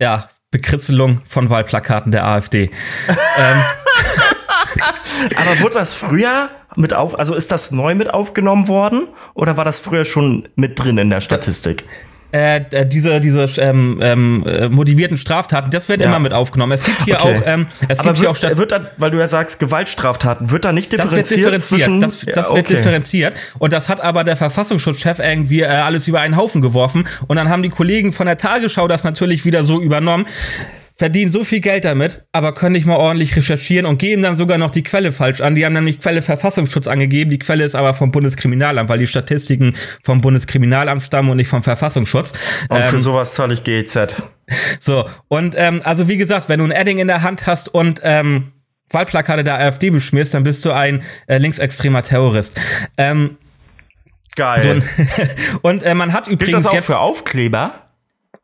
ja, 0.02 0.28
Bekritzelung 0.50 1.22
von 1.24 1.48
Wahlplakaten 1.48 2.12
der 2.12 2.26
AfD. 2.26 2.70
ähm, 3.08 3.62
Aber 5.36 5.60
wurde 5.60 5.74
das 5.74 5.94
früher 5.94 6.50
mit 6.76 6.94
auf, 6.94 7.18
also 7.18 7.34
ist 7.34 7.50
das 7.50 7.70
neu 7.70 7.94
mit 7.94 8.12
aufgenommen 8.12 8.68
worden 8.68 9.08
oder 9.34 9.56
war 9.56 9.64
das 9.64 9.80
früher 9.80 10.04
schon 10.04 10.48
mit 10.56 10.78
drin 10.78 10.98
in 10.98 11.10
der 11.10 11.20
Statistik? 11.20 11.84
Äh, 12.30 12.60
äh, 12.72 12.86
diese, 12.86 13.20
diese 13.20 13.46
ähm, 13.56 14.00
ähm, 14.02 14.44
äh, 14.46 14.68
motivierten 14.68 15.16
Straftaten, 15.16 15.70
das 15.70 15.88
wird 15.88 16.02
ja. 16.02 16.08
immer 16.08 16.18
mit 16.18 16.34
aufgenommen. 16.34 16.72
Es 16.72 16.82
gibt 16.82 17.04
hier 17.04 17.18
okay. 17.22 17.38
auch, 17.38 17.42
ähm, 17.46 17.66
es 17.88 18.00
Aber 18.00 18.10
gibt 18.10 18.22
wird, 18.22 18.36
hier 18.36 18.50
auch 18.50 18.58
wird 18.58 18.70
da, 18.70 18.90
weil 18.98 19.10
du 19.10 19.18
ja 19.18 19.28
sagst 19.28 19.58
Gewaltstraftaten, 19.58 20.50
wird 20.50 20.66
da 20.66 20.72
nicht 20.72 20.92
differenziert? 20.92 21.54
Das 21.54 21.72
wird 21.72 21.80
differenziert. 21.80 22.02
Das, 22.02 22.20
das 22.26 22.34
ja, 22.34 22.42
okay. 22.50 22.56
wird 22.56 22.68
differenziert. 22.68 23.34
Und 23.58 23.72
das 23.72 23.88
hat 23.88 24.02
aber 24.02 24.24
der 24.24 24.36
Verfassungsschutzchef 24.36 25.20
irgendwie 25.20 25.62
äh, 25.62 25.68
alles 25.68 26.06
über 26.06 26.20
einen 26.20 26.36
Haufen 26.36 26.60
geworfen. 26.60 27.08
Und 27.28 27.36
dann 27.36 27.48
haben 27.48 27.62
die 27.62 27.70
Kollegen 27.70 28.12
von 28.12 28.26
der 28.26 28.36
Tagesschau 28.36 28.88
das 28.88 29.04
natürlich 29.04 29.46
wieder 29.46 29.64
so 29.64 29.80
übernommen 29.80 30.26
verdienen 30.99 31.30
so 31.30 31.44
viel 31.44 31.61
Geld 31.61 31.84
damit, 31.84 32.24
aber 32.32 32.53
können 32.53 32.72
nicht 32.72 32.84
mal 32.84 32.96
ordentlich 32.96 33.34
recherchieren 33.36 33.86
und 33.86 33.99
geben 33.99 34.20
dann 34.20 34.34
sogar 34.34 34.59
noch 34.59 34.70
die 34.70 34.82
Quelle 34.82 35.12
falsch 35.12 35.40
an. 35.40 35.55
Die 35.55 35.64
haben 35.64 35.72
nämlich 35.72 36.01
Quelle 36.01 36.22
Verfassungsschutz 36.22 36.88
angegeben, 36.88 37.30
die 37.30 37.38
Quelle 37.38 37.64
ist 37.64 37.76
aber 37.76 37.94
vom 37.94 38.11
Bundeskriminalamt, 38.11 38.88
weil 38.90 38.99
die 38.99 39.07
Statistiken 39.07 39.74
vom 40.03 40.20
Bundeskriminalamt 40.20 41.01
stammen 41.01 41.30
und 41.30 41.36
nicht 41.36 41.49
vom 41.49 41.62
Verfassungsschutz. 41.62 42.32
Und 42.68 42.78
ähm, 42.78 42.88
für 42.88 43.01
sowas 43.01 43.32
zahle 43.34 43.55
ich 43.55 43.62
GEZ. 43.62 44.16
So, 44.80 45.09
und 45.28 45.55
ähm, 45.57 45.80
also 45.84 46.09
wie 46.09 46.16
gesagt, 46.16 46.49
wenn 46.49 46.59
du 46.59 46.64
ein 46.64 46.72
Adding 46.72 46.99
in 46.99 47.07
der 47.07 47.22
Hand 47.22 47.46
hast 47.46 47.72
und 47.72 48.01
ähm, 48.03 48.53
Wahlplakate 48.90 49.44
der 49.44 49.61
AfD 49.61 49.90
beschmierst, 49.90 50.34
dann 50.34 50.42
bist 50.42 50.64
du 50.64 50.72
ein 50.72 51.05
äh, 51.28 51.38
linksextremer 51.38 52.03
Terrorist. 52.03 52.59
Ähm, 52.96 53.36
Geil. 54.34 54.82
So 54.82 55.59
und 55.62 55.84
äh, 55.84 55.94
man 55.94 56.12
hat 56.12 56.26
übrigens 56.26 56.44
Gilt 56.44 56.57
das 56.57 56.66
auch 56.66 56.74
jetzt 56.74 56.86
für 56.86 56.99
Aufkleber? 56.99 57.88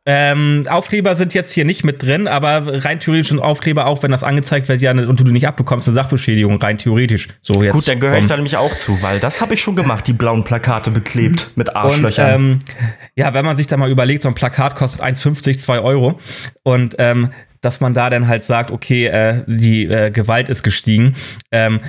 Ähm, 0.07 0.65
Aufkleber 0.69 1.15
sind 1.15 1.33
jetzt 1.33 1.51
hier 1.51 1.65
nicht 1.65 1.83
mit 1.83 2.03
drin, 2.03 2.27
aber 2.27 2.85
rein 2.85 2.99
theoretisch 2.99 3.29
sind 3.29 3.39
Aufkleber 3.39 3.87
auch, 3.87 4.03
wenn 4.03 4.11
das 4.11 4.23
angezeigt 4.23 4.67
wird, 4.67 4.79
ja, 4.79 4.91
und 4.91 5.19
du 5.19 5.23
nicht 5.31 5.47
abbekommst, 5.47 5.87
eine 5.87 5.95
Sachbeschädigung, 5.95 6.61
rein 6.61 6.77
theoretisch. 6.77 7.29
So 7.41 7.63
jetzt 7.63 7.73
Gut, 7.73 7.87
dann 7.87 7.99
gehöre 7.99 8.19
ich 8.19 8.27
da 8.27 8.35
nämlich 8.35 8.55
auch 8.55 8.77
zu, 8.77 9.01
weil 9.01 9.19
das 9.19 9.41
habe 9.41 9.55
ich 9.55 9.61
schon 9.61 9.75
gemacht, 9.75 10.05
die 10.05 10.13
blauen 10.13 10.43
Plakate 10.43 10.91
beklebt 10.91 11.49
mit 11.55 11.75
Arschlöchern. 11.75 12.35
Und, 12.35 12.51
ähm, 12.51 12.59
ja, 13.15 13.33
wenn 13.33 13.45
man 13.45 13.55
sich 13.55 13.65
da 13.65 13.77
mal 13.77 13.89
überlegt, 13.89 14.21
so 14.21 14.27
ein 14.27 14.35
Plakat 14.35 14.75
kostet 14.75 15.01
1,50, 15.01 15.59
2 15.59 15.79
Euro 15.79 16.19
und 16.61 16.95
ähm, 16.99 17.31
dass 17.61 17.81
man 17.81 17.95
da 17.95 18.11
dann 18.11 18.27
halt 18.27 18.43
sagt, 18.43 18.69
okay, 18.69 19.07
äh, 19.07 19.41
die 19.47 19.85
äh, 19.85 20.11
Gewalt 20.11 20.49
ist 20.49 20.61
gestiegen 20.61 21.15
ähm, 21.51 21.79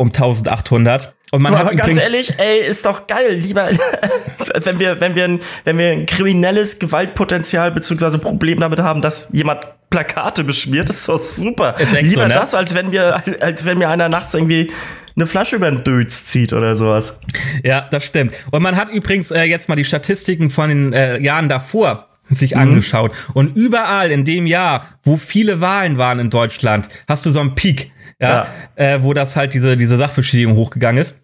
um 0.00 0.08
1800 0.08 1.14
und 1.30 1.42
man 1.42 1.54
Aber 1.54 1.70
hat 1.70 1.76
ganz 1.76 1.96
ehrlich, 1.96 2.32
ey, 2.38 2.66
ist 2.66 2.86
doch 2.86 3.06
geil, 3.06 3.34
lieber, 3.34 3.70
wenn 4.64 4.80
wir, 4.80 5.00
wenn 5.00 5.14
wir, 5.14 5.24
ein, 5.24 5.40
wenn 5.64 5.78
wir 5.78 5.92
ein 5.92 6.06
kriminelles 6.06 6.78
Gewaltpotenzial 6.78 7.70
beziehungsweise 7.70 8.18
Problem 8.18 8.58
damit 8.58 8.80
haben, 8.80 9.02
dass 9.02 9.28
jemand 9.30 9.66
Plakate 9.90 10.42
beschmiert, 10.42 10.88
ist 10.88 11.08
doch 11.08 11.18
super. 11.18 11.76
Ist 11.78 11.92
lieber 11.92 12.22
so, 12.22 12.28
ne? 12.28 12.34
das, 12.34 12.54
als 12.54 12.74
wenn 12.74 12.90
wir, 12.90 13.22
als 13.40 13.66
wenn 13.66 13.78
mir 13.78 13.90
einer 13.90 14.08
nachts 14.08 14.34
irgendwie 14.34 14.72
eine 15.14 15.26
Flasche 15.26 15.56
über 15.56 15.70
den 15.70 15.84
Dötz 15.84 16.24
zieht 16.24 16.52
oder 16.54 16.74
sowas. 16.74 17.20
Ja, 17.62 17.86
das 17.90 18.06
stimmt. 18.06 18.34
Und 18.50 18.62
man 18.62 18.76
hat 18.76 18.88
übrigens 18.88 19.30
äh, 19.30 19.42
jetzt 19.42 19.68
mal 19.68 19.76
die 19.76 19.84
Statistiken 19.84 20.48
von 20.48 20.68
den 20.70 20.92
äh, 20.92 21.20
Jahren 21.20 21.48
davor 21.48 22.08
sich 22.30 22.54
mhm. 22.54 22.60
angeschaut. 22.60 23.12
Und 23.34 23.54
überall 23.56 24.10
in 24.10 24.24
dem 24.24 24.46
Jahr, 24.46 24.86
wo 25.04 25.16
viele 25.16 25.60
Wahlen 25.60 25.98
waren 25.98 26.18
in 26.18 26.30
Deutschland, 26.30 26.88
hast 27.06 27.26
du 27.26 27.30
so 27.30 27.40
einen 27.40 27.54
Peak 27.54 27.92
ja, 28.20 28.46
ja. 28.76 28.94
Äh, 28.94 29.02
wo 29.02 29.14
das 29.14 29.36
halt 29.36 29.54
diese, 29.54 29.76
diese 29.76 29.96
Sachbeschädigung 29.96 30.56
hochgegangen 30.56 31.00
ist. 31.00 31.20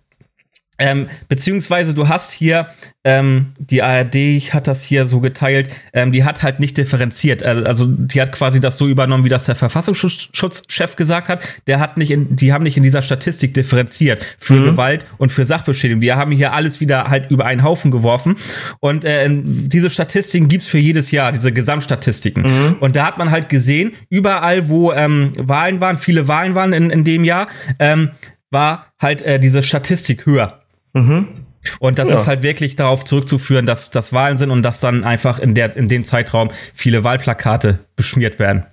Ähm, 0.78 1.08
beziehungsweise 1.28 1.94
du 1.94 2.08
hast 2.08 2.32
hier, 2.32 2.68
ähm, 3.04 3.52
die 3.58 3.82
ARD 3.82 4.16
hat 4.52 4.66
das 4.66 4.82
hier 4.82 5.06
so 5.06 5.20
geteilt, 5.20 5.70
ähm, 5.92 6.12
die 6.12 6.24
hat 6.24 6.42
halt 6.42 6.60
nicht 6.60 6.76
differenziert. 6.76 7.42
Also 7.42 7.86
die 7.86 8.20
hat 8.20 8.32
quasi 8.32 8.60
das 8.60 8.76
so 8.78 8.88
übernommen, 8.88 9.24
wie 9.24 9.28
das 9.28 9.46
der 9.46 9.54
Verfassungsschutzchef 9.54 10.96
gesagt 10.96 11.28
hat. 11.28 11.40
Der 11.66 11.80
hat 11.80 11.96
nicht 11.96 12.10
in, 12.10 12.36
die 12.36 12.52
haben 12.52 12.64
nicht 12.64 12.76
in 12.76 12.82
dieser 12.82 13.02
Statistik 13.02 13.54
differenziert 13.54 14.24
für 14.38 14.54
mhm. 14.54 14.64
Gewalt 14.64 15.06
und 15.18 15.30
für 15.30 15.44
Sachbeschädigung. 15.44 16.00
Die 16.00 16.12
haben 16.12 16.32
hier 16.32 16.52
alles 16.52 16.80
wieder 16.80 17.08
halt 17.08 17.30
über 17.30 17.46
einen 17.46 17.62
Haufen 17.62 17.90
geworfen. 17.90 18.36
Und 18.80 19.04
äh, 19.04 19.28
diese 19.30 19.88
Statistiken 19.88 20.48
gibt's 20.48 20.66
für 20.66 20.78
jedes 20.78 21.10
Jahr, 21.10 21.32
diese 21.32 21.52
Gesamtstatistiken. 21.52 22.42
Mhm. 22.42 22.76
Und 22.80 22.96
da 22.96 23.06
hat 23.06 23.18
man 23.18 23.30
halt 23.30 23.48
gesehen, 23.48 23.92
überall, 24.10 24.68
wo 24.68 24.92
ähm, 24.92 25.32
Wahlen 25.36 25.80
waren, 25.80 25.96
viele 25.96 26.28
Wahlen 26.28 26.54
waren 26.54 26.72
in, 26.72 26.90
in 26.90 27.04
dem 27.04 27.24
Jahr, 27.24 27.48
ähm, 27.78 28.10
war 28.50 28.86
halt 29.00 29.22
äh, 29.22 29.38
diese 29.38 29.62
Statistik 29.62 30.26
höher. 30.26 30.65
Mhm. 30.96 31.28
Und 31.80 31.98
das 31.98 32.10
Ja. 32.10 32.14
ist 32.14 32.26
halt 32.26 32.42
wirklich 32.42 32.76
darauf 32.76 33.04
zurückzuführen, 33.04 33.66
dass 33.66 33.90
das 33.90 34.12
Wahlen 34.12 34.38
sind 34.38 34.50
und 34.50 34.62
dass 34.62 34.80
dann 34.80 35.04
einfach 35.04 35.38
in, 35.38 35.54
der, 35.54 35.76
in 35.76 35.88
dem 35.88 36.04
Zeitraum 36.04 36.50
viele 36.74 37.02
Wahlplakate 37.04 37.80
beschmiert 37.96 38.38
werden. 38.38 38.64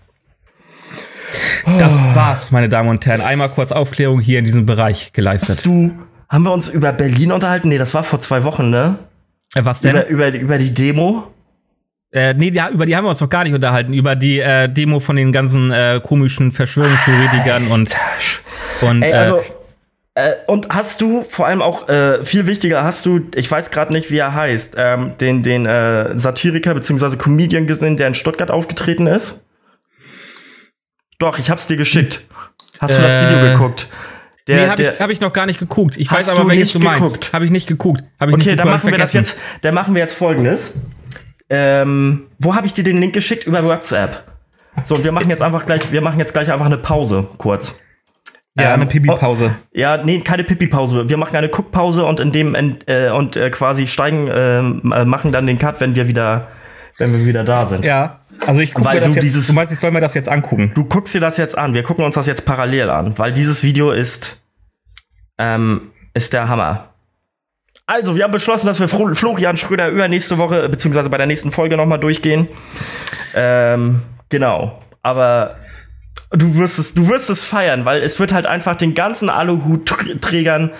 Das 1.80 2.04
war's, 2.14 2.52
meine 2.52 2.70
Damen 2.70 2.90
und 2.90 3.06
Herren. 3.06 3.22
Einmal 3.22 3.50
kurz 3.50 3.72
Aufklärung 3.72 4.20
hier 4.20 4.40
in 4.40 4.46
diesem 4.46 4.66
Bereich 4.66 5.14
geleistet. 5.14 5.58
Hast 5.58 5.66
du, 5.66 5.92
haben 6.30 6.44
wir 6.44 6.52
uns 6.54 6.70
über 6.70 6.94
Berlin 6.94 7.32
unterhalten? 7.32 7.70
Nee, 7.70 7.78
das 7.78 7.94
war 7.94 8.04
vor 8.04 8.20
zwei 8.22 8.44
Wochen, 8.44 8.70
ne? 8.70 9.00
Äh, 9.56 9.66
was 9.66 9.82
denn? 9.82 9.96
Über, 9.96 10.08
über, 10.08 10.34
über 10.40 10.58
die 10.58 10.74
Demo? 10.74 11.28
Äh, 12.12 12.36
nee, 12.36 12.52
ja, 12.52 12.70
über 12.70 12.86
die 12.86 12.96
haben 12.96 13.06
wir 13.06 13.10
uns 13.10 13.22
noch 13.22 13.30
gar 13.30 13.44
nicht 13.44 13.54
unterhalten. 13.54 13.94
Über 13.94 14.16
die 14.16 14.40
äh, 14.40 14.68
Demo 14.70 15.00
von 15.00 15.16
den 15.16 15.32
ganzen 15.32 15.72
äh, 15.72 16.00
komischen 16.04 16.52
Verschwörungstheoretikern 16.52 17.68
und, 17.70 17.96
und 18.82 19.02
Ey, 19.02 19.12
äh, 19.12 19.14
also. 19.14 19.42
Äh, 20.16 20.34
und 20.48 20.70
hast 20.70 21.02
du, 21.02 21.24
vor 21.24 21.48
allem 21.48 21.62
auch 21.62 21.90
äh, 21.90 22.24
viel 22.24 22.46
wichtiger, 22.46 22.84
hast 22.84 23.06
du, 23.06 23.22
ich 23.36 23.50
weiß 23.50 23.72
gerade 23.72 23.92
nicht, 23.94 24.12
wie 24.12 24.18
er 24.20 24.34
heißt, 24.36 24.76
ähm, 24.78 25.18
den, 25.18 25.42
den 25.42 25.66
äh, 25.66 26.18
Satiriker 26.18 26.76
bzw. 26.76 27.18
Comedian 27.18 27.66
gesehen, 27.66 27.98
der 27.98 28.08
in 28.08 28.14
Stuttgart 28.14 28.52
aufgetreten 28.52 29.08
ist? 29.08 29.44
Doch, 31.18 31.40
ich 31.40 31.50
hab's 31.50 31.66
dir 31.68 31.78
geschickt. 31.78 32.28
Hast 32.80 32.98
du 32.98 33.02
das 33.02 33.16
Äh, 33.16 33.26
Video 33.30 33.52
geguckt? 33.54 33.88
Der, 34.48 34.64
nee, 34.64 34.70
habe 34.70 34.84
ich, 34.84 35.00
hab 35.00 35.10
ich 35.10 35.22
noch 35.22 35.32
gar 35.32 35.46
nicht 35.46 35.60
geguckt. 35.60 35.96
Ich 35.98 36.12
weiß 36.12 36.30
aber, 36.30 36.50
welches 36.50 36.74
du 36.74 36.80
meinst. 36.80 37.32
Habe 37.32 37.46
ich 37.46 37.52
nicht 37.52 37.66
geguckt. 37.68 38.04
Hab 38.20 38.28
ich 38.30 38.36
Okay, 38.36 38.50
nicht 38.50 38.60
dann 38.60 38.68
machen 38.68 38.92
wir 38.92 38.98
das 38.98 39.12
vergessen. 39.14 39.18
jetzt. 39.18 39.62
Dann 39.62 39.74
machen 39.74 39.96
wir 39.96 40.02
jetzt 40.02 40.16
folgendes. 40.16 40.74
Ähm, 41.50 42.28
wo 42.40 42.54
habe 42.54 42.68
ich 42.68 42.74
dir 42.74 42.84
den 42.84 43.00
Link 43.00 43.14
geschickt? 43.14 43.48
Über 43.48 43.64
WhatsApp. 43.64 44.24
So, 44.84 44.96
und 44.96 45.04
wir 45.06 45.12
machen 45.14 45.30
jetzt 45.30 45.42
einfach 45.42 45.66
gleich, 45.66 45.92
wir 45.92 46.02
machen 46.02 46.20
jetzt 46.20 46.34
gleich 46.34 46.52
einfach 46.52 46.66
eine 46.66 46.78
Pause, 46.78 47.30
kurz. 47.38 47.83
Ja, 48.58 48.66
Ähm, 48.76 48.82
eine 48.82 48.86
Pipi-Pause. 48.86 49.56
Ja, 49.74 49.98
nee, 49.98 50.20
keine 50.20 50.44
Pipi-Pause. 50.44 51.10
Wir 51.10 51.18
machen 51.18 51.36
eine 51.36 51.50
Guckpause 51.50 52.06
und 52.06 52.20
in 52.20 52.32
dem 52.32 52.54
äh, 52.86 53.10
und 53.10 53.36
äh, 53.36 53.50
quasi 53.50 53.88
steigen, 53.88 54.30
ähm, 54.32 54.94
äh, 54.96 55.06
machen 55.06 55.32
dann 55.32 55.48
den 55.48 55.58
Cut, 55.58 55.82
wenn 55.82 55.96
wir 55.96 56.08
wieder, 56.08 56.48
wenn 57.00 57.14
wir 57.14 57.26
wieder 57.26 57.44
da 57.44 57.66
sind. 57.66 57.84
Ja, 57.84 58.20
also 58.46 58.62
ich 58.62 58.74
gucke 58.74 58.88
mir 58.90 59.00
das 59.00 59.14
du 59.14 59.20
jetzt. 59.20 59.24
dieses- 59.24 59.48
du 59.48 59.54
meinst, 59.54 59.74
ich 59.74 59.80
soll 59.80 59.90
mir 59.92 60.02
das 60.02 60.14
jetzt 60.14 60.30
angucken? 60.30 60.72
Du 60.76 60.84
guckst 60.84 61.16
dir 61.16 61.20
das 61.20 61.38
jetzt 61.38 61.58
an. 61.58 61.74
Wir 61.74 61.82
gucken 61.84 62.06
uns 62.06 62.14
das 62.16 62.28
jetzt 62.28 62.46
parallel 62.46 62.90
an, 62.92 63.18
weil 63.18 63.34
dieses 63.34 63.64
Video 63.64 63.90
ist, 63.92 64.42
ähm, 65.40 65.90
ist 66.14 66.34
der 66.34 66.48
Hammer. 66.48 66.90
Also, 67.88 68.16
wir 68.16 68.24
haben 68.24 68.32
beschlossen, 68.32 68.68
dass 68.68 68.80
wir 68.80 68.88
Florian 68.88 69.58
Schröder 69.58 69.90
übernächste 69.90 70.38
Woche, 70.38 70.70
beziehungsweise 70.70 71.10
bei 71.10 71.18
der 71.18 71.26
nächsten 71.26 71.52
Folge 71.52 71.76
nochmal 71.76 72.00
durchgehen. 72.00 72.48
Ähm, 73.36 74.02
genau. 74.30 74.80
Aber 75.02 75.56
du 76.34 76.56
wirst 76.56 76.80
es, 76.80 76.94
du 76.94 77.08
wirst 77.10 77.30
es 77.30 77.46
feiern, 77.46 77.86
weil 77.86 78.02
es 78.02 78.20
wird 78.20 78.34
halt 78.34 78.46
einfach 78.46 78.76
den 78.76 78.94
ganzen 78.94 79.30
Aluhutträgern 79.30 80.72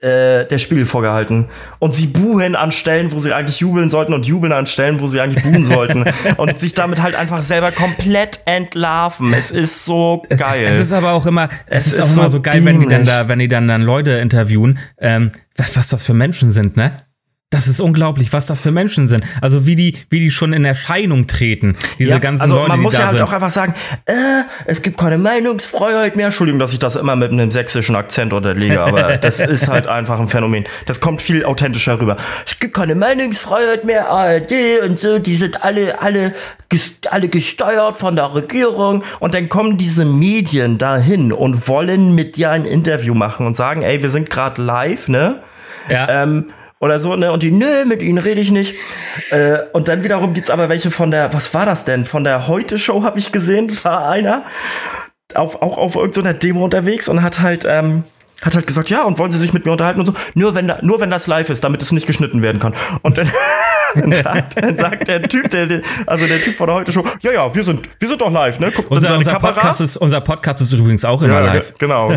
äh, 0.00 0.46
der 0.46 0.58
Spiegel 0.58 0.86
vorgehalten. 0.86 1.48
Und 1.80 1.92
sie 1.92 2.06
buhen 2.06 2.54
an 2.54 2.70
Stellen, 2.70 3.10
wo 3.10 3.18
sie 3.18 3.32
eigentlich 3.32 3.58
jubeln 3.60 3.90
sollten 3.90 4.12
und 4.12 4.26
jubeln 4.26 4.52
an 4.52 4.66
Stellen, 4.66 5.00
wo 5.00 5.08
sie 5.08 5.20
eigentlich 5.20 5.42
buhen 5.42 5.64
sollten. 5.64 6.04
Und 6.36 6.60
sich 6.60 6.74
damit 6.74 7.02
halt 7.02 7.16
einfach 7.16 7.42
selber 7.42 7.72
komplett 7.72 8.40
entlarven. 8.44 9.34
Es 9.34 9.50
ist 9.50 9.84
so 9.84 10.22
geil. 10.28 10.68
Es 10.70 10.78
ist 10.78 10.92
aber 10.92 11.12
auch 11.12 11.26
immer, 11.26 11.48
es, 11.66 11.88
Es 11.88 11.94
ist, 11.94 12.00
auch 12.00 12.04
ist 12.04 12.16
immer 12.16 12.28
so 12.28 12.36
so 12.36 12.42
geil, 12.42 12.64
wenn 12.64 12.80
die 12.80 12.86
dann 12.86 13.04
da, 13.04 13.26
wenn 13.26 13.40
die 13.40 13.48
dann, 13.48 13.66
dann 13.66 13.82
Leute 13.82 14.12
interviewen, 14.12 14.78
ähm, 14.98 15.32
was, 15.56 15.76
was 15.76 15.88
das 15.88 16.06
für 16.06 16.14
Menschen 16.14 16.52
sind, 16.52 16.76
ne? 16.76 16.96
Das 17.50 17.66
ist 17.66 17.80
unglaublich, 17.80 18.34
was 18.34 18.44
das 18.44 18.60
für 18.60 18.70
Menschen 18.70 19.08
sind. 19.08 19.24
Also 19.40 19.64
wie 19.64 19.74
die, 19.74 19.96
wie 20.10 20.20
die 20.20 20.30
schon 20.30 20.52
in 20.52 20.66
Erscheinung 20.66 21.26
treten. 21.26 21.78
Diese 21.98 22.10
Ja, 22.10 22.18
ganzen 22.18 22.42
also 22.42 22.56
Leute, 22.56 22.68
man 22.68 22.80
muss 22.80 22.92
ja 22.92 23.06
halt 23.06 23.12
sind. 23.12 23.22
auch 23.22 23.32
einfach 23.32 23.50
sagen, 23.50 23.72
äh, 24.04 24.12
es 24.66 24.82
gibt 24.82 24.98
keine 24.98 25.16
Meinungsfreiheit 25.16 26.14
mehr. 26.14 26.26
Entschuldigung, 26.26 26.58
dass 26.58 26.74
ich 26.74 26.78
das 26.78 26.94
immer 26.94 27.16
mit 27.16 27.32
einem 27.32 27.50
sächsischen 27.50 27.96
Akzent 27.96 28.34
unterlege, 28.34 28.82
aber 28.82 29.16
das 29.22 29.40
ist 29.40 29.68
halt 29.68 29.86
einfach 29.86 30.20
ein 30.20 30.28
Phänomen. 30.28 30.66
Das 30.84 31.00
kommt 31.00 31.22
viel 31.22 31.42
authentischer 31.46 31.98
rüber. 31.98 32.18
Es 32.46 32.58
gibt 32.58 32.74
keine 32.74 32.94
Meinungsfreiheit 32.94 33.84
mehr, 33.84 34.10
ARD 34.10 34.82
und 34.84 35.00
so, 35.00 35.18
die 35.18 35.34
sind 35.36 35.64
alle, 35.64 36.02
alle, 36.02 36.34
alle 37.10 37.28
gesteuert 37.30 37.96
von 37.96 38.14
der 38.14 38.34
Regierung. 38.34 39.02
Und 39.20 39.32
dann 39.32 39.48
kommen 39.48 39.78
diese 39.78 40.04
Medien 40.04 40.76
dahin 40.76 41.32
und 41.32 41.66
wollen 41.66 42.14
mit 42.14 42.36
dir 42.36 42.50
ein 42.50 42.66
Interview 42.66 43.14
machen 43.14 43.46
und 43.46 43.56
sagen, 43.56 43.80
ey, 43.80 44.02
wir 44.02 44.10
sind 44.10 44.28
gerade 44.28 44.60
live, 44.62 45.08
ne? 45.08 45.40
ja. 45.88 46.24
ähm, 46.24 46.50
oder 46.80 47.00
so, 47.00 47.16
ne? 47.16 47.32
Und 47.32 47.42
die, 47.42 47.50
nö, 47.50 47.84
mit 47.86 48.02
ihnen 48.02 48.18
rede 48.18 48.40
ich 48.40 48.50
nicht. 48.50 48.74
Äh, 49.30 49.58
und 49.72 49.88
dann 49.88 50.04
wiederum 50.04 50.34
gibt's 50.34 50.50
aber 50.50 50.68
welche 50.68 50.90
von 50.90 51.10
der, 51.10 51.32
was 51.34 51.52
war 51.54 51.66
das 51.66 51.84
denn? 51.84 52.04
Von 52.04 52.24
der 52.24 52.48
Heute-Show 52.48 53.02
habe 53.02 53.18
ich 53.18 53.32
gesehen, 53.32 53.76
war 53.84 54.08
einer 54.08 54.44
auf, 55.34 55.60
auch 55.62 55.76
auf 55.76 55.96
irgendeiner 55.96 56.34
Demo 56.34 56.64
unterwegs 56.64 57.08
und 57.08 57.22
hat 57.22 57.40
halt, 57.40 57.66
ähm, 57.68 58.04
hat 58.42 58.54
halt 58.54 58.66
gesagt, 58.68 58.88
ja, 58.88 59.02
und 59.02 59.18
wollen 59.18 59.32
Sie 59.32 59.38
sich 59.38 59.52
mit 59.52 59.64
mir 59.66 59.72
unterhalten 59.72 59.98
und 60.00 60.06
so, 60.06 60.14
nur 60.34 60.54
wenn, 60.54 60.68
da, 60.68 60.78
nur 60.82 61.00
wenn 61.00 61.10
das 61.10 61.26
live 61.26 61.50
ist, 61.50 61.64
damit 61.64 61.82
es 61.82 61.90
nicht 61.90 62.06
geschnitten 62.06 62.40
werden 62.40 62.60
kann. 62.60 62.72
Und 63.02 63.18
dann, 63.18 63.28
dann, 63.94 64.12
sagt, 64.12 64.62
dann 64.62 64.76
sagt 64.76 65.08
der 65.08 65.22
Typ, 65.22 65.50
der, 65.50 65.80
also 66.06 66.24
der 66.26 66.40
Typ 66.40 66.56
von 66.56 66.68
der 66.68 66.76
Heute-Show, 66.76 67.02
ja, 67.20 67.32
ja, 67.32 67.52
wir 67.54 67.64
sind, 67.64 67.88
wir 67.98 68.08
sind 68.08 68.20
doch 68.20 68.30
live, 68.30 68.60
ne? 68.60 68.70
Guckt 68.70 68.90
in 68.90 68.94
unser, 68.96 69.08
seine 69.08 69.18
unser, 69.18 69.32
Kamera. 69.32 69.52
Podcast 69.54 69.80
ist, 69.80 69.96
unser 69.96 70.20
Podcast 70.20 70.60
ist 70.62 70.72
übrigens 70.72 71.04
auch 71.04 71.20
immer 71.20 71.34
Ja, 71.34 71.40
live. 71.40 71.66
ge- 71.70 71.74
genau. 71.80 72.08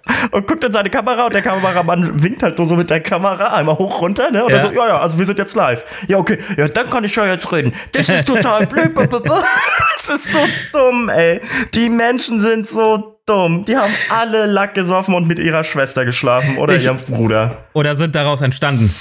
und 0.32 0.46
guckt 0.46 0.64
in 0.64 0.72
seine 0.72 0.88
Kamera 0.88 1.26
und 1.26 1.34
der 1.34 1.42
Kameramann 1.42 2.22
winkt 2.22 2.42
halt 2.42 2.56
nur 2.56 2.66
so 2.66 2.74
mit 2.76 2.88
der 2.88 3.00
Kamera 3.00 3.52
einmal 3.54 3.76
hoch 3.76 4.00
runter, 4.00 4.30
ne? 4.30 4.44
Und 4.44 4.52
Ja. 4.52 4.62
so, 4.62 4.70
ja, 4.72 4.86
ja, 4.88 4.98
also 5.00 5.18
wir 5.18 5.26
sind 5.26 5.38
jetzt 5.38 5.54
live. 5.56 5.84
Ja, 6.08 6.16
okay, 6.16 6.38
ja, 6.56 6.68
dann 6.68 6.88
kann 6.88 7.04
ich 7.04 7.14
ja 7.14 7.26
jetzt 7.26 7.52
reden. 7.52 7.72
Das 7.92 8.08
ist 8.08 8.26
total 8.26 8.66
blöd. 8.66 8.92
das 8.96 10.08
ist 10.08 10.32
so 10.32 10.38
dumm, 10.72 11.10
ey. 11.10 11.40
Die 11.74 11.90
Menschen 11.90 12.40
sind 12.40 12.66
so 12.66 13.19
dumm. 13.30 13.64
Die 13.64 13.76
haben 13.76 13.92
alle 14.10 14.46
Lack 14.46 14.74
gesoffen 14.74 15.14
und 15.14 15.26
mit 15.28 15.38
ihrer 15.38 15.64
Schwester 15.64 16.04
geschlafen 16.04 16.58
oder 16.58 16.74
Ich- 16.74 16.84
ihrem 16.84 16.96
Bruder. 16.98 17.58
Oder 17.72 17.96
sind 17.96 18.14
daraus 18.14 18.40
entstanden. 18.42 18.94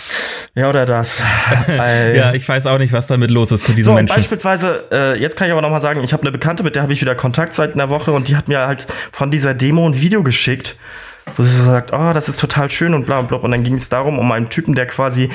Ja, 0.56 0.70
oder 0.70 0.86
das. 0.86 1.22
Ja, 1.68 2.34
ich 2.34 2.48
weiß 2.48 2.66
auch 2.68 2.78
nicht, 2.78 2.94
was 2.94 3.08
damit 3.08 3.32
los 3.32 3.52
ist 3.52 3.68
mit 3.68 3.78
diesen 3.78 3.92
So, 3.92 3.94
Menschen. 3.96 4.16
beispielsweise, 4.16 4.86
äh, 4.92 5.16
jetzt 5.20 5.36
kann 5.38 5.48
ich 5.48 5.52
aber 5.52 5.62
noch 5.62 5.70
mal 5.70 5.80
sagen, 5.82 6.04
ich 6.04 6.12
habe 6.14 6.24
eine 6.24 6.32
Bekannte, 6.32 6.64
mit 6.64 6.76
der 6.76 6.84
habe 6.84 6.94
ich 6.94 7.02
wieder 7.02 7.16
Kontakt 7.16 7.54
seit 7.56 7.74
einer 7.74 7.90
Woche 7.90 8.12
und 8.12 8.28
die 8.28 8.36
hat 8.36 8.48
mir 8.48 8.60
halt 8.68 8.88
von 9.12 9.32
dieser 9.32 9.54
Demo 9.54 9.88
ein 9.88 10.00
Video 10.02 10.24
geschickt, 10.24 10.78
wo 11.38 11.44
sie 11.44 11.50
so 11.56 11.66
sagt, 11.66 11.94
oh, 11.94 12.14
das 12.14 12.30
ist 12.30 12.40
total 12.40 12.70
schön 12.70 12.94
und 12.94 13.06
bla 13.06 13.20
und 13.20 13.28
bla. 13.28 13.38
Und 13.38 13.52
dann 13.52 13.64
ging 13.64 13.76
es 13.76 13.90
darum, 13.90 14.18
um 14.20 14.32
einen 14.32 14.50
Typen, 14.50 14.76
der 14.76 14.88
quasi 14.88 15.30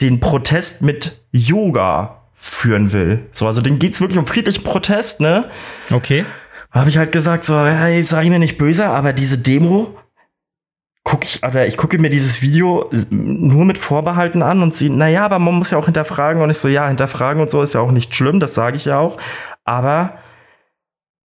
den 0.00 0.20
Protest 0.20 0.82
mit 0.82 1.18
Yoga 1.32 2.22
führen 2.36 2.92
will. 2.92 3.20
So, 3.32 3.46
also 3.46 3.60
den 3.60 3.78
geht's 3.78 4.00
wirklich 4.00 4.18
um 4.18 4.26
friedlichen 4.26 4.62
Protest, 4.64 5.20
ne? 5.20 5.46
Okay. 5.92 6.24
Habe 6.70 6.88
ich 6.90 6.98
halt 6.98 7.12
gesagt, 7.12 7.44
so, 7.44 7.58
hey, 7.58 8.02
sag 8.02 8.24
ich 8.24 8.30
mir 8.30 8.38
nicht 8.38 8.58
böse, 8.58 8.86
aber 8.86 9.12
diese 9.12 9.38
Demo 9.38 9.96
gucke 11.04 11.24
ich, 11.24 11.42
Alter, 11.42 11.66
ich 11.66 11.78
gucke 11.78 11.98
mir 11.98 12.10
dieses 12.10 12.42
Video 12.42 12.90
nur 13.10 13.64
mit 13.64 13.78
Vorbehalten 13.78 14.42
an 14.42 14.62
und 14.62 14.74
sie, 14.74 14.90
naja, 14.90 15.24
aber 15.24 15.38
man 15.38 15.54
muss 15.54 15.70
ja 15.70 15.78
auch 15.78 15.86
hinterfragen 15.86 16.42
und 16.42 16.50
ich 16.50 16.58
so, 16.58 16.68
ja, 16.68 16.86
hinterfragen 16.86 17.40
und 17.40 17.50
so 17.50 17.62
ist 17.62 17.72
ja 17.72 17.80
auch 17.80 17.92
nicht 17.92 18.14
schlimm, 18.14 18.40
das 18.40 18.54
sage 18.54 18.76
ich 18.76 18.84
ja 18.84 18.98
auch, 18.98 19.16
aber 19.64 20.18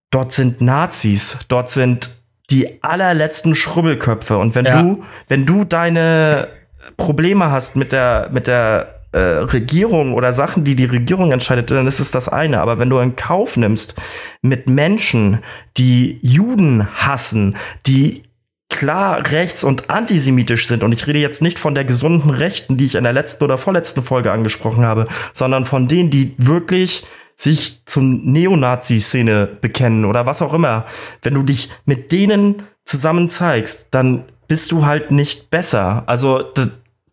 dort 0.09 0.33
sind 0.33 0.61
Nazis, 0.61 1.37
dort 1.47 1.69
sind 1.69 2.09
die 2.49 2.81
allerletzten 2.81 3.53
Schrubbelköpfe 3.53 4.37
und 4.37 4.55
wenn 4.55 4.65
Ja. 4.65 4.81
du, 4.81 5.03
wenn 5.27 5.45
du 5.45 5.63
deine 5.63 6.47
Probleme 6.95 7.51
hast 7.51 7.75
mit 7.75 7.91
der, 7.91 8.29
mit 8.31 8.47
der 8.47 8.96
äh, 9.11 9.19
Regierung 9.19 10.13
oder 10.13 10.33
Sachen, 10.33 10.63
die 10.63 10.75
die 10.75 10.85
Regierung 10.85 11.31
entscheidet, 11.31 11.71
dann 11.71 11.87
ist 11.87 11.99
es 11.99 12.11
das 12.11 12.27
eine. 12.27 12.61
Aber 12.61 12.79
wenn 12.79 12.89
du 12.89 12.99
in 12.99 13.15
Kauf 13.15 13.57
nimmst 13.57 13.95
mit 14.41 14.67
Menschen, 14.67 15.39
die 15.77 16.19
Juden 16.21 16.87
hassen, 16.95 17.55
die 17.85 18.23
klar 18.69 19.23
rechts 19.31 19.63
und 19.63 19.89
antisemitisch 19.89 20.67
sind, 20.67 20.83
und 20.83 20.91
ich 20.91 21.07
rede 21.07 21.19
jetzt 21.19 21.41
nicht 21.41 21.57
von 21.57 21.73
der 21.73 21.85
gesunden 21.85 22.31
Rechten, 22.31 22.77
die 22.77 22.85
ich 22.85 22.95
in 22.95 23.03
der 23.03 23.13
letzten 23.13 23.43
oder 23.43 23.57
vorletzten 23.57 24.03
Folge 24.03 24.31
angesprochen 24.31 24.85
habe, 24.85 25.07
sondern 25.33 25.65
von 25.65 25.87
denen, 25.87 26.09
die 26.09 26.35
wirklich 26.37 27.05
sich 27.35 27.81
zum 27.85 28.25
Neonazi-Szene 28.25 29.47
bekennen 29.61 30.05
oder 30.05 30.25
was 30.25 30.41
auch 30.41 30.53
immer. 30.53 30.85
Wenn 31.21 31.35
du 31.35 31.43
dich 31.43 31.69
mit 31.85 32.11
denen 32.11 32.63
zusammen 32.83 33.29
zeigst, 33.29 33.87
dann 33.91 34.25
bist 34.47 34.71
du 34.71 34.85
halt 34.85 35.11
nicht 35.11 35.49
besser. 35.49 36.03
Also 36.07 36.43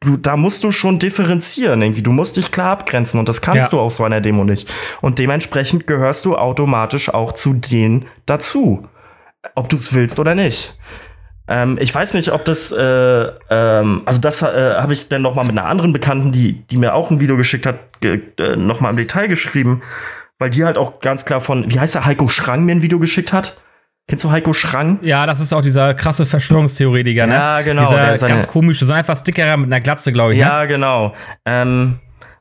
du, 0.04 0.16
da 0.16 0.36
musst 0.36 0.64
du 0.64 0.70
schon 0.70 0.98
differenzieren 0.98 1.82
irgendwie. 1.82 2.02
Du 2.02 2.12
musst 2.12 2.36
dich 2.36 2.50
klar 2.50 2.72
abgrenzen 2.72 3.18
und 3.20 3.28
das 3.28 3.40
kannst 3.40 3.60
Ja. 3.62 3.68
du 3.68 3.80
auf 3.80 3.92
so 3.92 4.04
einer 4.04 4.20
Demo 4.20 4.44
nicht. 4.44 4.72
Und 5.00 5.18
dementsprechend 5.18 5.86
gehörst 5.86 6.24
du 6.24 6.36
automatisch 6.36 7.12
auch 7.12 7.32
zu 7.32 7.54
denen 7.54 8.06
dazu. 8.26 8.86
Ob 9.54 9.68
du 9.68 9.76
es 9.76 9.92
willst 9.92 10.18
oder 10.18 10.34
nicht. 10.34 10.76
Ähm, 11.46 11.76
ich 11.80 11.94
weiß 11.94 12.14
nicht, 12.14 12.32
ob 12.32 12.44
das, 12.46 12.72
äh, 12.72 13.26
ähm, 13.50 14.02
also 14.06 14.18
das 14.20 14.40
äh, 14.40 14.46
habe 14.46 14.94
ich 14.94 15.08
dann 15.08 15.20
noch 15.22 15.34
mal 15.34 15.44
mit 15.44 15.52
einer 15.58 15.66
anderen 15.66 15.92
Bekannten, 15.92 16.32
die, 16.32 16.62
die 16.68 16.78
mir 16.78 16.94
auch 16.94 17.10
ein 17.10 17.20
Video 17.20 17.36
geschickt 17.36 17.66
hat, 17.66 18.00
ge 18.00 18.22
äh, 18.38 18.56
noch 18.56 18.80
mal 18.80 18.90
im 18.90 18.96
Detail 18.96 19.26
geschrieben, 19.26 19.82
weil 20.38 20.48
die 20.48 20.64
halt 20.64 20.78
auch 20.78 21.00
ganz 21.00 21.26
klar 21.26 21.42
von, 21.42 21.70
wie 21.70 21.78
heißt 21.78 21.94
der, 21.94 22.06
Heiko 22.06 22.28
Schrang 22.28 22.64
mir 22.64 22.72
ein 22.72 22.82
Video 22.82 22.98
geschickt 22.98 23.32
hat. 23.34 23.58
Kennst 24.06 24.22
du 24.24 24.30
Heiko 24.30 24.52
Schrang? 24.52 24.98
Ja, 25.02 25.24
das 25.26 25.40
ist 25.40 25.52
auch 25.54 25.62
dieser 25.62 25.94
krasse 25.94 26.26
Verschwörungstheoretiker, 26.26 27.26
ne? 27.26 27.34
Ja, 27.34 27.60
genau, 27.62 27.86
Dieser 27.88 28.16
seine- 28.18 28.34
ganz 28.34 28.48
komische, 28.48 28.84
so 28.84 28.92
einfach 28.92 29.16
Stickerer 29.16 29.56
mit 29.56 29.66
einer 29.66 29.80
Glatze, 29.80 30.12
glaube 30.12 30.34
ich. 30.34 30.38
Ne? 30.40 30.44
Ja, 30.44 30.66
genau. 30.66 31.14
Ähm, 31.46 31.98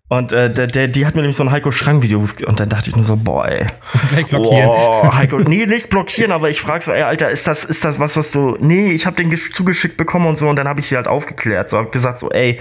Und 0.09 0.33
äh, 0.33 0.51
der, 0.51 0.67
der, 0.67 0.89
die 0.89 1.05
hat 1.05 1.15
mir 1.15 1.21
nämlich 1.21 1.37
so 1.37 1.43
ein 1.43 1.51
Heiko 1.51 1.71
Schrang-Video 1.71 2.27
und 2.45 2.59
dann 2.59 2.67
dachte 2.67 2.89
ich 2.89 2.95
nur 2.97 3.05
so, 3.05 3.15
boah, 3.15 3.47
ey. 3.47 3.65
Gleich 4.09 4.27
blockieren. 4.27 4.65
Boah, 4.67 5.17
Heiko, 5.17 5.37
nee, 5.39 5.65
nicht 5.65 5.89
blockieren, 5.89 6.33
aber 6.33 6.49
ich 6.49 6.59
frage 6.59 6.83
so, 6.83 6.91
ey, 6.91 7.03
Alter, 7.03 7.29
ist 7.31 7.47
das, 7.47 7.63
ist 7.63 7.83
das 7.85 7.97
was, 7.97 8.17
was 8.17 8.31
du. 8.31 8.57
Nee, 8.59 8.91
ich 8.91 9.05
habe 9.05 9.15
den 9.15 9.31
gesch- 9.33 9.53
zugeschickt 9.55 9.95
bekommen 9.95 10.27
und 10.27 10.37
so 10.37 10.49
und 10.49 10.57
dann 10.57 10.67
habe 10.67 10.81
ich 10.81 10.87
sie 10.89 10.97
halt 10.97 11.07
aufgeklärt. 11.07 11.69
So, 11.69 11.77
hab 11.77 11.93
gesagt, 11.93 12.19
so, 12.19 12.29
ey, 12.29 12.59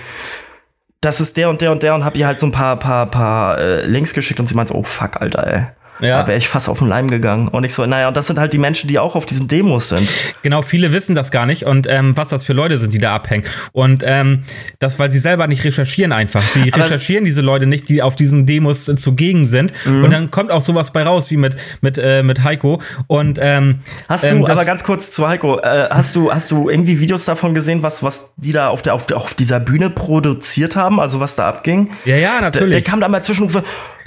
das 1.01 1.21
ist 1.21 1.37
der 1.37 1.51
und 1.51 1.61
der 1.61 1.73
und 1.73 1.83
der 1.83 1.97
und 1.97 2.05
hab 2.05 2.15
ihr 2.15 2.29
halt 2.29 2.39
so 2.39 2.47
ein 2.47 2.53
paar, 2.53 2.79
paar, 2.79 3.07
paar 3.11 3.59
äh, 3.59 3.85
Links 3.85 4.15
geschickt 4.15 4.39
und 4.39 4.47
sie 4.47 4.55
meinte, 4.55 4.73
so, 4.73 4.79
oh 4.79 4.85
fuck, 4.85 5.21
Alter, 5.21 5.47
ey. 5.47 5.67
Ja. 6.03 6.21
Da 6.23 6.27
wäre 6.29 6.37
ich 6.39 6.49
fast 6.49 6.69
auf 6.69 6.81
den 6.81 6.89
Leim 6.89 7.09
gegangen. 7.09 7.49
Und 7.49 7.65
ich 7.65 7.73
so, 7.73 7.87
naja, 7.87 8.09
und 8.09 8.17
das 8.17 8.27
sind 8.27 8.39
halt 8.39 8.53
die 8.53 8.59
Menschen, 8.59 8.89
die 8.89 8.99
auch 8.99 9.15
auf 9.15 9.25
diesen 9.25 9.49
Demos 9.49 9.89
sind. 9.89 10.07
Genau, 10.43 10.63
viele 10.63 10.93
wissen 10.93 11.15
das 11.15 11.31
gar 11.31 11.47
nicht 11.47 11.65
und 11.65 11.87
ähm, 11.89 12.17
was 12.17 12.31
das 12.31 12.45
für 12.45 12.53
Leute 12.53 12.79
sind, 12.79 12.93
die 12.93 12.99
da 12.99 13.15
abhängen. 13.15 13.45
Und 13.73 14.03
ähm, 14.07 14.43
das, 14.81 14.99
weil 14.99 15.11
sie 15.11 15.19
selber 15.21 15.47
nicht 15.47 15.65
recherchieren 15.65 16.13
einfach. 16.13 16.43
Sie 16.43 16.63
Aber- 16.73 16.83
recherchieren 16.83 17.25
diese 17.25 17.41
Leute 17.41 17.67
nicht, 17.67 17.89
die 17.89 18.03
auf 18.03 18.17
diesen 18.17 18.47
Demos 18.47 18.89
äh, 18.89 18.97
zugegen 18.97 19.47
sind. 19.47 19.73
Mhm. 19.85 20.05
Und 20.05 20.11
dann 20.11 20.31
kommt 20.31 20.51
auch 20.51 20.61
sowas 20.61 20.93
bei 20.93 21.03
raus, 21.05 21.31
wie 21.31 21.37
mit, 21.37 21.57
mit, 21.81 21.99
äh, 21.99 22.23
mit 22.23 22.43
Heiko. 22.43 22.81
Und 23.07 23.39
ähm, 23.41 23.81
Hast 24.09 24.25
ähm, 24.25 24.41
du, 24.45 24.47
aber 24.49 24.65
ganz 24.65 24.83
kurz 24.85 25.13
zu 25.13 25.29
Heiko, 25.29 25.59
äh, 25.61 25.89
hast 25.91 26.17
du, 26.17 26.33
hast 26.33 26.51
du 26.51 26.69
irgendwie 26.69 26.99
Videos 27.01 27.25
davon 27.25 27.55
gesehen, 27.55 27.83
was, 27.83 28.03
was 28.03 28.33
die 28.37 28.53
da 28.53 28.69
auf, 28.69 28.83
der, 28.83 28.95
auf, 28.95 29.07
der, 29.07 29.19
auf 29.19 29.35
dieser 29.35 29.61
Bühne 29.61 29.89
produziert 29.91 30.77
haben, 30.77 30.99
also 31.01 31.21
was 31.21 31.37
da 31.37 31.49
abging? 31.49 31.91
Ja, 32.05 32.17
ja, 32.17 32.33
Der, 32.33 32.41
natürlich. 32.43 32.73
der 32.73 32.83
kam 32.83 33.01
da 33.01 33.09
mal 33.09 33.23
zwischen 33.23 33.45
und 33.45 33.53
so, 33.53 33.63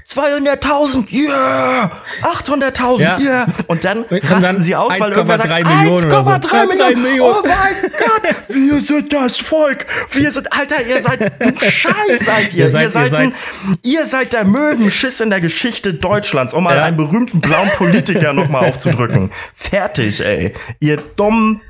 200.000, 0.10 1.12
yeah! 1.12 1.91
800.000, 2.22 2.99
Ja. 3.01 3.18
yeah! 3.20 3.47
Und 3.68 3.84
dann 3.84 4.03
Und 4.03 4.24
rasten 4.24 4.41
dann 4.41 4.64
sie 4.64 4.76
aus, 4.76 4.99
weil 4.99 5.12
irgendwer 5.12 5.38
sagt, 5.38 5.49
1,3 5.51 5.76
Millionen 5.78 5.99
so. 6.12 6.18
1,3 6.18 6.53
Ja, 6.53 6.66
Millionen. 6.66 7.01
Millionen. 7.03 7.36
Oh 7.36 7.47
mein 7.47 7.91
Gott, 7.91 8.45
wir 8.49 8.82
sind 8.84 9.14
das 9.14 9.38
Volk. 9.38 9.86
Wir 10.12 10.32
sind, 10.32 10.53
Alter, 10.53 10.82
ihr 10.82 11.01
seid 11.01 11.41
ein 11.41 11.60
Scheiß, 11.60 12.20
seid 12.26 12.53
ihr. 12.53 12.66
Ihr 12.66 12.72
seid- 12.72 12.84
ihr, 12.84 12.89
seid 12.91 13.14
ein, 13.14 13.34
ihr 13.82 14.06
seid 14.06 14.34
der 14.34 14.45
Möwenschiss 14.45 15.20
in 15.22 15.32
der 15.32 15.39
Geschichte 15.39 15.93
Deutschlands, 15.95 16.53
um 16.53 16.64
mal 16.66 16.76
Ja. 16.78 16.84
einen 16.86 16.97
berühmten 16.97 17.41
blauen 17.41 17.70
Politiker 17.76 18.32
nochmal 18.34 18.70
aufzudrücken. 18.70 19.32
Fertig, 19.56 20.24
ey. 20.24 20.53
Ihr 20.80 20.97
dummen 21.18 21.62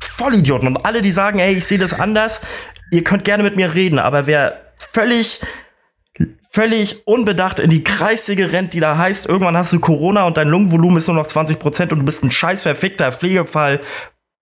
Vollidioten. 0.00 0.68
Und 0.68 0.84
alle, 0.84 1.00
die 1.00 1.12
sagen, 1.12 1.38
ey, 1.38 1.54
ich 1.54 1.64
sehe 1.64 1.78
das 1.78 1.98
anders, 1.98 2.40
ihr 2.90 3.04
könnt 3.04 3.24
gerne 3.24 3.42
mit 3.44 3.56
mir 3.56 3.74
reden, 3.74 3.98
aber 3.98 4.26
wer 4.26 4.60
völlig 4.92 5.40
völlig 6.58 7.06
unbedacht 7.06 7.60
in 7.60 7.70
die 7.70 7.84
Kreissäge 7.84 8.50
rennt, 8.52 8.74
die 8.74 8.80
da 8.80 8.98
heißt, 8.98 9.26
irgendwann 9.26 9.56
hast 9.56 9.72
du 9.72 9.78
Corona 9.78 10.24
und 10.24 10.36
dein 10.36 10.48
Lungenvolumen 10.48 10.96
ist 10.98 11.06
nur 11.06 11.14
noch 11.14 11.26
20% 11.28 11.92
und 11.92 11.98
du 12.00 12.04
bist 12.04 12.24
ein 12.24 12.32
scheiß 12.32 12.64
verfickter 12.64 13.12
Pflegefall, 13.12 13.78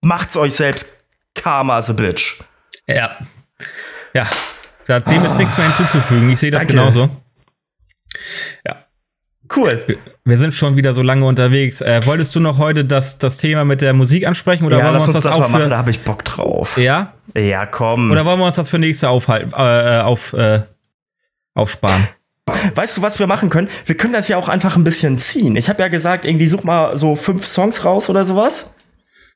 macht's 0.02 0.34
euch 0.38 0.54
selbst. 0.54 1.04
Karma 1.34 1.78
is 1.78 1.90
a 1.90 1.92
bitch. 1.92 2.40
Ja. 2.86 3.10
Ja. 4.14 4.26
Dem 5.00 5.26
ist 5.26 5.36
nichts 5.38 5.58
mehr 5.58 5.66
hinzuzufügen. 5.66 6.30
Ich 6.30 6.40
sehe 6.40 6.50
das 6.50 6.62
Danke. 6.62 6.72
genauso. 6.72 7.10
Ja. 8.66 8.76
Cool. 9.54 9.84
Wir- 10.24 10.38
sind 10.38 10.54
schon 10.54 10.78
wieder 10.78 10.94
so 10.94 11.02
lange 11.02 11.26
unterwegs. 11.26 11.82
Äh, 11.82 12.00
wolltest 12.06 12.34
du 12.34 12.40
noch 12.40 12.56
heute 12.56 12.86
das, 12.86 13.18
das 13.18 13.36
Thema 13.36 13.66
mit 13.66 13.82
der 13.82 13.92
Musik 13.92 14.26
ansprechen 14.26 14.64
oder 14.64 14.78
ja, 14.78 14.84
wollen 14.84 14.94
wir 14.94 15.00
uns 15.04 15.14
uns 15.14 15.22
das, 15.22 15.24
das 15.24 15.34
auch 15.36 15.50
machen, 15.50 15.64
für 15.64 15.68
da 15.68 15.76
habe 15.76 15.90
ich 15.90 16.00
Bock 16.00 16.24
drauf. 16.24 16.78
ja 16.78 17.12
Ja, 17.36 17.66
komm. 17.66 18.10
oder 18.10 18.24
wollen 18.24 18.38
wir 18.38 18.46
uns 18.46 18.54
das 18.56 18.70
für 18.70 18.78
nächste 18.78 19.10
aufhalten 19.10 19.52
äh, 19.52 20.00
auf 20.00 20.32
äh, 20.32 20.62
aufsparen? 21.56 22.08
Weißt 22.74 22.96
du, 22.96 23.02
was 23.02 23.18
wir 23.18 23.26
machen 23.26 23.50
können? 23.50 23.68
Wir 23.86 23.96
können 23.96 24.12
das 24.12 24.28
ja 24.28 24.36
auch 24.36 24.48
einfach 24.48 24.76
ein 24.76 24.84
bisschen 24.84 25.18
ziehen. 25.18 25.56
Ich 25.56 25.68
habe 25.68 25.82
ja 25.82 25.88
gesagt, 25.88 26.24
irgendwie 26.24 26.46
such 26.46 26.62
mal 26.62 26.96
so 26.96 27.16
fünf 27.16 27.44
Songs 27.44 27.84
raus 27.84 28.08
oder 28.08 28.24
sowas. 28.24 28.74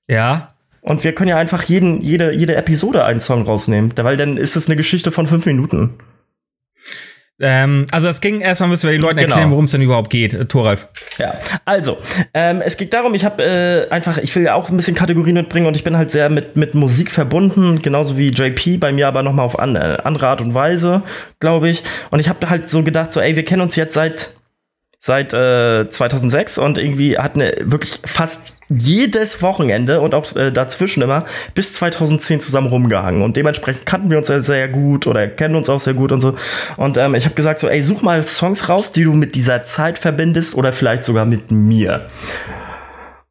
Ja. 0.07 0.49
Und 0.81 1.03
wir 1.03 1.15
können 1.15 1.29
ja 1.29 1.37
einfach 1.37 1.65
jeden, 1.65 2.01
jede, 2.01 2.35
jede 2.35 2.55
Episode 2.55 3.05
einen 3.05 3.21
Song 3.21 3.43
rausnehmen. 3.43 3.93
Weil 3.97 4.17
dann 4.17 4.37
ist 4.37 4.55
es 4.55 4.69
eine 4.69 4.77
Geschichte 4.77 5.11
von 5.11 5.27
fünf 5.27 5.45
Minuten. 5.45 5.95
Ähm, 7.41 7.87
also 7.91 8.09
es 8.09 8.21
ging 8.21 8.41
erstmal 8.41 8.69
müssen 8.69 8.87
wir 8.89 8.93
den 8.93 9.01
Leuten 9.01 9.19
erklären, 9.19 9.41
Genau. 9.41 9.51
worum 9.53 9.65
es 9.65 9.71
denn 9.71 9.81
überhaupt 9.83 10.11
geht. 10.11 10.35
Äh, 10.35 10.45
Thoralf. 10.45 10.89
Ja, 11.19 11.35
also, 11.65 11.99
ähm, 12.35 12.61
es 12.65 12.77
geht 12.77 12.93
darum, 12.93 13.15
ich 13.15 13.25
habe 13.25 13.43
äh, 13.43 13.91
einfach, 13.91 14.19
ich 14.19 14.35
will 14.37 14.43
ja 14.45 14.55
auch 14.55 14.69
ein 14.69 14.77
bisschen 14.77 14.95
Kategorien 14.95 15.35
mitbringen 15.35 15.67
und 15.67 15.75
ich 15.75 15.85
bin 15.85 15.97
halt 15.97 16.11
sehr 16.11 16.29
mit, 16.29 16.57
mit 16.57 16.75
Musik 16.75 17.11
verbunden, 17.11 17.81
genauso 17.83 18.17
wie 18.19 18.29
JP, 18.29 18.79
bei 18.79 18.93
mir 18.93 19.09
aber 19.09 19.23
nochmal 19.23 19.47
auf 19.47 19.59
an, 19.59 19.75
äh, 19.77 19.99
andere 20.05 20.29
Art 20.29 20.41
und 20.41 20.55
Weise, 20.55 21.03
glaube 21.41 21.69
ich. 21.71 21.83
Und 22.11 22.21
ich 22.21 22.29
habe 22.29 22.49
halt 22.51 22.69
so 22.69 22.83
gedacht, 22.83 23.13
so, 23.13 23.21
ey, 23.21 23.37
wir 23.37 23.45
kennen 23.45 23.63
uns 23.63 23.77
jetzt 23.77 23.95
seit 23.95 24.35
seit 25.03 25.33
äh, 25.33 25.89
2006 25.89 26.59
und 26.59 26.77
irgendwie 26.77 27.17
hatten 27.17 27.41
wir 27.41 27.55
wirklich 27.63 28.01
fast 28.05 28.59
jedes 28.69 29.41
Wochenende 29.41 30.03
und 30.03 30.15
auch 30.15 30.37
äh, 30.37 30.53
dazwischen 30.53 31.03
immer 31.03 31.25
bis 31.55 31.73
2010 31.73 32.43
zusammen 32.43 32.67
rumgehangen. 32.69 33.23
Und 33.23 33.35
dementsprechend 33.37 33.87
kannten 33.87 34.11
wir 34.11 34.19
uns 34.19 34.29
ja 34.29 34.43
sehr 34.43 34.69
gut 34.69 35.07
oder 35.07 35.27
kennen 35.27 35.57
uns 35.57 35.71
auch 35.71 35.81
sehr 35.81 35.95
gut 35.95 36.13
und 36.13 36.21
so. 36.21 36.37
Und 36.77 36.99
ähm, 36.99 37.15
ich 37.15 37.25
habe 37.25 37.35
gesagt 37.35 37.61
so 37.61 37.69
ey 37.69 37.83
such 37.83 38.03
mal 38.03 38.23
Songs 38.27 38.69
raus 38.69 38.93
die 38.93 39.05
du 39.05 39.15
mit 39.15 39.35
dieser 39.35 39.65
Zeit 39.65 39.99
verbindest 39.99 40.55
oder 40.55 40.73
vielleicht 40.73 41.05
sogar 41.05 41.25
mit 41.25 41.51
mir. 41.51 42.07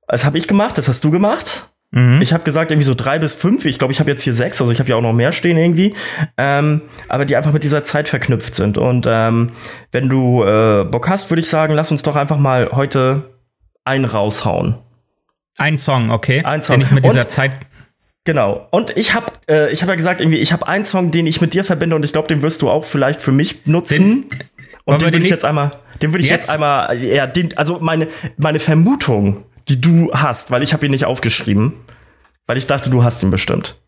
Das 0.07 0.25
habe 0.25 0.39
ich 0.39 0.47
gemacht 0.47 0.75
das 0.77 0.87
hast 0.87 1.03
du 1.03 1.11
gemacht 1.11 1.69
Mhm. 1.91 2.21
ich 2.21 2.33
habe 2.33 2.43
gesagt, 2.43 2.69
irgendwie 2.69 2.85
so 2.85 2.93
drei 2.93 3.17
bis 3.17 3.33
fünf. 3.33 3.65
Ich 3.65 3.79
glaube, 3.79 3.91
ich 3.91 3.99
habe 3.99 4.11
jetzt 4.11 4.23
hier 4.23 4.33
sechs, 4.33 4.61
also 4.61 4.71
ich 4.71 4.79
habe 4.79 4.89
ja 4.89 4.95
auch 4.95 5.01
noch 5.01 5.13
mehr 5.13 5.31
stehen 5.31 5.57
irgendwie. 5.57 5.95
Ähm, 6.37 6.81
aber 7.07 7.25
die 7.25 7.35
einfach 7.35 7.51
mit 7.51 7.63
dieser 7.63 7.83
Zeit 7.83 8.07
verknüpft 8.07 8.53
sind. 8.53 8.77
Und 8.77 9.07
ähm, 9.09 9.51
wenn 9.91 10.07
du 10.07 10.43
äh, 10.43 10.83
Bock 10.85 11.09
hast, 11.09 11.31
würde 11.31 11.41
ich 11.41 11.49
sagen, 11.49 11.73
lass 11.73 11.89
uns 11.89 12.03
doch 12.03 12.15
einfach 12.15 12.37
mal 12.37 12.69
heute 12.73 13.31
einen 13.85 14.05
raushauen. 14.05 14.75
Ein 15.57 15.77
Song, 15.79 16.11
okay. 16.11 16.43
Ein 16.43 16.61
Song. 16.61 16.79
Den 16.79 16.85
ich 16.87 16.91
mit 16.91 17.05
dieser 17.05 17.21
Und- 17.21 17.29
Zeit. 17.29 17.51
Genau. 18.25 18.67
Und 18.69 18.95
ich 18.95 19.15
habe 19.15 19.31
äh, 19.49 19.71
ich 19.71 19.81
hab 19.81 19.89
ja 19.89 19.95
gesagt, 19.95 20.21
irgendwie, 20.21 20.37
ich 20.37 20.53
habe 20.53 20.67
einen 20.67 20.85
Song, 20.85 21.09
den 21.09 21.25
ich 21.25 21.41
mit 21.41 21.53
dir 21.55 21.63
verbinde 21.63 21.95
und 21.95 22.05
ich 22.05 22.11
glaube, 22.11 22.27
den 22.27 22.43
wirst 22.43 22.61
du 22.61 22.69
auch 22.69 22.85
vielleicht 22.85 23.21
für 23.21 23.31
mich 23.31 23.65
nutzen. 23.65 24.25
Wollen 24.85 24.95
und 24.95 25.01
den 25.01 25.07
den 25.07 25.13
würde 25.13 25.23
ich 25.25 25.31
jetzt 25.31 25.45
einmal, 25.45 25.71
den 26.01 26.11
würde 26.11 26.23
ich 26.23 26.29
jetzt, 26.29 26.41
Jetzt? 26.41 26.49
einmal, 26.51 26.95
ja, 27.01 27.25
den, 27.25 27.57
also 27.57 27.79
meine, 27.79 28.07
meine 28.37 28.59
Vermutung, 28.59 29.45
die 29.69 29.79
du 29.79 30.11
hast, 30.13 30.51
weil 30.51 30.63
ich 30.63 30.73
habe 30.73 30.85
ihn 30.85 30.91
nicht 30.91 31.05
aufgeschrieben, 31.05 31.73
weil 32.47 32.57
ich 32.57 32.67
dachte, 32.67 32.89
du 32.89 33.03
hast 33.03 33.21
ihn 33.23 33.31
bestimmt. 33.31 33.79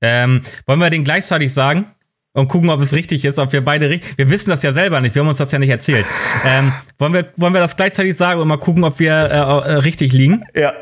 Ähm, 0.00 0.42
wollen 0.66 0.78
wir 0.78 0.90
den 0.90 1.04
gleichzeitig 1.04 1.52
sagen? 1.52 1.86
Und 2.32 2.48
gucken, 2.48 2.68
ob 2.68 2.82
es 2.82 2.92
richtig 2.92 3.24
ist, 3.24 3.38
ob 3.38 3.50
wir 3.54 3.64
beide 3.64 3.88
richtig. 3.88 4.18
Wir 4.18 4.28
wissen 4.28 4.50
das 4.50 4.62
ja 4.62 4.74
selber 4.74 5.00
nicht, 5.00 5.14
wir 5.14 5.20
haben 5.20 5.28
uns 5.28 5.38
das 5.38 5.52
ja 5.52 5.58
nicht 5.58 5.70
erzählt. 5.70 6.04
Ähm, 6.44 6.70
wollen, 6.98 7.14
wir, 7.14 7.32
wollen 7.36 7.54
wir 7.54 7.62
das 7.62 7.76
gleichzeitig 7.76 8.14
sagen 8.14 8.42
und 8.42 8.48
mal 8.48 8.58
gucken, 8.58 8.84
ob 8.84 8.98
wir 8.98 9.12
äh, 9.12 9.34
äh, 9.36 9.72
richtig 9.78 10.12
liegen? 10.12 10.44
Ja. 10.54 10.74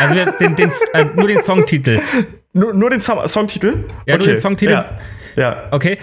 Also 0.00 0.14
wir, 0.14 0.26
den, 0.32 0.54
den, 0.54 0.70
äh, 0.92 1.06
nur 1.14 1.28
den 1.28 1.42
Songtitel. 1.42 1.98
Nur, 2.52 2.74
nur 2.74 2.90
den 2.90 3.00
Song 3.00 3.26
Songtitel? 3.26 3.86
Ja, 4.04 4.18
nur 4.18 4.26
den 4.26 4.36
Songtitel. 4.36 4.72
Ja. 4.72 4.98
ja. 5.36 5.68
Okay. 5.70 5.96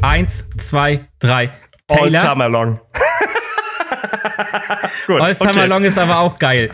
Eins, 0.00 0.46
zwei, 0.56 1.06
drei. 1.18 1.50
All 1.88 2.10
Taylor. 2.10 2.20
Summer 2.22 2.48
Long. 2.48 2.80
Gut, 5.06 5.20
All 5.20 5.34
Summer 5.34 5.50
okay. 5.50 5.66
Long 5.66 5.84
ist 5.84 5.98
aber 5.98 6.18
auch 6.18 6.38
geil. 6.38 6.70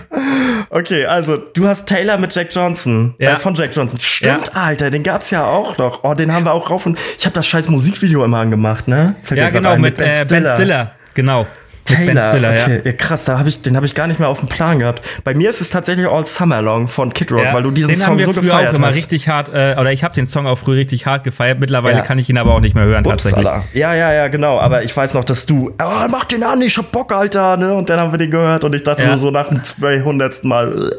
okay, 0.71 1.05
also 1.05 1.37
du 1.37 1.67
hast 1.67 1.87
Taylor 1.87 2.19
mit 2.19 2.35
Jack 2.35 2.49
Johnson. 2.55 3.15
Ja. 3.19 3.35
Äh, 3.35 3.39
von 3.39 3.55
Jack 3.55 3.75
Johnson. 3.75 3.99
Stimmt, 4.01 4.55
Alter, 4.57 4.91
den 4.91 5.03
gab's 5.03 5.31
ja 5.31 5.45
auch 5.45 5.77
noch. 5.79 6.05
Oh, 6.05 6.15
den 6.15 6.33
haben 6.33 6.45
wir 6.45 6.53
auch 6.53 6.71
rauf 6.71 6.87
und 6.87 6.99
ich 7.19 7.25
habe 7.25 7.35
das 7.35 7.47
scheiß 7.47 7.69
Musikvideo 7.69 8.25
immer 8.25 8.39
angemacht, 8.39 8.89
ne? 8.89 9.15
Fällt 9.23 9.41
Ja, 9.41 9.51
genau, 9.51 9.71
ein, 9.71 9.81
mit, 9.81 9.99
äh, 9.99 10.25
Ben 10.29 10.47
Stiller. 10.47 10.93
Genau. 11.15 11.47
Taylor, 11.85 12.29
Stiller, 12.31 12.51
okay. 12.51 12.77
ja. 12.79 12.91
ja. 12.91 12.93
Krass, 12.93 13.25
da 13.25 13.39
hab 13.39 13.47
ich, 13.47 13.61
den 13.63 13.77
habe 13.77 13.87
ich 13.87 13.95
gar 13.95 14.07
nicht 14.07 14.21
mehr 14.21 14.29
auf 14.29 14.39
dem 14.41 14.49
Plan 14.49 14.79
gehabt. 14.79 15.05
Bei 15.25 15.35
mir 15.35 15.51
ist 15.51 15.61
es 15.61 15.71
tatsächlich 15.71 16.07
All 16.07 16.25
Summer 16.27 16.63
Long 16.63 16.87
von 16.89 17.13
Kid 17.13 17.33
Rock, 17.33 17.43
Ja, 17.45 17.55
weil 17.55 17.63
du 17.65 17.71
diesen 17.71 17.89
den 17.91 17.99
Song 17.99 18.07
haben 18.13 18.19
wir 18.19 18.25
so 18.27 18.33
früher 18.33 18.43
gefeiert 18.45 18.71
auch 18.71 18.75
immer 18.75 18.87
hast. 18.89 18.97
richtig 18.97 19.29
hart, 19.29 19.49
äh, 19.49 19.75
oder 19.79 19.93
ich 19.93 20.05
habe 20.05 20.15
den 20.15 20.27
Song 20.27 20.47
auch 20.47 20.57
früher 20.59 20.77
richtig 20.77 21.07
hart 21.07 21.25
gefeiert. 21.25 21.59
Mittlerweile 21.61 21.97
Ja. 21.99 22.03
kann 22.03 22.19
ich 22.19 22.29
ihn 22.31 22.39
aber 22.39 22.55
auch 22.55 22.61
nicht 22.61 22.75
mehr 22.75 22.85
hören, 22.85 23.05
tatsächlich. 23.05 23.45
Upsala. 23.45 23.65
Ja, 23.75 23.95
ja, 23.95 24.13
ja, 24.13 24.29
genau. 24.29 24.59
Aber 24.61 24.83
ich 24.85 24.97
weiß 24.97 25.15
noch, 25.15 25.25
dass 25.25 25.47
du, 25.47 25.71
oh, 25.83 26.07
mach 26.11 26.25
den 26.25 26.43
an, 26.45 26.63
ich 26.63 26.77
hab 26.79 26.93
Bock, 26.93 27.13
Alter, 27.13 27.57
ne? 27.57 27.75
Und 27.75 27.91
dann 27.91 27.99
haben 27.99 28.13
wir 28.13 28.19
den 28.19 28.31
gehört 28.31 28.65
und 28.65 28.75
ich 28.75 28.85
dachte 28.85 29.05
nur 29.07 29.19
so 29.19 29.31
nach 29.31 29.49
dem 29.49 29.65
200. 29.65 30.45
Mal. 30.45 30.91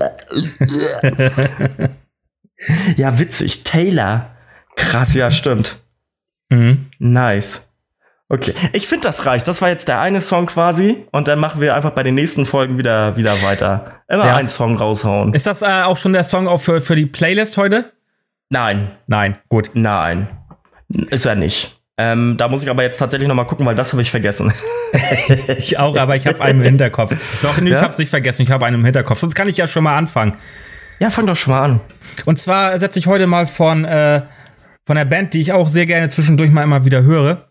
ja, 2.97 3.19
witzig. 3.19 3.63
Taylor. 3.63 4.31
Krass, 4.75 5.13
ja, 5.13 5.31
stimmt. 5.31 5.77
Mhm. 6.49 6.87
Nice. 6.99 7.69
Okay, 8.33 8.53
ich 8.73 8.87
finde, 8.87 9.03
das 9.07 9.25
reicht. 9.27 9.47
Das 9.47 9.61
war 9.61 9.69
jetzt 9.69 9.87
der 9.87 9.99
eine 9.99 10.19
Song 10.19 10.47
quasi. 10.47 11.05
Und 11.11 11.27
dann 11.27 11.37
machen 11.39 11.61
wir 11.61 11.75
einfach 11.75 11.91
bei 11.91 12.01
den 12.01 12.15
nächsten 12.15 12.45
Folgen 12.47 12.77
wieder, 12.79 13.15
wieder 13.15 13.31
weiter. 13.43 14.01
Immer 14.07 14.25
Ja. 14.25 14.35
einen 14.37 14.49
Song 14.49 14.75
raushauen. 14.75 15.33
Ist 15.35 15.45
das 15.45 15.61
äh, 15.61 15.83
auch 15.83 15.97
schon 15.97 16.13
der 16.13 16.23
Song 16.23 16.47
auch 16.47 16.59
für, 16.59 16.81
für 16.81 16.95
die 16.95 17.05
Playlist 17.05 17.57
heute? 17.57 17.91
Nein, 18.49 18.89
Nein, 19.07 19.37
gut. 19.49 19.69
nein. 19.73 20.27
Ist 20.89 21.25
er 21.27 21.35
nicht. 21.35 21.79
Ähm, 21.97 22.35
da 22.37 22.47
muss 22.47 22.63
ich 22.63 22.69
aber 22.71 22.81
jetzt 22.81 22.97
tatsächlich 22.97 23.27
noch 23.29 23.35
mal 23.35 23.43
gucken, 23.45 23.65
weil 23.67 23.75
das 23.75 23.91
habe 23.93 24.01
ich 24.01 24.09
vergessen. 24.11 24.51
Ich 25.57 25.79
auch, 25.79 25.97
aber 25.97 26.15
ich 26.15 26.27
habe 26.27 26.39
einen 26.41 26.59
im 26.59 26.65
Hinterkopf. 26.65 27.15
Doch, 27.41 27.57
nee, 27.59 27.71
Ja? 27.71 27.77
ich 27.79 27.83
hab's 27.83 27.97
nicht 27.97 28.09
vergessen, 28.11 28.43
ich 28.43 28.51
habe 28.51 28.65
einen 28.67 28.75
im 28.79 28.85
Hinterkopf. 28.85 29.17
Sonst 29.19 29.33
kann 29.33 29.47
ich 29.47 29.57
ja 29.57 29.65
schon 29.67 29.83
mal 29.83 29.97
anfangen. 29.97 30.33
ja, 30.99 31.09
fang 31.09 31.25
doch 31.25 31.35
schon 31.35 31.53
mal 31.53 31.63
an. 31.63 31.79
Und 32.25 32.37
zwar 32.37 32.77
setze 32.79 32.99
ich 32.99 33.07
heute 33.07 33.25
mal 33.25 33.47
von, 33.47 33.85
äh, 33.85 34.21
von 34.85 34.95
der 34.95 35.05
Band, 35.05 35.33
die 35.33 35.41
ich 35.41 35.51
auch 35.51 35.67
sehr 35.67 35.85
gerne 35.87 36.09
zwischendurch 36.09 36.51
mal 36.51 36.61
immer 36.63 36.85
wieder 36.85 37.01
höre, 37.03 37.47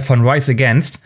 von 0.00 0.26
Rise 0.26 0.52
Against, 0.52 1.00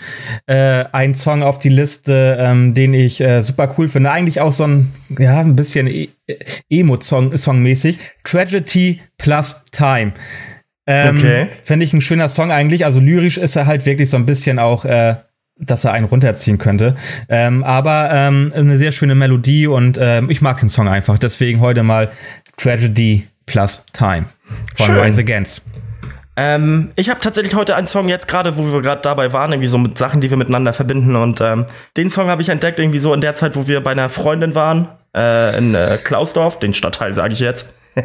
äh, 0.47 0.85
einen 0.93 1.15
Song 1.15 1.43
auf 1.43 1.59
die 1.59 1.69
Liste, 1.69 2.37
ähm, 2.41 2.75
den 2.75 2.95
ich 2.95 3.21
äh, 3.21 3.43
super 3.43 3.75
cool 3.79 3.89
finde. 3.89 4.11
Eigentlich 4.11 4.41
auch 4.41 4.53
so 4.53 4.65
ein, 4.65 4.93
ja, 5.19 5.41
ein 5.41 5.57
bisschen 5.57 5.87
e 5.87 6.09
Emo-Song-mäßig. 6.71 7.99
Tragedy 8.23 9.01
plus 9.17 9.65
Time. 9.73 10.13
Ähm, 10.87 11.17
Okay. 11.17 11.49
Finde 11.63 11.85
ich 11.85 11.93
ein 11.93 12.01
schöner 12.01 12.29
Song 12.29 12.51
eigentlich. 12.51 12.85
Also 12.85 13.01
lyrisch 13.01 13.39
ist 13.39 13.57
er 13.57 13.67
halt 13.67 13.87
wirklich 13.87 14.11
so 14.11 14.17
ein 14.17 14.27
bisschen 14.27 14.59
auch, 14.59 14.85
äh, 14.85 15.17
dass 15.59 15.85
er 15.85 15.93
einen 15.93 16.07
runterziehen 16.07 16.59
könnte. 16.59 16.97
Ähm, 17.29 17.65
aber 17.65 18.11
ähm, 18.13 18.51
eine 18.55 18.79
sehr 18.79 18.93
schöne 18.93 19.15
Melodie 19.15 19.67
und 19.67 19.99
ähm, 20.01 20.31
ich 20.31 20.41
mag 20.41 20.61
den 20.61 20.69
Song 20.69 20.89
einfach. 20.89 21.19
Deswegen 21.19 21.61
heute 21.61 21.83
mal 21.83 22.11
Tragedy 22.57 23.27
plus 23.47 23.85
Time 23.93 24.27
von 24.77 24.87
Schön. 24.87 24.99
Rise 24.99 25.21
Against. 25.21 25.63
Ähm, 26.41 26.93
ich 26.95 27.11
habe 27.11 27.19
tatsächlich 27.19 27.57
heute 27.57 27.75
einen 27.75 27.89
Song 27.89 28.09
jetzt 28.09 28.29
gerade, 28.29 28.57
wo 28.57 28.73
wir 28.73 28.81
gerade 28.81 29.03
dabei 29.03 29.33
waren, 29.33 29.51
irgendwie 29.51 29.67
so 29.67 29.77
mit 29.77 29.99
Sachen, 29.99 30.21
die 30.21 30.31
wir 30.31 30.37
miteinander 30.37 30.73
verbinden. 30.73 31.17
Und 31.17 31.41
ähm, 31.41 31.67
den 31.97 32.11
Song 32.11 32.29
habe 32.29 32.43
ich 32.43 32.49
entdeckt 32.49 32.79
irgendwie 32.79 33.01
so 33.01 33.13
in 33.13 33.21
der 33.21 33.35
Zeit, 33.35 33.57
wo 33.57 33.67
wir 33.67 33.83
bei 33.83 33.91
einer 33.91 34.09
Freundin 34.09 34.55
waren 34.55 34.87
äh, 35.17 35.59
in 35.59 35.75
äh, 35.75 35.99
Klausdorf, 36.03 36.61
den 36.61 36.73
Stadtteil 36.73 37.13
sage 37.13 37.33
ich 37.33 37.41
jetzt. 37.41 37.75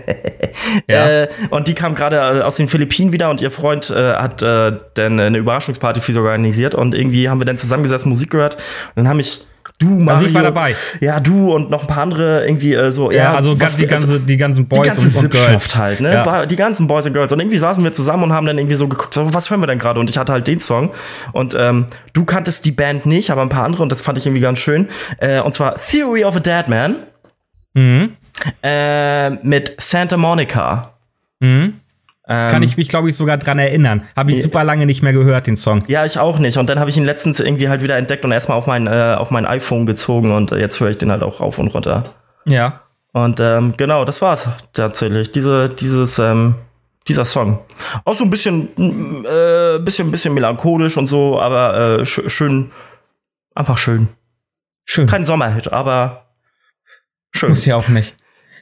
Ja. 0.87 1.23
Äh, 1.23 1.27
und 1.49 1.67
die 1.67 1.75
kam 1.75 1.93
gerade 1.93 2.15
äh, 2.15 2.41
aus 2.41 2.57
den 2.57 2.67
Philippinen 2.67 3.11
wieder 3.11 3.29
und 3.29 3.41
ihr 3.41 3.51
Freund 3.51 3.89
äh, 3.89 4.13
hat 4.13 4.41
äh, 4.41 4.71
dann 4.95 5.19
eine 5.19 5.37
Überraschungsparty 5.37 6.01
für 6.01 6.11
sie 6.11 6.19
organisiert 6.19 6.73
und 6.73 6.95
irgendwie 6.95 7.29
haben 7.29 7.39
wir 7.39 7.45
dann 7.45 7.57
zusammengesessen, 7.57 8.09
Musik 8.09 8.31
gehört 8.31 8.55
und 8.55 9.03
dann 9.03 9.07
habe 9.07 9.21
ich 9.21 9.45
du 9.79 9.87
Mario, 9.87 10.09
Also 10.11 10.25
ich 10.25 10.33
war 10.33 10.43
dabei. 10.43 10.75
Ja, 11.01 11.19
du 11.19 11.53
und 11.53 11.69
noch 11.69 11.81
ein 11.81 11.87
paar 11.87 12.03
andere 12.03 12.45
irgendwie 12.45 12.73
äh, 12.73 12.91
so 12.91 13.11
Ja, 13.11 13.33
also 13.35 13.51
was 13.53 13.59
ganz, 13.59 13.75
die, 13.77 13.81
wir- 13.83 13.91
also- 13.91 14.07
ganze, 14.13 14.25
die 14.25 14.37
ganzen 14.37 14.63
die 14.69 14.75
Boys 14.75 14.87
ganze 14.95 15.19
und, 15.19 15.25
und 15.25 15.31
Girls. 15.31 15.75
Halt, 15.75 16.01
ne? 16.01 16.13
Ja. 16.13 16.45
Die 16.45 16.55
ganzen 16.55 16.87
Boys 16.87 17.05
und 17.05 17.13
Girls. 17.13 17.31
Und 17.31 17.39
irgendwie 17.39 17.57
saßen 17.57 17.83
wir 17.83 17.91
zusammen 17.93 18.23
und 18.23 18.33
haben 18.33 18.45
dann 18.45 18.57
irgendwie 18.57 18.75
so 18.75 18.87
geguckt, 18.87 19.13
so, 19.13 19.33
was 19.33 19.49
hören 19.49 19.59
wir 19.61 19.67
denn 19.67 19.79
gerade? 19.79 19.99
Und 19.99 20.09
ich 20.09 20.17
hatte 20.17 20.31
halt 20.31 20.47
den 20.47 20.59
Song. 20.59 20.91
Und 21.31 21.55
ähm, 21.59 21.87
du 22.13 22.23
kanntest 22.25 22.65
die 22.65 22.71
Band 22.71 23.05
nicht, 23.05 23.29
aber 23.31 23.41
ein 23.41 23.49
paar 23.49 23.65
andere 23.65 23.83
und 23.83 23.91
das 23.91 24.01
fand 24.01 24.17
ich 24.17 24.25
irgendwie 24.25 24.41
ganz 24.41 24.59
schön. 24.59 24.87
Äh, 25.17 25.41
und 25.41 25.53
zwar 25.53 25.75
Theory 25.75 26.23
of 26.25 26.35
a 26.35 26.39
Dead 26.39 26.67
Man 26.67 26.95
Mhm. 27.75 28.11
äh, 28.61 29.29
mit 29.45 29.75
Santa 29.79 30.15
Monica. 30.17 30.93
Mhm. 31.39 31.79
Ähm, 32.25 32.49
Kann 32.49 32.63
ich 32.63 32.77
mich, 32.77 32.87
glaube 32.87 33.09
ich, 33.09 33.17
sogar 33.17 33.37
dran 33.37 33.59
erinnern. 33.59 34.03
Habe 34.15 34.31
ich 34.31 34.41
super 34.41 34.63
lange 34.63 34.85
nicht 34.85 35.01
mehr 35.01 35.11
gehört, 35.11 35.45
den 35.47 35.57
Song. 35.57 35.83
Ja, 35.87 36.05
ich 36.05 36.17
auch 36.17 36.39
nicht. 36.39 36.57
Und 36.57 36.69
dann 36.69 36.79
habe 36.79 36.89
ich 36.89 36.95
ihn 36.95 37.03
letztens 37.03 37.41
irgendwie 37.41 37.67
halt 37.67 37.83
wieder 37.83 37.97
entdeckt 37.97 38.23
und 38.23 38.31
erstmal 38.31 38.57
auf 38.57 38.65
mein, 38.65 38.87
äh, 38.87 39.15
auf 39.17 39.29
mein 39.29 39.45
iPhone 39.45 39.85
gezogen 39.85 40.31
und 40.31 40.51
äh, 40.53 40.57
jetzt 40.57 40.79
höre 40.79 40.89
ich 40.89 40.97
den 40.97 41.11
halt 41.11 41.21
auch 41.21 41.41
rauf 41.41 41.59
und 41.59 41.67
runter. 41.67 42.03
Ja. 42.45 42.81
Und 43.11 43.39
ähm, 43.41 43.73
genau, 43.75 44.05
das 44.05 44.21
war's 44.21 44.47
tatsächlich. 44.71 45.31
Diese, 45.31 45.67
dieses, 45.67 46.17
ähm, 46.17 46.55
dieser 47.07 47.25
Song. 47.25 47.59
Auch 48.05 48.15
so 48.15 48.23
ein 48.23 48.29
bisschen, 48.29 48.69
mm, 48.75 49.25
äh, 49.25 49.79
bisschen, 49.79 50.09
bisschen 50.09 50.33
melancholisch 50.33 50.95
und 50.95 51.07
so, 51.07 51.39
aber 51.39 51.99
äh, 51.99 52.05
sch 52.05 52.21
schön, 52.27 52.71
einfach 53.53 53.77
schön. 53.77 54.07
Schön. 54.85 55.07
Kein 55.07 55.25
Sommerhit, 55.25 55.71
aber 55.71 56.35
schön. 57.31 57.49
Muss 57.49 57.65
ja 57.65 57.75
auch 57.75 57.87
nicht. 57.89 58.15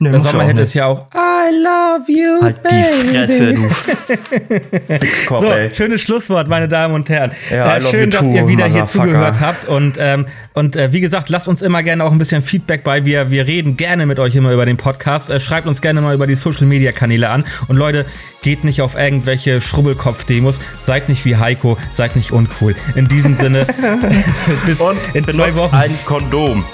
Nee, 0.04 0.10
Der 0.10 0.20
Sommerhit 0.20 0.58
auch 0.58 0.62
ist 0.64 0.74
ja 0.74 0.86
auch 0.88 1.06
I 1.14 1.54
love 1.54 2.12
you, 2.12 2.42
Halt 2.42 2.58
die 2.58 3.04
baby. 3.04 3.10
Fresse, 3.12 3.54
du 3.54 3.62
Fixkopf, 5.00 5.42
So, 5.44 5.52
ey. 5.52 5.76
schönes 5.76 6.02
Schlusswort, 6.02 6.48
meine 6.48 6.68
Damen 6.68 6.96
und 6.96 7.08
Herren. 7.08 7.32
Ja, 7.52 7.78
äh, 7.78 7.82
schön, 7.82 8.06
you 8.06 8.10
dass 8.10 8.22
too, 8.22 8.34
ihr 8.34 8.48
wieder 8.48 8.66
hier 8.66 8.86
zugehört 8.86 9.40
habt. 9.40 9.68
Und, 9.68 9.98
ähm, 10.00 10.26
und 10.54 10.76
äh, 10.76 10.92
wie 10.92 11.02
gesagt, 11.02 11.30
lasst 11.30 11.48
uns 11.48 11.62
immer 11.62 11.84
gerne 11.84 12.04
auch 12.04 12.12
ein 12.12 12.18
bisschen 12.18 12.42
Feedback 12.42 12.84
bei. 12.84 13.06
Wir, 13.06 13.30
wir 13.30 13.46
reden 13.46 13.78
gerne 13.78 14.08
mit 14.08 14.18
euch 14.18 14.34
immer 14.36 14.52
über 14.52 14.66
den 14.66 14.78
Podcast. 14.78 15.30
Äh, 15.30 15.40
schreibt 15.40 15.68
uns 15.68 15.82
gerne 15.82 16.02
mal 16.02 16.16
über 16.16 16.26
die 16.26 16.36
Social 16.36 16.66
Media 16.66 16.92
Kanäle 16.92 17.30
an. 17.30 17.46
Und 17.68 17.76
Leute, 17.76 18.08
geht 18.42 18.64
nicht 18.64 18.82
auf 18.82 18.96
irgendwelche 18.96 19.62
Schrubbelkopf-Demos. 19.62 20.60
Seid 20.82 21.10
nicht 21.10 21.26
wie 21.26 21.36
Heiko, 21.36 21.78
seid 21.92 22.16
nicht 22.16 22.32
uncool. 22.32 22.76
In 22.96 23.08
diesem 23.08 23.36
Sinne, 23.36 23.68
bis 24.66 24.82
Und 24.82 24.98
in 25.14 25.28
zwei 25.28 25.56
Wochen. 25.56 25.76
ein 25.76 25.92
Kondom. 26.06 26.66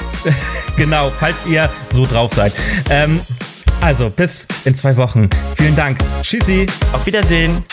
Genau, 0.77 1.11
falls 1.19 1.45
ihr 1.45 1.69
so 1.89 2.05
drauf 2.05 2.33
seid. 2.33 2.53
Ähm, 2.89 3.16
also, 3.81 4.09
bis 4.09 4.45
in 4.65 4.73
zwei 4.75 4.95
Wochen. 4.97 5.29
Vielen 5.55 5.75
Dank. 5.75 5.97
Tschüssi. 6.21 6.65
Auf 6.93 7.05
Wiedersehen. 7.05 7.63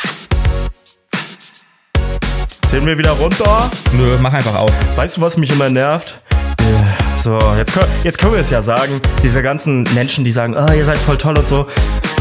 Zählen 2.70 2.86
wir 2.86 2.98
wieder 2.98 3.12
runter. 3.12 3.70
Nö, 3.92 4.16
mach 4.20 4.32
einfach 4.32 4.54
auf. 4.56 4.72
Weißt 4.96 5.16
du, 5.16 5.20
was 5.20 5.36
mich 5.36 5.50
immer 5.50 5.68
nervt? 5.70 6.20
So, 7.22 7.38
jetzt, 7.56 7.72
können- 7.72 7.90
jetzt 8.02 8.18
können 8.18 8.32
wir 8.32 8.40
es 8.40 8.50
ja 8.50 8.62
sagen. 8.62 9.00
Diese 9.22 9.42
ganzen 9.42 9.84
Menschen, 9.94 10.24
die 10.24 10.32
sagen, 10.32 10.56
ah, 10.56 10.72
ihr 10.74 10.84
seid 10.84 10.98
voll 10.98 11.16
toll 11.16 11.38
und 11.38 11.48
so. 11.48 11.66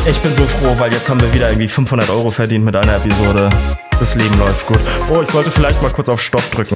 Ich 0.05 0.17
bin 0.17 0.36
so 0.36 0.43
froh, 0.43 0.76
weil 0.78 0.91
jetzt 0.91 1.09
haben 1.09 1.21
wir 1.21 1.34
wieder 1.34 1.49
irgendwie 1.49 1.67
500 1.67 2.09
Euro 2.09 2.30
verdient 2.30 2.65
mit 2.65 2.76
einer 2.76 2.95
Episode. 2.97 3.49
Das 3.99 4.15
Leben 4.15 4.38
läuft 4.38 4.65
gut. 4.67 4.80
Oh, 5.09 5.21
ich 5.21 5.30
sollte 5.30 5.49
vielleicht 5.51 5.82
mal 5.82 5.91
kurz 5.91 6.09
auf 6.09 6.21
Stopp 6.21 6.43
drücken. 6.51 6.76